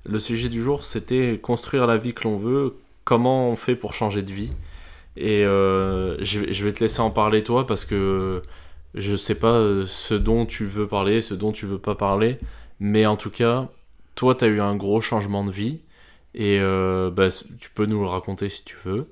le 0.04 0.18
sujet 0.18 0.48
du 0.48 0.60
jour, 0.62 0.84
c'était 0.84 1.38
construire 1.42 1.86
la 1.86 1.96
vie 1.96 2.14
que 2.14 2.24
l'on 2.24 2.36
veut. 2.36 2.76
Comment 3.04 3.48
on 3.50 3.56
fait 3.56 3.76
pour 3.76 3.94
changer 3.94 4.22
de 4.22 4.32
vie 4.32 4.52
Et 5.16 5.44
euh, 5.44 6.16
je, 6.24 6.40
vais- 6.40 6.72
te 6.72 6.80
laisser 6.80 7.00
en 7.00 7.10
parler 7.10 7.42
toi 7.44 7.66
parce 7.66 7.84
que 7.84 8.42
je 8.94 9.16
sais 9.16 9.34
pas 9.36 9.52
euh, 9.52 9.84
ce 9.86 10.14
dont 10.14 10.46
tu 10.46 10.66
veux 10.66 10.86
parler, 10.88 11.20
ce 11.20 11.34
dont 11.34 11.52
tu 11.52 11.66
veux 11.66 11.78
pas 11.78 11.94
parler, 11.96 12.38
mais 12.80 13.06
en 13.06 13.16
tout 13.16 13.30
cas, 13.30 13.68
toi, 14.16 14.34
tu 14.34 14.44
as 14.44 14.48
eu 14.48 14.60
un 14.60 14.76
gros 14.76 15.00
changement 15.00 15.44
de 15.44 15.50
vie 15.52 15.80
Et 16.34 16.60
bah, 17.12 17.28
tu 17.60 17.70
peux 17.74 17.86
nous 17.86 18.02
le 18.02 18.08
raconter 18.08 18.48
si 18.48 18.64
tu 18.64 18.76
veux. 18.84 19.08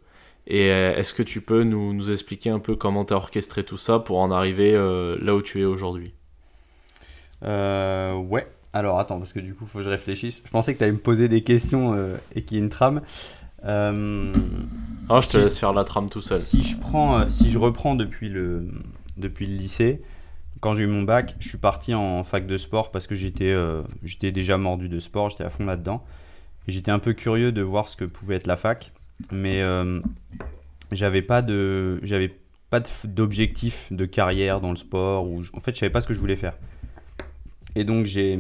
Et 0.47 0.68
est-ce 0.68 1.14
que 1.14 1.22
tu 1.24 1.41
peux 1.43 1.64
nous, 1.64 1.93
nous 1.95 2.11
expliquer 2.12 2.51
un 2.51 2.59
peu 2.61 2.76
comment 2.76 3.05
tu 3.05 3.14
as 3.14 3.16
orchestré 3.16 3.64
tout 3.64 3.78
ça 3.78 4.01
pour 4.01 4.18
en 4.20 4.30
arriver 4.32 4.72
là 5.20 5.34
où 5.36 5.43
tu 5.43 5.61
es 5.62 5.64
aujourd'hui? 5.64 6.14
Ouais. 8.28 8.47
Alors 8.72 9.00
attends, 9.00 9.18
parce 9.18 9.32
que 9.32 9.40
du 9.40 9.54
coup, 9.54 9.64
il 9.64 9.68
faut 9.68 9.78
que 9.78 9.84
je 9.84 9.90
réfléchisse. 9.90 10.42
Je 10.44 10.50
pensais 10.50 10.74
que 10.74 10.78
tu 10.78 10.84
allais 10.84 10.92
me 10.92 10.98
poser 10.98 11.28
des 11.28 11.42
questions 11.42 11.96
et 12.34 12.42
qu'il 12.42 12.56
y 12.56 12.60
ait 12.60 12.62
une 12.62 12.70
trame. 12.70 13.02
Euh, 13.64 14.32
ah, 15.08 15.20
je 15.20 15.28
te 15.28 15.36
laisse 15.36 15.58
faire 15.58 15.72
la 15.72 15.84
trame 15.84 16.08
tout 16.08 16.20
seul. 16.20 16.38
Si 16.38 16.62
je, 16.62 16.78
prends, 16.78 17.20
euh, 17.20 17.30
si 17.30 17.50
je 17.50 17.58
reprends 17.58 17.94
depuis 17.94 18.28
le, 18.28 18.68
depuis 19.16 19.46
le 19.46 19.54
lycée, 19.54 20.00
quand 20.60 20.74
j'ai 20.74 20.84
eu 20.84 20.86
mon 20.86 21.02
bac, 21.02 21.36
je 21.40 21.48
suis 21.48 21.58
parti 21.58 21.94
en 21.94 22.24
fac 22.24 22.46
de 22.46 22.56
sport 22.56 22.90
parce 22.90 23.06
que 23.06 23.14
j'étais 23.14 23.50
euh, 23.50 23.82
j'étais 24.02 24.32
déjà 24.32 24.56
mordu 24.56 24.88
de 24.88 24.98
sport, 24.98 25.30
j'étais 25.30 25.44
à 25.44 25.50
fond 25.50 25.64
là-dedans. 25.64 26.04
J'étais 26.68 26.90
un 26.90 26.98
peu 26.98 27.12
curieux 27.12 27.52
de 27.52 27.62
voir 27.62 27.88
ce 27.88 27.96
que 27.96 28.04
pouvait 28.04 28.36
être 28.36 28.46
la 28.46 28.56
fac, 28.56 28.92
mais 29.32 29.64
j'avais 30.92 31.22
pas 31.22 31.42
de 31.42 31.98
j'avais 32.02 32.36
pas 32.68 32.80
d'objectif 33.04 33.88
de 33.90 34.04
carrière 34.04 34.60
dans 34.60 34.70
le 34.70 34.76
sport 34.76 35.26
ou 35.26 35.42
en 35.54 35.60
fait 35.60 35.74
je 35.74 35.80
savais 35.80 35.90
pas 35.90 36.00
ce 36.00 36.06
que 36.06 36.14
je 36.14 36.20
voulais 36.20 36.36
faire. 36.36 36.54
Et 37.74 37.84
donc 37.84 38.06
j'ai 38.06 38.38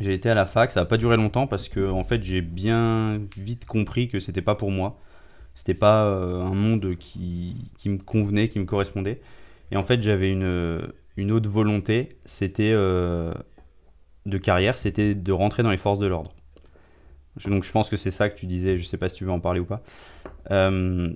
j'ai 0.00 0.14
été 0.14 0.30
à 0.30 0.34
la 0.34 0.46
fac, 0.46 0.70
ça 0.70 0.80
n'a 0.80 0.86
pas 0.86 0.96
duré 0.96 1.16
longtemps 1.16 1.46
parce 1.46 1.68
que 1.68 1.90
en 1.90 2.04
fait 2.04 2.22
j'ai 2.22 2.40
bien 2.40 3.20
vite 3.36 3.66
compris 3.66 4.08
que 4.08 4.18
c'était 4.18 4.42
pas 4.42 4.54
pour 4.54 4.70
moi. 4.70 4.98
C'était 5.54 5.74
pas 5.74 6.04
euh, 6.04 6.40
un 6.40 6.54
monde 6.54 6.96
qui, 6.98 7.70
qui, 7.76 7.90
me 7.90 7.98
convenait, 7.98 8.48
qui 8.48 8.58
me 8.58 8.64
correspondait. 8.64 9.20
Et 9.72 9.76
en 9.76 9.84
fait 9.84 10.00
j'avais 10.00 10.30
une, 10.30 10.80
une 11.16 11.32
autre 11.32 11.50
volonté, 11.50 12.10
c'était 12.24 12.72
euh, 12.72 13.34
de 14.26 14.38
carrière, 14.38 14.78
c'était 14.78 15.14
de 15.14 15.32
rentrer 15.32 15.62
dans 15.62 15.70
les 15.70 15.76
forces 15.76 15.98
de 15.98 16.06
l'ordre. 16.06 16.32
Donc 17.46 17.64
je 17.64 17.70
pense 17.70 17.90
que 17.90 17.96
c'est 17.96 18.10
ça 18.10 18.28
que 18.28 18.38
tu 18.38 18.46
disais, 18.46 18.76
je 18.76 18.82
sais 18.84 18.96
pas 18.96 19.08
si 19.08 19.16
tu 19.16 19.24
veux 19.24 19.30
en 19.30 19.40
parler 19.40 19.60
ou 19.60 19.64
pas. 19.64 19.82
Euh, 20.50 21.12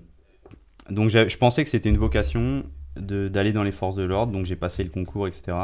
donc 0.90 1.08
je 1.08 1.36
pensais 1.38 1.64
que 1.64 1.70
c'était 1.70 1.88
une 1.88 1.98
vocation 1.98 2.64
d'aller 2.96 3.52
dans 3.52 3.64
les 3.64 3.72
forces 3.72 3.96
de 3.96 4.04
l'ordre, 4.04 4.32
donc 4.32 4.46
j'ai 4.46 4.56
passé 4.56 4.84
le 4.84 4.90
concours, 4.90 5.26
etc. 5.26 5.56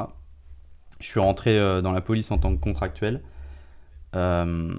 Je 1.01 1.07
suis 1.07 1.20
rentré 1.20 1.59
euh, 1.59 1.80
dans 1.80 1.92
la 1.92 2.03
police 2.03 2.30
en 2.30 2.38
tant 2.38 2.55
que 2.55 2.61
contractuel. 2.61 3.22
Euh, 4.14 4.74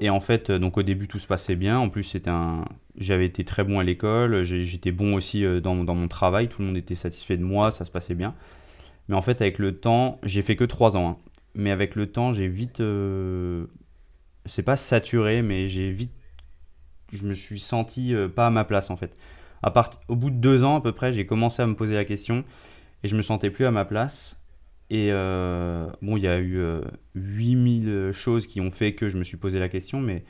et 0.00 0.10
en 0.10 0.20
fait, 0.20 0.50
euh, 0.50 0.58
donc 0.58 0.76
au 0.76 0.82
début, 0.82 1.08
tout 1.08 1.18
se 1.18 1.26
passait 1.26 1.56
bien. 1.56 1.78
En 1.78 1.88
plus, 1.88 2.16
j'avais 2.96 3.26
été 3.26 3.44
très 3.44 3.64
bon 3.64 3.78
à 3.78 3.84
l'école. 3.84 4.42
J'étais 4.42 4.92
bon 4.92 5.14
aussi 5.14 5.44
dans, 5.62 5.74
mon 5.74 6.08
travail. 6.08 6.48
Tout 6.48 6.60
le 6.60 6.68
monde 6.68 6.76
était 6.76 6.94
satisfait 6.94 7.38
de 7.38 7.44
moi. 7.44 7.70
Ça 7.70 7.84
se 7.84 7.90
passait 7.90 8.14
bien. 8.14 8.34
Mais 9.08 9.16
en 9.16 9.22
fait, 9.22 9.40
avec 9.40 9.58
le 9.58 9.76
temps, 9.78 10.20
j'ai 10.22 10.42
fait 10.42 10.56
que 10.56 10.64
3 10.64 10.96
ans. 10.96 11.08
Hein. 11.08 11.16
Mais 11.54 11.70
avec 11.70 11.94
le 11.94 12.10
temps, 12.10 12.32
j'ai 12.32 12.48
vite. 12.48 12.82
C'est 14.46 14.62
pas 14.62 14.76
saturé, 14.76 15.40
mais 15.40 15.68
j'ai 15.68 15.90
vite. 15.90 16.12
Je 17.12 17.24
me 17.24 17.32
suis 17.32 17.60
senti 17.60 18.14
pas 18.34 18.48
à 18.48 18.50
ma 18.50 18.64
place 18.64 18.90
en 18.90 18.96
fait. 18.96 19.16
Au 20.08 20.16
bout 20.16 20.30
de 20.30 20.36
2 20.36 20.64
ans 20.64 20.76
à 20.76 20.80
peu 20.80 20.92
près, 20.92 21.12
j'ai 21.12 21.24
commencé 21.24 21.62
à 21.62 21.66
me 21.66 21.74
poser 21.74 21.94
la 21.94 22.04
question 22.04 22.44
et 23.02 23.08
je 23.08 23.16
me 23.16 23.22
sentais 23.22 23.50
plus 23.50 23.64
à 23.64 23.70
ma 23.70 23.84
place. 23.84 24.43
Et 24.90 25.08
euh, 25.10 25.86
bon, 26.02 26.16
il 26.16 26.22
y 26.22 26.28
a 26.28 26.38
eu 26.38 26.60
8000 27.14 27.88
euh, 27.88 28.12
choses 28.12 28.46
qui 28.46 28.60
ont 28.60 28.70
fait 28.70 28.94
que 28.94 29.08
je 29.08 29.16
me 29.16 29.24
suis 29.24 29.36
posé 29.36 29.58
la 29.58 29.68
question, 29.68 30.00
mais 30.00 30.24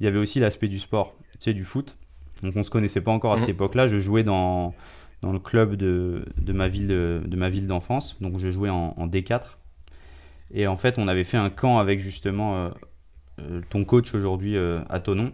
il 0.00 0.04
y 0.04 0.06
avait 0.06 0.18
aussi 0.18 0.40
l'aspect 0.40 0.68
du 0.68 0.78
sport, 0.78 1.16
tu 1.32 1.38
sais, 1.40 1.54
du 1.54 1.64
foot. 1.64 1.96
Donc 2.42 2.56
on 2.56 2.62
se 2.62 2.70
connaissait 2.70 3.02
pas 3.02 3.12
encore 3.12 3.32
à 3.32 3.36
cette 3.36 3.48
mhm. 3.48 3.54
époque-là. 3.54 3.86
Je 3.86 3.98
jouais 3.98 4.24
dans, 4.24 4.74
dans 5.22 5.32
le 5.32 5.38
club 5.38 5.76
de, 5.76 6.24
de 6.38 6.52
ma 6.52 6.68
ville 6.68 6.88
de, 6.88 7.22
de 7.24 7.36
ma 7.36 7.50
ville 7.50 7.66
d'enfance, 7.66 8.20
donc 8.20 8.38
je 8.38 8.50
jouais 8.50 8.70
en, 8.70 9.06
D4. 9.06 9.42
Et 10.52 10.66
en 10.66 10.76
fait, 10.76 10.98
on 10.98 11.06
avait 11.06 11.24
fait 11.24 11.36
un 11.36 11.50
camp 11.50 11.78
avec 11.78 12.00
justement 12.00 12.72
euh, 13.38 13.60
ton 13.68 13.84
coach 13.84 14.14
aujourd'hui 14.14 14.56
à 14.58 14.98
Tonon, 14.98 15.32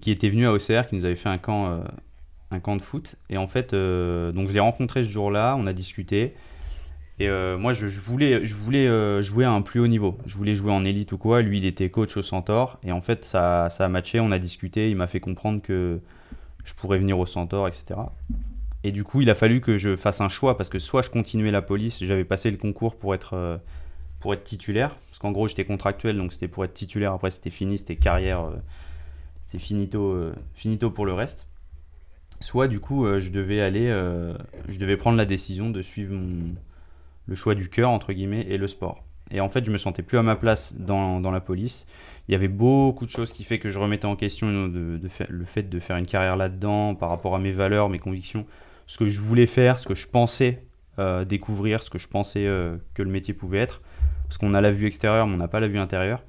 qui 0.00 0.10
était 0.10 0.28
venu 0.28 0.46
à 0.46 0.52
OCR, 0.52 0.86
qui 0.88 0.96
nous 0.96 1.04
avait 1.04 1.14
fait 1.14 1.28
un 1.28 1.38
camp, 1.38 1.84
un 2.50 2.60
camp 2.60 2.74
de 2.74 2.82
foot. 2.82 3.14
Et 3.30 3.36
en 3.36 3.46
fait, 3.46 3.72
donc 3.72 4.48
je 4.48 4.52
l'ai 4.52 4.60
rencontré 4.60 5.04
ce 5.04 5.10
jour-là, 5.10 5.54
on 5.56 5.66
a 5.66 5.72
discuté. 5.72 6.34
Et 7.18 7.28
euh, 7.28 7.58
moi, 7.58 7.72
je, 7.72 7.86
voulais, 8.00 8.44
je 8.44 8.54
voulais 8.54 8.86
euh, 8.88 9.22
jouer 9.22 9.44
à 9.44 9.52
un 9.52 9.62
plus 9.62 9.80
haut 9.80 9.86
niveau. 9.86 10.18
Je 10.26 10.36
voulais 10.36 10.54
jouer 10.54 10.72
en 10.72 10.84
élite 10.84 11.12
ou 11.12 11.18
quoi. 11.18 11.42
Lui, 11.42 11.58
il 11.58 11.66
était 11.66 11.90
coach 11.90 12.16
au 12.16 12.22
Centaure. 12.22 12.78
Et 12.82 12.92
en 12.92 13.00
fait, 13.00 13.24
ça, 13.24 13.68
ça 13.70 13.84
a 13.84 13.88
matché. 13.88 14.20
On 14.20 14.32
a 14.32 14.38
discuté. 14.38 14.90
Il 14.90 14.96
m'a 14.96 15.06
fait 15.06 15.20
comprendre 15.20 15.60
que 15.60 16.00
je 16.64 16.74
pourrais 16.74 16.98
venir 16.98 17.18
au 17.18 17.26
Centaure, 17.26 17.68
etc. 17.68 18.00
Et 18.84 18.92
du 18.92 19.04
coup, 19.04 19.20
il 19.20 19.30
a 19.30 19.34
fallu 19.34 19.60
que 19.60 19.76
je 19.76 19.94
fasse 19.94 20.20
un 20.20 20.28
choix 20.28 20.56
parce 20.56 20.68
que 20.68 20.78
soit 20.78 21.02
je 21.02 21.10
continuais 21.10 21.50
la 21.52 21.62
police, 21.62 22.02
j'avais 22.02 22.24
passé 22.24 22.50
le 22.50 22.56
concours 22.56 22.96
pour 22.96 23.14
être, 23.14 23.34
euh, 23.34 23.56
pour 24.18 24.32
être 24.34 24.42
titulaire. 24.42 24.96
Parce 25.08 25.18
qu'en 25.18 25.32
gros, 25.32 25.46
j'étais 25.46 25.64
contractuel, 25.64 26.16
donc 26.16 26.32
c'était 26.32 26.48
pour 26.48 26.64
être 26.64 26.74
titulaire. 26.74 27.12
Après, 27.12 27.30
c'était 27.30 27.50
fini, 27.50 27.78
c'était 27.78 27.96
carrière. 27.96 28.50
c'est 29.46 29.58
finito, 29.58 30.32
finito 30.54 30.90
pour 30.90 31.06
le 31.06 31.12
reste. 31.12 31.46
Soit, 32.40 32.66
du 32.66 32.80
coup, 32.80 33.06
je 33.20 33.30
devais 33.30 33.60
aller. 33.60 33.86
je 34.68 34.78
devais 34.78 34.96
prendre 34.96 35.16
la 35.16 35.26
décision 35.26 35.70
de 35.70 35.80
suivre 35.82 36.14
mon 36.14 36.54
le 37.26 37.34
choix 37.34 37.54
du 37.54 37.68
cœur, 37.68 37.90
entre 37.90 38.12
guillemets, 38.12 38.46
et 38.48 38.58
le 38.58 38.66
sport. 38.66 39.04
Et 39.30 39.40
en 39.40 39.48
fait, 39.48 39.64
je 39.64 39.72
me 39.72 39.76
sentais 39.76 40.02
plus 40.02 40.18
à 40.18 40.22
ma 40.22 40.36
place 40.36 40.74
dans, 40.74 41.20
dans 41.20 41.30
la 41.30 41.40
police. 41.40 41.86
Il 42.28 42.32
y 42.32 42.34
avait 42.34 42.48
beaucoup 42.48 43.06
de 43.06 43.10
choses 43.10 43.32
qui 43.32 43.44
fait 43.44 43.58
que 43.58 43.68
je 43.68 43.78
remettais 43.78 44.06
en 44.06 44.16
question 44.16 44.68
de, 44.68 44.98
de 44.98 45.08
le 45.28 45.44
fait 45.44 45.62
de 45.64 45.80
faire 45.80 45.96
une 45.96 46.06
carrière 46.06 46.36
là-dedans 46.36 46.94
par 46.94 47.08
rapport 47.08 47.34
à 47.34 47.38
mes 47.38 47.52
valeurs, 47.52 47.88
mes 47.88 47.98
convictions, 47.98 48.46
ce 48.86 48.98
que 48.98 49.06
je 49.06 49.20
voulais 49.20 49.46
faire, 49.46 49.78
ce 49.78 49.88
que 49.88 49.94
je 49.94 50.06
pensais 50.06 50.64
euh, 50.98 51.24
découvrir, 51.24 51.82
ce 51.82 51.90
que 51.90 51.98
je 51.98 52.08
pensais 52.08 52.46
euh, 52.46 52.76
que 52.94 53.02
le 53.02 53.10
métier 53.10 53.34
pouvait 53.34 53.58
être. 53.58 53.80
Parce 54.24 54.38
qu'on 54.38 54.54
a 54.54 54.60
la 54.60 54.70
vue 54.70 54.86
extérieure, 54.86 55.26
mais 55.26 55.34
on 55.34 55.38
n'a 55.38 55.48
pas 55.48 55.60
la 55.60 55.68
vue 55.68 55.78
intérieure. 55.78 56.22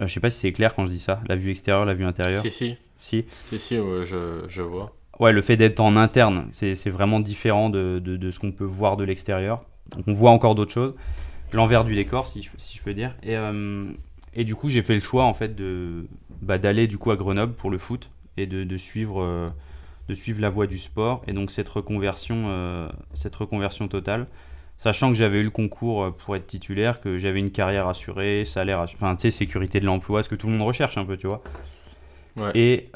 Euh, 0.00 0.06
je 0.06 0.12
sais 0.12 0.20
pas 0.20 0.30
si 0.30 0.40
c'est 0.40 0.52
clair 0.52 0.74
quand 0.74 0.86
je 0.86 0.92
dis 0.92 1.00
ça, 1.00 1.20
la 1.28 1.36
vue 1.36 1.50
extérieure, 1.50 1.84
la 1.84 1.94
vue 1.94 2.04
intérieure. 2.04 2.42
Si, 2.42 2.50
si. 2.50 2.76
Si, 2.98 3.24
si, 3.44 3.58
si 3.58 3.74
je, 3.76 4.44
je 4.48 4.62
vois 4.62 4.94
ouais, 5.20 5.32
le 5.32 5.42
fait 5.42 5.56
d'être 5.56 5.80
en 5.80 5.96
interne, 5.96 6.48
c'est 6.52 6.90
vraiment 6.90 7.20
différent 7.20 7.70
de, 7.70 7.98
de, 7.98 8.30
ce 8.30 8.38
qu'on 8.40 8.52
peut 8.52 8.64
voir 8.64 8.96
de 8.96 9.04
l'extérieur. 9.04 9.64
Donc 9.96 10.04
on 10.06 10.12
voit 10.12 10.30
encore 10.30 10.54
d'autres 10.54 10.72
choses. 10.72 10.94
L'envers 11.52 11.84
du 11.84 11.94
décor, 11.94 12.26
si 12.26 12.42
je, 12.42 12.50
si 12.56 12.78
je 12.78 12.82
peux 12.82 12.94
dire. 12.94 13.14
Et, 13.22 13.36
euh, 13.36 13.84
et 14.34 14.44
du 14.44 14.54
coup, 14.54 14.68
j'ai 14.68 14.82
fait 14.82 14.94
le 14.94 15.00
choix 15.00 15.24
en 15.24 15.34
fait 15.34 15.54
de 15.54 16.06
bah, 16.40 16.58
d'aller 16.58 16.86
du 16.86 16.96
coup 16.98 17.10
à 17.10 17.16
Grenoble 17.16 17.52
pour 17.52 17.70
le 17.70 17.78
foot 17.78 18.10
et 18.36 18.46
de, 18.46 18.64
de 18.64 18.76
suivre 18.78 19.22
euh, 19.22 19.50
de 20.08 20.14
suivre 20.14 20.40
la 20.40 20.48
voie 20.48 20.66
du 20.66 20.78
sport 20.78 21.22
et 21.26 21.32
donc 21.32 21.50
cette 21.50 21.68
reconversion 21.68 22.46
euh, 22.48 22.88
cette 23.12 23.36
reconversion 23.36 23.88
totale 23.88 24.26
sachant 24.78 25.10
que 25.10 25.14
j'avais 25.14 25.40
eu 25.40 25.44
le 25.44 25.50
concours 25.50 26.16
pour 26.16 26.34
être 26.34 26.46
titulaire 26.46 27.02
que 27.02 27.18
j'avais 27.18 27.38
une 27.38 27.50
carrière 27.50 27.86
assurée 27.86 28.46
salaire 28.46 28.80
assuré, 28.80 29.04
enfin 29.04 29.14
tu 29.14 29.22
sais 29.22 29.30
sécurité 29.30 29.80
de 29.80 29.84
l'emploi 29.84 30.22
ce 30.22 30.30
que 30.30 30.34
tout 30.34 30.46
le 30.46 30.54
monde 30.54 30.66
recherche 30.66 30.96
un 30.96 31.04
peu 31.04 31.18
tu 31.18 31.26
vois 31.26 31.42
ouais. 32.38 32.50
et 32.54 32.90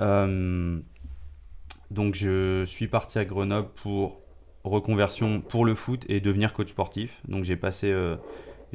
donc 1.90 2.14
je 2.14 2.64
suis 2.64 2.88
parti 2.88 3.18
à 3.18 3.24
Grenoble 3.24 3.68
pour 3.74 4.20
reconversion 4.64 5.40
pour 5.40 5.64
le 5.64 5.74
foot 5.74 6.04
et 6.08 6.20
devenir 6.20 6.52
coach 6.52 6.68
sportif. 6.68 7.20
Donc 7.28 7.44
j'ai 7.44 7.56
passé, 7.56 7.90
euh, 7.90 8.16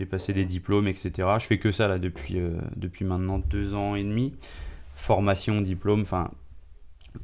passé 0.09 0.33
des 0.33 0.45
diplômes, 0.45 0.87
etc. 0.87 1.11
Je 1.39 1.45
fais 1.45 1.57
que 1.57 1.71
ça 1.71 1.87
là 1.87 1.99
depuis, 1.99 2.39
euh, 2.39 2.53
depuis 2.75 3.05
maintenant 3.05 3.39
deux 3.39 3.75
ans 3.75 3.95
et 3.95 4.03
demi. 4.03 4.33
Formation, 4.95 5.61
diplôme, 5.61 6.01
enfin 6.01 6.31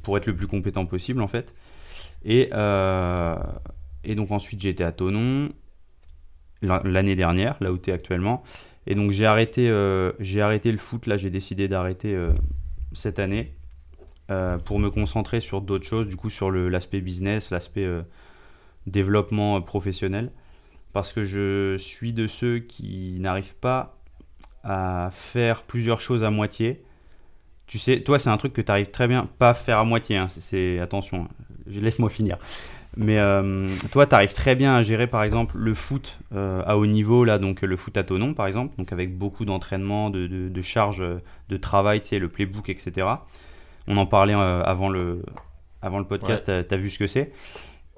pour 0.02 0.18
être 0.18 0.26
le 0.26 0.36
plus 0.36 0.46
compétent 0.46 0.84
possible 0.84 1.22
en 1.22 1.28
fait. 1.28 1.54
Et, 2.24 2.50
euh, 2.52 3.36
et 4.04 4.14
donc 4.14 4.30
ensuite 4.30 4.64
été 4.64 4.84
à 4.84 4.92
Tonon 4.92 5.50
l'année 6.60 7.16
dernière, 7.16 7.56
là 7.60 7.72
où 7.72 7.78
tu 7.78 7.90
es 7.90 7.92
actuellement. 7.92 8.42
Et 8.86 8.94
donc 8.94 9.12
j'ai 9.12 9.26
arrêté, 9.26 9.72
j'ai 10.18 10.42
arrêté 10.42 10.72
le 10.72 10.78
foot, 10.78 11.06
là 11.06 11.16
j'ai 11.16 11.30
décidé 11.30 11.68
d'arrêter 11.68 12.18
cette 12.92 13.20
année 13.20 13.54
euh, 14.30 14.58
pour 14.58 14.78
me 14.78 14.90
concentrer 14.90 15.40
sur 15.40 15.62
d'autres 15.62 15.86
choses, 15.86 16.06
du 16.06 16.16
coup 16.16 16.28
sur 16.28 16.50
l'aspect 16.50 17.00
business, 17.00 17.50
l'aspect 17.50 17.84
euh, 17.84 18.02
développement 18.86 19.56
euh, 19.56 19.60
professionnel. 19.60 20.32
Parce 20.92 21.14
que 21.14 21.24
je 21.24 21.78
suis 21.78 22.12
de 22.12 22.26
ceux 22.26 22.58
qui 22.58 23.16
n'arrivent 23.20 23.54
pas 23.54 23.96
à 24.64 25.08
faire 25.12 25.62
plusieurs 25.62 26.02
choses 26.02 26.24
à 26.24 26.30
moitié. 26.30 26.82
Tu 27.66 27.78
sais, 27.78 28.00
toi, 28.02 28.18
c'est 28.18 28.28
un 28.28 28.36
truc 28.36 28.52
que 28.52 28.60
tu 28.60 28.70
arrives 28.70 28.90
très 28.90 29.08
bien, 29.08 29.30
pas 29.38 29.50
à 29.50 29.54
faire 29.54 29.78
à 29.78 29.84
moitié, 29.84 30.18
hein, 30.18 30.28
c'est 30.28 30.78
attention, 30.78 31.24
hein, 31.24 31.44
laisse-moi 31.66 32.10
finir. 32.10 32.36
Mais 32.96 33.18
toi, 33.92 34.06
tu 34.06 34.14
arrives 34.14 34.32
très 34.32 34.56
bien 34.56 34.74
à 34.74 34.82
gérer, 34.82 35.06
par 35.06 35.22
exemple, 35.22 35.56
le 35.56 35.74
foot 35.74 36.18
à 36.34 36.76
haut 36.76 36.86
niveau, 36.86 37.24
là, 37.24 37.38
donc 37.38 37.60
le 37.60 37.76
foot 37.76 37.96
à 37.96 38.02
tonon, 38.02 38.34
par 38.34 38.46
exemple, 38.46 38.74
donc 38.76 38.92
avec 38.92 39.16
beaucoup 39.16 39.44
d'entraînement, 39.44 40.10
de, 40.10 40.26
de, 40.26 40.48
de 40.48 40.62
charges 40.62 41.04
de 41.48 41.56
travail, 41.58 42.00
tu 42.00 42.08
sais, 42.08 42.18
le 42.18 42.28
playbook, 42.28 42.70
etc. 42.70 43.06
On 43.88 43.96
en 43.96 44.06
parlait 44.06 44.34
euh, 44.34 44.62
avant, 44.62 44.90
le, 44.90 45.24
avant 45.80 45.98
le 45.98 46.04
podcast, 46.04 46.44
tu 46.46 46.74
as, 46.74 46.76
vu 46.76 46.90
ce 46.90 46.98
que 46.98 47.06
c'est. 47.06 47.32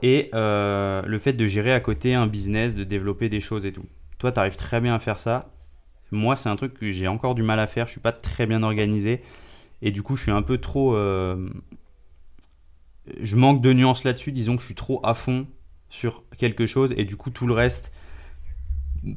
Et 0.03 0.31
euh, 0.35 1.03
le 1.03 1.19
fait 1.19 1.33
de 1.33 1.47
gérer 1.47 1.73
à 1.73 1.81
côté 1.81 2.15
un 2.15 2.29
business, 2.29 2.77
de 2.77 2.85
développer 2.85 3.29
des 3.29 3.41
choses 3.41 3.67
et 3.67 3.73
tout. 3.73 3.85
Toi, 4.19 4.31
tu 4.31 4.39
arrives 4.39 4.57
très 4.57 4.81
bien 4.81 4.95
à 4.95 4.99
faire 5.01 5.19
ça. 5.19 5.51
Moi, 6.13 6.37
c'est 6.37 6.49
un 6.49 6.57
truc 6.57 6.75
que 6.75 6.91
j'ai 6.93 7.09
encore 7.09 7.35
du 7.35 7.43
mal 7.43 7.59
à 7.59 7.67
faire. 7.67 7.87
Je 7.87 7.93
suis 7.93 8.01
pas 8.01 8.13
très 8.13 8.47
bien 8.47 8.63
organisé. 8.63 9.23
Et 9.83 9.91
du 9.91 10.03
coup, 10.03 10.17
je 10.17 10.23
suis 10.23 10.31
un 10.31 10.43
peu 10.43 10.59
trop. 10.59 10.95
Euh, 10.95 11.51
je 13.21 13.35
manque 13.37 13.61
de 13.61 13.73
nuances 13.73 14.05
là-dessus. 14.05 14.31
Disons 14.31 14.55
que 14.55 14.63
je 14.63 14.67
suis 14.67 14.77
trop 14.77 15.01
à 15.03 15.15
fond 15.15 15.49
sur 15.89 16.23
quelque 16.39 16.67
chose. 16.67 16.95
Et 16.97 17.05
du 17.05 17.17
coup, 17.17 17.31
tout 17.31 17.49
le 17.49 17.55
reste 17.55 17.93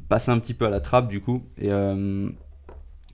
passe 0.08 0.28
un 0.28 0.40
petit 0.40 0.54
peu 0.54 0.66
à 0.66 0.70
la 0.70 0.80
trappe, 0.80 1.06
du 1.06 1.20
coup. 1.20 1.44
Et, 1.56 1.68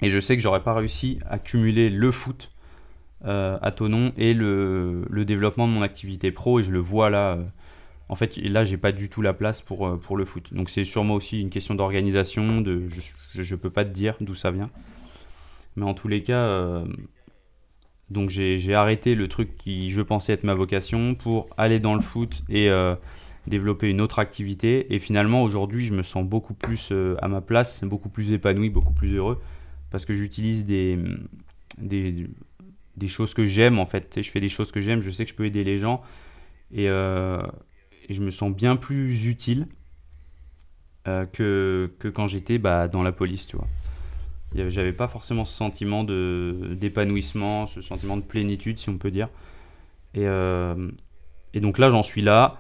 Et 0.03 0.09
je 0.09 0.19
sais 0.19 0.35
que 0.35 0.43
j'aurais 0.43 0.63
pas 0.63 0.73
réussi 0.73 1.19
à 1.29 1.39
cumuler 1.39 1.91
le 1.91 2.11
foot 2.11 2.51
euh, 3.25 3.59
à 3.61 3.71
Tonon 3.71 4.13
et 4.17 4.35
le, 4.35 5.05
développement 5.27 5.69
de 5.69 5.73
mon 5.73 5.83
activité 5.83 6.31
pro. 6.31 6.61
Et 6.61 6.63
je 6.63 6.71
le 6.71 6.79
vois 6.79 7.11
là. 7.11 7.35
Euh, 7.35 7.45
en 8.09 8.17
fait, 8.17 8.37
là, 8.39 8.65
j'ai 8.65 8.77
pas 8.77 8.93
du 8.93 9.09
tout 9.09 9.23
la 9.23 9.33
place 9.33 9.63
pour, 9.63 9.87
euh, 9.87 10.01
le 10.17 10.25
foot. 10.25 10.53
Donc 10.53 10.71
c'est 10.71 10.85
sûrement 10.85 11.15
aussi 11.15 11.41
une 11.41 11.51
question 11.51 11.75
d'organisation. 11.75 12.61
De, 12.61 12.89
je, 12.89 13.01
je, 13.35 13.55
peux 13.55 13.71
pas 13.71 13.85
te 13.85 13.91
dire 13.91 14.17
d'où 14.21 14.35
ça 14.35 14.51
vient. 14.51 14.71
Mais 15.77 15.85
en 15.85 15.95
tous 15.95 16.09
les 16.09 16.23
cas, 16.23 16.83
donc 18.11 18.29
j'ai 18.29 18.75
arrêté 18.75 19.15
le 19.15 19.29
truc 19.29 19.57
qui 19.57 19.91
je 19.91 20.03
pensais 20.03 20.33
être 20.33 20.43
ma 20.43 20.55
vocation 20.55 21.15
pour 21.15 21.49
aller 21.57 21.79
dans 21.79 21.95
le 21.95 22.01
foot 22.01 22.43
et 22.49 22.69
développer 23.47 23.89
une 23.89 24.01
autre 24.01 24.19
activité. 24.19 24.93
Et 24.93 24.99
finalement, 24.99 25.45
aujourd'hui, 25.45 25.87
je 25.87 25.95
me 25.95 26.03
sens 26.03 26.27
beaucoup 26.27 26.55
plus 26.55 26.93
à 27.23 27.29
ma 27.29 27.41
place, 27.41 27.85
beaucoup 27.85 28.09
plus 28.09 28.33
épanoui, 28.33 28.69
beaucoup 28.69 28.93
plus 28.93 29.15
heureux 29.15 29.41
parce 29.91 30.05
que 30.05 30.15
j'utilise 30.15 30.65
des, 30.65 30.99
des, 33.01 33.09
choses 33.09 33.35
que 33.35 33.47
j'aime 33.47 33.79
en 33.79 33.87
fait. 33.87 34.21
je 34.23 34.31
fais 34.31 34.41
des 34.41 34.49
choses 34.49 34.71
que 34.73 34.81
j'aime, 34.81 35.01
je 35.01 35.11
sais 35.11 35.25
que 35.25 35.31
je 35.31 35.35
peux 35.35 35.47
aider 35.47 35.65
les 35.65 35.79
gens 35.79 36.03
et, 36.73 36.89
euh, 36.89 37.43
je 38.09 38.21
me 38.23 38.31
sens 38.31 38.53
bien 38.53 38.77
plus 38.77 39.27
utile 39.27 39.67
euh, 41.07 41.27
que, 41.27 41.93
que, 41.99 42.09
quand 42.09 42.27
j'étais 42.27 42.59
bah, 42.59 42.89
dans 42.89 43.03
la 43.03 43.13
police, 43.13 43.47
tu 43.47 43.57
vois. 43.57 43.69
J'avais 44.69 44.93
pas 44.93 45.07
forcément 45.07 45.45
ce 45.45 45.55
sentiment 45.55 46.03
d'épanouissement, 46.03 47.69
ce 47.69 47.83
sentiment 47.83 48.17
de 48.17 48.23
plénitude, 48.23 48.81
si 48.81 48.89
on 48.89 48.99
peut 48.99 49.13
dire. 49.13 49.29
Et, 50.15 50.27
euh, 50.27 50.91
et 51.55 51.61
donc 51.61 51.79
là, 51.79 51.89
j'en 51.89 52.03
suis 52.03 52.21
là. 52.21 52.59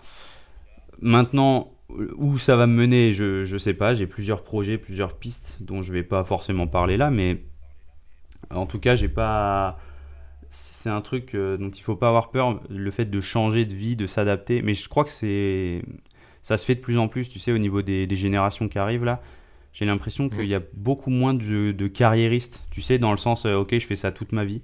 Maintenant, 1.01 1.73
où 2.17 2.39
ça 2.39 2.55
va 2.55 2.69
me 2.69 2.75
mener, 2.75 3.13
je 3.13 3.53
ne 3.53 3.59
sais 3.59 3.75
pas. 3.75 3.95
J'ai 3.95 4.07
plusieurs 4.07 4.45
projets, 4.45 4.79
plusieurs 4.79 5.17
pistes 5.17 5.59
dont 5.61 5.83
je 5.83 5.93
vais 5.93 6.05
pas 6.05 6.23
forcément 6.23 6.69
parler 6.69 6.97
là, 6.97 7.11
mais 7.11 7.43
en 8.51 8.67
tout 8.67 8.79
cas, 8.79 8.95
j'ai 8.95 9.09
pas. 9.09 9.79
C'est 10.51 10.91
un 10.91 11.01
truc 11.01 11.35
euh, 11.35 11.57
dont 11.57 11.71
il 11.71 11.81
faut 11.81 11.97
pas 11.97 12.09
avoir 12.09 12.31
peur, 12.31 12.61
le 12.69 12.91
fait 12.91 13.05
de 13.05 13.21
changer 13.21 13.65
de 13.65 13.75
vie, 13.75 13.97
de 13.97 14.07
s'adapter. 14.07 14.63
Mais 14.63 14.75
je 14.75 14.89
crois 14.89 15.05
que 15.05 15.11
c'est 15.11 15.83
ça 16.43 16.57
se 16.57 16.65
fait 16.65 16.75
de 16.75 16.81
plus 16.81 16.99
en 16.99 17.09
plus, 17.09 17.29
tu 17.29 17.39
sais, 17.39 17.53
au 17.53 17.59
niveau 17.59 17.83
des, 17.83 18.09
générations 18.17 18.69
qui 18.69 18.79
arrivent 18.79 19.05
là. 19.05 19.21
J'ai 19.73 19.85
l'impression 19.85 20.29
qu'il 20.29 20.47
y 20.47 20.55
a 20.55 20.63
beaucoup 20.75 21.11
moins 21.11 21.35
de, 21.35 21.87
carriéristes, 21.87 22.65
tu 22.71 22.83
sais, 22.83 22.99
dans 22.99 23.13
le 23.13 23.17
sens, 23.17 23.47
euh, 23.47 23.57
ok, 23.57 23.79
je 23.79 23.87
fais 23.87 23.97
ça 23.97 24.11
toute 24.11 24.33
ma 24.33 24.45
vie. 24.45 24.63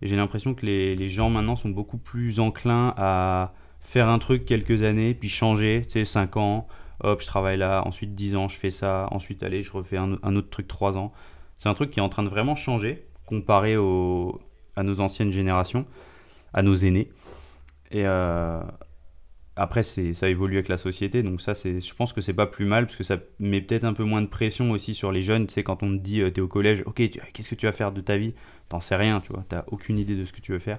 Et 0.00 0.06
j'ai 0.06 0.16
l'impression 0.16 0.54
que 0.54 0.64
les, 0.64 1.08
gens 1.08 1.28
maintenant 1.28 1.56
sont 1.56 1.70
beaucoup 1.70 1.98
plus 1.98 2.40
enclins 2.40 2.94
à 2.96 3.52
faire 3.80 4.08
un 4.08 4.18
truc 4.18 4.46
quelques 4.46 4.82
années, 4.82 5.14
puis 5.14 5.28
changer, 5.28 5.82
tu 5.84 5.90
sais, 5.90 6.04
5 6.04 6.36
ans, 6.36 6.68
hop, 7.00 7.20
je 7.20 7.26
travaille 7.26 7.58
là, 7.58 7.82
ensuite 7.84 8.14
10 8.14 8.36
ans, 8.36 8.48
je 8.48 8.56
fais 8.56 8.70
ça, 8.70 9.08
ensuite, 9.10 9.42
allez, 9.42 9.62
je 9.62 9.72
refais 9.72 9.98
un, 9.98 10.36
autre 10.36 10.50
truc 10.50 10.68
3 10.68 10.96
ans. 10.96 11.12
C'est 11.56 11.68
un 11.68 11.74
truc 11.74 11.90
qui 11.90 11.98
est 11.98 12.02
en 12.02 12.08
train 12.08 12.22
de 12.22 12.28
vraiment 12.28 12.54
changer 12.54 13.04
comparé 13.26 13.76
au, 13.76 14.40
à 14.78 14.82
nos 14.84 15.00
anciennes 15.00 15.32
générations, 15.32 15.86
à 16.54 16.62
nos 16.62 16.74
aînés. 16.74 17.10
Et 17.90 18.06
euh, 18.06 18.60
après, 19.56 19.82
ça 19.82 20.28
évolue 20.28 20.54
avec 20.54 20.68
la 20.68 20.78
société, 20.78 21.22
donc 21.22 21.40
ça, 21.40 21.52
je 21.54 21.94
pense 21.94 22.12
que 22.12 22.20
c'est 22.20 22.32
pas 22.32 22.46
plus 22.46 22.64
mal, 22.64 22.86
parce 22.86 22.96
que 22.96 23.02
ça 23.02 23.16
met 23.40 23.60
peut-être 23.60 23.84
un 23.84 23.92
peu 23.92 24.04
moins 24.04 24.22
de 24.22 24.28
pression 24.28 24.70
aussi 24.70 24.94
sur 24.94 25.10
les 25.10 25.22
jeunes. 25.22 25.48
Tu 25.48 25.54
sais, 25.54 25.62
quand 25.64 25.82
on 25.82 25.90
te 25.90 26.02
dit, 26.02 26.20
euh, 26.20 26.30
tu 26.30 26.38
es 26.38 26.42
au 26.42 26.48
collège, 26.48 26.84
ok, 26.86 26.94
qu'est-ce 27.32 27.50
que 27.50 27.56
tu 27.56 27.66
vas 27.66 27.72
faire 27.72 27.90
de 27.90 28.00
ta 28.00 28.16
vie? 28.16 28.34
T'en 28.68 28.80
sais 28.80 28.94
rien, 28.94 29.20
tu 29.20 29.32
vois, 29.32 29.44
t'as 29.48 29.64
aucune 29.66 29.98
idée 29.98 30.14
de 30.14 30.24
ce 30.24 30.32
que 30.32 30.40
tu 30.40 30.52
veux 30.52 30.60
faire. 30.60 30.78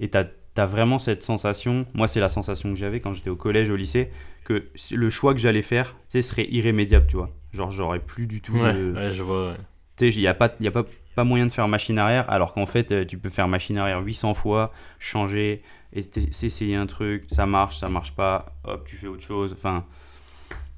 Et 0.00 0.08
t'as 0.10 0.24
t'as 0.54 0.66
vraiment 0.66 0.98
cette 0.98 1.22
sensation, 1.22 1.86
moi 1.94 2.08
c'est 2.08 2.18
la 2.18 2.28
sensation 2.28 2.70
que 2.70 2.74
j'avais 2.76 2.98
quand 2.98 3.12
j'étais 3.12 3.30
au 3.30 3.36
collège, 3.36 3.70
au 3.70 3.76
lycée, 3.76 4.10
que 4.42 4.68
le 4.90 5.10
choix 5.10 5.32
que 5.32 5.38
j'allais 5.38 5.62
faire, 5.62 5.94
tu 6.10 6.20
serait 6.20 6.48
irrémédiable, 6.50 7.06
tu 7.06 7.14
vois. 7.14 7.30
Genre, 7.52 7.70
j'aurais 7.70 8.00
plus 8.00 8.26
du 8.26 8.40
tout. 8.40 8.54
Ouais, 8.54 8.74
ouais 8.74 9.12
je 9.12 9.22
vois. 9.22 9.54
Tu 9.96 10.10
sais, 10.10 10.18
il 10.18 10.20
n'y 10.20 10.26
a, 10.26 10.34
pas, 10.34 10.52
y 10.58 10.66
a 10.66 10.72
pas, 10.72 10.84
pas 11.18 11.24
moyen 11.24 11.46
de 11.46 11.50
faire 11.50 11.66
machine 11.66 11.98
arrière, 11.98 12.30
alors 12.30 12.54
qu'en 12.54 12.66
fait, 12.66 12.92
euh, 12.92 13.04
tu 13.04 13.18
peux 13.18 13.28
faire 13.28 13.48
machine 13.48 13.76
arrière 13.76 14.00
800 14.00 14.34
fois, 14.34 14.70
changer, 15.00 15.62
essayer 15.92 16.76
un 16.76 16.86
truc, 16.86 17.24
ça 17.26 17.44
marche, 17.44 17.78
ça 17.78 17.88
marche 17.88 18.14
pas, 18.14 18.46
hop, 18.62 18.86
tu 18.86 18.94
fais 18.94 19.08
autre 19.08 19.24
chose. 19.24 19.52
Enfin, 19.52 19.84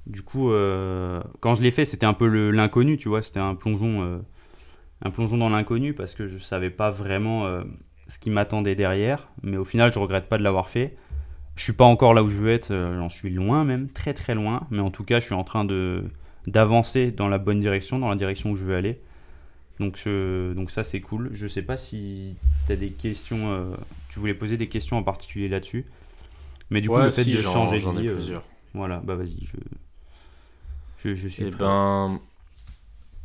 du 0.07 0.23
coup, 0.23 0.51
euh, 0.51 1.21
quand 1.41 1.55
je 1.55 1.61
l'ai 1.61 1.71
fait, 1.71 1.85
c'était 1.85 2.07
un 2.07 2.15
peu 2.15 2.27
l'inconnu, 2.51 2.97
tu 2.97 3.11
vois, 3.11 3.21
c'était 3.21 3.41
un 3.41 3.55
plongeon, 3.55 4.03
euh, 4.03 4.19
un 5.03 5.11
plongeon 5.11 5.37
dans 5.37 5.51
l'inconnu 5.51 5.93
parce 5.93 6.15
que 6.15 6.27
je 6.27 6.39
savais 6.39 6.71
pas 6.71 6.89
vraiment 6.89 7.47
ce 8.09 8.19
qui 8.19 8.31
m'attendait 8.31 8.75
derrière, 8.75 9.29
mais 9.43 9.59
au 9.59 9.67
final, 9.67 9.93
je 9.93 9.99
regrette 9.99 10.27
pas 10.27 10.39
de 10.39 10.43
l'avoir 10.43 10.71
fait. 10.71 10.97
Je 11.57 11.65
suis 11.65 11.75
pas 11.75 11.85
encore 11.85 12.15
là 12.15 12.23
où 12.23 12.31
je 12.31 12.39
veux 12.39 12.51
être, 12.51 12.69
j'en 12.71 13.11
suis 13.11 13.29
loin 13.29 13.65
même, 13.65 13.91
très 13.91 14.15
très 14.15 14.35
loin, 14.35 14.67
mais 14.71 14.81
en 14.81 14.91
tout 14.91 15.05
cas, 15.05 15.21
je 15.21 15.27
suis 15.27 15.35
en 15.35 15.45
train 15.45 15.67
de 15.67 16.05
d'avancer 16.47 17.11
dans 17.11 17.29
la 17.29 17.37
bonne 17.37 17.61
direction, 17.61 17.99
dans 17.99 18.09
la 18.09 18.17
direction 18.17 18.53
où 18.53 18.57
je 18.57 18.65
veux 18.65 18.75
aller. 18.75 19.03
Donc, 19.81 20.07
donc 20.07 20.71
ça, 20.71 20.85
c'est 20.85 21.01
cool. 21.01 21.31
Je 21.33 21.47
sais 21.47 21.63
pas 21.63 21.79
si 21.79 22.37
tu 22.67 22.73
as 22.73 22.77
des 22.77 22.91
questions, 22.91 23.51
euh, 23.51 23.75
tu 24.11 24.21
voulais 24.21 24.35
poser 24.35 24.59
des 24.59 24.69
questions 24.69 24.99
en 24.99 25.03
particulier 25.03 25.49
là-dessus. 25.49 25.87
Mais 26.69 26.83
du 26.83 26.89
coup, 26.89 26.99
le 26.99 27.11
fait 27.11 27.25
de 27.25 27.41
changer 27.41 27.81
de 27.81 27.91
vie, 27.99 28.09
euh, 28.09 28.39
voilà, 28.75 29.01
bah 29.03 29.17
vas-y, 29.17 29.49
je, 31.03 31.15
je, 31.15 31.29
suis. 31.29 31.45
Eh 31.45 31.51
ben, 31.51 32.21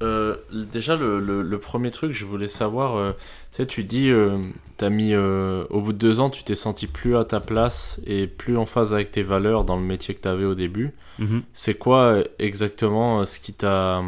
euh, 0.02 0.38
déjà, 0.52 0.96
le, 0.96 1.20
le, 1.20 1.60
premier 1.60 1.92
truc, 1.92 2.14
je 2.14 2.26
voulais 2.26 2.48
savoir, 2.48 2.96
euh, 2.96 3.12
tu 3.52 3.58
sais, 3.58 3.68
tu 3.68 3.84
dis, 3.84 4.10
euh, 4.10 4.38
as 4.80 4.90
mis, 4.90 5.14
au 5.14 5.82
bout 5.82 5.92
de 5.92 5.98
deux 5.98 6.22
ans, 6.22 6.30
tu 6.30 6.44
t'es 6.46 6.56
senti 6.56 6.88
plus 6.88 7.18
à 7.18 7.26
ta 7.26 7.42
place 7.42 8.00
et 8.08 8.28
plus 8.28 8.58
en 8.58 8.66
phase 8.66 8.94
avec 8.94 9.12
tes 9.12 9.24
valeurs 9.24 9.66
dans 9.66 9.76
le 9.76 9.84
métier 9.84 10.16
que 10.16 10.22
tu 10.22 10.28
avais 10.30 10.46
au 10.46 10.56
début. 10.56 10.94
Mhm. 11.20 11.44
C'est 11.52 11.78
quoi 11.78 12.24
exactement 12.40 13.26
ce 13.26 13.40
qui 13.42 13.54
t'a 13.54 14.02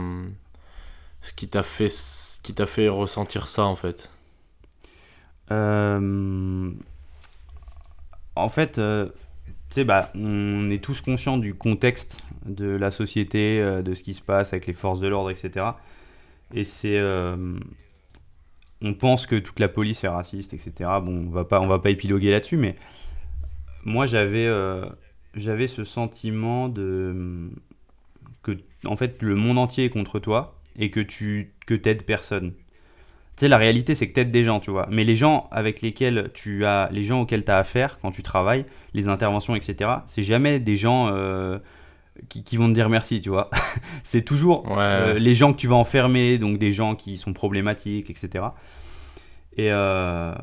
ce 1.28 1.34
qui 1.34 1.48
t'a 1.48 1.64
fait 1.64 1.90
ce 1.90 2.42
qui 2.42 2.54
t'a 2.54 2.68
fait 2.68 2.90
ressentir 2.90 3.48
ça 3.48 3.66
en 3.66 3.76
fait? 3.76 4.12
En 8.36 8.50
fait, 8.50 8.80
tu 9.70 9.76
sais, 9.76 9.84
bah, 9.84 10.12
on 10.16 10.70
est 10.70 10.82
tous 10.82 11.02
conscients 11.02 11.38
du 11.38 11.54
contexte 11.54 12.24
de 12.46 12.68
la 12.68 12.90
société, 12.90 13.60
euh, 13.60 13.82
de 13.82 13.94
ce 13.94 14.02
qui 14.04 14.14
se 14.14 14.22
passe 14.22 14.54
avec 14.54 14.66
les 14.66 14.74
forces 14.74 15.02
de 15.02 15.08
l'ordre, 15.08 15.30
etc. 15.30 15.66
Et 16.54 16.64
c'est. 16.64 16.98
Euh, 16.98 17.60
on 18.82 18.94
pense 18.94 19.28
que 19.28 19.36
toute 19.36 19.60
la 19.60 19.68
police 19.68 20.04
est 20.04 20.08
raciste, 20.08 20.54
etc. 20.54 20.72
Bon, 21.02 21.26
on 21.28 21.30
va 21.30 21.44
pas, 21.44 21.60
on 21.60 21.68
va 21.68 21.80
pas 21.80 21.90
épiloguer 21.90 22.32
là-dessus, 22.32 22.58
mais 22.58 22.76
moi 23.84 24.06
j'avais, 24.06 24.46
euh, 24.46 24.86
j'avais 25.34 25.68
ce 25.68 25.84
sentiment 25.84 26.70
de 26.70 27.50
que, 28.44 28.52
en 28.86 28.96
fait, 28.96 29.22
le 29.22 29.36
monde 29.36 29.58
entier 29.58 29.86
est 29.86 29.90
contre 29.90 30.20
toi 30.20 30.57
et 30.78 30.90
que 30.90 31.00
tu 31.00 31.54
que 31.66 31.74
t'aides 31.74 32.04
personne. 32.04 32.54
Tu 33.36 33.42
sais, 33.42 33.48
la 33.48 33.58
réalité, 33.58 33.94
c'est 33.94 34.08
que 34.08 34.14
t'aides 34.14 34.32
des 34.32 34.44
gens, 34.44 34.60
tu 34.60 34.72
vois. 34.72 34.88
Mais 34.90 35.04
les 35.04 35.16
gens 35.16 35.48
avec 35.52 35.82
lesquels 35.82 36.32
tu 36.34 36.66
as, 36.66 36.90
les 36.92 37.04
gens 37.04 37.22
auxquels 37.22 37.46
tu 37.46 37.52
as 37.52 37.58
affaire 37.58 38.00
quand 38.00 38.12
tu 38.12 38.24
travailles, 38.24 38.66
les 38.94 39.08
interventions, 39.10 39.56
etc., 39.56 39.92
c'est 40.08 40.24
jamais 40.24 40.60
des 40.60 40.76
gens 40.76 41.12
qui, 42.30 42.58
vont 42.58 42.68
te 42.68 42.74
dire 42.74 42.90
merci, 42.90 43.22
tu 43.22 43.30
vois. 43.30 43.50
c'est 44.04 44.24
toujours 44.24 44.66
euh, 44.78 45.20
les 45.20 45.34
gens 45.34 45.54
que 45.54 45.58
tu 45.58 45.68
vas 45.68 45.76
enfermer, 45.76 46.38
donc 46.38 46.58
des 46.58 46.72
gens 46.72 46.96
qui 46.96 47.18
sont 47.18 47.34
problématiques, 47.34 48.10
etc. 48.10 48.46
Euh, 49.60 50.36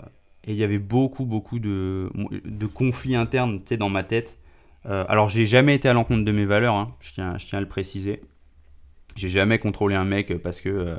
et 0.45 0.53
il 0.53 0.57
y 0.57 0.65
avait 0.65 0.79
beaucoup, 0.79 1.25
beaucoup 1.25 1.59
de, 1.59 2.11
de 2.45 2.67
conflits 2.67 3.17
internes, 3.17 3.59
tu 3.59 3.71
sais, 3.71 3.77
dans 3.77 3.89
ma 3.89 4.03
tête. 4.03 4.39
Euh, 4.87 5.05
alors, 5.09 5.29
j'ai 5.29 5.47
jamais 5.47 5.75
été 5.75 5.89
à 5.89 5.95
l'encontre 5.95 6.25
de 6.25 6.33
mes 6.33 6.45
valeurs, 6.45 6.75
hein, 6.75 6.95
je, 7.01 7.13
tiens, 7.13 7.39
je 7.39 7.47
tiens 7.47 7.59
à 7.59 7.63
le 7.63 7.69
préciser. 7.69 8.21
J'ai 9.17 9.29
jamais 9.29 9.59
contrôlé 9.59 9.95
un 9.95 10.05
mec 10.05 10.37
parce 10.43 10.61
que 10.61 10.97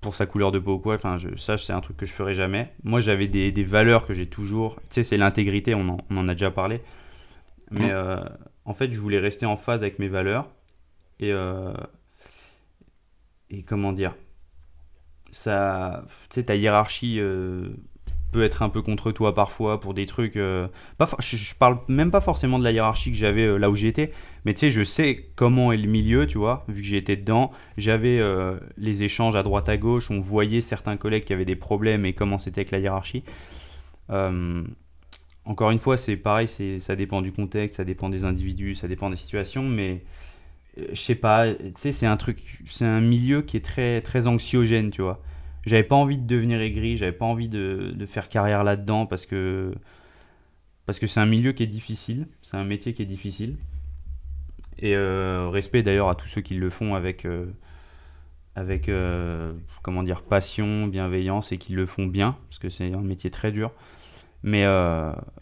pour 0.00 0.14
sa 0.14 0.26
couleur 0.26 0.52
de 0.52 0.58
peau 0.58 0.74
ou 0.74 0.78
quoi, 0.78 0.94
enfin, 0.94 1.18
je, 1.18 1.34
ça, 1.36 1.58
c'est 1.58 1.72
un 1.72 1.80
truc 1.80 1.96
que 1.96 2.06
je 2.06 2.12
ferai 2.12 2.32
jamais. 2.32 2.72
Moi, 2.84 3.00
j'avais 3.00 3.26
des, 3.26 3.52
des, 3.52 3.64
valeurs 3.64 4.06
que 4.06 4.14
j'ai 4.14 4.26
toujours. 4.26 4.76
Tu 4.76 4.86
sais, 4.90 5.02
c'est 5.02 5.16
l'intégrité, 5.16 5.74
on 5.74 5.88
en, 5.88 5.98
on 6.10 6.16
en, 6.16 6.28
a 6.28 6.32
déjà 6.34 6.50
parlé. 6.50 6.80
Mais 7.70 7.92
mmh 7.92 8.24
en 8.68 8.74
fait, 8.74 8.92
je 8.92 9.00
voulais 9.00 9.18
rester 9.18 9.46
en 9.46 9.56
phase 9.56 9.82
avec 9.82 9.98
mes 9.98 10.08
valeurs. 10.08 10.46
Et, 11.20 11.32
euh, 11.32 11.72
et 13.48 13.62
comment 13.62 13.92
dire 13.92 14.14
ça, 15.30 16.04
Tu 16.28 16.34
sais, 16.34 16.44
ta 16.44 16.54
hiérarchie 16.54 17.18
euh, 17.18 17.70
peut 18.32 18.42
être 18.42 18.62
un 18.62 18.68
peu 18.68 18.82
contre 18.82 19.12
toi 19.12 19.34
parfois 19.34 19.80
pour 19.80 19.94
des 19.94 20.06
trucs. 20.06 20.36
Euh, 20.36 20.68
pas, 20.98 21.08
je, 21.20 21.54
parle 21.54 21.78
même 21.88 22.10
pas 22.10 22.20
forcément 22.20 22.58
de 22.58 22.64
la 22.64 22.72
hiérarchie 22.72 23.10
que 23.10 23.16
j'avais 23.16 23.58
là 23.58 23.70
où 23.70 23.74
j'étais, 23.74 24.12
mais 24.44 24.54
tu 24.54 24.60
sais, 24.60 24.70
je 24.70 24.82
sais 24.82 25.30
comment 25.34 25.72
est 25.72 25.76
le 25.76 25.88
milieu, 25.88 26.26
tu 26.26 26.38
vois, 26.38 26.64
vu 26.68 26.82
que 26.82 26.88
j'étais 26.88 27.16
dedans. 27.16 27.52
J'avais 27.76 28.20
les 28.76 29.02
échanges 29.02 29.36
à 29.36 29.42
droite 29.42 29.68
à 29.68 29.76
gauche, 29.76 30.10
on 30.10 30.20
voyait 30.20 30.60
certains 30.60 30.96
collègues 30.96 31.24
qui 31.24 31.32
avaient 31.32 31.44
des 31.44 31.56
problèmes 31.56 32.04
et 32.04 32.12
comment 32.12 32.38
c'était 32.38 32.60
avec 32.60 32.70
la 32.70 32.78
hiérarchie. 32.78 33.24
Encore 35.48 35.70
une 35.70 35.78
fois, 35.78 35.96
c'est 35.96 36.18
pareil, 36.18 36.46
ça 36.46 36.94
dépend 36.94 37.22
du 37.22 37.32
contexte, 37.32 37.78
ça 37.78 37.84
dépend 37.84 38.10
des 38.10 38.26
individus, 38.26 38.74
ça 38.74 38.86
dépend 38.86 39.08
des 39.08 39.16
situations, 39.16 39.62
mais 39.62 40.04
euh, 40.76 40.88
je 40.92 41.00
sais 41.00 41.14
pas, 41.14 41.54
tu 41.54 41.72
sais, 41.74 41.92
c'est 41.92 42.04
un 42.04 42.18
truc, 42.18 42.60
c'est 42.66 42.84
un 42.84 43.00
milieu 43.00 43.40
qui 43.40 43.56
est 43.56 43.64
très, 43.64 44.02
très 44.02 44.26
anxiogène, 44.26 44.90
tu 44.90 45.00
vois. 45.00 45.22
J'avais 45.66 45.84
pas 45.84 45.96
envie 45.96 46.18
de 46.18 46.26
devenir 46.26 46.60
aigri, 46.60 46.96
j'avais 46.96 47.12
pas 47.12 47.26
envie 47.26 47.48
de, 47.48 47.92
de 47.94 48.06
faire 48.06 48.28
carrière 48.28 48.64
là-dedans 48.64 49.06
parce 49.06 49.26
que 49.26 49.74
parce 50.86 50.98
que 50.98 51.06
c'est 51.06 51.20
un 51.20 51.26
milieu 51.26 51.52
qui 51.52 51.62
est 51.62 51.66
difficile, 51.66 52.26
c'est 52.42 52.56
un 52.56 52.64
métier 52.64 52.92
qui 52.94 53.02
est 53.02 53.06
difficile. 53.06 53.56
Et 54.78 54.94
euh, 54.96 55.48
respect 55.48 55.82
d'ailleurs 55.82 56.08
à 56.08 56.14
tous 56.14 56.28
ceux 56.28 56.40
qui 56.40 56.54
le 56.54 56.70
font 56.70 56.94
avec, 56.94 57.24
euh, 57.24 57.46
avec 58.54 58.88
euh, 58.88 59.52
comment 59.82 60.02
dire 60.02 60.22
passion, 60.22 60.86
bienveillance 60.86 61.52
et 61.52 61.58
qui 61.58 61.72
le 61.72 61.86
font 61.86 62.06
bien 62.06 62.36
parce 62.48 62.58
que 62.58 62.68
c'est 62.68 62.94
un 62.94 63.00
métier 63.02 63.30
très 63.30 63.52
dur. 63.52 63.72
Mais 64.44 64.66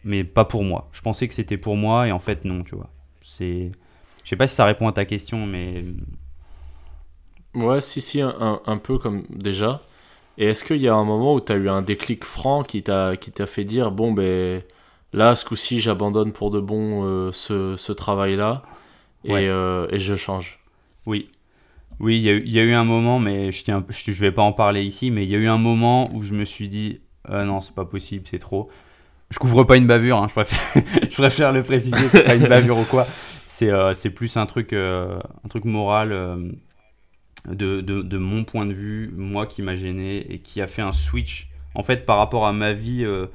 mais 0.04 0.24
pas 0.24 0.44
pour 0.46 0.64
moi. 0.64 0.88
Je 0.92 1.02
pensais 1.02 1.28
que 1.28 1.34
c'était 1.34 1.58
pour 1.58 1.76
moi 1.76 2.08
et 2.08 2.12
en 2.12 2.18
fait 2.18 2.44
non, 2.44 2.64
tu 2.64 2.76
vois. 2.76 2.90
C'est 3.22 3.72
je 4.24 4.30
sais 4.30 4.36
pas 4.36 4.46
si 4.48 4.56
ça 4.56 4.64
répond 4.66 4.88
à 4.88 4.92
ta 4.92 5.04
question 5.04 5.46
mais 5.46 5.84
Ouais, 7.54 7.80
si, 7.80 8.00
si, 8.00 8.20
un 8.20 8.78
peu 8.78 8.98
comme 8.98 9.24
déjà. 9.30 9.82
Et 10.38 10.46
est-ce 10.46 10.64
qu'il 10.64 10.78
y 10.78 10.88
a 10.88 10.94
un 10.94 11.04
moment 11.04 11.34
où 11.34 11.40
tu 11.40 11.52
as 11.52 11.56
eu 11.56 11.68
un 11.68 11.82
déclic 11.82 12.24
franc 12.24 12.62
qui 12.62 12.82
t'a 12.82 13.16
qui 13.16 13.32
t'a 13.32 13.46
fait 13.46 13.64
dire 13.64 13.90
bon 13.90 14.12
ben 14.12 14.62
là 15.12 15.34
ce 15.36 15.44
coup-ci 15.44 15.80
j'abandonne 15.80 16.32
pour 16.32 16.50
de 16.50 16.60
bon 16.60 17.04
euh, 17.04 17.32
ce, 17.32 17.76
ce 17.76 17.92
travail-là 17.92 18.62
et, 19.24 19.32
Ouais. 19.32 19.46
euh, 19.48 19.86
et 19.90 19.98
je 19.98 20.14
change? 20.14 20.60
Oui. 21.06 21.30
Oui, 22.00 22.18
il 22.18 22.22
y, 22.24 22.28
a 22.28 22.32
eu- 22.34 22.42
il 22.44 22.52
y 22.52 22.60
a 22.60 22.62
eu 22.62 22.72
un 22.74 22.84
moment, 22.84 23.18
mais 23.18 23.52
je 23.52 23.64
tiens, 23.64 23.84
je, 23.88 24.12
je 24.12 24.20
vais 24.20 24.32
pas 24.32 24.42
en 24.42 24.52
parler 24.52 24.82
ici, 24.84 25.10
mais 25.10 25.24
il 25.24 25.30
y 25.30 25.34
a 25.34 25.38
eu 25.38 25.46
un 25.48 25.58
moment 25.58 26.10
où 26.14 26.22
je 26.22 26.34
me 26.34 26.44
suis 26.44 26.68
dit, 26.68 27.00
ah 27.26 27.44
non, 27.44 27.60
c'est 27.60 27.74
pas 27.74 27.86
possible, 27.86 28.26
c'est 28.30 28.38
trop. 28.38 28.68
Je 29.30 29.38
couvre 29.38 29.64
pas 29.64 29.76
une 29.76 29.86
bavure, 29.86 30.18
hein, 30.18 30.26
je, 30.28 30.34
préfère, 30.34 30.82
je 31.10 31.16
préfère 31.16 31.52
le 31.52 31.62
préciser, 31.62 32.08
c'est 32.10 32.24
pas 32.24 32.34
une 32.36 32.48
bavure 32.48 32.78
ou 32.78 32.84
quoi. 32.84 33.06
C'est 33.46 33.70
euh, 33.70 33.94
c'est 33.94 34.10
plus 34.10 34.36
un 34.36 34.46
truc, 34.46 34.72
euh, 34.74 35.18
un 35.44 35.48
truc 35.48 35.64
moral 35.64 36.12
euh, 36.12 36.36
de, 37.48 37.80
de, 37.80 38.18
mon 38.18 38.44
point 38.44 38.66
de 38.66 38.72
vue, 38.72 39.12
moi 39.16 39.46
qui 39.46 39.62
m'a 39.62 39.76
gêné 39.76 40.32
et 40.32 40.38
qui 40.40 40.60
a 40.60 40.66
fait 40.66 40.82
un 40.82 40.92
switch. 40.92 41.48
En 41.74 41.82
fait, 41.82 42.06
par 42.06 42.18
rapport 42.18 42.46
à 42.46 42.52
ma 42.52 42.72
vie 42.72 43.04
euh, 43.04 43.26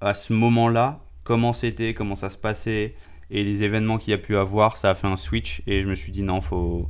à 0.00 0.14
ce 0.14 0.32
moment-là, 0.32 1.00
comment 1.24 1.52
c'était, 1.52 1.94
comment 1.94 2.16
ça 2.16 2.30
se 2.30 2.38
passait 2.38 2.94
et 3.30 3.44
les 3.44 3.64
événements 3.64 3.98
qu'il 3.98 4.12
y 4.12 4.14
a 4.14 4.18
pu 4.18 4.36
avoir, 4.36 4.78
ça 4.78 4.90
a 4.90 4.94
fait 4.94 5.06
un 5.06 5.16
switch 5.16 5.62
et 5.66 5.82
je 5.82 5.88
me 5.88 5.94
suis 5.94 6.12
dit 6.12 6.22
non, 6.22 6.40
faut. 6.40 6.88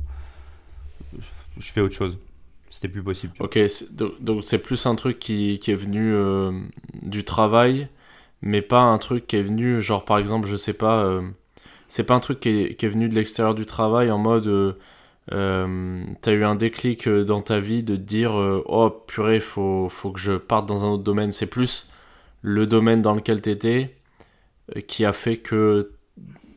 Je 1.57 1.71
fais 1.71 1.81
autre 1.81 1.95
chose. 1.95 2.17
C'était 2.69 2.87
plus 2.87 3.03
possible. 3.03 3.33
Ok, 3.39 3.59
donc 4.21 4.43
c'est 4.43 4.59
plus 4.59 4.85
un 4.85 4.95
truc 4.95 5.19
qui, 5.19 5.59
qui 5.59 5.71
est 5.71 5.75
venu 5.75 6.13
euh, 6.13 6.51
du 7.01 7.23
travail, 7.23 7.89
mais 8.41 8.61
pas 8.61 8.79
un 8.79 8.97
truc 8.99 9.27
qui 9.27 9.35
est 9.35 9.43
venu, 9.43 9.81
genre 9.81 10.05
par 10.05 10.19
exemple, 10.19 10.47
je 10.47 10.55
sais 10.55 10.73
pas, 10.73 11.03
euh, 11.03 11.27
c'est 11.87 12.05
pas 12.05 12.13
un 12.13 12.19
truc 12.19 12.39
qui 12.39 12.49
est, 12.49 12.75
qui 12.75 12.85
est 12.85 12.89
venu 12.89 13.09
de 13.09 13.15
l'extérieur 13.15 13.55
du 13.55 13.65
travail 13.65 14.11
en 14.11 14.19
mode, 14.19 14.77
euh, 15.31 16.03
t'as 16.21 16.33
eu 16.33 16.43
un 16.43 16.55
déclic 16.55 17.07
euh, 17.07 17.23
dans 17.23 17.41
ta 17.41 17.59
vie 17.59 17.83
de 17.83 17.95
te 17.95 18.01
dire, 18.01 18.37
euh, 18.37 18.63
oh 18.65 18.89
purée, 18.89 19.39
faut, 19.39 19.87
faut 19.89 20.11
que 20.11 20.19
je 20.19 20.33
parte 20.33 20.65
dans 20.65 20.85
un 20.85 20.89
autre 20.89 21.03
domaine. 21.03 21.31
C'est 21.31 21.49
plus 21.49 21.91
le 22.41 22.65
domaine 22.65 23.01
dans 23.01 23.13
lequel 23.13 23.41
t'étais 23.41 23.95
euh, 24.75 24.81
qui 24.81 25.05
a 25.05 25.13
fait 25.13 25.37
que 25.37 25.91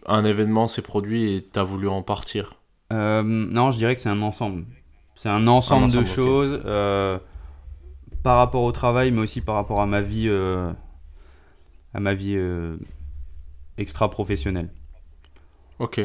un 0.07 0.25
événement 0.25 0.67
s'est 0.67 0.83
produit 0.83 1.35
et 1.35 1.43
t'as 1.43 1.65
voulu 1.65 1.89
en 1.89 2.03
partir. 2.03 2.55
Euh, 2.93 3.23
non, 3.23 3.71
je 3.71 3.79
dirais 3.79 3.95
que 3.95 4.01
c'est 4.01 4.09
un 4.09 4.23
ensemble. 4.23 4.65
C'est 5.15 5.29
un 5.29 5.47
ensemble, 5.47 5.85
ensemble, 5.87 6.05
de 6.05 6.09
choses 6.09 6.61
euh, 6.65 7.19
par 8.23 8.39
rapport 8.39 8.63
au 8.63 8.73
travail, 8.73 9.11
mais 9.13 9.21
aussi 9.21 9.41
par 9.41 9.55
rapport 9.55 9.81
à 9.81 9.87
ma 9.87 10.01
vie, 10.01 10.29
à 11.95 12.01
ma 12.01 12.15
vie 12.15 12.39
extra 13.77 14.11
professionnelle. 14.11 14.71
Ok. 15.79 16.01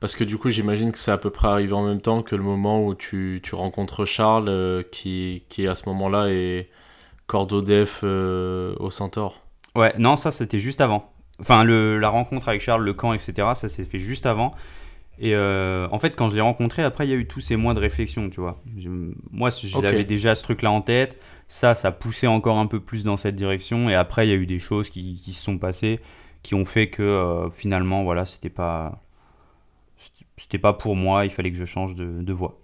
Parce 0.00 0.14
que 0.14 0.24
du 0.24 0.38
coup, 0.38 0.48
j'imagine 0.50 0.92
que 0.92 0.98
c'est 0.98 1.10
à 1.10 1.18
peu 1.18 1.30
près 1.30 1.48
arrivé 1.48 1.72
en 1.72 1.84
même 1.86 2.00
temps 2.00 2.22
que 2.22 2.36
le 2.36 2.42
moment 2.42 2.84
où 2.84 2.94
tu, 2.94 3.40
tu 3.42 3.54
rencontres 3.54 4.04
Charles, 4.04 4.48
euh, 4.48 4.82
qui, 4.92 5.44
qui 5.48 5.66
à 5.66 5.74
ce 5.74 5.88
moment-là 5.88 6.26
est 6.30 6.68
cordeau 7.26 7.62
def 7.62 8.00
euh, 8.04 8.74
au 8.80 8.90
Centaure. 8.90 9.42
Ouais, 9.74 9.94
non, 9.98 10.16
ça 10.16 10.32
c'était 10.32 10.58
juste 10.58 10.80
avant. 10.80 11.12
Enfin, 11.40 11.64
le, 11.64 11.98
la 11.98 12.08
rencontre 12.08 12.48
avec 12.48 12.60
Charles, 12.62 12.84
le 12.84 12.94
camp, 12.94 13.12
etc., 13.12 13.54
ça 13.54 13.68
s'est 13.68 13.84
fait 13.84 13.98
juste 13.98 14.26
avant. 14.26 14.54
Et 15.20 15.34
euh, 15.34 15.88
en 15.90 15.98
fait, 15.98 16.14
quand 16.14 16.28
je 16.28 16.36
l'ai 16.36 16.40
rencontré, 16.40 16.82
après, 16.82 17.06
il 17.06 17.10
y 17.10 17.12
a 17.12 17.16
eu 17.16 17.26
tous 17.26 17.40
ces 17.40 17.56
mois 17.56 17.74
de 17.74 17.80
réflexion, 17.80 18.30
tu 18.30 18.40
vois. 18.40 18.62
Je- 18.78 18.88
moi, 19.32 19.50
j'avais 19.50 20.04
déjà 20.04 20.34
ce 20.36 20.42
truc-là 20.44 20.70
en 20.70 20.80
tête. 20.80 21.20
Ça, 21.48 21.74
ça 21.74 21.90
poussait 21.90 22.28
encore 22.28 22.58
un 22.58 22.66
peu 22.66 22.78
plus 22.80 23.04
dans 23.04 23.16
cette 23.16 23.34
direction. 23.34 23.88
Et 23.90 23.94
après, 23.94 24.26
il 24.26 24.30
y 24.30 24.32
a 24.32 24.36
eu 24.36 24.46
des 24.46 24.60
choses 24.60 24.90
qui, 24.90 25.20
qui 25.20 25.32
se 25.32 25.42
sont 25.42 25.58
passées, 25.58 25.98
qui 26.42 26.54
ont 26.54 26.64
fait 26.64 26.88
que 26.88 27.02
euh, 27.02 27.50
finalement, 27.50 28.04
voilà, 28.04 28.24
c'était 28.26 28.48
pas, 28.50 29.00
c'était 30.36 30.58
pas 30.58 30.72
pour 30.72 30.96
moi. 30.96 31.24
Il 31.24 31.30
fallait 31.30 31.52
que 31.52 31.58
je 31.58 31.64
change 31.64 31.94
de, 31.94 32.22
de 32.22 32.32
voie. 32.32 32.60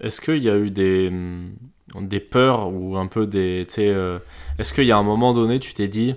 Est-ce 0.00 0.20
qu'il 0.20 0.38
y 0.42 0.48
a 0.50 0.56
eu 0.56 0.70
des, 0.70 1.08
hum, 1.08 1.52
des 2.00 2.20
peurs 2.20 2.72
ou 2.72 2.96
un 2.96 3.06
peu 3.06 3.26
des. 3.26 3.66
euh, 3.78 4.18
Est-ce 4.58 4.72
qu'il 4.72 4.84
y 4.84 4.92
a 4.92 4.96
un 4.98 5.02
moment 5.02 5.34
donné, 5.34 5.58
tu 5.60 5.74
t'es 5.74 5.88
dit, 5.88 6.14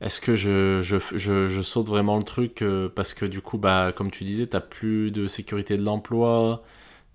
est-ce 0.00 0.20
que 0.20 0.36
je, 0.36 0.80
je, 0.82 0.98
je, 1.16 1.46
je 1.46 1.62
saute 1.62 1.88
vraiment 1.88 2.16
le 2.18 2.24
truc 2.24 2.62
euh, 2.62 2.88
Parce 2.94 3.14
que 3.14 3.26
du 3.26 3.42
coup, 3.42 3.58
bah, 3.58 3.92
comme 3.96 4.10
tu 4.10 4.24
disais, 4.24 4.46
t'as 4.48 4.60
plus 4.60 5.10
de 5.12 5.28
sécurité 5.28 5.76
de 5.78 5.84
l'emploi, 5.84 6.62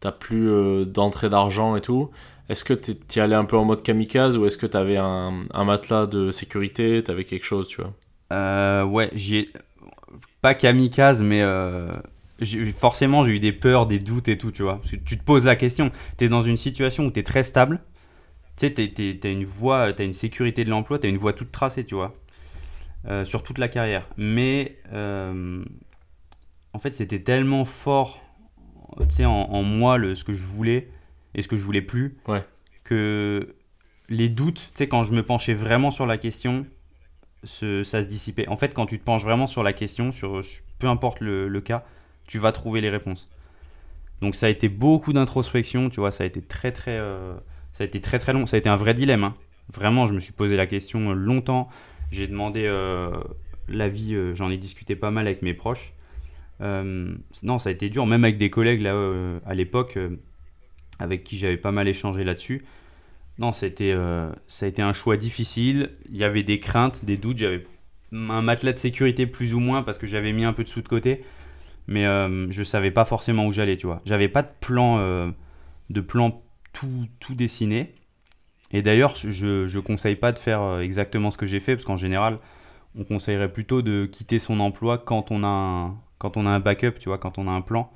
t'as 0.01 0.11
plus 0.13 0.49
euh, 0.49 0.85
d'entrée 0.85 1.29
d'argent 1.29 1.75
et 1.77 1.81
tout. 1.81 2.11
Est-ce 2.49 2.63
que 2.65 2.73
t'es- 2.73 2.95
t'y 2.95 3.19
allais 3.21 3.35
un 3.35 3.45
peu 3.45 3.57
en 3.57 3.65
mode 3.65 3.83
kamikaze 3.83 4.37
ou 4.37 4.45
est-ce 4.47 4.57
que 4.57 4.67
t'avais 4.67 4.97
un, 4.97 5.45
un 5.53 5.65
matelas 5.65 6.07
de 6.07 6.31
sécurité 6.31 7.03
T'avais 7.03 7.25
quelque 7.25 7.45
chose, 7.45 7.67
tu 7.69 7.81
vois? 7.81 7.93
Euh, 8.33 8.83
ouais, 8.83 9.09
j'y 9.13 9.37
ai... 9.37 9.49
Pas 10.45 10.53
kamikaze, 10.53 11.23
mais 11.23 11.41
euh, 11.41 11.91
forcément, 12.77 13.23
j'ai 13.23 13.31
eu 13.31 13.39
des 13.39 13.51
peurs, 13.51 13.87
des 13.87 13.97
doutes 13.97 14.27
et 14.27 14.37
tout, 14.37 14.51
tu 14.51 14.61
vois. 14.61 14.75
Parce 14.77 14.91
que 14.91 14.97
tu 14.97 15.17
te 15.17 15.23
poses 15.23 15.43
la 15.43 15.55
question, 15.55 15.91
tu 16.19 16.25
es 16.25 16.27
dans 16.27 16.41
une 16.41 16.55
situation 16.55 17.05
où 17.05 17.11
tu 17.11 17.19
es 17.19 17.23
très 17.23 17.41
stable. 17.41 17.81
Tu 18.55 18.67
sais, 18.67 18.71
t'es- 18.71 18.89
t'es- 18.89 19.17
t'as 19.19 19.31
une 19.31 19.43
voie, 19.43 19.91
t'as 19.91 20.03
une 20.05 20.13
sécurité 20.13 20.63
de 20.63 20.69
l'emploi, 20.69 20.99
tu 20.99 21.07
as 21.07 21.09
une 21.09 21.17
voie 21.17 21.33
toute 21.33 21.51
tracée, 21.51 21.83
tu 21.83 21.95
vois. 21.95 22.13
euh, 23.07 23.25
sur 23.25 23.41
toute 23.41 23.57
la 23.57 23.67
carrière. 23.69 24.07
Mais 24.17 24.77
euh, 24.93 25.63
en 26.73 26.77
fait, 26.79 26.93
c'était 26.93 27.21
tellement 27.23 27.65
fort, 27.65 28.23
tu 28.99 29.05
sais, 29.15 29.25
en, 29.25 29.31
en 29.31 29.63
moi, 29.63 29.97
le, 29.97 30.13
ce 30.13 30.23
que 30.23 30.33
je 30.33 30.43
voulais 30.43 30.89
et 31.33 31.41
ce 31.41 31.47
que 31.47 31.55
je 31.55 31.63
voulais 31.65 31.81
plus, 31.81 32.17
Ouais. 32.27 32.43
que 32.83 33.55
les 34.09 34.29
doutes, 34.29 34.69
tu 34.73 34.77
sais, 34.77 34.87
quand 34.87 35.01
je 35.03 35.13
me 35.13 35.23
penchais 35.23 35.55
vraiment 35.55 35.89
sur 35.89 36.05
la 36.05 36.17
question, 36.19 36.67
ça 37.45 38.01
se 38.01 38.07
dissipait. 38.07 38.47
En 38.47 38.57
fait, 38.57 38.73
quand 38.73 38.85
tu 38.85 38.99
te 38.99 39.03
penches 39.03 39.23
vraiment 39.23 39.47
sur 39.47 39.63
la 39.63 39.73
question, 39.73 40.11
sur, 40.11 40.41
peu 40.79 40.87
importe 40.87 41.19
le, 41.21 41.61
cas, 41.61 41.85
tu 42.27 42.39
vas 42.39 42.51
trouver 42.51 42.81
les 42.81 42.89
réponses. 42.89 43.29
Donc 44.21 44.35
ça 44.35 44.47
a 44.47 44.49
été 44.49 44.69
beaucoup 44.69 45.13
d'introspection, 45.13 45.89
tu 45.89 45.99
vois, 45.99 46.11
ça 46.11 46.23
a 46.23 46.27
été 46.27 46.41
très 46.41 46.71
très, 46.71 46.97
euh, 46.97 47.35
ça 47.71 47.83
a 47.83 47.87
été 47.87 48.01
très 48.01 48.17
très 48.17 48.33
long, 48.33 48.45
ça 48.45 48.55
a 48.55 48.59
été 48.59 48.69
un 48.69 48.75
vrai 48.75 48.93
dilemme. 48.93 49.23
hein. 49.23 49.35
Vraiment, 49.73 50.05
je 50.05 50.13
me 50.13 50.19
suis 50.19 50.33
posé 50.33 50.55
la 50.55 50.67
question 50.67 51.11
longtemps. 51.13 51.69
J'ai 52.11 52.27
demandé 52.27 52.65
euh, 52.65 53.11
l'avis, 53.67 54.13
euh, 54.13 54.35
j'en 54.35 54.49
ai 54.49 54.57
discuté 54.57 54.95
pas 54.95 55.11
mal 55.11 55.27
avec 55.27 55.41
mes 55.41 55.53
proches. 55.53 55.93
Non, 56.61 57.59
ça 57.59 57.69
a 57.69 57.71
été 57.71 57.89
dur, 57.89 58.05
même 58.05 58.23
avec 58.23 58.37
des 58.37 58.49
collègues 58.49 58.81
là 58.81 58.95
à 59.45 59.53
l'époque 59.53 59.99
avec 60.99 61.23
qui 61.23 61.37
j'avais 61.37 61.57
pas 61.57 61.71
mal 61.71 61.87
échangé 61.87 62.23
là-dessus. 62.23 62.63
Non, 63.37 63.51
c'était, 63.51 63.91
euh, 63.91 64.31
ça 64.47 64.65
a 64.65 64.69
été 64.69 64.81
un 64.81 64.93
choix 64.93 65.17
difficile. 65.17 65.91
Il 66.09 66.17
y 66.17 66.23
avait 66.23 66.43
des 66.43 66.59
craintes, 66.59 67.03
des 67.03 67.17
doutes. 67.17 67.37
J'avais 67.37 67.65
un 68.11 68.41
matelas 68.41 68.73
de 68.73 68.79
sécurité 68.79 69.27
plus 69.27 69.53
ou 69.53 69.59
moins 69.59 69.83
parce 69.83 69.97
que 69.97 70.07
j'avais 70.07 70.31
mis 70.31 70.45
un 70.45 70.53
peu 70.53 70.63
de 70.63 70.69
sous 70.69 70.81
de 70.81 70.87
côté. 70.87 71.23
Mais 71.87 72.05
euh, 72.05 72.49
je 72.49 72.63
savais 72.63 72.91
pas 72.91 73.05
forcément 73.05 73.45
où 73.45 73.51
j'allais, 73.51 73.77
tu 73.77 73.87
vois. 73.87 74.01
J'avais 74.05 74.27
pas 74.27 74.41
de 74.41 74.49
plan, 74.59 74.97
euh, 74.99 75.31
tout, 76.73 77.35
dessiné. 77.35 77.93
Et 78.71 78.81
d'ailleurs, 78.81 79.15
je, 79.15 79.67
je 79.67 79.79
conseille 79.79 80.15
pas 80.15 80.31
de 80.31 80.39
faire 80.39 80.61
euh, 80.61 80.79
exactement 80.81 81.31
ce 81.31 81.37
que 81.37 81.45
j'ai 81.45 81.59
fait 81.59 81.75
parce 81.75 81.85
qu'en 81.85 81.95
général, 81.95 82.39
on 82.97 83.03
conseillerait 83.03 83.51
plutôt 83.51 83.81
de 83.81 84.05
quitter 84.05 84.39
son 84.39 84.59
emploi 84.59 84.97
quand 84.97 85.31
on 85.31 85.43
a 85.43 85.47
un, 85.47 85.95
quand 86.17 86.37
on 86.37 86.45
a 86.45 86.49
un 86.49 86.59
backup, 86.59 86.93
tu 86.99 87.09
vois, 87.09 87.17
quand 87.17 87.37
on 87.37 87.47
a 87.47 87.51
un 87.51 87.61
plan. 87.61 87.91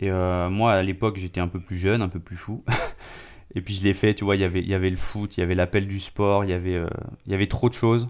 Et 0.00 0.10
moi, 0.10 0.72
à 0.72 0.82
l'époque, 0.82 1.16
j'étais 1.16 1.40
un 1.40 1.46
peu 1.46 1.60
plus 1.60 1.76
jeune, 1.76 2.02
un 2.02 2.08
peu 2.08 2.18
plus 2.18 2.36
fou. 2.36 2.64
Et 3.54 3.60
puis 3.60 3.74
je 3.74 3.82
l'ai 3.84 3.94
fait, 3.94 4.14
tu 4.14 4.24
vois, 4.24 4.36
il 4.36 4.40
y 4.42 4.44
avait- 4.44 4.60
il 4.60 4.68
y 4.68 4.74
avait 4.74 4.90
le 4.90 4.96
foot, 4.96 5.36
il 5.36 5.40
y 5.40 5.42
avait 5.42 5.54
l'appel 5.54 5.86
du 5.86 6.00
sport, 6.00 6.44
il 6.44 6.50
y 6.50 6.54
avait, 6.54 6.74
euh, 6.76 6.86
y 7.26 7.34
avait 7.34 7.46
trop 7.48 7.68
de 7.68 7.74
choses. 7.74 8.08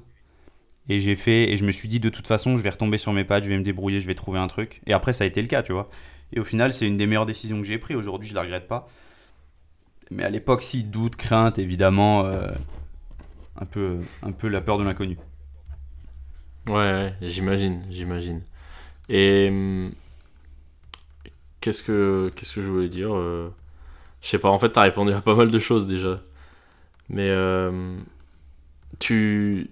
Et 0.89 1.01
j'ai 1.01 1.17
fait, 1.17 1.53
et 1.53 1.57
je 1.57 1.65
me 1.65 1.73
suis 1.73 1.89
dit, 1.89 2.01
de 2.01 2.09
toute 2.11 2.27
façon, 2.27 2.57
je 2.57 2.63
vais 2.63 2.71
retomber 2.71 2.99
sur 2.99 3.13
mes 3.13 3.25
pattes, 3.25 3.45
je 3.45 3.49
vais 3.49 3.59
me 3.59 3.65
débrouiller, 3.65 4.01
je 4.01 4.07
vais 4.07 4.15
trouver 4.15 4.39
un 4.41 4.49
truc. 4.49 4.81
Et 4.87 4.93
après, 4.93 5.13
ça 5.13 5.25
a 5.25 5.27
été 5.27 5.41
le 5.43 5.49
cas, 5.49 5.63
tu 5.63 5.73
vois. 5.73 5.91
Et 6.33 6.41
au 6.41 6.45
final, 6.45 6.73
c'est 6.73 6.87
une 6.87 6.97
des 6.97 7.07
meilleures 7.07 7.27
décisions 7.27 7.59
que 7.61 7.67
j'ai 7.67 7.79
prises. 7.79 7.97
Aujourd'hui, 7.97 8.29
je 8.29 8.35
la 8.35 8.43
regrette 8.43 8.69
pas. 8.69 8.89
Mais 10.11 10.25
à 10.25 10.31
l'époque, 10.31 10.63
si, 10.63 10.85
doute, 10.85 11.17
crainte, 11.17 11.59
évidemment, 11.59 12.25
euh, 12.27 12.53
un, 13.57 13.65
peu, 13.67 14.01
un 14.23 14.33
peu 14.33 14.49
la 14.49 14.61
peur 14.61 14.79
de 14.79 14.85
l'inconnu. 14.85 15.19
Ouais, 16.67 16.75
ouais, 16.75 17.15
j'imagine, 17.23 17.83
j'imagine. 17.91 18.43
Et 19.09 19.49
hum, 19.51 19.93
qu'est-ce 21.61 21.83
que 21.83 22.31
qu'est-ce 22.35 22.55
que 22.57 22.63
je 22.63 22.71
voulais 22.71 22.89
dire 22.89 23.15
euh, 23.15 23.53
Je 24.23 24.29
sais 24.29 24.39
pas, 24.39 24.51
en 24.51 24.59
fait, 24.59 24.71
t'as 24.71 24.83
répondu 24.83 25.13
à 25.13 25.21
pas 25.21 25.35
mal 25.35 25.51
de 25.51 25.59
choses 25.59 25.87
déjà. 25.87 26.21
Mais 27.09 27.29
euh, 27.29 27.99
tu 28.99 29.71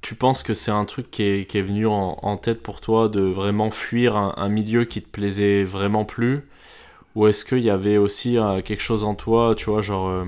tu 0.00 0.16
penses 0.16 0.42
que 0.42 0.54
c'est 0.54 0.72
un 0.72 0.84
truc 0.84 1.10
qui 1.10 1.22
est, 1.22 1.48
qui 1.48 1.58
est 1.58 1.62
venu 1.62 1.86
en, 1.86 2.36
tête 2.36 2.62
pour 2.62 2.80
toi 2.80 3.08
de 3.08 3.20
vraiment 3.20 3.70
fuir 3.70 4.16
un, 4.16 4.48
milieu 4.48 4.84
qui 4.84 5.00
te 5.00 5.08
plaisait 5.08 5.62
vraiment 5.64 6.04
plus? 6.04 6.48
Ou 7.14 7.28
est-ce 7.28 7.44
qu'il 7.44 7.60
y 7.60 7.70
avait 7.70 7.98
aussi 7.98 8.38
euh, 8.38 8.62
quelque 8.62 8.82
chose 8.82 9.04
en 9.04 9.14
toi, 9.14 9.54
tu 9.56 9.70
vois, 9.70 9.82
genre 9.82 10.08
euh, 10.08 10.24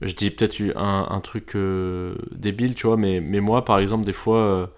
je 0.00 0.14
dis 0.14 0.30
peut-être 0.30 0.60
un, 0.76 1.06
un 1.10 1.20
truc 1.20 1.56
débile, 2.32 2.74
tu 2.74 2.86
vois, 2.88 2.96
mais, 2.96 3.20
mais 3.20 3.40
moi, 3.40 3.64
par 3.64 3.78
exemple, 3.78 4.04
des 4.04 4.12
fois, 4.12 4.70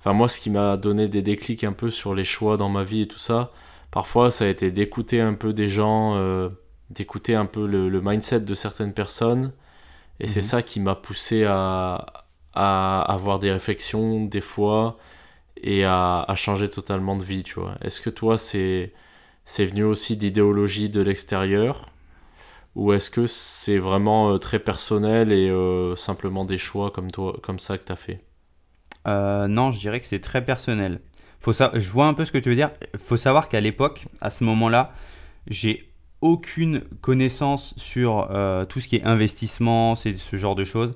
enfin, 0.00 0.12
moi, 0.12 0.28
ce 0.28 0.40
qui 0.40 0.50
m'a 0.50 0.76
donné 0.76 1.08
des 1.08 1.22
déclics 1.22 1.64
un 1.64 1.72
peu 1.72 1.90
sur 1.90 2.14
les 2.14 2.24
choix 2.24 2.56
dans 2.56 2.68
ma 2.68 2.84
vie 2.84 3.02
et 3.02 3.08
tout 3.08 3.18
ça, 3.18 3.50
parfois 3.90 4.30
ça 4.30 4.44
a 4.44 4.48
été 4.48 4.70
d'écouter 4.70 5.20
un 5.20 5.34
peu 5.34 5.52
des 5.52 5.68
gens, 5.68 6.16
euh, 6.16 6.48
d'écouter 6.90 7.34
un 7.34 7.46
peu 7.46 7.66
le, 7.66 7.88
le 7.88 8.00
mindset 8.00 8.40
de 8.40 8.54
certaines 8.54 8.92
personnes. 8.94 9.52
Et 10.20 10.26
c'est 10.28 10.40
Mhm. 10.40 10.52
ça 10.52 10.62
qui 10.62 10.80
m'a 10.80 10.94
poussé 10.96 11.44
à, 11.46 12.24
à 12.54 13.02
avoir 13.12 13.38
des 13.40 13.52
réflexions 13.52 14.24
des 14.26 14.40
fois 14.40 14.98
et 15.62 15.84
à, 15.84 16.22
à 16.22 16.34
changer 16.36 16.68
totalement 16.70 17.16
de 17.16 17.24
vie, 17.24 17.42
tu 17.44 17.60
vois. 17.60 17.76
Est-ce 17.82 18.00
que 18.00 18.10
toi, 18.10 18.38
c'est 18.38 18.92
c'est 19.46 19.66
venu 19.66 19.84
aussi 19.84 20.16
d'idéologie 20.16 20.90
de 20.90 21.00
l'extérieur? 21.02 21.90
Ou 22.76 22.92
est-ce 22.94 23.10
que 23.10 23.26
c'est 23.26 23.78
vraiment 23.78 24.32
euh, 24.32 24.38
très 24.38 24.58
personnel 24.58 25.32
et 25.32 25.48
euh, 25.50 25.96
simplement 25.96 26.44
des 26.46 26.58
choix 26.58 26.90
comme 26.90 27.10
toi, 27.10 27.36
comme 27.42 27.58
ça 27.58 27.78
que 27.78 27.84
tu 27.84 27.92
as 27.92 27.96
fait? 27.96 28.20
Euh, 29.06 29.48
non, 29.48 29.72
je 29.72 29.78
dirais 29.80 30.00
que 30.00 30.06
c'est 30.06 30.20
très 30.20 30.44
personnel. 30.44 31.00
Faut 31.40 31.52
sa- 31.52 31.72
Je 31.74 31.90
vois 31.90 32.06
un 32.06 32.14
peu 32.14 32.24
ce 32.24 32.32
que 32.32 32.38
tu 32.38 32.48
veux 32.48 32.54
dire. 32.56 32.70
faut 32.96 33.16
savoir 33.16 33.48
qu'à 33.48 33.60
l'époque, 33.60 34.06
à 34.20 34.30
ce 34.30 34.44
moment-là, 34.44 34.92
j'ai 35.48 35.90
aucune 36.20 36.82
connaissance 37.00 37.74
sur 37.78 38.28
euh, 38.30 38.64
tout 38.64 38.80
ce 38.80 38.88
qui 38.88 38.96
est 38.96 39.04
investissement, 39.04 39.94
c'est 39.94 40.16
ce 40.16 40.36
genre 40.36 40.56
de 40.56 40.64
choses. 40.64 40.92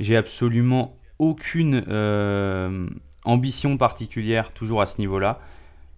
J'ai 0.00 0.16
absolument 0.16 0.96
aucune 1.18 1.84
euh, 1.88 2.88
ambition 3.24 3.76
particulière 3.76 4.52
toujours 4.52 4.82
à 4.82 4.86
ce 4.86 4.98
niveau-là. 5.00 5.40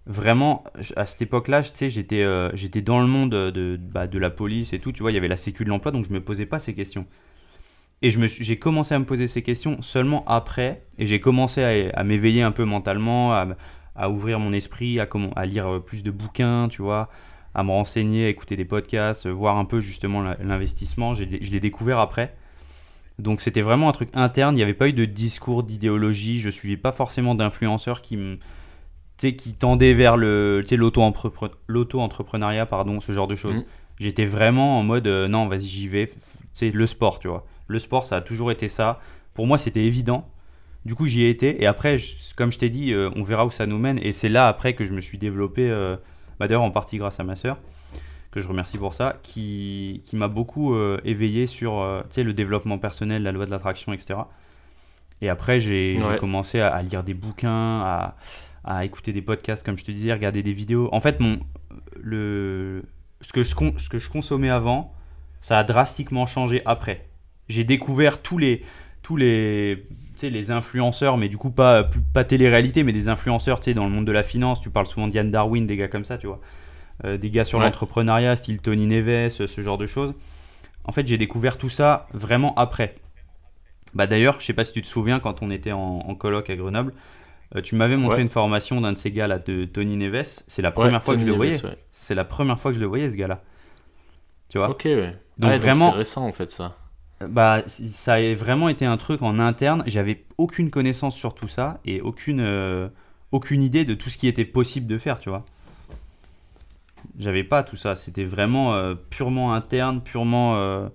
Vraiment, 0.07 0.63
à 0.97 1.05
cette 1.07 1.23
époque-là, 1.23 1.61
j'étais 1.63 2.23
euh, 2.23 2.51
dans 2.85 3.01
le 3.01 3.07
monde 3.07 3.31
de, 3.31 3.79
bah, 3.81 4.07
de 4.07 4.19
la 4.19 4.29
police 4.29 4.73
et 4.73 4.79
tout. 4.79 4.91
Tu 4.91 5.01
vois, 5.01 5.11
il 5.11 5.15
y 5.15 5.17
avait 5.17 5.27
la 5.29 5.37
sécu 5.37 5.63
de 5.65 5.69
l'emploi, 5.69 5.91
donc 5.91 6.07
je 6.07 6.13
me 6.13 6.21
posais 6.21 6.45
pas 6.45 6.59
ces 6.59 6.75
questions. 6.75 7.07
Et 8.01 8.11
j'ai 8.11 8.59
commencé 8.59 8.93
à 8.93 8.99
me 8.99 9.05
poser 9.05 9.25
ces 9.27 9.41
questions 9.41 9.81
seulement 9.81 10.23
après, 10.27 10.83
et 10.97 11.05
j'ai 11.05 11.19
commencé 11.19 11.63
à, 11.63 11.97
à 11.99 12.03
m'éveiller 12.03 12.41
un 12.43 12.51
peu 12.51 12.65
mentalement, 12.65 13.33
à, 13.33 13.47
à 13.95 14.09
ouvrir 14.09 14.39
mon 14.39 14.53
esprit, 14.53 14.99
à, 14.99 15.05
comment, 15.05 15.31
à 15.35 15.45
lire 15.45 15.67
euh, 15.75 15.79
plus 15.79 16.03
de 16.03 16.11
bouquins, 16.11 16.67
tu 16.69 16.81
vois, 16.81 17.09
à 17.53 17.63
me 17.63 17.71
renseigner, 17.71 18.25
à 18.25 18.29
écouter 18.29 18.55
des 18.55 18.65
podcasts, 18.65 19.25
euh, 19.25 19.31
voir 19.31 19.57
un 19.57 19.65
peu 19.65 19.79
justement 19.79 20.21
l'investissement. 20.21 21.13
Je 21.13 21.23
l'ai 21.23 21.59
découvert 21.59 21.99
après. 21.99 22.35
Donc 23.17 23.39
c'était 23.41 23.61
vraiment 23.61 23.87
un 23.87 23.93
truc 23.93 24.09
interne, 24.13 24.55
il 24.55 24.57
n'y 24.57 24.63
avait 24.63 24.73
pas 24.73 24.89
eu 24.89 24.93
de 24.93 25.05
discours 25.05 25.63
d'idéologie, 25.63 26.39
je 26.41 26.49
suivais 26.49 26.75
pas 26.75 26.91
forcément 26.91 27.33
d'influenceurs 27.33 28.01
qui 28.01 28.17
me 28.17 28.39
qui 29.17 29.53
tendaient 29.53 29.93
vers 29.93 30.17
le 30.17 30.61
l'auto-entrepreneuriat, 31.67 32.65
pardon, 32.65 32.99
ce 32.99 33.13
genre 33.13 33.27
de 33.27 33.35
choses. 33.35 33.55
Mhm. 33.55 33.63
J'étais 33.99 34.25
vraiment 34.25 34.77
en 34.79 34.83
mode 34.83 35.07
euh, 35.07 35.27
non, 35.29 35.47
vas-y, 35.47 35.63
j'y 35.63 35.87
vais. 35.87 36.11
C'est 36.51 36.69
le 36.71 36.85
sport, 36.85 37.19
tu 37.19 37.29
vois. 37.29 37.45
Le 37.67 37.79
sport, 37.79 38.05
ça 38.05 38.17
a 38.17 38.21
toujours 38.21 38.51
été 38.51 38.67
ça. 38.67 38.99
Pour 39.33 39.47
moi, 39.47 39.57
c'était 39.57 39.83
évident. 39.83 40.27
Du 40.85 40.93
coup, 40.95 41.07
j'y 41.07 41.23
ai 41.23 41.29
été. 41.29 41.61
Et 41.61 41.65
après, 41.65 41.97
je- 41.97 42.15
comme 42.35 42.51
je 42.51 42.59
t'ai 42.59 42.69
dit, 42.69 42.93
euh, 42.93 43.09
on 43.15 43.23
verra 43.23 43.45
où 43.45 43.51
ça 43.51 43.65
nous 43.65 43.77
mène. 43.79 43.99
Et 44.03 44.11
c'est 44.11 44.29
là, 44.29 44.47
après, 44.47 44.73
que 44.75 44.85
je 44.85 44.93
me 44.93 45.01
suis 45.01 45.17
développé, 45.17 45.67
euh, 45.69 45.95
bah, 46.39 46.47
d'ailleurs, 46.47 46.61
en 46.63 46.71
partie 46.71 46.97
grâce 46.97 47.19
à 47.19 47.23
ma 47.23 47.35
sœur, 47.35 47.57
que 48.31 48.39
je 48.39 48.47
remercie 48.47 48.77
pour 48.77 48.93
ça, 48.93 49.17
qui, 49.23 50.01
qui 50.05 50.15
m'a 50.15 50.27
beaucoup 50.27 50.75
euh, 50.75 50.99
éveillé 51.05 51.47
sur 51.47 51.79
le 51.81 52.33
développement 52.33 52.77
personnel, 52.77 53.23
la 53.23 53.31
loi 53.31 53.45
de 53.45 53.51
l'attraction, 53.51 53.93
etc. 53.93 54.15
Et 55.21 55.29
après, 55.29 55.59
j'ai 55.59 55.97
Ouais. 56.01 56.17
commencé 56.17 56.59
à, 56.59 56.67
à 56.67 56.81
lire 56.83 57.01
des 57.03 57.13
bouquins, 57.13 57.81
à, 57.81 58.15
à 58.63 58.83
écouter 58.85 59.13
des 59.13 59.21
podcasts, 59.21 59.65
comme 59.65 59.77
je 59.77 59.85
te 59.85 59.91
disais, 59.91 60.13
regarder 60.13 60.43
des 60.43 60.53
vidéos. 60.53 60.89
En 60.91 60.99
fait, 60.99 61.19
mon, 61.19 61.39
le, 61.99 62.83
ce, 63.21 63.31
que 63.33 63.41
je, 63.43 63.55
ce 63.77 63.89
que 63.89 63.97
je 63.97 64.09
consommais 64.09 64.49
avant, 64.49 64.93
ça 65.41 65.57
a 65.57 65.63
drastiquement 65.63 66.25
changé 66.27 66.61
après. 66.65 67.07
J'ai 67.47 67.63
découvert 67.63 68.21
tous 68.21 68.37
les, 68.37 68.63
tous 69.01 69.15
les, 69.15 69.87
les 70.29 70.51
influenceurs, 70.51 71.17
mais 71.17 71.29
du 71.29 71.37
coup 71.37 71.51
pas, 71.51 71.83
pas 72.13 72.23
télé-réalité, 72.23 72.83
mais 72.83 72.91
des 72.91 73.09
influenceurs 73.09 73.59
tu 73.59 73.65
sais, 73.65 73.73
dans 73.73 73.85
le 73.85 73.91
monde 73.91 74.05
de 74.05 74.11
la 74.11 74.23
finance. 74.23 74.59
Tu 74.61 74.69
parles 74.69 74.87
souvent 74.87 75.07
d'Yann 75.07 75.31
Darwin, 75.31 75.65
des 75.67 75.75
gars 75.77 75.87
comme 75.87 76.05
ça, 76.05 76.17
tu 76.17 76.27
vois. 76.27 76.39
Euh, 77.03 77.17
des 77.17 77.29
gars 77.29 77.43
sur 77.43 77.59
Ouais. 77.59 77.65
l'entrepreneuriat, 77.65 78.35
style 78.35 78.59
Tony 78.61 78.85
Neves, 78.87 79.29
ce 79.29 79.47
ce 79.47 79.61
genre 79.61 79.77
de 79.77 79.85
choses. 79.85 80.13
En 80.85 80.91
fait, 80.91 81.05
j'ai 81.07 81.17
découvert 81.17 81.57
tout 81.57 81.69
ça 81.69 82.07
vraiment 82.13 82.53
après. 82.55 82.95
Bah 83.93 84.07
d'ailleurs, 84.07 84.39
je 84.41 84.45
sais 84.45 84.53
pas 84.53 84.63
si 84.63 84.73
tu 84.73 84.81
te 84.81 84.87
souviens 84.87 85.19
quand 85.19 85.41
on 85.41 85.49
était 85.49 85.71
en, 85.71 85.79
en 86.05 86.15
colloque 86.15 86.49
à 86.49 86.55
Grenoble, 86.55 86.93
euh, 87.55 87.61
tu 87.61 87.75
m'avais 87.75 87.95
montré 87.97 88.17
Ouais. 88.17 88.21
une 88.23 88.27
formation 88.29 88.81
d'un 88.81 88.93
de 88.93 88.97
ces 88.97 89.11
gars 89.11 89.27
là 89.27 89.39
de 89.39 89.65
Tony 89.65 89.95
Neves. 89.97 90.43
C'est 90.47 90.61
la 90.61 90.69
Ouais, 90.69 90.73
première 90.73 91.03
fois 91.03 91.15
que 91.15 91.21
je 91.21 91.25
le 91.25 91.33
voyais. 91.33 91.57
C'est 91.91 92.15
la 92.15 92.25
première 92.25 92.59
fois 92.59 92.71
que 92.71 92.75
je 92.75 92.81
le 92.81 92.87
voyais 92.87 93.09
ce 93.09 93.15
gars 93.15 93.27
là. 93.27 93.41
Tu 94.49 94.57
vois 94.57 94.69
Ok, 94.69 94.83
ouais. 94.85 95.15
Donc 95.37 95.49
Ouais, 95.51 95.57
vraiment- 95.57 95.91
c'est 95.91 95.97
récent 95.97 96.25
en 96.27 96.31
fait 96.31 96.51
ça. 96.51 96.75
Bah, 97.21 97.63
ça 97.67 98.15
a 98.15 98.33
vraiment 98.33 98.67
été 98.67 98.85
un 98.85 98.97
truc 98.97 99.21
en 99.21 99.39
interne. 99.39 99.83
J'avais 99.87 100.25
aucune 100.37 100.69
connaissance 100.69 101.15
sur 101.15 101.33
tout 101.33 101.47
ça 101.47 101.79
et 101.85 102.01
aucune, 102.01 102.41
euh, 102.41 102.89
aucune 103.31 103.61
idée 103.61 103.85
de 103.85 103.93
tout 103.93 104.09
ce 104.09 104.17
qui 104.17 104.27
était 104.27 104.45
possible 104.45 104.87
de 104.87 104.97
faire, 104.97 105.19
tu 105.19 105.29
vois. 105.29 105.45
J'avais 107.17 107.45
pas 107.45 107.63
tout 107.63 107.77
ça. 107.77 107.95
C'était 107.95 108.25
vraiment 108.25 108.73
euh, 108.73 108.95
purement 108.95 109.53
interne, 109.53 110.01
purement, 110.01 110.57
euh, 110.57 110.89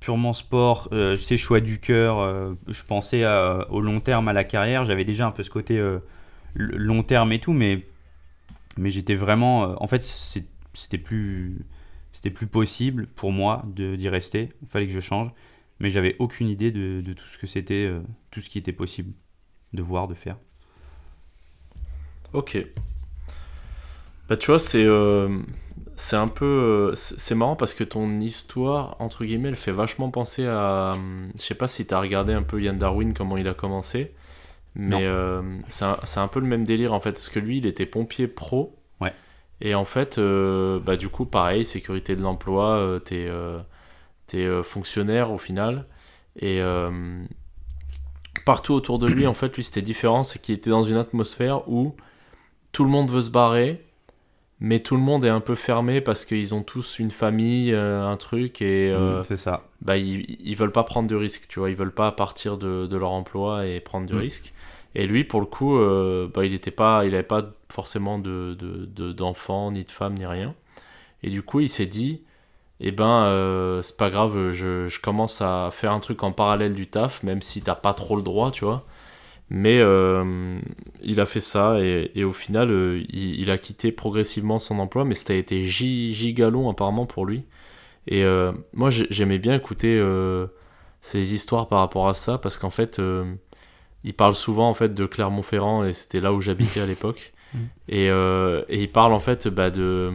purement 0.00 0.34
sport. 0.34 0.88
Je 0.92 1.16
sais, 1.16 1.38
choix 1.38 1.60
du 1.60 1.80
cœur. 1.80 2.54
je 2.68 2.84
pensais 2.84 3.24
au 3.70 3.80
long 3.80 4.00
terme, 4.00 4.28
à 4.28 4.34
la 4.34 4.44
carrière. 4.44 4.84
J'avais 4.84 5.04
déjà 5.04 5.26
un 5.26 5.30
peu 5.30 5.42
ce 5.42 5.50
côté 5.50 5.82
long 6.54 7.02
terme 7.02 7.32
et 7.32 7.38
tout, 7.38 7.54
mais, 7.54 7.86
mais 8.76 8.90
j'étais 8.90 9.14
vraiment. 9.14 9.82
en 9.82 9.86
fait, 9.86 10.02
c'était 10.02 10.98
plus 10.98 11.64
c'était 12.12 12.30
plus 12.30 12.46
possible 12.46 13.06
pour 13.06 13.32
moi 13.32 13.64
d'y 13.66 14.08
rester. 14.08 14.50
Il 14.62 14.68
fallait 14.68 14.86
que 14.86 14.92
je 14.92 15.00
change. 15.00 15.30
Mais 15.78 15.88
j'avais 15.88 16.16
aucune 16.18 16.48
idée 16.48 16.70
de, 16.70 17.00
de 17.00 17.12
tout 17.14 17.24
ce 17.24 17.38
que 17.38 17.46
c'était, 17.46 17.86
euh, 17.86 18.00
tout 18.30 18.40
ce 18.40 18.50
qui 18.50 18.58
était 18.58 18.72
possible 18.72 19.14
de 19.72 19.82
voir, 19.82 20.08
de 20.08 20.14
faire. 20.14 20.36
Ok. 22.32 22.58
Bah 24.28 24.36
tu 24.36 24.46
vois, 24.46 24.60
c'est 24.60 24.84
euh, 24.84 25.40
c'est 25.96 26.16
un 26.16 26.28
peu 26.28 26.44
euh, 26.44 26.94
c'est 26.94 27.34
marrant 27.34 27.56
parce 27.56 27.74
que 27.74 27.82
ton 27.82 28.20
histoire 28.20 28.96
entre 29.00 29.24
guillemets, 29.24 29.48
elle 29.48 29.56
fait 29.56 29.72
vachement 29.72 30.10
penser 30.10 30.46
à 30.46 30.94
je 31.36 31.42
sais 31.42 31.54
pas 31.54 31.66
si 31.66 31.86
t'as 31.86 32.00
regardé 32.00 32.32
un 32.32 32.42
peu 32.42 32.62
Yann 32.62 32.78
Darwin 32.78 33.12
comment 33.12 33.36
il 33.36 33.48
a 33.48 33.54
commencé, 33.54 34.14
mais 34.76 35.04
euh, 35.04 35.42
c'est 35.68 35.84
un, 35.84 35.96
c'est 36.04 36.20
un 36.20 36.28
peu 36.28 36.40
le 36.40 36.46
même 36.46 36.64
délire 36.64 36.92
en 36.92 37.00
fait 37.00 37.12
parce 37.12 37.28
que 37.28 37.40
lui, 37.40 37.58
il 37.58 37.66
était 37.66 37.86
pompier 37.86 38.28
pro. 38.28 38.76
Et 39.60 39.74
en 39.74 39.84
fait, 39.84 40.18
euh, 40.18 40.78
bah 40.80 40.96
du 40.96 41.08
coup, 41.08 41.26
pareil, 41.26 41.64
sécurité 41.64 42.16
de 42.16 42.22
l'emploi, 42.22 42.70
euh, 42.76 42.98
t'es 42.98 43.26
euh, 43.28 44.62
fonctionnaire 44.62 45.32
au 45.32 45.38
final 45.38 45.86
et 46.40 46.60
partout 48.44 48.72
autour 48.74 48.98
de 48.98 49.06
lui, 49.06 49.26
en 49.26 49.34
fait, 49.34 49.54
lui 49.56 49.64
c'était 49.64 49.82
différent, 49.82 50.24
c'est 50.24 50.40
qu'il 50.40 50.54
était 50.54 50.70
dans 50.70 50.82
une 50.82 50.96
atmosphère 50.96 51.68
où 51.68 51.94
tout 52.72 52.84
le 52.84 52.90
monde 52.90 53.10
veut 53.10 53.22
se 53.22 53.30
barrer, 53.30 53.84
mais 54.60 54.80
tout 54.80 54.96
le 54.96 55.02
monde 55.02 55.24
est 55.24 55.28
un 55.30 55.40
peu 55.40 55.54
fermé 55.54 56.00
parce 56.00 56.24
qu'ils 56.24 56.54
ont 56.54 56.62
tous 56.62 56.98
une 56.98 57.10
famille, 57.10 57.72
euh, 57.72 58.06
un 58.06 58.16
truc, 58.16 58.62
et 58.62 58.90
euh, 58.92 59.22
c'est 59.24 59.36
ça. 59.36 59.64
bah, 59.82 59.96
ils, 59.96 60.36
ils 60.40 60.54
veulent 60.56 60.72
pas 60.72 60.84
prendre 60.84 61.08
de 61.08 61.16
risques, 61.16 61.46
tu 61.48 61.58
vois, 61.58 61.70
ils 61.70 61.76
veulent 61.76 61.94
pas 61.94 62.12
partir 62.12 62.56
de, 62.58 62.86
de 62.86 62.96
leur 62.96 63.10
emploi 63.12 63.66
et 63.66 63.80
prendre 63.80 64.06
du 64.06 64.14
Mm. 64.14 64.18
risque. 64.18 64.52
Et 64.94 65.06
lui, 65.06 65.24
pour 65.24 65.40
le 65.40 65.46
coup, 65.46 65.76
euh, 65.78 66.28
bah, 66.32 66.44
il 66.44 66.54
était 66.54 66.70
pas, 66.72 67.04
il 67.04 67.14
avait 67.14 67.22
pas 67.22 67.42
forcément 67.72 68.18
de, 68.18 68.54
de, 68.58 68.86
de- 68.86 69.12
d'enfants, 69.12 69.72
ni 69.72 69.84
de 69.84 69.90
femmes, 69.90 70.14
ni 70.14 70.26
rien. 70.26 70.54
Et 71.22 71.30
du 71.30 71.42
coup, 71.42 71.60
il 71.60 71.68
s'est 71.68 71.86
dit, 71.86 72.22
eh 72.80 72.92
ben, 72.92 73.24
euh, 73.26 73.82
c'est 73.82 73.96
pas 73.96 74.10
grave, 74.10 74.52
je, 74.52 74.88
commence 75.00 75.42
à 75.42 75.70
faire 75.72 75.92
un 75.92 76.00
truc 76.00 76.22
en 76.22 76.32
parallèle 76.32 76.74
du 76.74 76.88
taf, 76.88 77.22
même 77.22 77.42
si 77.42 77.62
t'as 77.62 77.74
pas 77.76 77.94
trop 77.94 78.16
le 78.16 78.22
droit, 78.22 78.50
tu 78.50 78.64
vois. 78.64 78.86
Mais 79.50 79.80
euh, 79.80 80.60
il 81.02 81.20
a 81.20 81.26
fait 81.26 81.40
ça 81.40 81.80
et, 81.80 82.24
au 82.24 82.32
final, 82.32 82.70
euh, 82.70 83.02
il, 83.10 83.50
a 83.50 83.58
quitté 83.58 83.92
progressivement 83.92 84.58
son 84.60 84.78
emploi, 84.78 85.04
mais 85.04 85.14
a 85.30 85.34
été 85.34 85.62
gi- 85.64 86.14
giga 86.14 86.50
long 86.50 86.70
apparemment 86.70 87.06
pour 87.06 87.26
lui. 87.26 87.44
Et 88.08 88.24
moi, 88.74 88.90
j'ai- 88.90 89.06
j'aimais 89.10 89.38
bien 89.38 89.54
écouter 89.54 90.00
ces 91.00 91.34
histoires 91.34 91.68
par 91.68 91.80
rapport 91.80 92.08
à 92.08 92.14
ça, 92.14 92.38
parce 92.38 92.56
qu'en 92.58 92.70
fait, 92.70 93.00
il 94.04 94.14
parle 94.14 94.34
souvent 94.34 94.68
en 94.68 94.74
fait 94.74 94.94
de 94.94 95.06
Clermont-Ferrand 95.06 95.84
et 95.84 95.92
c'était 95.92 96.20
là 96.20 96.32
où 96.32 96.40
j'habitais 96.40 96.80
à 96.80 96.86
l'époque. 96.86 97.32
Et, 97.88 98.10
euh, 98.10 98.62
et 98.68 98.82
il 98.82 98.90
parle 98.92 99.12
en 99.12 99.20
fait 99.20 99.48
bah, 99.48 99.70
de, 99.70 100.12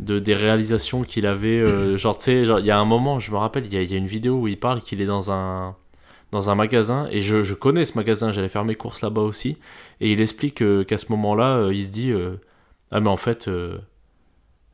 de 0.00 0.18
des 0.18 0.34
réalisations 0.34 1.02
qu'il 1.04 1.26
avait. 1.26 1.58
euh, 1.60 1.96
genre, 1.98 2.16
tu 2.18 2.24
sais, 2.24 2.42
il 2.42 2.66
y 2.66 2.70
a 2.70 2.78
un 2.78 2.84
moment, 2.84 3.18
je 3.18 3.30
me 3.32 3.36
rappelle, 3.36 3.66
il 3.66 3.74
y 3.74 3.76
a, 3.78 3.82
il 3.82 3.90
y 3.90 3.94
a 3.94 3.98
une 3.98 4.06
vidéo 4.06 4.40
où 4.40 4.48
il 4.48 4.58
parle 4.58 4.80
qu'il 4.82 5.00
est 5.00 5.06
dans 5.06 5.30
un 5.32 5.76
dans 6.32 6.50
un 6.50 6.54
magasin 6.54 7.08
et 7.10 7.22
je, 7.22 7.42
je 7.42 7.54
connais 7.54 7.84
ce 7.86 7.96
magasin, 7.96 8.32
j'allais 8.32 8.48
faire 8.50 8.64
mes 8.64 8.74
courses 8.74 9.00
là-bas 9.02 9.22
aussi 9.22 9.56
et 10.00 10.12
il 10.12 10.20
explique 10.20 10.62
euh, 10.62 10.84
qu'à 10.84 10.98
ce 10.98 11.10
moment-là, 11.12 11.70
il 11.72 11.84
se 11.84 11.90
dit 11.90 12.12
ah 12.90 13.00
mais 13.00 13.08
en 13.08 13.16
fait 13.16 13.48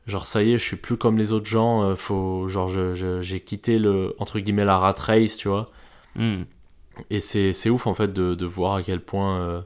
genre 0.07 0.25
ça 0.25 0.43
y 0.43 0.53
est, 0.53 0.57
je 0.57 0.63
suis 0.63 0.75
plus 0.77 0.97
comme 0.97 1.17
les 1.17 1.33
autres 1.33 1.47
gens, 1.47 1.83
euh, 1.83 1.95
faut 1.95 2.47
genre 2.47 2.67
je- 2.67 3.21
j'ai 3.21 3.39
quitté 3.39 3.79
le 3.79 4.15
entre 4.19 4.39
guillemets 4.39 4.65
la 4.65 4.77
rat 4.77 4.95
race, 4.99 5.37
tu 5.37 5.47
vois. 5.47 5.71
Mm. 6.15 6.43
Et 7.09 7.19
c'est 7.19 7.53
c'est 7.53 7.69
ouf 7.69 7.87
en 7.87 7.93
fait 7.93 8.13
de, 8.13 8.35
de 8.35 8.45
voir 8.45 8.75
à 8.75 8.83
quel 8.83 9.01
point 9.01 9.39
euh, 9.39 9.61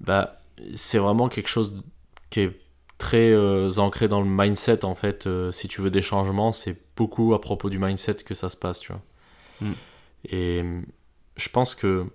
bah, 0.00 0.37
c'est 0.74 0.98
vraiment 0.98 1.28
quelque 1.28 1.48
chose 1.48 1.82
qui 2.30 2.40
est 2.40 2.60
très 2.98 3.30
euh, 3.30 3.70
ancré 3.78 4.08
dans 4.08 4.20
le 4.20 4.28
mindset 4.28 4.84
en 4.84 4.94
fait. 4.94 5.26
Euh, 5.26 5.52
si 5.52 5.68
tu 5.68 5.80
veux 5.80 5.90
des 5.90 6.02
changements, 6.02 6.52
c'est 6.52 6.76
beaucoup 6.96 7.34
à 7.34 7.40
propos 7.40 7.70
du 7.70 7.78
mindset 7.78 8.16
que 8.16 8.34
ça 8.34 8.48
se 8.48 8.56
passe, 8.56 8.80
tu 8.80 8.92
vois. 8.92 9.02
Mm. 9.60 9.72
Et 10.30 10.64
je 11.36 11.48
pense 11.48 11.74
que 11.74 12.06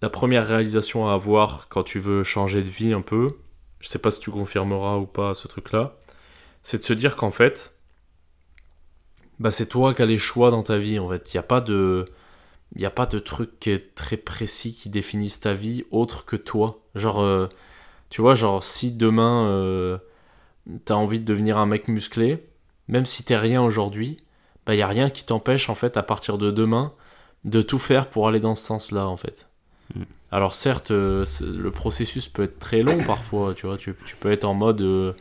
la 0.00 0.10
première 0.10 0.46
réalisation 0.46 1.08
à 1.08 1.14
avoir 1.14 1.68
quand 1.68 1.82
tu 1.82 1.98
veux 1.98 2.22
changer 2.22 2.62
de 2.62 2.68
vie 2.68 2.92
un 2.92 3.00
peu, 3.00 3.36
je 3.80 3.88
sais 3.88 3.98
pas 3.98 4.10
si 4.10 4.20
tu 4.20 4.30
confirmeras 4.30 4.96
ou 4.96 5.06
pas 5.06 5.34
ce 5.34 5.48
truc-là, 5.48 5.96
c'est 6.62 6.78
de 6.78 6.82
se 6.82 6.92
dire 6.92 7.16
qu'en 7.16 7.30
fait, 7.30 7.74
bah 9.40 9.50
c'est 9.50 9.66
toi 9.66 9.94
qui 9.94 10.02
as 10.02 10.06
les 10.06 10.18
choix 10.18 10.50
dans 10.50 10.62
ta 10.62 10.78
vie 10.78 10.98
en 10.98 11.08
fait. 11.08 11.32
Il 11.32 11.36
n'y 11.36 11.40
a 11.40 11.44
pas 11.44 11.60
de 11.60 12.06
il 12.76 12.84
a 12.84 12.90
pas 12.90 13.06
de 13.06 13.18
truc 13.18 13.58
qui 13.60 13.70
est 13.70 13.94
très 13.94 14.16
précis 14.16 14.74
qui 14.74 14.88
définisse 14.88 15.40
ta 15.40 15.54
vie 15.54 15.84
autre 15.90 16.24
que 16.24 16.36
toi. 16.36 16.84
Genre 16.98 17.22
euh, 17.22 17.48
tu 18.10 18.20
vois 18.20 18.34
genre 18.34 18.62
si 18.62 18.92
demain 18.92 19.46
euh, 19.46 19.98
t'as 20.84 20.94
envie 20.94 21.20
de 21.20 21.24
devenir 21.24 21.58
un 21.58 21.66
mec 21.66 21.88
musclé, 21.88 22.46
même 22.88 23.06
si 23.06 23.24
t'es 23.24 23.36
rien 23.36 23.62
aujourd'hui, 23.62 24.18
bah 24.66 24.74
il 24.74 24.78
y 24.78 24.82
a 24.82 24.86
rien 24.86 25.10
qui 25.10 25.24
t'empêche 25.24 25.68
en 25.68 25.74
fait 25.74 25.96
à 25.96 26.02
partir 26.02 26.38
de 26.38 26.50
demain 26.50 26.92
de 27.44 27.62
tout 27.62 27.78
faire 27.78 28.08
pour 28.10 28.28
aller 28.28 28.40
dans 28.40 28.54
ce 28.54 28.64
sens-là 28.64 29.06
en 29.06 29.16
fait. 29.16 29.48
Mm. 29.94 30.02
Alors 30.30 30.54
certes, 30.54 30.90
euh, 30.90 31.24
le 31.40 31.70
processus 31.70 32.28
peut 32.28 32.42
être 32.42 32.58
très 32.58 32.82
long 32.82 32.98
parfois, 33.06 33.54
tu 33.54 33.66
vois, 33.66 33.76
tu, 33.78 33.94
tu 34.04 34.16
peux 34.16 34.30
être 34.30 34.44
en 34.44 34.54
mode 34.54 34.82
euh, 34.82 35.14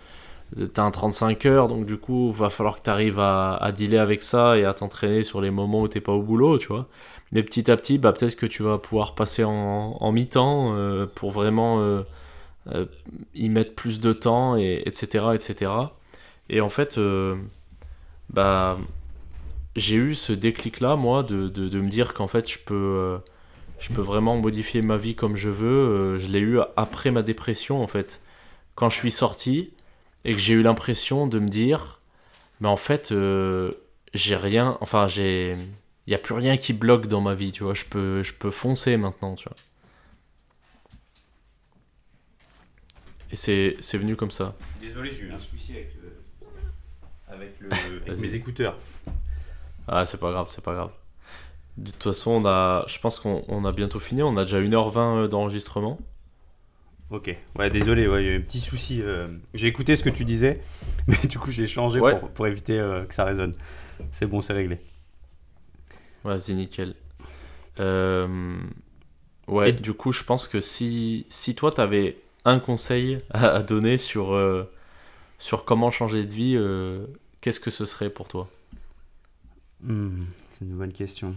t'as 0.73 0.83
un 0.83 0.91
35 0.91 1.45
heures, 1.45 1.67
donc 1.67 1.85
du 1.85 1.97
coup, 1.97 2.31
va 2.31 2.49
falloir 2.49 2.77
que 2.77 2.83
tu 2.83 2.89
arrives 2.89 3.19
à, 3.19 3.55
à 3.55 3.71
dealer 3.71 3.99
avec 3.99 4.21
ça 4.21 4.57
et 4.57 4.65
à 4.65 4.73
t'entraîner 4.73 5.23
sur 5.23 5.41
les 5.41 5.51
moments 5.51 5.81
où 5.81 5.87
t'es 5.87 6.01
pas 6.01 6.13
au 6.13 6.21
boulot, 6.21 6.57
tu 6.57 6.67
vois. 6.67 6.87
Mais 7.31 7.43
petit 7.43 7.69
à 7.69 7.77
petit, 7.77 7.97
bah, 7.97 8.13
peut-être 8.13 8.35
que 8.35 8.45
tu 8.45 8.63
vas 8.63 8.77
pouvoir 8.77 9.15
passer 9.15 9.43
en, 9.43 10.11
mi-temps 10.11 10.73
euh, 10.75 11.05
pour 11.05 11.31
vraiment 11.31 11.81
euh, 11.81 12.03
euh, 12.73 12.85
y 13.35 13.49
mettre 13.49 13.75
plus 13.75 13.99
de 13.99 14.13
temps, 14.13 14.55
et, 14.55 14.83
etc., 14.85 15.27
etc. 15.33 15.71
Et 16.49 16.61
en 16.61 16.69
fait, 16.69 16.99
bah, 18.29 18.77
j'ai 19.75 19.95
eu 19.95 20.15
ce 20.15 20.33
déclic-là, 20.33 20.95
moi, 20.95 21.23
de, 21.23 21.49
de, 21.49 21.81
me 21.81 21.89
dire 21.89 22.13
qu'en 22.13 22.27
fait, 22.27 22.49
je 22.49 22.59
peux, 22.59 23.19
je 23.79 23.93
peux 23.93 24.01
vraiment 24.01 24.37
modifier 24.37 24.81
ma 24.81 24.97
vie 24.97 25.15
comme 25.15 25.35
je 25.35 25.49
veux. 25.49 26.17
Je 26.17 26.27
l'ai 26.29 26.39
eu 26.39 26.59
après 26.77 27.11
ma 27.11 27.23
dépression, 27.23 27.83
en 27.83 27.87
fait. 27.87 28.21
Quand 28.75 28.89
je 28.89 28.97
suis 28.97 29.11
sorti 29.11 29.73
et 30.25 30.31
que 30.33 30.39
j'ai 30.39 30.53
eu 30.53 30.61
l'impression 30.61 31.27
de 31.27 31.39
me 31.39 31.49
dire, 31.49 31.99
mais 32.61 32.69
en 32.69 32.77
fait, 32.77 33.13
j'ai 34.13 34.35
rien, 34.35 34.77
enfin, 34.81 35.07
j'ai. 35.07 35.57
Il 36.07 36.11
n'y 36.11 36.15
a 36.15 36.19
plus 36.19 36.33
rien 36.35 36.55
qui 36.57 36.71
bloque 36.73 37.07
dans 37.07 37.19
ma 37.21 37.35
vie, 37.35 37.51
tu 37.51 37.63
vois. 37.63 37.73
Je 37.73 37.83
peux, 37.85 38.23
je 38.23 38.33
peux 38.33 38.49
foncer 38.51 38.95
maintenant, 38.97 39.35
tu 39.35 39.47
vois. 39.49 39.57
Et 43.31 43.35
c'est 43.35 43.75
c'est 43.81 43.97
venu 43.97 44.15
comme 44.15 44.31
ça. 44.31 44.55
Je 44.65 44.71
suis 44.71 44.79
désolé, 44.87 45.11
j'ai 45.11 45.23
eu 45.25 45.31
un 45.33 45.39
souci 45.39 45.73
avec, 45.73 45.93
le- 46.01 46.23
avec, 47.27 47.59
le- 47.59 47.69
avec 47.73 48.07
Vas-y. 48.07 48.21
mes 48.21 48.35
écouteurs. 48.35 48.77
Ah, 49.87 50.05
c'est 50.05 50.19
pas 50.19 50.31
grave, 50.31 50.47
c'est 50.49 50.63
pas 50.63 50.73
grave. 50.73 50.91
De 51.77 51.91
toute 51.91 52.03
façon, 52.03 52.31
on 52.31 52.45
a, 52.45 52.85
je 52.87 52.97
pense 52.99 53.19
qu'on 53.19 53.43
on 53.49 53.65
a 53.65 53.71
bientôt 53.71 53.99
fini. 53.99 54.23
On 54.23 54.37
a 54.37 54.43
déjà 54.45 54.59
1h20 54.61 55.27
d'enregistrement. 55.27 55.99
Ok, 57.09 57.33
ouais, 57.57 57.69
désolé, 57.69 58.07
ouais, 58.07 58.23
il 58.23 58.25
y 58.25 58.29
a 58.29 58.33
eu 58.33 58.37
un 58.37 58.41
petit 58.41 58.59
souci. 58.59 59.01
euh, 59.01 59.27
J'ai 59.53 59.67
écouté 59.67 59.95
ce 59.95 60.03
que 60.03 60.09
tu 60.09 60.25
disais, 60.25 60.61
mais 61.07 61.17
du 61.27 61.37
coup, 61.39 61.51
j'ai 61.51 61.67
changé 61.67 61.99
Ouais. 62.01 62.17
pour, 62.19 62.29
pour 62.29 62.47
éviter 62.47 62.77
euh, 62.79 63.05
que 63.05 63.13
ça 63.13 63.23
résonne. 63.25 63.53
C'est 64.11 64.25
bon, 64.25 64.41
c'est 64.41 64.53
réglé. 64.53 64.77
Vas-y, 66.23 66.53
nickel. 66.55 66.95
Euh, 67.79 68.59
Ouais, 69.47 69.69
Et- 69.69 69.73
du 69.73 69.93
coup, 69.93 70.11
je 70.11 70.23
pense 70.23 70.47
que 70.47 70.61
si, 70.61 71.25
si 71.29 71.55
toi, 71.55 71.71
t'avais 71.71 72.17
un 72.45 72.59
conseil 72.59 73.19
à, 73.31 73.63
donner 73.63 73.97
sur, 73.97 74.33
euh, 74.33 74.69
sur 75.39 75.65
comment 75.65 75.91
changer 75.91 76.23
de 76.25 76.31
vie, 76.31 76.55
euh, 76.57 77.05
qu'est-ce 77.41 77.59
que 77.61 77.71
ce 77.71 77.85
serait 77.85 78.09
pour 78.09 78.27
toi? 78.27 78.49
Hmm, 79.81 80.25
c'est 80.51 80.65
une 80.65 80.75
bonne 80.77 80.93
question. 80.93 81.35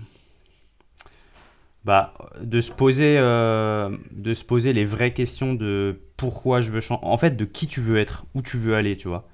Bah, 1.85 2.13
de 2.43 2.61
se 2.61 2.71
poser, 2.71 3.19
euh, 3.23 3.97
de 4.11 4.35
se 4.35 4.45
poser 4.45 4.75
les 4.75 4.85
vraies 4.85 5.15
questions 5.15 5.55
de 5.55 5.99
pourquoi 6.19 6.61
je 6.61 6.71
veux 6.71 6.81
changer. 6.81 7.01
En 7.05 7.17
fait, 7.17 7.37
de 7.37 7.45
qui 7.47 7.67
tu 7.67 7.81
veux 7.81 7.97
être, 7.97 8.27
où 8.35 8.43
tu 8.43 8.59
veux 8.59 8.75
aller, 8.77 8.97
tu 8.99 9.09
vois. 9.09 9.27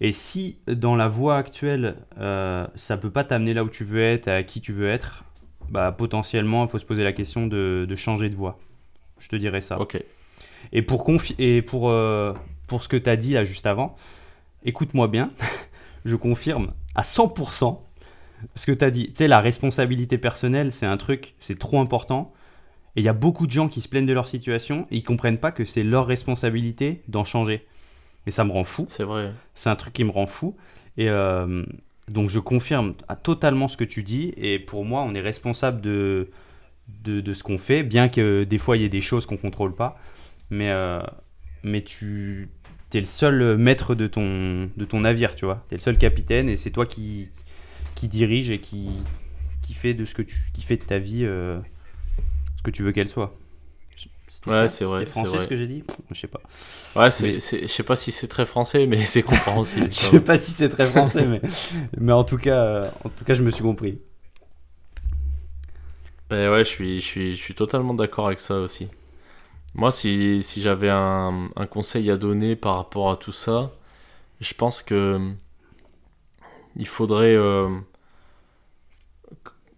Et 0.00 0.12
si 0.12 0.58
dans 0.66 0.96
la 0.96 1.08
voie 1.08 1.36
actuelle, 1.36 1.96
euh, 2.18 2.66
ça 2.74 2.96
peut 2.96 3.10
pas 3.10 3.24
t'amener 3.24 3.54
là 3.54 3.64
où 3.64 3.68
tu 3.68 3.84
veux 3.84 4.00
être, 4.02 4.28
à 4.28 4.42
qui 4.42 4.60
tu 4.60 4.72
veux 4.72 4.88
être, 4.88 5.24
bah 5.68 5.92
potentiellement, 5.92 6.64
il 6.64 6.68
faut 6.70 6.78
se 6.78 6.84
poser 6.86 7.04
la 7.04 7.12
question 7.12 7.46
de, 7.46 7.86
de 7.88 7.94
changer 7.96 8.30
de 8.30 8.34
voie. 8.34 8.58
Je 9.18 9.28
te 9.28 9.36
dirais 9.36 9.60
ça. 9.60 9.80
Ok. 9.80 10.02
Et 10.72 10.82
pour, 10.82 11.06
confi- 11.08 11.36
et 11.38 11.62
pour, 11.62 11.90
euh, 11.90 12.34
pour 12.68 12.82
ce 12.84 12.88
que 12.88 12.96
tu 12.96 13.10
as 13.10 13.16
dit 13.16 13.34
là 13.34 13.44
juste 13.44 13.66
avant, 13.66 13.96
écoute-moi 14.64 15.08
bien, 15.08 15.30
je 16.04 16.16
confirme 16.16 16.72
à 16.94 17.02
100% 17.02 17.86
ce 18.54 18.66
que 18.66 18.72
tu 18.72 18.84
as 18.84 18.90
dit. 18.90 19.08
Tu 19.08 19.16
sais, 19.16 19.28
la 19.28 19.40
responsabilité 19.40 20.18
personnelle, 20.18 20.72
c'est 20.72 20.86
un 20.86 20.96
truc, 20.96 21.34
c'est 21.40 21.58
trop 21.58 21.80
important. 21.80 22.32
Et 22.96 23.00
il 23.02 23.04
y 23.04 23.08
a 23.08 23.12
beaucoup 23.14 23.46
de 23.46 23.52
gens 23.52 23.68
qui 23.68 23.80
se 23.80 23.88
plaignent 23.88 24.06
de 24.06 24.12
leur 24.12 24.28
situation 24.28 24.86
et 24.90 24.98
ils 24.98 25.02
comprennent 25.04 25.38
pas 25.38 25.52
que 25.52 25.64
c'est 25.64 25.84
leur 25.84 26.06
responsabilité 26.06 27.02
d'en 27.08 27.24
changer. 27.24 27.66
Et 28.26 28.30
ça 28.30 28.44
me 28.44 28.52
rend 28.52 28.64
fou. 28.64 28.84
C'est 28.88 29.04
vrai. 29.04 29.32
C'est 29.54 29.70
un 29.70 29.76
truc 29.76 29.92
qui 29.92 30.04
me 30.04 30.10
rend 30.10 30.26
fou. 30.26 30.56
Et 30.96 31.08
euh, 31.08 31.64
donc 32.08 32.28
je 32.28 32.38
confirme 32.38 32.94
à 33.08 33.16
totalement 33.16 33.68
ce 33.68 33.76
que 33.76 33.84
tu 33.84 34.02
dis. 34.02 34.34
Et 34.36 34.58
pour 34.58 34.84
moi, 34.84 35.02
on 35.02 35.14
est 35.14 35.20
responsable 35.20 35.80
de, 35.80 36.30
de, 37.04 37.20
de 37.20 37.32
ce 37.32 37.42
qu'on 37.42 37.58
fait, 37.58 37.82
bien 37.82 38.08
que 38.08 38.44
des 38.44 38.58
fois 38.58 38.76
il 38.76 38.82
y 38.82 38.84
ait 38.84 38.90
des 38.90 39.00
choses 39.00 39.26
qu'on 39.26 39.36
contrôle 39.36 39.74
pas. 39.74 39.98
Mais, 40.50 40.70
euh, 40.70 41.00
mais 41.62 41.82
tu 41.82 42.48
es 42.92 42.98
le 42.98 43.04
seul 43.04 43.56
maître 43.56 43.94
de 43.94 44.06
ton, 44.06 44.68
de 44.76 44.84
ton 44.84 45.00
navire, 45.00 45.34
tu 45.34 45.44
vois. 45.44 45.64
Tu 45.68 45.74
es 45.74 45.78
le 45.78 45.82
seul 45.82 45.96
capitaine 45.96 46.48
et 46.48 46.56
c'est 46.56 46.70
toi 46.70 46.86
qui, 46.86 47.30
qui 47.94 48.08
dirige 48.08 48.50
et 48.50 48.60
qui, 48.60 48.88
qui 49.62 49.74
fait 49.74 49.94
de 49.94 50.04
ce 50.04 50.14
que 50.14 50.22
tu 50.22 50.36
qui 50.52 50.62
fait 50.62 50.76
de 50.76 50.84
ta 50.84 50.98
vie 50.98 51.24
euh, 51.24 51.58
ce 52.56 52.62
que 52.62 52.70
tu 52.70 52.82
veux 52.82 52.92
qu'elle 52.92 53.08
soit. 53.08 53.32
Ouais, 54.46 54.68
c'est 54.68 54.84
vrai, 54.84 55.04
français 55.06 55.30
c'est 55.30 55.36
vrai. 55.36 55.44
ce 55.44 55.48
que 55.48 55.56
j'ai 55.56 55.66
dit 55.66 55.84
Je 56.10 56.20
sais 56.20 56.26
pas. 56.28 56.40
Ouais, 56.96 57.10
c'est, 57.10 57.34
Mais- 57.34 57.38
c'est- 57.38 57.62
je 57.62 57.66
sais 57.68 57.82
pas 57.84 57.94
si 57.96 58.10
c'est 58.10 58.26
très 58.28 58.46
français, 58.46 58.86
mais 58.86 59.04
c'est 59.04 59.22
compréhensible. 59.22 59.88
Je 59.92 59.96
sais 59.96 60.20
pas 60.20 60.36
si 60.36 60.50
c'est 60.52 60.68
très 60.68 60.88
français, 60.88 61.24
mais, 61.26 61.40
mais 61.98 62.12
en, 62.12 62.24
tout 62.24 62.38
cas, 62.38 62.64
euh, 62.64 62.90
en 63.04 63.08
tout 63.10 63.24
cas, 63.24 63.34
je 63.34 63.42
me 63.42 63.50
suis 63.50 63.62
compris. 63.62 64.00
Ouais, 66.30 66.48
ouais, 66.48 66.60
je 66.64 66.68
suis, 66.68 67.00
je 67.00 67.06
suis, 67.06 67.36
je 67.36 67.42
suis 67.42 67.54
totalement 67.54 67.94
d'accord 67.94 68.26
avec 68.28 68.40
ça 68.40 68.58
aussi. 68.60 68.88
Moi, 69.74 69.92
si, 69.92 70.42
si 70.42 70.62
j'avais 70.62 70.90
un, 70.90 71.50
un 71.56 71.66
conseil 71.66 72.10
à 72.10 72.16
donner 72.18 72.56
par 72.56 72.76
rapport 72.76 73.10
à 73.10 73.16
tout 73.16 73.32
ça, 73.32 73.72
je 74.40 74.54
pense 74.54 74.82
que 74.82 75.20
il 76.76 76.86
faudrait. 76.86 77.34
euh, 77.34 77.68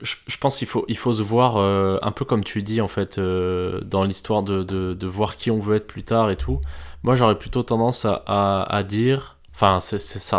je, 0.02 0.36
pense 0.38 0.58
qu'il 0.58 0.68
faut, 0.68 0.84
il 0.88 0.96
faut 0.96 1.12
se 1.12 1.22
voir 1.22 1.56
euh, 1.56 1.98
un 2.02 2.12
peu 2.12 2.24
comme 2.24 2.44
tu 2.44 2.62
dis 2.62 2.80
en 2.80 2.88
fait 2.88 3.18
euh, 3.18 3.80
dans 3.82 4.04
l'histoire 4.04 4.42
de, 4.42 4.62
de, 4.62 5.06
voir 5.06 5.36
qui 5.36 5.50
on 5.50 5.60
veut 5.60 5.76
être 5.76 5.86
plus 5.86 6.04
tard 6.04 6.30
et 6.30 6.36
tout. 6.36 6.60
Moi, 7.02 7.14
j'aurais 7.14 7.38
plutôt 7.38 7.62
tendance 7.62 8.04
à, 8.04 8.62
à, 8.62 8.82
dire, 8.82 9.38
enfin, 9.54 9.80
ça, 9.80 9.98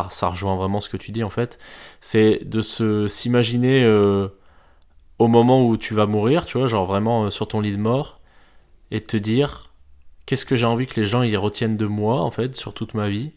ça 0.10 0.30
rejoint 0.30 0.56
vraiment 0.56 0.82
ce 0.82 0.90
que 0.90 0.98
tu 0.98 1.12
dis 1.12 1.24
en 1.24 1.30
fait, 1.30 1.60
c'est 2.02 2.40
de 2.46 2.62
se 2.62 3.08
s'imaginer. 3.08 3.84
euh, 3.84 4.30
au 5.20 5.28
moment 5.28 5.66
où 5.66 5.78
tu 5.78 5.94
vas 5.94 6.06
mourir, 6.06 6.46
tu 6.46 6.58
vois, 6.58 6.68
genre 6.68 6.86
vraiment 6.86 7.30
sur 7.30 7.48
ton 7.48 7.62
lit 7.62 7.72
de 7.72 7.78
mort, 7.78 8.16
et 8.92 9.02
te 9.02 9.18
dire 9.18 9.74
qu'est-ce 10.26 10.46
que 10.46 10.56
j'ai 10.56 10.66
envie 10.66 10.88
que 10.88 11.00
les 11.00 11.06
gens 11.06 11.24
y 11.24 11.36
retiennent 11.38 11.78
de 11.78 11.86
moi, 11.86 12.22
en 12.22 12.32
fait, 12.32 12.56
sur 12.56 12.74
toute 12.74 12.94
ma 12.94 13.10
vie. 13.10 13.32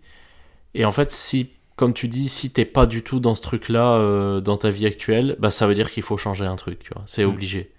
Et 0.74 0.84
en 0.84 0.90
fait, 0.92 1.10
si, 1.10 1.50
comme 1.76 1.92
tu 1.94 2.08
dis, 2.08 2.28
si 2.28 2.50
t'es 2.50 2.64
pas 2.64 2.86
du 2.86 3.02
tout 3.02 3.20
dans 3.20 3.34
ce 3.34 3.42
truc-là 3.42 3.94
euh, 3.96 4.40
dans 4.40 4.56
ta 4.56 4.70
vie 4.70 4.86
actuelle, 4.86 5.36
bah 5.38 5.50
ça 5.50 5.66
veut 5.66 5.74
dire 5.74 5.90
qu'il 5.90 6.02
faut 6.02 6.16
changer 6.16 6.46
un 6.46 6.56
truc, 6.56 6.80
tu 6.80 6.92
vois, 6.94 7.02
c'est 7.06 7.24
Mm. 7.24 7.28
obligé. 7.28 7.72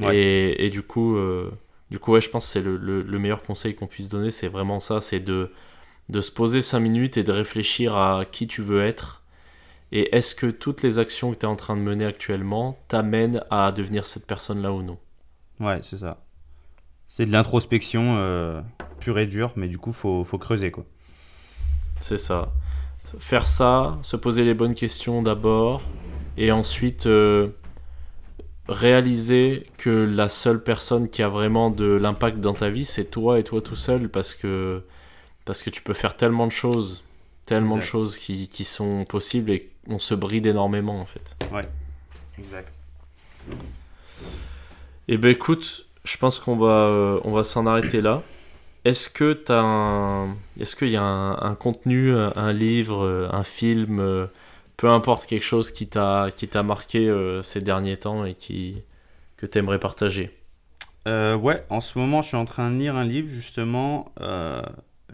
Ouais. 0.00 0.16
Et, 0.16 0.66
et 0.66 0.70
du 0.70 0.82
coup, 0.82 1.16
euh, 1.16 1.50
du 1.90 1.98
coup, 1.98 2.12
ouais, 2.12 2.20
je 2.20 2.28
pense 2.28 2.44
que 2.46 2.52
c'est 2.52 2.60
le, 2.62 2.76
le- 2.76 3.02
le 3.02 3.18
meilleur 3.18 3.42
conseil 3.42 3.74
qu'on 3.74 3.86
puisse 3.86 4.08
donner, 4.08 4.30
c'est 4.30 4.48
vraiment 4.48 4.80
ça, 4.80 5.00
c'est 5.00 5.20
de, 5.20 5.52
de 6.08 6.20
se 6.20 6.32
poser 6.32 6.62
5 6.62 6.80
minutes 6.80 7.16
et 7.16 7.24
de 7.24 7.32
réfléchir 7.32 7.96
à 7.96 8.24
qui 8.24 8.46
tu 8.46 8.62
veux 8.62 8.82
être. 8.82 9.22
Et 9.92 10.14
est-ce 10.16 10.34
que 10.34 10.46
toutes 10.48 10.82
les 10.82 10.98
actions 10.98 11.32
que 11.32 11.38
tu 11.38 11.46
es 11.46 11.48
en 11.48 11.56
train 11.56 11.76
de 11.76 11.82
mener 11.82 12.04
actuellement 12.06 12.78
t'amènent 12.88 13.42
à 13.50 13.72
devenir 13.72 14.04
cette 14.06 14.26
personne-là 14.26 14.72
ou 14.72 14.82
non? 14.82 14.98
Ouais, 15.60 15.80
c'est 15.82 15.98
ça. 15.98 16.24
C'est 17.08 17.26
de 17.26 17.32
l'introspection 17.32 18.16
euh, 18.18 18.60
pure 19.00 19.18
et 19.18 19.26
dure, 19.26 19.52
mais 19.56 19.68
du 19.68 19.78
coup, 19.78 19.92
faut, 19.92 20.24
faut 20.24 20.38
creuser, 20.38 20.70
quoi. 20.70 20.84
C'est 22.00 22.18
ça. 22.18 22.52
Faire 23.18 23.46
ça, 23.46 23.98
se 24.02 24.16
poser 24.16 24.44
les 24.44 24.54
bonnes 24.54 24.74
questions 24.74 25.22
d'abord, 25.22 25.80
et 26.36 26.52
ensuite 26.52 27.06
euh, 27.06 27.48
réaliser 28.68 29.66
que 29.78 29.90
la 29.90 30.28
seule 30.28 30.62
personne 30.62 31.08
qui 31.08 31.22
a 31.22 31.28
vraiment 31.28 31.70
de 31.70 31.86
l'impact 31.86 32.38
dans 32.38 32.52
ta 32.52 32.68
vie, 32.68 32.84
c'est 32.84 33.06
toi 33.06 33.38
et 33.38 33.44
toi 33.44 33.62
tout 33.62 33.76
seul, 33.76 34.08
parce 34.08 34.34
que, 34.34 34.82
parce 35.44 35.62
que 35.62 35.70
tu 35.70 35.82
peux 35.82 35.94
faire 35.94 36.16
tellement 36.16 36.46
de 36.46 36.52
choses, 36.52 37.04
tellement 37.46 37.76
de 37.76 37.82
choses 37.82 38.18
qui, 38.18 38.48
qui 38.48 38.64
sont 38.64 39.04
possibles, 39.04 39.50
et 39.50 39.70
on 39.88 39.98
se 39.98 40.14
bride 40.14 40.46
énormément 40.46 41.00
en 41.00 41.06
fait. 41.06 41.36
Exact. 42.38 42.72
Eh 45.08 45.16
ben 45.16 45.30
écoute, 45.30 45.86
je 46.04 46.16
pense 46.16 46.40
qu'on 46.40 46.56
va, 46.56 46.66
euh, 46.66 47.20
on 47.24 47.32
va 47.32 47.44
s'en 47.44 47.66
arrêter 47.66 48.02
là. 48.02 48.22
Est-ce 48.86 49.10
que 49.10 49.32
t'as 49.32 49.62
un, 49.62 50.36
est-ce 50.60 50.76
qu'il 50.76 50.90
y 50.90 50.96
a 50.96 51.02
un, 51.02 51.32
un 51.50 51.54
contenu, 51.56 52.12
un, 52.12 52.32
un 52.36 52.52
livre, 52.52 53.04
euh, 53.04 53.28
un 53.32 53.42
film, 53.42 53.98
euh, 53.98 54.26
peu 54.76 54.88
importe 54.88 55.26
quelque 55.26 55.42
chose 55.42 55.72
qui 55.72 55.88
t'a, 55.88 56.28
qui 56.36 56.46
t'a 56.46 56.62
marqué 56.62 57.08
euh, 57.08 57.42
ces 57.42 57.60
derniers 57.60 57.96
temps 57.96 58.24
et 58.24 58.34
qui, 58.34 58.84
que 59.38 59.46
t'aimerais 59.46 59.80
partager? 59.80 60.30
Euh, 61.08 61.34
ouais, 61.34 61.64
en 61.68 61.80
ce 61.80 61.98
moment, 61.98 62.22
je 62.22 62.28
suis 62.28 62.36
en 62.36 62.44
train 62.44 62.70
de 62.70 62.76
lire 62.76 62.94
un 62.94 63.04
livre, 63.04 63.28
justement, 63.28 64.12
euh, 64.20 64.62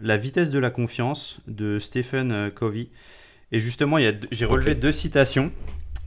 La 0.01 0.19
vitesse 0.19 0.51
de 0.51 0.59
la 0.59 0.71
confiance 0.71 1.39
de 1.47 1.79
Stephen 1.79 2.31
euh, 2.33 2.51
Covey. 2.51 2.89
Et 3.53 3.59
justement, 3.59 3.97
il 3.97 4.05
y 4.05 4.09
a 4.09 4.13
deux- 4.13 4.29
j'ai 4.33 4.47
relevé 4.47 4.75
deux 4.75 4.93
citations 4.93 5.51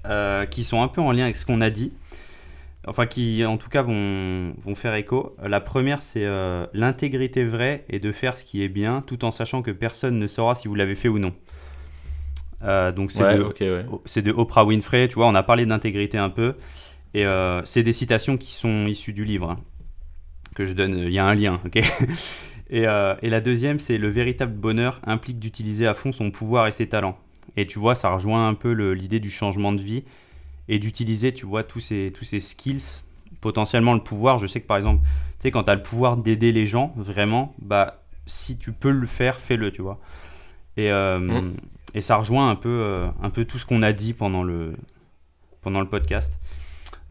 euh, 0.05 0.45
qui 0.45 0.63
sont 0.63 0.83
un 0.83 0.87
peu 0.87 1.01
en 1.01 1.11
lien 1.11 1.23
avec 1.23 1.35
ce 1.35 1.45
qu'on 1.47 1.61
a 1.61 1.71
dit. 1.71 1.93
Enfin, 2.87 3.07
qui 3.07 3.43
en 3.45 3.57
tout 3.57 3.69
cas 3.69 3.81
vont, 3.81 4.53
vont 4.63 4.75
faire 4.75 4.93
écho. 4.95 5.35
La 5.43 5.59
première, 5.59 6.03
c'est 6.03 6.25
euh, 6.25 6.67
L'intégrité 6.73 7.43
vraie 7.43 7.83
est 7.89 7.99
de 7.99 8.11
faire 8.11 8.37
ce 8.37 8.45
qui 8.45 8.63
est 8.63 8.69
bien, 8.69 9.01
tout 9.01 9.25
en 9.25 9.31
sachant 9.31 9.61
que 9.63 9.71
personne 9.71 10.19
ne 10.19 10.27
saura 10.27 10.55
si 10.55 10.67
vous 10.67 10.75
l'avez 10.75 10.95
fait 10.95 11.09
ou 11.09 11.17
non. 11.19 11.31
Euh, 12.63 12.91
donc, 12.91 13.11
c'est 13.11 13.23
Ouais, 13.23 13.35
de, 13.35 13.41
ok, 13.41 13.57
ouais. 13.61 13.85
c'est 14.05 14.21
de 14.21 14.31
Oprah 14.31 14.65
Winfrey, 14.65 15.07
tu 15.07 15.15
vois, 15.15 15.27
on 15.27 15.35
a 15.35 15.43
parlé 15.43 15.65
d'intégrité 15.65 16.17
un 16.17 16.29
peu. 16.29 16.55
Et 17.13 17.25
euh, 17.25 17.63
c'est 17.65 17.83
des 17.83 17.93
citations 17.93 18.37
qui 18.37 18.53
sont 18.53 18.87
issues 18.87 19.13
du 19.13 19.25
livre, 19.25 19.51
hein, 19.51 19.59
que 20.55 20.65
je 20.65 20.73
donne, 20.73 20.97
il 20.99 21.11
y 21.13 21.19
a 21.19 21.25
un 21.25 21.35
lien, 21.35 21.61
ok? 21.65 21.79
Et, 22.71 22.81
et 22.83 23.29
la 23.29 23.41
deuxième, 23.41 23.79
c'est 23.79 23.97
le 23.97 24.09
véritable 24.09 24.53
bonheur 24.53 25.01
implique 25.05 25.39
d'utiliser 25.39 25.87
à 25.87 25.93
fond 25.93 26.11
son 26.11 26.31
pouvoir 26.31 26.67
et 26.67 26.71
ses 26.71 26.87
talents. 26.89 27.17
Et 27.57 27.67
tu 27.67 27.79
vois, 27.79 27.95
ça 27.95 28.09
rejoint 28.09 28.47
un 28.47 28.55
peu 28.55 28.73
le- 28.73 28.93
l'idée 28.95 29.19
du 29.19 29.29
changement 29.29 29.73
de 29.73 29.81
vie 29.81 30.03
et 30.67 30.79
d'utiliser, 30.79 31.33
tu 31.33 31.45
vois, 31.45 31.63
tous 31.63 31.79
ces, 31.79 32.11
tous 32.15 32.25
ces 32.25 32.39
skills, 32.39 33.03
potentiellement 33.41 33.93
le 33.93 34.01
pouvoir. 34.01 34.37
Je 34.39 34.47
sais 34.47 34.61
que 34.61 34.67
par 34.67 34.77
exemple, 34.77 35.01
tu 35.03 35.09
sais, 35.39 35.51
quand 35.51 35.63
tu 35.65 35.71
as 35.71 35.75
le 35.75 35.83
pouvoir 35.83 36.17
d'aider 36.17 36.51
les 36.51 36.65
gens, 36.65 36.93
vraiment, 36.95 37.53
bah, 37.59 38.03
si 38.25 38.57
tu 38.57 38.71
peux 38.71 38.91
le 38.91 39.05
faire, 39.07 39.39
fais-le, 39.39 39.71
tu 39.71 39.81
vois. 39.81 39.99
Et, 40.77 40.91
euh, 40.91 41.19
Mm. 41.19 41.53
et 41.93 42.01
ça 42.01 42.17
rejoint 42.17 42.49
un 42.49 42.55
peu, 42.55 42.69
euh, 42.69 43.07
un 43.21 43.29
peu 43.29 43.45
tout 43.45 43.57
ce 43.57 43.65
qu'on 43.65 43.81
a 43.81 43.93
dit 43.93 44.13
pendant 44.13 44.43
le, 44.43 44.75
pendant 45.61 45.79
le 45.81 45.87
podcast. 45.87 46.39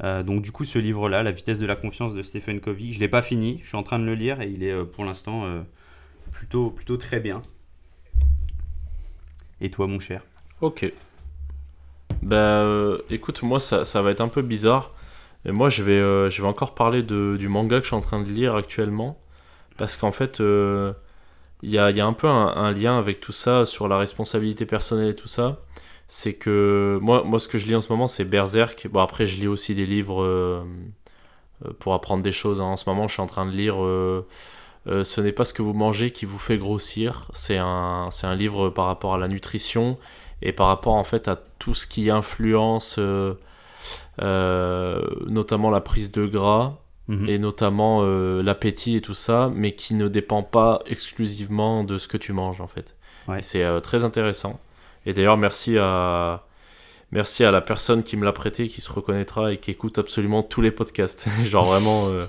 Euh, 0.03 0.23
donc 0.25 0.43
du 0.43 0.51
coup, 0.51 0.65
ce 0.65 0.79
livre-là, 0.79 1.23
La 1.23 1.31
vitesse 1.31 1.59
de 1.61 1.67
la 1.67 1.77
confiance 1.77 2.15
de 2.15 2.23
Stephen 2.23 2.61
Covey, 2.61 2.91
je 2.91 2.99
l'ai 3.01 3.09
pas 3.09 3.23
fini, 3.23 3.61
je 3.63 3.69
suis 3.69 3.77
en 3.77 3.83
train 3.85 3.99
de 4.01 4.05
le 4.05 4.15
lire 4.15 4.41
et 4.41 4.51
il 4.51 4.65
est 4.65 4.85
pour 4.85 5.05
l'instant 5.05 5.45
plutôt, 6.33 6.71
plutôt 6.71 6.97
très 6.97 7.21
bien. 7.21 7.41
Et 9.61 9.71
toi, 9.71 9.87
mon 9.87 10.01
cher? 10.01 10.25
Ok. 10.61 10.93
Bah, 12.25 12.37
euh, 12.37 12.99
écoute, 13.11 13.43
moi, 13.43 13.61
ça, 13.61 13.85
ça 13.85 14.03
va 14.03 14.11
être 14.11 14.21
un 14.23 14.29
peu 14.29 14.43
bizarre. 14.43 14.93
Mais 15.45 15.53
moi, 15.53 15.69
je 15.69 15.83
vais, 15.83 15.93
euh, 15.93 16.31
je 16.31 16.41
vais 16.43 16.49
encore 16.49 16.75
parler 16.75 17.03
de, 17.03 17.37
du 17.39 17.49
manga 17.49 17.77
que 17.79 17.83
je 17.85 17.89
suis 17.89 17.97
en 17.97 18.01
train 18.01 18.23
de 18.23 18.31
lire 18.31 18.55
actuellement. 18.57 19.19
Parce 19.77 19.97
qu'en 19.97 20.13
fait, 20.13 20.41
euh, 20.41 20.93
il 21.63 21.71
y, 21.71 21.79
a, 21.79 21.91
y 21.91 22.01
a 22.01 22.07
un 22.07 22.13
peu 22.15 22.29
un, 22.29 22.73
lien 22.73 22.99
avec 22.99 23.21
tout 23.21 23.33
ça 23.33 23.67
sur 23.67 23.89
la 23.89 23.99
responsabilité 23.99 24.67
personnelle 24.67 25.11
et 25.11 25.15
tout 25.17 25.29
ça. 25.29 25.61
C'est 26.09 26.35
que 26.35 26.99
moi, 27.03 27.25
moi, 27.25 27.39
ce 27.41 27.49
que 27.49 27.59
je 27.59 27.67
lis 27.67 27.75
en 27.77 27.81
ce 27.83 27.91
moment, 27.91 28.09
c'est 28.09 28.25
Berserk. 28.25 28.89
Bon, 28.91 29.01
après, 29.01 29.27
je 29.27 29.39
lis 29.41 29.49
aussi 29.49 29.75
des 29.75 29.87
livres 29.87 30.23
euh, 30.23 30.63
euh, 31.65 31.71
pour 31.79 31.95
apprendre 31.95 32.23
des 32.23 32.33
choses. 32.33 32.61
hein. 32.61 32.65
En 32.65 32.77
ce 32.77 32.89
moment, 32.89 33.09
je 33.09 33.15
suis 33.15 33.23
en 33.23 33.27
train 33.27 33.47
de 33.47 33.53
lire 33.53 33.77
euh, 33.85 34.27
euh, 34.89 35.05
Ce 35.05 35.21
n'est 35.21 35.33
pas 35.33 35.45
ce 35.45 35.53
que 35.55 35.63
vous 35.63 35.73
mangez 35.75 36.11
qui 36.11 36.27
vous 36.27 36.39
fait 36.39 36.59
grossir. 36.59 37.29
C'est 37.33 37.59
un, 37.59 38.09
c'est 38.11 38.27
un 38.27 38.35
livre 38.35 38.71
par 38.71 38.87
rapport 38.87 39.15
à 39.15 39.19
la 39.19 39.29
nutrition 39.29 39.99
et 40.45 40.53
par 40.53 40.69
rapport 40.69 40.95
en 40.95 41.05
fait 41.05 41.27
à 41.29 41.37
tout 41.59 41.75
ce 41.75 41.87
qui 41.87 42.11
influence 42.11 42.97
euh, 42.99 43.35
euh, 44.23 45.03
notamment 45.27 45.71
la 45.71 45.81
prise 45.81 46.13
de 46.13 46.27
gras 46.27 46.75
Mhm. 47.07 47.29
et 47.29 47.39
notamment 47.39 48.01
euh, 48.03 48.43
l'appétit 48.43 48.97
et 48.97 49.03
tout 49.03 49.13
ça, 49.13 49.51
mais 49.55 49.73
qui 49.75 49.93
ne 49.95 50.09
dépend 50.09 50.43
pas 50.43 50.79
exclusivement 50.87 51.85
de 51.85 51.99
ce 51.99 52.09
que 52.09 52.17
tu 52.17 52.33
manges 52.33 52.63
en 52.63 52.67
fait. 52.67 52.97
Ouais. 53.29 53.43
C'est 53.43 53.63
très 53.83 54.05
intéressant. 54.05 54.59
Et 55.05 55.13
d'ailleurs 55.13 55.37
merci 55.37 55.77
à 55.77 56.45
merci 57.13 57.45
à 57.45 57.51
la 57.51 57.61
personne 57.61 58.05
qui 58.05 58.17
me 58.17 58.25
l'a 58.25 58.33
prêté, 58.33 58.69
qui 58.69 58.81
se 58.81 58.91
reconnaîtra 58.91 59.53
et 59.53 59.59
qui 59.59 59.71
écoute 59.71 59.99
absolument 59.99 60.43
tous 60.43 60.63
les 60.63 60.71
podcasts. 60.71 61.29
Genre 61.45 61.67
vraiment 61.67 62.07
euh, 62.09 62.25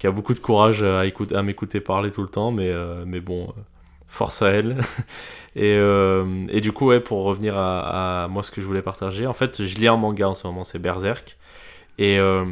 qui 0.00 0.08
a 0.08 0.10
beaucoup 0.10 0.34
de 0.34 0.40
courage 0.40 0.82
à 0.82 1.06
écouter 1.06 1.36
à 1.36 1.44
m'écouter 1.44 1.78
parler 1.80 2.10
tout 2.10 2.22
le 2.22 2.28
temps, 2.28 2.50
mais 2.50 2.68
euh, 2.68 3.04
mais 3.06 3.20
bon. 3.20 3.44
euh, 3.44 3.60
Force 4.08 4.42
à 4.42 4.50
elle. 4.50 4.78
et, 5.56 5.76
euh, 5.76 6.46
et 6.48 6.60
du 6.60 6.72
coup, 6.72 6.92
pour 7.00 7.24
revenir 7.24 7.56
à, 7.56 8.24
à 8.24 8.28
moi, 8.28 8.42
ce 8.42 8.50
que 8.50 8.60
je 8.60 8.66
voulais 8.66 8.82
partager, 8.82 9.26
en 9.26 9.32
fait, 9.32 9.64
je 9.64 9.76
lis 9.76 9.88
un 9.88 9.96
manga 9.96 10.28
en 10.28 10.34
ce 10.34 10.46
moment, 10.46 10.64
c'est 10.64 10.78
Berserk. 10.78 11.36
Et 11.98 12.18
euh, 12.18 12.44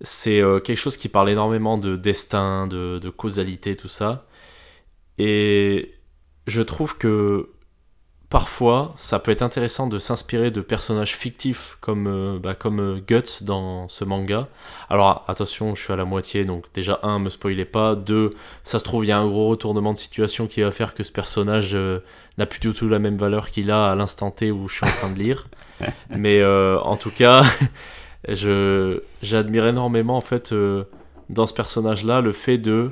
c'est 0.00 0.40
euh, 0.40 0.60
quelque 0.60 0.78
chose 0.78 0.96
qui 0.96 1.08
parle 1.08 1.30
énormément 1.30 1.78
de 1.78 1.96
destin, 1.96 2.66
de, 2.66 2.98
de 2.98 3.10
causalité, 3.10 3.76
tout 3.76 3.88
ça. 3.88 4.26
Et 5.18 5.94
je 6.46 6.62
trouve 6.62 6.96
que 6.96 7.50
parfois, 8.30 8.92
ça 8.96 9.18
peut 9.18 9.30
être 9.30 9.42
intéressant 9.42 9.86
de 9.86 9.98
s'inspirer 9.98 10.50
de 10.50 10.60
personnages 10.60 11.14
fictifs 11.14 11.78
comme, 11.80 12.06
euh, 12.06 12.38
bah, 12.38 12.54
comme 12.54 12.80
euh, 12.80 13.00
Guts 13.06 13.42
dans 13.42 13.88
ce 13.88 14.04
manga. 14.04 14.48
Alors 14.90 15.24
attention, 15.28 15.74
je 15.74 15.82
suis 15.82 15.92
à 15.92 15.96
la 15.96 16.04
moitié, 16.04 16.44
donc 16.44 16.66
déjà, 16.74 17.00
un, 17.02 17.18
me 17.18 17.30
spoilez 17.30 17.64
pas. 17.64 17.94
Deux, 17.94 18.34
ça 18.62 18.78
se 18.78 18.84
trouve, 18.84 19.04
il 19.04 19.08
y 19.08 19.12
a 19.12 19.18
un 19.18 19.26
gros 19.26 19.48
retournement 19.48 19.92
de 19.92 19.98
situation 19.98 20.46
qui 20.46 20.60
va 20.60 20.70
faire 20.70 20.94
que 20.94 21.02
ce 21.02 21.12
personnage 21.12 21.74
euh, 21.74 22.00
n'a 22.36 22.46
plus 22.46 22.60
du 22.60 22.72
tout 22.72 22.88
la 22.88 22.98
même 22.98 23.16
valeur 23.16 23.48
qu'il 23.48 23.70
a 23.70 23.90
à 23.90 23.94
l'instant 23.94 24.30
T 24.30 24.50
où 24.50 24.68
je 24.68 24.74
suis 24.74 24.86
en 24.86 24.90
train 24.90 25.10
de 25.10 25.18
lire. 25.18 25.48
Mais 26.10 26.40
euh, 26.40 26.78
en 26.80 26.96
tout 26.96 27.10
cas, 27.10 27.42
je 28.28 29.00
j'admire 29.22 29.66
énormément 29.66 30.16
en 30.16 30.20
fait 30.20 30.54
dans 31.30 31.46
ce 31.46 31.54
personnage-là 31.54 32.20
le 32.20 32.32
fait 32.32 32.58
de 32.58 32.90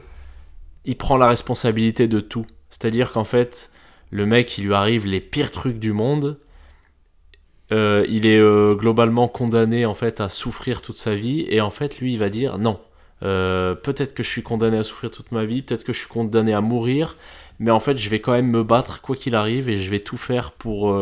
il 0.87 0.97
prend 0.97 1.17
la 1.17 1.27
responsabilité 1.27 2.09
de 2.09 2.21
tout. 2.21 2.47
C'est-à-dire 2.71 3.13
qu'en 3.13 3.25
fait, 3.25 3.71
le 4.11 4.27
mec, 4.27 4.59
il 4.59 4.67
lui 4.67 4.75
arrive 4.75 5.07
les 5.07 5.21
pires 5.21 5.51
trucs 5.51 5.79
du 5.79 5.93
monde. 5.93 6.39
Euh, 7.73 8.07
il 8.09 8.27
est 8.27 8.39
euh, 8.39 8.75
globalement 8.77 9.27
condamné 9.27 9.87
en 9.87 9.95
fait 9.95 10.21
à 10.21 10.29
souffrir 10.29 10.83
toute 10.83 10.97
sa 10.97 11.15
vie. 11.15 11.47
Et 11.49 11.61
en 11.61 11.71
fait 11.71 11.99
lui 11.99 12.13
il 12.13 12.19
va 12.19 12.31
dire 12.31 12.59
non. 12.59 12.79
Euh, 13.23 13.75
peut-être 13.75 14.15
que 14.15 14.23
je 14.23 14.29
suis 14.29 14.43
condamné 14.43 14.79
à 14.79 14.83
souffrir 14.83 15.11
toute 15.11 15.33
ma 15.33 15.47
vie 15.47 15.63
peut-être 15.63 15.85
que 15.85 15.95
je 15.95 16.01
suis 16.01 16.09
condamné 16.09 16.53
à 16.53 16.61
mourir 16.61 17.17
mais 17.59 17.71
en 17.71 17.81
fait 17.81 17.97
je 17.97 18.11
vais 18.11 18.21
quand 18.21 18.33
même 18.33 18.51
me 18.51 18.63
battre 18.63 19.01
quoi 19.01 19.17
qu'il 19.17 19.35
arrive 19.35 19.71
et 19.71 19.79
je 19.79 19.89
vais 19.89 20.01
tout 20.01 20.19
faire 20.19 20.53
pour 20.53 20.95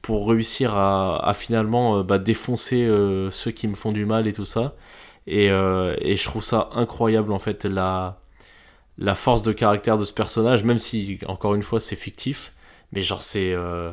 pour 0.00 0.28
réussir 0.28 0.74
à, 0.76 1.32
finalement 1.34 2.04
bah, 2.04 2.18
défoncer 2.18 2.88
ceux 3.30 3.50
qui 3.50 3.68
me 3.68 3.74
font 3.74 3.92
du 3.92 4.06
mal 4.06 4.26
et 4.28 4.32
tout 4.32 4.44
ça. 4.44 4.74
Et, 5.26 5.46
et 5.46 6.16
je 6.16 6.24
trouve 6.24 6.44
ça 6.44 6.70
incroyable 6.74 7.32
en 7.32 7.38
fait 7.40 7.64
la 7.64 8.20
la 9.00 9.14
force 9.16 9.42
de 9.42 9.52
caractère 9.52 9.98
de 9.98 10.04
ce 10.04 10.12
personnage 10.12 10.62
même 10.62 10.78
si 10.78 11.18
encore 11.26 11.54
une 11.56 11.62
fois 11.64 11.80
c'est 11.80 11.96
fictif. 11.96 12.52
Mais 12.92 13.02
genre 13.02 13.22
c'est 13.22 13.52
euh, 13.52 13.90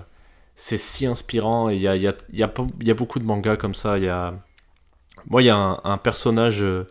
c'est 0.55 0.77
si 0.77 1.05
inspirant. 1.07 1.69
Et 1.69 1.75
il 1.75 1.81
y 1.81 1.87
a, 1.87 1.95
y, 1.95 2.07
a, 2.07 2.15
y, 2.33 2.43
a, 2.43 2.51
y 2.83 2.93
beaucoup 2.93 3.19
de 3.19 3.25
mangas 3.25 3.55
comme 3.57 3.73
ça. 3.73 3.97
Il 3.97 4.03
y 4.05 4.09
a 4.09 4.33
moi 5.27 5.41
il 5.41 5.45
y 5.45 5.49
a 5.49 5.55
un, 5.57 5.79
un 5.83 5.97
personnage 5.97 6.61
euh, 6.63 6.85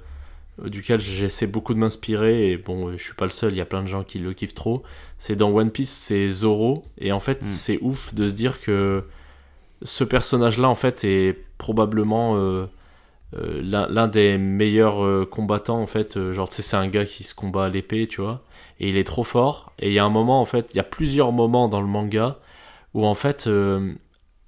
duquel 0.65 1.01
j'essaie 1.01 1.47
beaucoup 1.47 1.75
de 1.75 1.79
m'inspirer. 1.79 2.51
Et 2.53 2.57
bon 2.57 2.93
je 2.93 3.03
suis 3.03 3.15
pas 3.15 3.27
le 3.27 3.31
seul. 3.31 3.53
Il 3.53 3.57
y 3.59 3.61
a 3.61 3.67
plein 3.67 3.83
de 3.83 3.89
gens 3.89 4.05
qui 4.05 4.19
le 4.19 4.33
kiffent 4.33 4.55
trop. 4.55 4.83
C'est 5.19 5.37
dans 5.37 5.51
One 5.51 5.71
Piece 5.71 5.91
c'est 5.93 6.29
Zoro. 6.29 6.85
Et 6.99 7.13
en 7.13 7.21
fait 7.21 7.43
Mm. 7.43 7.45
c'est 7.45 7.79
ouf 7.83 8.15
de 8.15 8.29
se 8.29 8.35
dire 8.35 8.61
que 8.61 9.05
ce 9.83 10.05
personnage 10.05 10.59
là 10.59 10.69
en 10.69 10.75
fait 10.75 11.05
est 11.05 11.37
probablement 11.59 12.37
euh, 12.37 12.67
l'un 13.63 13.87
l'un 13.89 14.09
des 14.09 14.39
meilleurs 14.39 15.05
euh, 15.05 15.27
combattants 15.27 15.81
en 15.81 15.87
fait 15.87 16.17
euh, 16.17 16.33
genre 16.33 16.49
tu 16.49 16.57
sais 16.57 16.63
c'est 16.63 16.77
un 16.77 16.89
gars 16.89 17.05
qui 17.05 17.25
se 17.25 17.35
combat 17.35 17.67
à 17.67 17.69
l'épée 17.69 18.07
tu 18.07 18.21
vois. 18.21 18.43
Et 18.81 18.91
il 18.91 18.97
est 18.97 19.05
trop 19.05 19.25
fort. 19.25 19.73
Et 19.79 19.89
il 19.89 19.93
y 19.95 19.99
a 19.99 20.05
un 20.05 20.11
moment 20.11 20.41
en 20.41 20.45
fait 20.47 20.73
il 20.75 20.77
y 20.77 20.81
a 20.81 20.85
plusieurs 20.85 21.33
moments 21.33 21.69
dans 21.69 21.81
le 21.81 21.87
manga 21.87 22.39
où 22.95 23.07
en 23.07 23.15
fait 23.15 23.47
euh, 23.47 23.95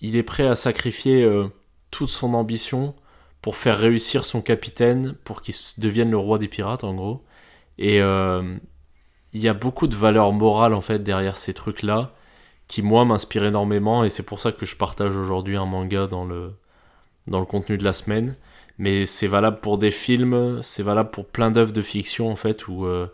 il 0.01 0.17
est 0.17 0.23
prêt 0.23 0.47
à 0.47 0.55
sacrifier 0.55 1.23
euh, 1.25 1.49
toute 1.91 2.09
son 2.09 2.35
ambition 2.35 2.95
pour 3.43 3.57
faire 3.57 3.79
réussir 3.79 4.25
son 4.25 4.43
capitaine 4.43 5.15
pour 5.25 5.43
qu'il 5.43 5.55
devienne 5.79 6.11
le 6.11 6.19
roi 6.19 6.39
des 6.39 6.49
pirates 6.49 6.85
en 6.85 6.95
gros. 6.95 7.25
Et 7.79 8.01
euh, 8.03 8.57
il 9.33 9.41
y 9.41 9.49
a 9.49 9.55
beaucoup 9.55 9.87
de 9.87 9.95
valeurs 9.95 10.33
morales 10.33 10.75
en 10.75 10.81
fait 10.81 11.01
derrière 11.03 11.37
ces 11.37 11.55
trucs 11.55 11.83
là 11.83 12.15
qui 12.69 12.83
moi 12.83 13.05
m'inspirent 13.05 13.45
énormément. 13.45 14.05
Et 14.05 14.11
c'est 14.11 14.25
pour 14.25 14.41
ça 14.41 14.53
que 14.53 14.67
je 14.67 14.77
partage 14.77 15.17
aujourd'hui 15.17 15.57
un 15.57 15.67
manga 15.67 16.07
dans 16.07 16.25
le 16.25 16.55
dans 17.27 17.41
le 17.41 17.47
contenu 17.47 17.79
de 17.79 17.85
la 17.85 17.93
semaine 17.93 18.37
mais 18.79 19.05
c'est 19.07 19.27
valable 19.27 19.61
pour 19.61 19.79
des 19.79 19.91
films 19.91 20.61
c'est 20.63 20.83
valable 20.83 21.11
pour 21.11 21.27
plein 21.27 21.51
d'œuvres 21.51 21.73
de 21.73 21.83
fiction 21.83 22.31
en 22.31 22.37
fait 22.37 22.69
où 22.69 22.85
euh, 22.87 23.07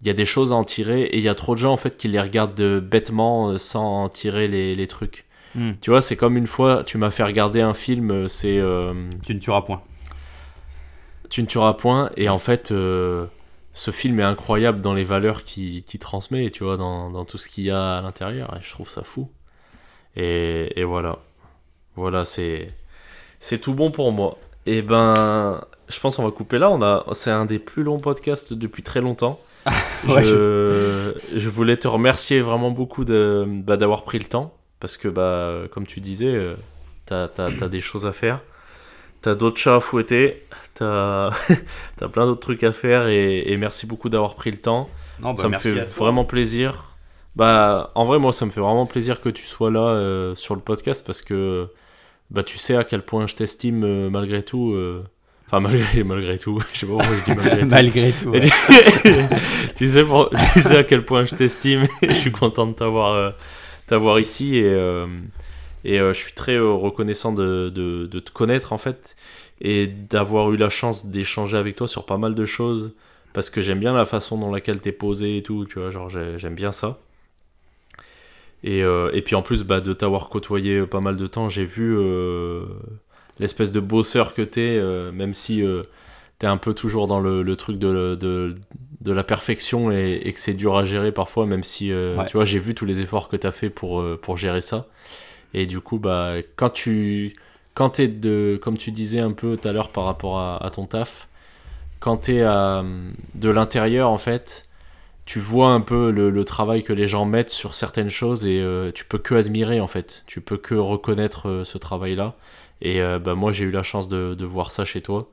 il 0.00 0.06
y 0.06 0.10
a 0.10 0.14
des 0.14 0.24
choses 0.26 0.52
à 0.52 0.56
en 0.56 0.64
tirer 0.64 1.02
et 1.02 1.18
il 1.18 1.22
y 1.22 1.28
a 1.28 1.34
trop 1.34 1.54
de 1.54 1.60
gens 1.60 1.72
en 1.72 1.76
fait 1.76 1.96
qui 1.96 2.08
les 2.08 2.20
regardent 2.20 2.60
euh, 2.60 2.80
bêtement 2.80 3.50
euh, 3.50 3.58
sans 3.58 4.04
en 4.04 4.08
tirer 4.08 4.48
les, 4.48 4.74
les 4.74 4.86
trucs 4.86 5.24
Hmm. 5.56 5.74
tu 5.80 5.90
vois 5.90 6.02
c'est 6.02 6.16
comme 6.16 6.36
une 6.36 6.48
fois 6.48 6.82
tu 6.84 6.98
m'as 6.98 7.12
fait 7.12 7.22
regarder 7.22 7.60
un 7.60 7.74
film 7.74 8.10
euh, 8.10 8.26
c'est 8.28 8.58
euh, 8.58 8.92
Tu 9.24 9.36
ne 9.36 9.38
tueras 9.38 9.62
point. 9.62 9.82
tu 11.30 11.42
ne 11.42 11.46
tueras 11.46 11.74
point 11.74 12.10
et 12.16 12.28
en 12.28 12.38
fait 12.38 12.70
euh, 12.72 13.26
ce 13.72 13.90
film 13.90 14.20
est 14.20 14.24
incroyable 14.24 14.80
dans 14.80 14.94
les 14.94 15.04
valeurs 15.04 15.44
qu'il 15.44 15.82
qu'il 15.84 16.00
transmet 16.00 16.50
tu 16.50 16.64
vois 16.64 16.76
dans, 16.76 17.10
dans 17.10 17.24
tout 17.24 17.38
ce 17.38 17.48
qu'il 17.48 17.64
y 17.64 17.70
a 17.70 17.98
à 17.98 18.00
l'intérieur 18.02 18.56
et 18.56 18.62
je 18.62 18.70
trouve 18.70 18.88
ça 18.88 19.02
fou 19.02 19.30
et, 20.16 20.72
et 20.78 20.84
voilà 20.84 21.18
voilà 21.96 22.24
c'est 22.24 22.68
c'est 23.40 23.58
tout 23.60 23.74
bon 23.74 23.90
pour 23.90 24.12
moi 24.12 24.38
et 24.66 24.82
ben 24.82 25.60
je 25.88 26.00
pense 26.00 26.16
qu'on 26.16 26.24
va 26.24 26.30
couper 26.30 26.58
là. 26.58 26.70
On 26.70 26.82
a 26.82 27.04
c'est 27.12 27.30
un 27.30 27.44
des 27.44 27.58
plus 27.58 27.82
longs 27.82 27.98
podcasts 28.00 28.52
depuis 28.52 28.82
très 28.82 29.00
longtemps. 29.00 29.40
Ouais, 30.06 30.22
je, 30.22 31.14
je 31.34 31.48
voulais 31.48 31.78
te 31.78 31.88
remercier 31.88 32.40
vraiment 32.40 32.70
beaucoup 32.70 33.04
de 33.04 33.46
bah, 33.48 33.76
d'avoir 33.76 34.04
pris 34.04 34.18
le 34.18 34.26
temps. 34.26 34.54
Parce 34.80 34.96
que 34.98 35.08
bah 35.08 35.62
comme 35.70 35.86
tu 35.86 36.00
disais 36.00 36.34
euh, 36.34 36.54
t'as 37.06 37.28
t'as- 37.28 37.50
t'as 37.52 37.68
des 37.68 37.80
choses 37.80 38.06
à 38.06 38.12
faire. 38.12 38.40
T'as 39.22 39.34
d'autres 39.34 39.56
chats 39.56 39.76
à 39.76 39.80
fouetter, 39.80 40.42
t'as 40.74 41.28
as 42.02 42.08
plein 42.08 42.26
d'autres 42.26 42.40
trucs 42.40 42.62
à 42.62 42.72
faire. 42.72 43.06
Et, 43.06 43.56
merci 43.56 43.86
beaucoup 43.86 44.10
d'avoir 44.10 44.34
pris 44.34 44.50
le 44.50 44.58
temps. 44.58 44.90
Non, 45.20 45.32
bah, 45.32 45.40
ça 45.40 45.48
me 45.48 45.54
fait 45.54 45.72
vraiment 45.72 46.26
plaisir. 46.26 46.94
Bah, 47.34 47.90
en 47.94 48.04
vrai, 48.04 48.18
moi, 48.18 48.34
ça 48.34 48.44
me 48.44 48.50
fait 48.50 48.60
vraiment 48.60 48.84
plaisir 48.84 49.22
que 49.22 49.30
tu 49.30 49.46
sois 49.46 49.70
là 49.70 49.80
euh, 49.80 50.34
sur 50.34 50.54
le 50.54 50.60
podcast 50.60 51.04
parce 51.06 51.22
que 51.22 51.68
bah, 52.34 52.42
tu 52.42 52.58
sais 52.58 52.76
à 52.76 52.84
quel 52.84 53.02
point 53.02 53.26
je 53.26 53.34
t'estime 53.36 53.84
euh, 53.84 54.10
malgré 54.10 54.42
tout. 54.42 54.72
euh, 54.74 55.02
Enfin, 55.46 55.60
malgré, 55.60 56.02
malgré 56.04 56.38
tout. 56.38 56.60
Je 56.72 56.80
sais 56.80 56.86
pas 56.86 56.92
pourquoi 56.92 57.14
je 57.16 57.24
dis 57.32 57.36
malgré 57.36 57.60
tout. 57.68 57.74
Malgré 57.74 58.12
tout. 58.12 58.30
ouais. 58.30 58.48
tu, 59.76 59.88
sais 59.88 60.04
pour- 60.04 60.30
tu 60.54 60.60
sais 60.60 60.76
à 60.78 60.84
quel 60.84 61.04
point 61.04 61.24
je 61.24 61.34
t'estime 61.34 61.84
je 62.02 62.12
suis 62.14 62.32
content 62.32 62.66
de 62.66 62.72
t'avoir 62.72 63.12
euh, 63.12 63.30
t'avoir 63.86 64.18
ici 64.20 64.56
et, 64.56 64.72
et 65.84 65.98
je 65.98 66.12
suis 66.12 66.32
très 66.32 66.58
reconnaissant 66.58 67.32
de, 67.32 67.70
de, 67.74 68.06
de 68.06 68.20
te 68.20 68.30
connaître 68.32 68.72
en 68.72 68.78
fait 68.78 69.16
et 69.60 69.86
d'avoir 69.86 70.50
eu 70.52 70.56
la 70.56 70.70
chance 70.70 71.06
d'échanger 71.06 71.56
avec 71.56 71.76
toi 71.76 71.86
sur 71.86 72.06
pas 72.06 72.16
mal 72.16 72.34
de 72.34 72.44
choses 72.44 72.94
parce 73.32 73.50
que 73.50 73.60
j'aime 73.60 73.80
bien 73.80 73.92
la 73.92 74.04
façon 74.04 74.38
dans 74.38 74.50
laquelle 74.50 74.80
t'es 74.80 74.92
posé 74.92 75.36
et 75.38 75.42
tout, 75.42 75.66
tu 75.66 75.78
vois, 75.80 75.90
genre 75.90 76.08
j'ai- 76.08 76.38
j'aime 76.38 76.54
bien 76.54 76.72
ça. 76.72 76.98
Et, 78.64 78.82
euh, 78.82 79.10
et 79.14 79.22
puis 79.22 79.36
en 79.36 79.42
plus 79.42 79.64
bah, 79.64 79.80
de 79.82 79.92
t'avoir 79.92 80.30
côtoyé 80.30 80.86
pas 80.86 81.00
mal 81.00 81.16
de 81.16 81.26
temps, 81.28 81.48
j'ai 81.50 81.66
vu 81.66 81.96
euh, 81.98 82.64
l'espèce 83.38 83.72
de 83.72 83.80
bosseur 83.80 84.34
que 84.34 84.42
t'es, 84.42 84.78
euh, 84.80 85.12
même 85.12 85.34
si 85.34 85.62
euh, 85.62 85.82
t'es 86.38 86.46
un 86.46 86.56
peu 86.58 86.74
toujours 86.74 87.06
dans 87.06 87.20
le, 87.20 87.42
le 87.42 87.56
truc 87.56 87.78
de, 87.78 88.16
de, 88.16 88.54
de 89.02 89.12
la 89.12 89.24
perfection 89.24 89.90
et, 89.92 90.20
et 90.24 90.32
que 90.32 90.40
c'est 90.40 90.54
dur 90.54 90.76
à 90.76 90.84
gérer 90.84 91.12
parfois, 91.12 91.46
même 91.46 91.64
si 91.64 91.92
euh, 91.92 92.16
Ouais. 92.18 92.26
tu 92.26 92.36
vois, 92.38 92.44
j'ai 92.46 92.58
vu 92.58 92.74
tous 92.74 92.86
les 92.86 93.00
efforts 93.02 93.28
que 93.28 93.36
t'as 93.36 93.52
fait 93.52 93.70
pour, 93.70 94.00
euh, 94.00 94.18
pour 94.20 94.36
gérer 94.38 94.60
ça. 94.62 94.86
Et 95.54 95.66
du 95.66 95.80
coup, 95.80 95.98
bah, 95.98 96.34
quand 96.56 96.70
tu 96.70 97.36
quand 97.74 97.90
t'es 97.90 98.08
de, 98.08 98.58
comme 98.62 98.78
tu 98.78 98.92
disais 98.92 99.20
un 99.20 99.32
peu 99.32 99.56
tout 99.56 99.68
à 99.68 99.72
l'heure 99.72 99.90
par 99.90 100.04
rapport 100.04 100.38
à, 100.38 100.64
à 100.64 100.70
ton 100.70 100.86
taf, 100.86 101.28
quand 102.00 102.18
t'es 102.18 102.40
de 102.42 103.50
l'intérieur 103.50 104.10
en 104.10 104.18
fait, 104.18 104.66
tu 105.24 105.38
vois 105.38 105.70
un 105.70 105.80
peu 105.80 106.10
le, 106.10 106.44
travail 106.44 106.82
que 106.82 106.92
les 106.92 107.06
gens 107.06 107.24
mettent 107.24 107.50
sur 107.50 107.74
certaines 107.74 108.10
choses 108.10 108.46
et 108.46 108.60
euh, 108.60 108.92
tu 108.92 109.04
peux 109.04 109.18
que 109.18 109.34
admirer 109.34 109.80
en 109.80 109.86
fait, 109.86 110.22
tu 110.26 110.40
peux 110.40 110.58
que 110.58 110.74
reconnaître 110.74 111.48
euh, 111.48 111.64
ce 111.64 111.78
travail-là. 111.78 112.34
Et 112.82 113.00
euh, 113.00 113.18
bah, 113.18 113.34
moi 113.34 113.52
j'ai 113.52 113.64
eu 113.64 113.70
la 113.70 113.82
chance 113.82 114.08
de, 114.08 114.44
voir 114.44 114.70
ça 114.70 114.84
chez 114.84 115.00
toi. 115.00 115.30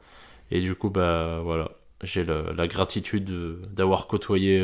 Et 0.52 0.62
du 0.62 0.76
coup, 0.76 0.90
bah 0.90 1.40
voilà, 1.44 1.72
j'ai 2.04 2.24
la, 2.24 2.68
gratitude 2.68 3.26
de- 3.26 3.62
d'avoir 3.72 4.08
côtoyé 4.08 4.62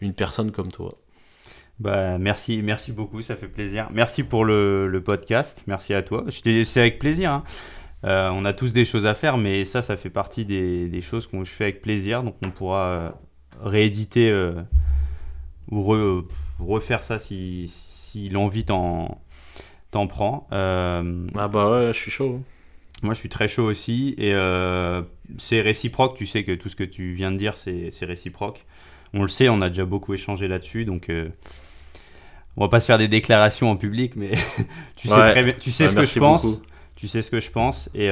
une 0.00 0.14
personne 0.14 0.52
comme 0.52 0.70
toi. 0.72 0.98
Bah, 1.80 2.18
merci, 2.18 2.60
merci 2.62 2.92
beaucoup, 2.92 3.22
ça 3.22 3.36
fait 3.36 3.48
plaisir. 3.48 3.88
Merci 3.92 4.24
pour 4.24 4.44
le, 4.44 5.02
podcast, 5.04 5.64
merci 5.66 5.94
à 5.94 6.02
toi. 6.02 6.24
C'est 6.30 6.80
avec 6.80 6.98
plaisir. 6.98 7.32
hein. 7.32 7.44
On 8.32 8.44
a 8.44 8.52
tous 8.52 8.72
des 8.72 8.84
choses 8.84 9.06
à 9.06 9.14
faire, 9.14 9.38
mais 9.38 9.64
ça, 9.64 9.82
ça 9.82 9.96
fait 9.96 10.10
partie 10.10 10.44
des, 10.44 11.00
choses 11.02 11.26
que 11.26 11.36
je 11.44 11.50
fais 11.50 11.64
avec 11.64 11.82
plaisir. 11.82 12.22
Donc, 12.22 12.36
on 12.44 12.50
pourra 12.50 13.14
rééditer 13.62 14.30
euh, 14.30 14.52
ou 15.70 15.80
re- 15.82 16.24
refaire 16.58 17.02
ça 17.02 17.18
si, 17.18 17.66
si 17.68 18.28
l'envie 18.28 18.64
t'en 18.64 19.20
t'en 19.92 20.06
prend. 20.06 20.48
Euh, 20.52 21.26
Ah 21.34 21.48
bah 21.48 21.68
ouais, 21.70 21.92
je 21.92 21.98
suis 21.98 22.10
chaud. 22.12 22.40
moi, 23.02 23.14
je 23.14 23.20
suis 23.20 23.28
très 23.28 23.48
chaud 23.48 23.64
aussi. 23.64 24.14
Et 24.18 24.32
euh, 24.34 25.02
c'est 25.38 25.60
réciproque. 25.60 26.16
Tu 26.16 26.26
sais 26.26 26.44
que 26.44 26.52
tout 26.54 26.68
ce 26.68 26.76
que 26.76 26.84
tu 26.84 27.12
viens 27.12 27.32
de 27.32 27.36
dire, 27.38 27.56
c'est 27.56 27.90
c'est 27.92 28.04
réciproque. 28.06 28.66
On 29.14 29.22
le 29.22 29.28
sait, 29.28 29.48
on 29.48 29.60
a 29.60 29.68
déjà 29.68 29.84
beaucoup 29.84 30.14
échangé 30.14 30.46
là-dessus. 30.48 30.84
Donc, 30.84 31.10
on 32.56 32.62
va 32.64 32.68
pas 32.68 32.80
se 32.80 32.86
faire 32.86 32.98
des 32.98 33.08
déclarations 33.08 33.70
en 33.70 33.76
public, 33.76 34.16
mais 34.16 34.32
tu 34.96 35.08
sais 35.08 35.14
Ouais. 35.14 35.30
très 35.32 35.42
bien. 35.42 35.54
Tu 35.58 35.70
sais 35.70 35.84
Ouais, 35.84 35.88
ce 35.88 35.96
que 35.96 36.04
je 36.04 36.18
pense. 36.18 36.42
beaucoup. 36.42 36.62
Tu 36.96 37.08
sais 37.08 37.22
ce 37.22 37.30
que 37.30 37.40
je 37.40 37.50
pense. 37.50 37.88
Et, 37.94 38.10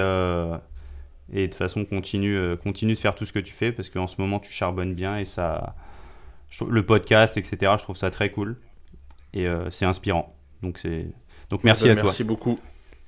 et 1.33 1.43
de 1.43 1.47
toute 1.47 1.55
façon, 1.57 1.85
continue, 1.85 2.37
euh, 2.37 2.57
continue 2.57 2.95
de 2.95 2.99
faire 2.99 3.15
tout 3.15 3.25
ce 3.25 3.33
que 3.33 3.39
tu 3.39 3.53
fais 3.53 3.73
parce 3.73 3.89
qu'en 3.91 4.07
ce 4.07 4.21
moment, 4.21 4.39
tu 4.41 4.51
charbonnes 4.53 4.95
bien 4.95 5.19
et 5.19 5.25
ça. 5.25 5.75
je 6.51 6.57
trouve- 6.59 6.73
le 6.73 6.83
podcast, 6.85 7.37
etc., 7.37 7.73
je 7.79 7.83
trouve 7.83 7.97
ça 7.97 8.11
très 8.11 8.31
cool. 8.31 8.57
Et 9.35 9.47
euh, 9.47 9.69
c'est 9.71 9.85
inspirant. 9.85 10.35
Donc, 10.63 10.79
c'est. 10.79 11.07
Donc 11.51 11.65
merci 11.65 11.85
Bah, 11.85 11.91
à 11.91 11.95
toi, 11.95 12.03
Merci 12.05 12.25
beaucoup. 12.25 12.59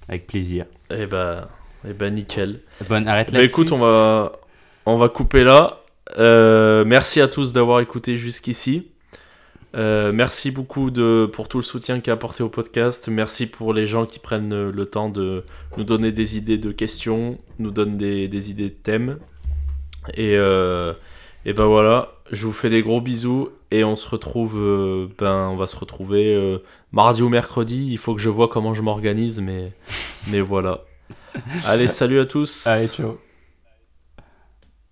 avec 0.08 0.26
plaisir. 0.26 0.66
Et 0.90 1.06
bah, 1.06 1.48
et 1.88 1.92
bah 1.94 2.10
nickel. 2.10 2.60
Bonne 2.88 3.08
arrête 3.08 3.32
Bah 3.32 3.38
là. 3.38 3.44
écoute, 3.44 3.72
on 3.72 3.78
va, 3.78 4.32
on 4.86 4.96
va 4.96 5.08
couper 5.08 5.44
là. 5.44 5.78
Euh, 6.18 6.84
merci 6.84 7.20
à 7.20 7.28
tous 7.28 7.52
d'avoir 7.52 7.80
écouté 7.80 8.16
jusqu'ici. 8.16 8.89
Euh, 9.76 10.12
merci 10.12 10.50
beaucoup 10.50 10.90
pour 11.32 11.48
tout 11.48 11.58
le 11.58 11.62
soutien 11.62 12.00
qu'a 12.00 12.12
apporté 12.12 12.42
au 12.42 12.48
podcast. 12.48 13.08
Merci 13.08 13.46
pour 13.46 13.72
les 13.72 13.86
gens 13.86 14.06
qui 14.06 14.18
prennent 14.18 14.52
euh, 14.52 14.72
le 14.72 14.84
temps 14.84 15.08
de 15.08 15.44
nous 15.76 15.84
donner 15.84 16.12
des 16.12 16.36
idées 16.36 16.58
de 16.58 16.72
questions, 16.72 17.38
nous 17.58 17.70
donnent 17.70 17.96
des, 17.96 18.50
idées 18.50 18.70
de 18.70 18.74
thèmes. 18.74 19.18
Et, 20.14 20.36
euh, 20.36 20.92
et 21.44 21.52
ben 21.52 21.66
voilà, 21.66 22.12
je 22.32 22.46
vous 22.46 22.52
fais 22.52 22.70
des 22.70 22.82
gros 22.82 23.00
bisous 23.00 23.50
et 23.70 23.84
on 23.84 23.96
se 23.96 24.08
retrouve, 24.08 24.54
ben 25.18 25.48
on 25.48 25.56
va 25.56 25.66
se 25.66 25.76
retrouver 25.76 26.60
mardi 26.92 27.22
ou 27.22 27.28
mercredi. 27.28 27.88
Il 27.90 27.98
faut 27.98 28.14
que 28.14 28.20
je 28.20 28.30
vois 28.30 28.48
comment 28.48 28.74
je 28.74 28.82
m'organise, 28.82 29.40
mais, 29.40 29.72
mais 30.30 30.40
voilà. 30.40 30.84
Allez, 31.64 31.86
salut 31.86 32.18
à 32.18 32.26
tous. 32.26 32.66
Allez, 32.66 32.88
ciao. 32.88 33.29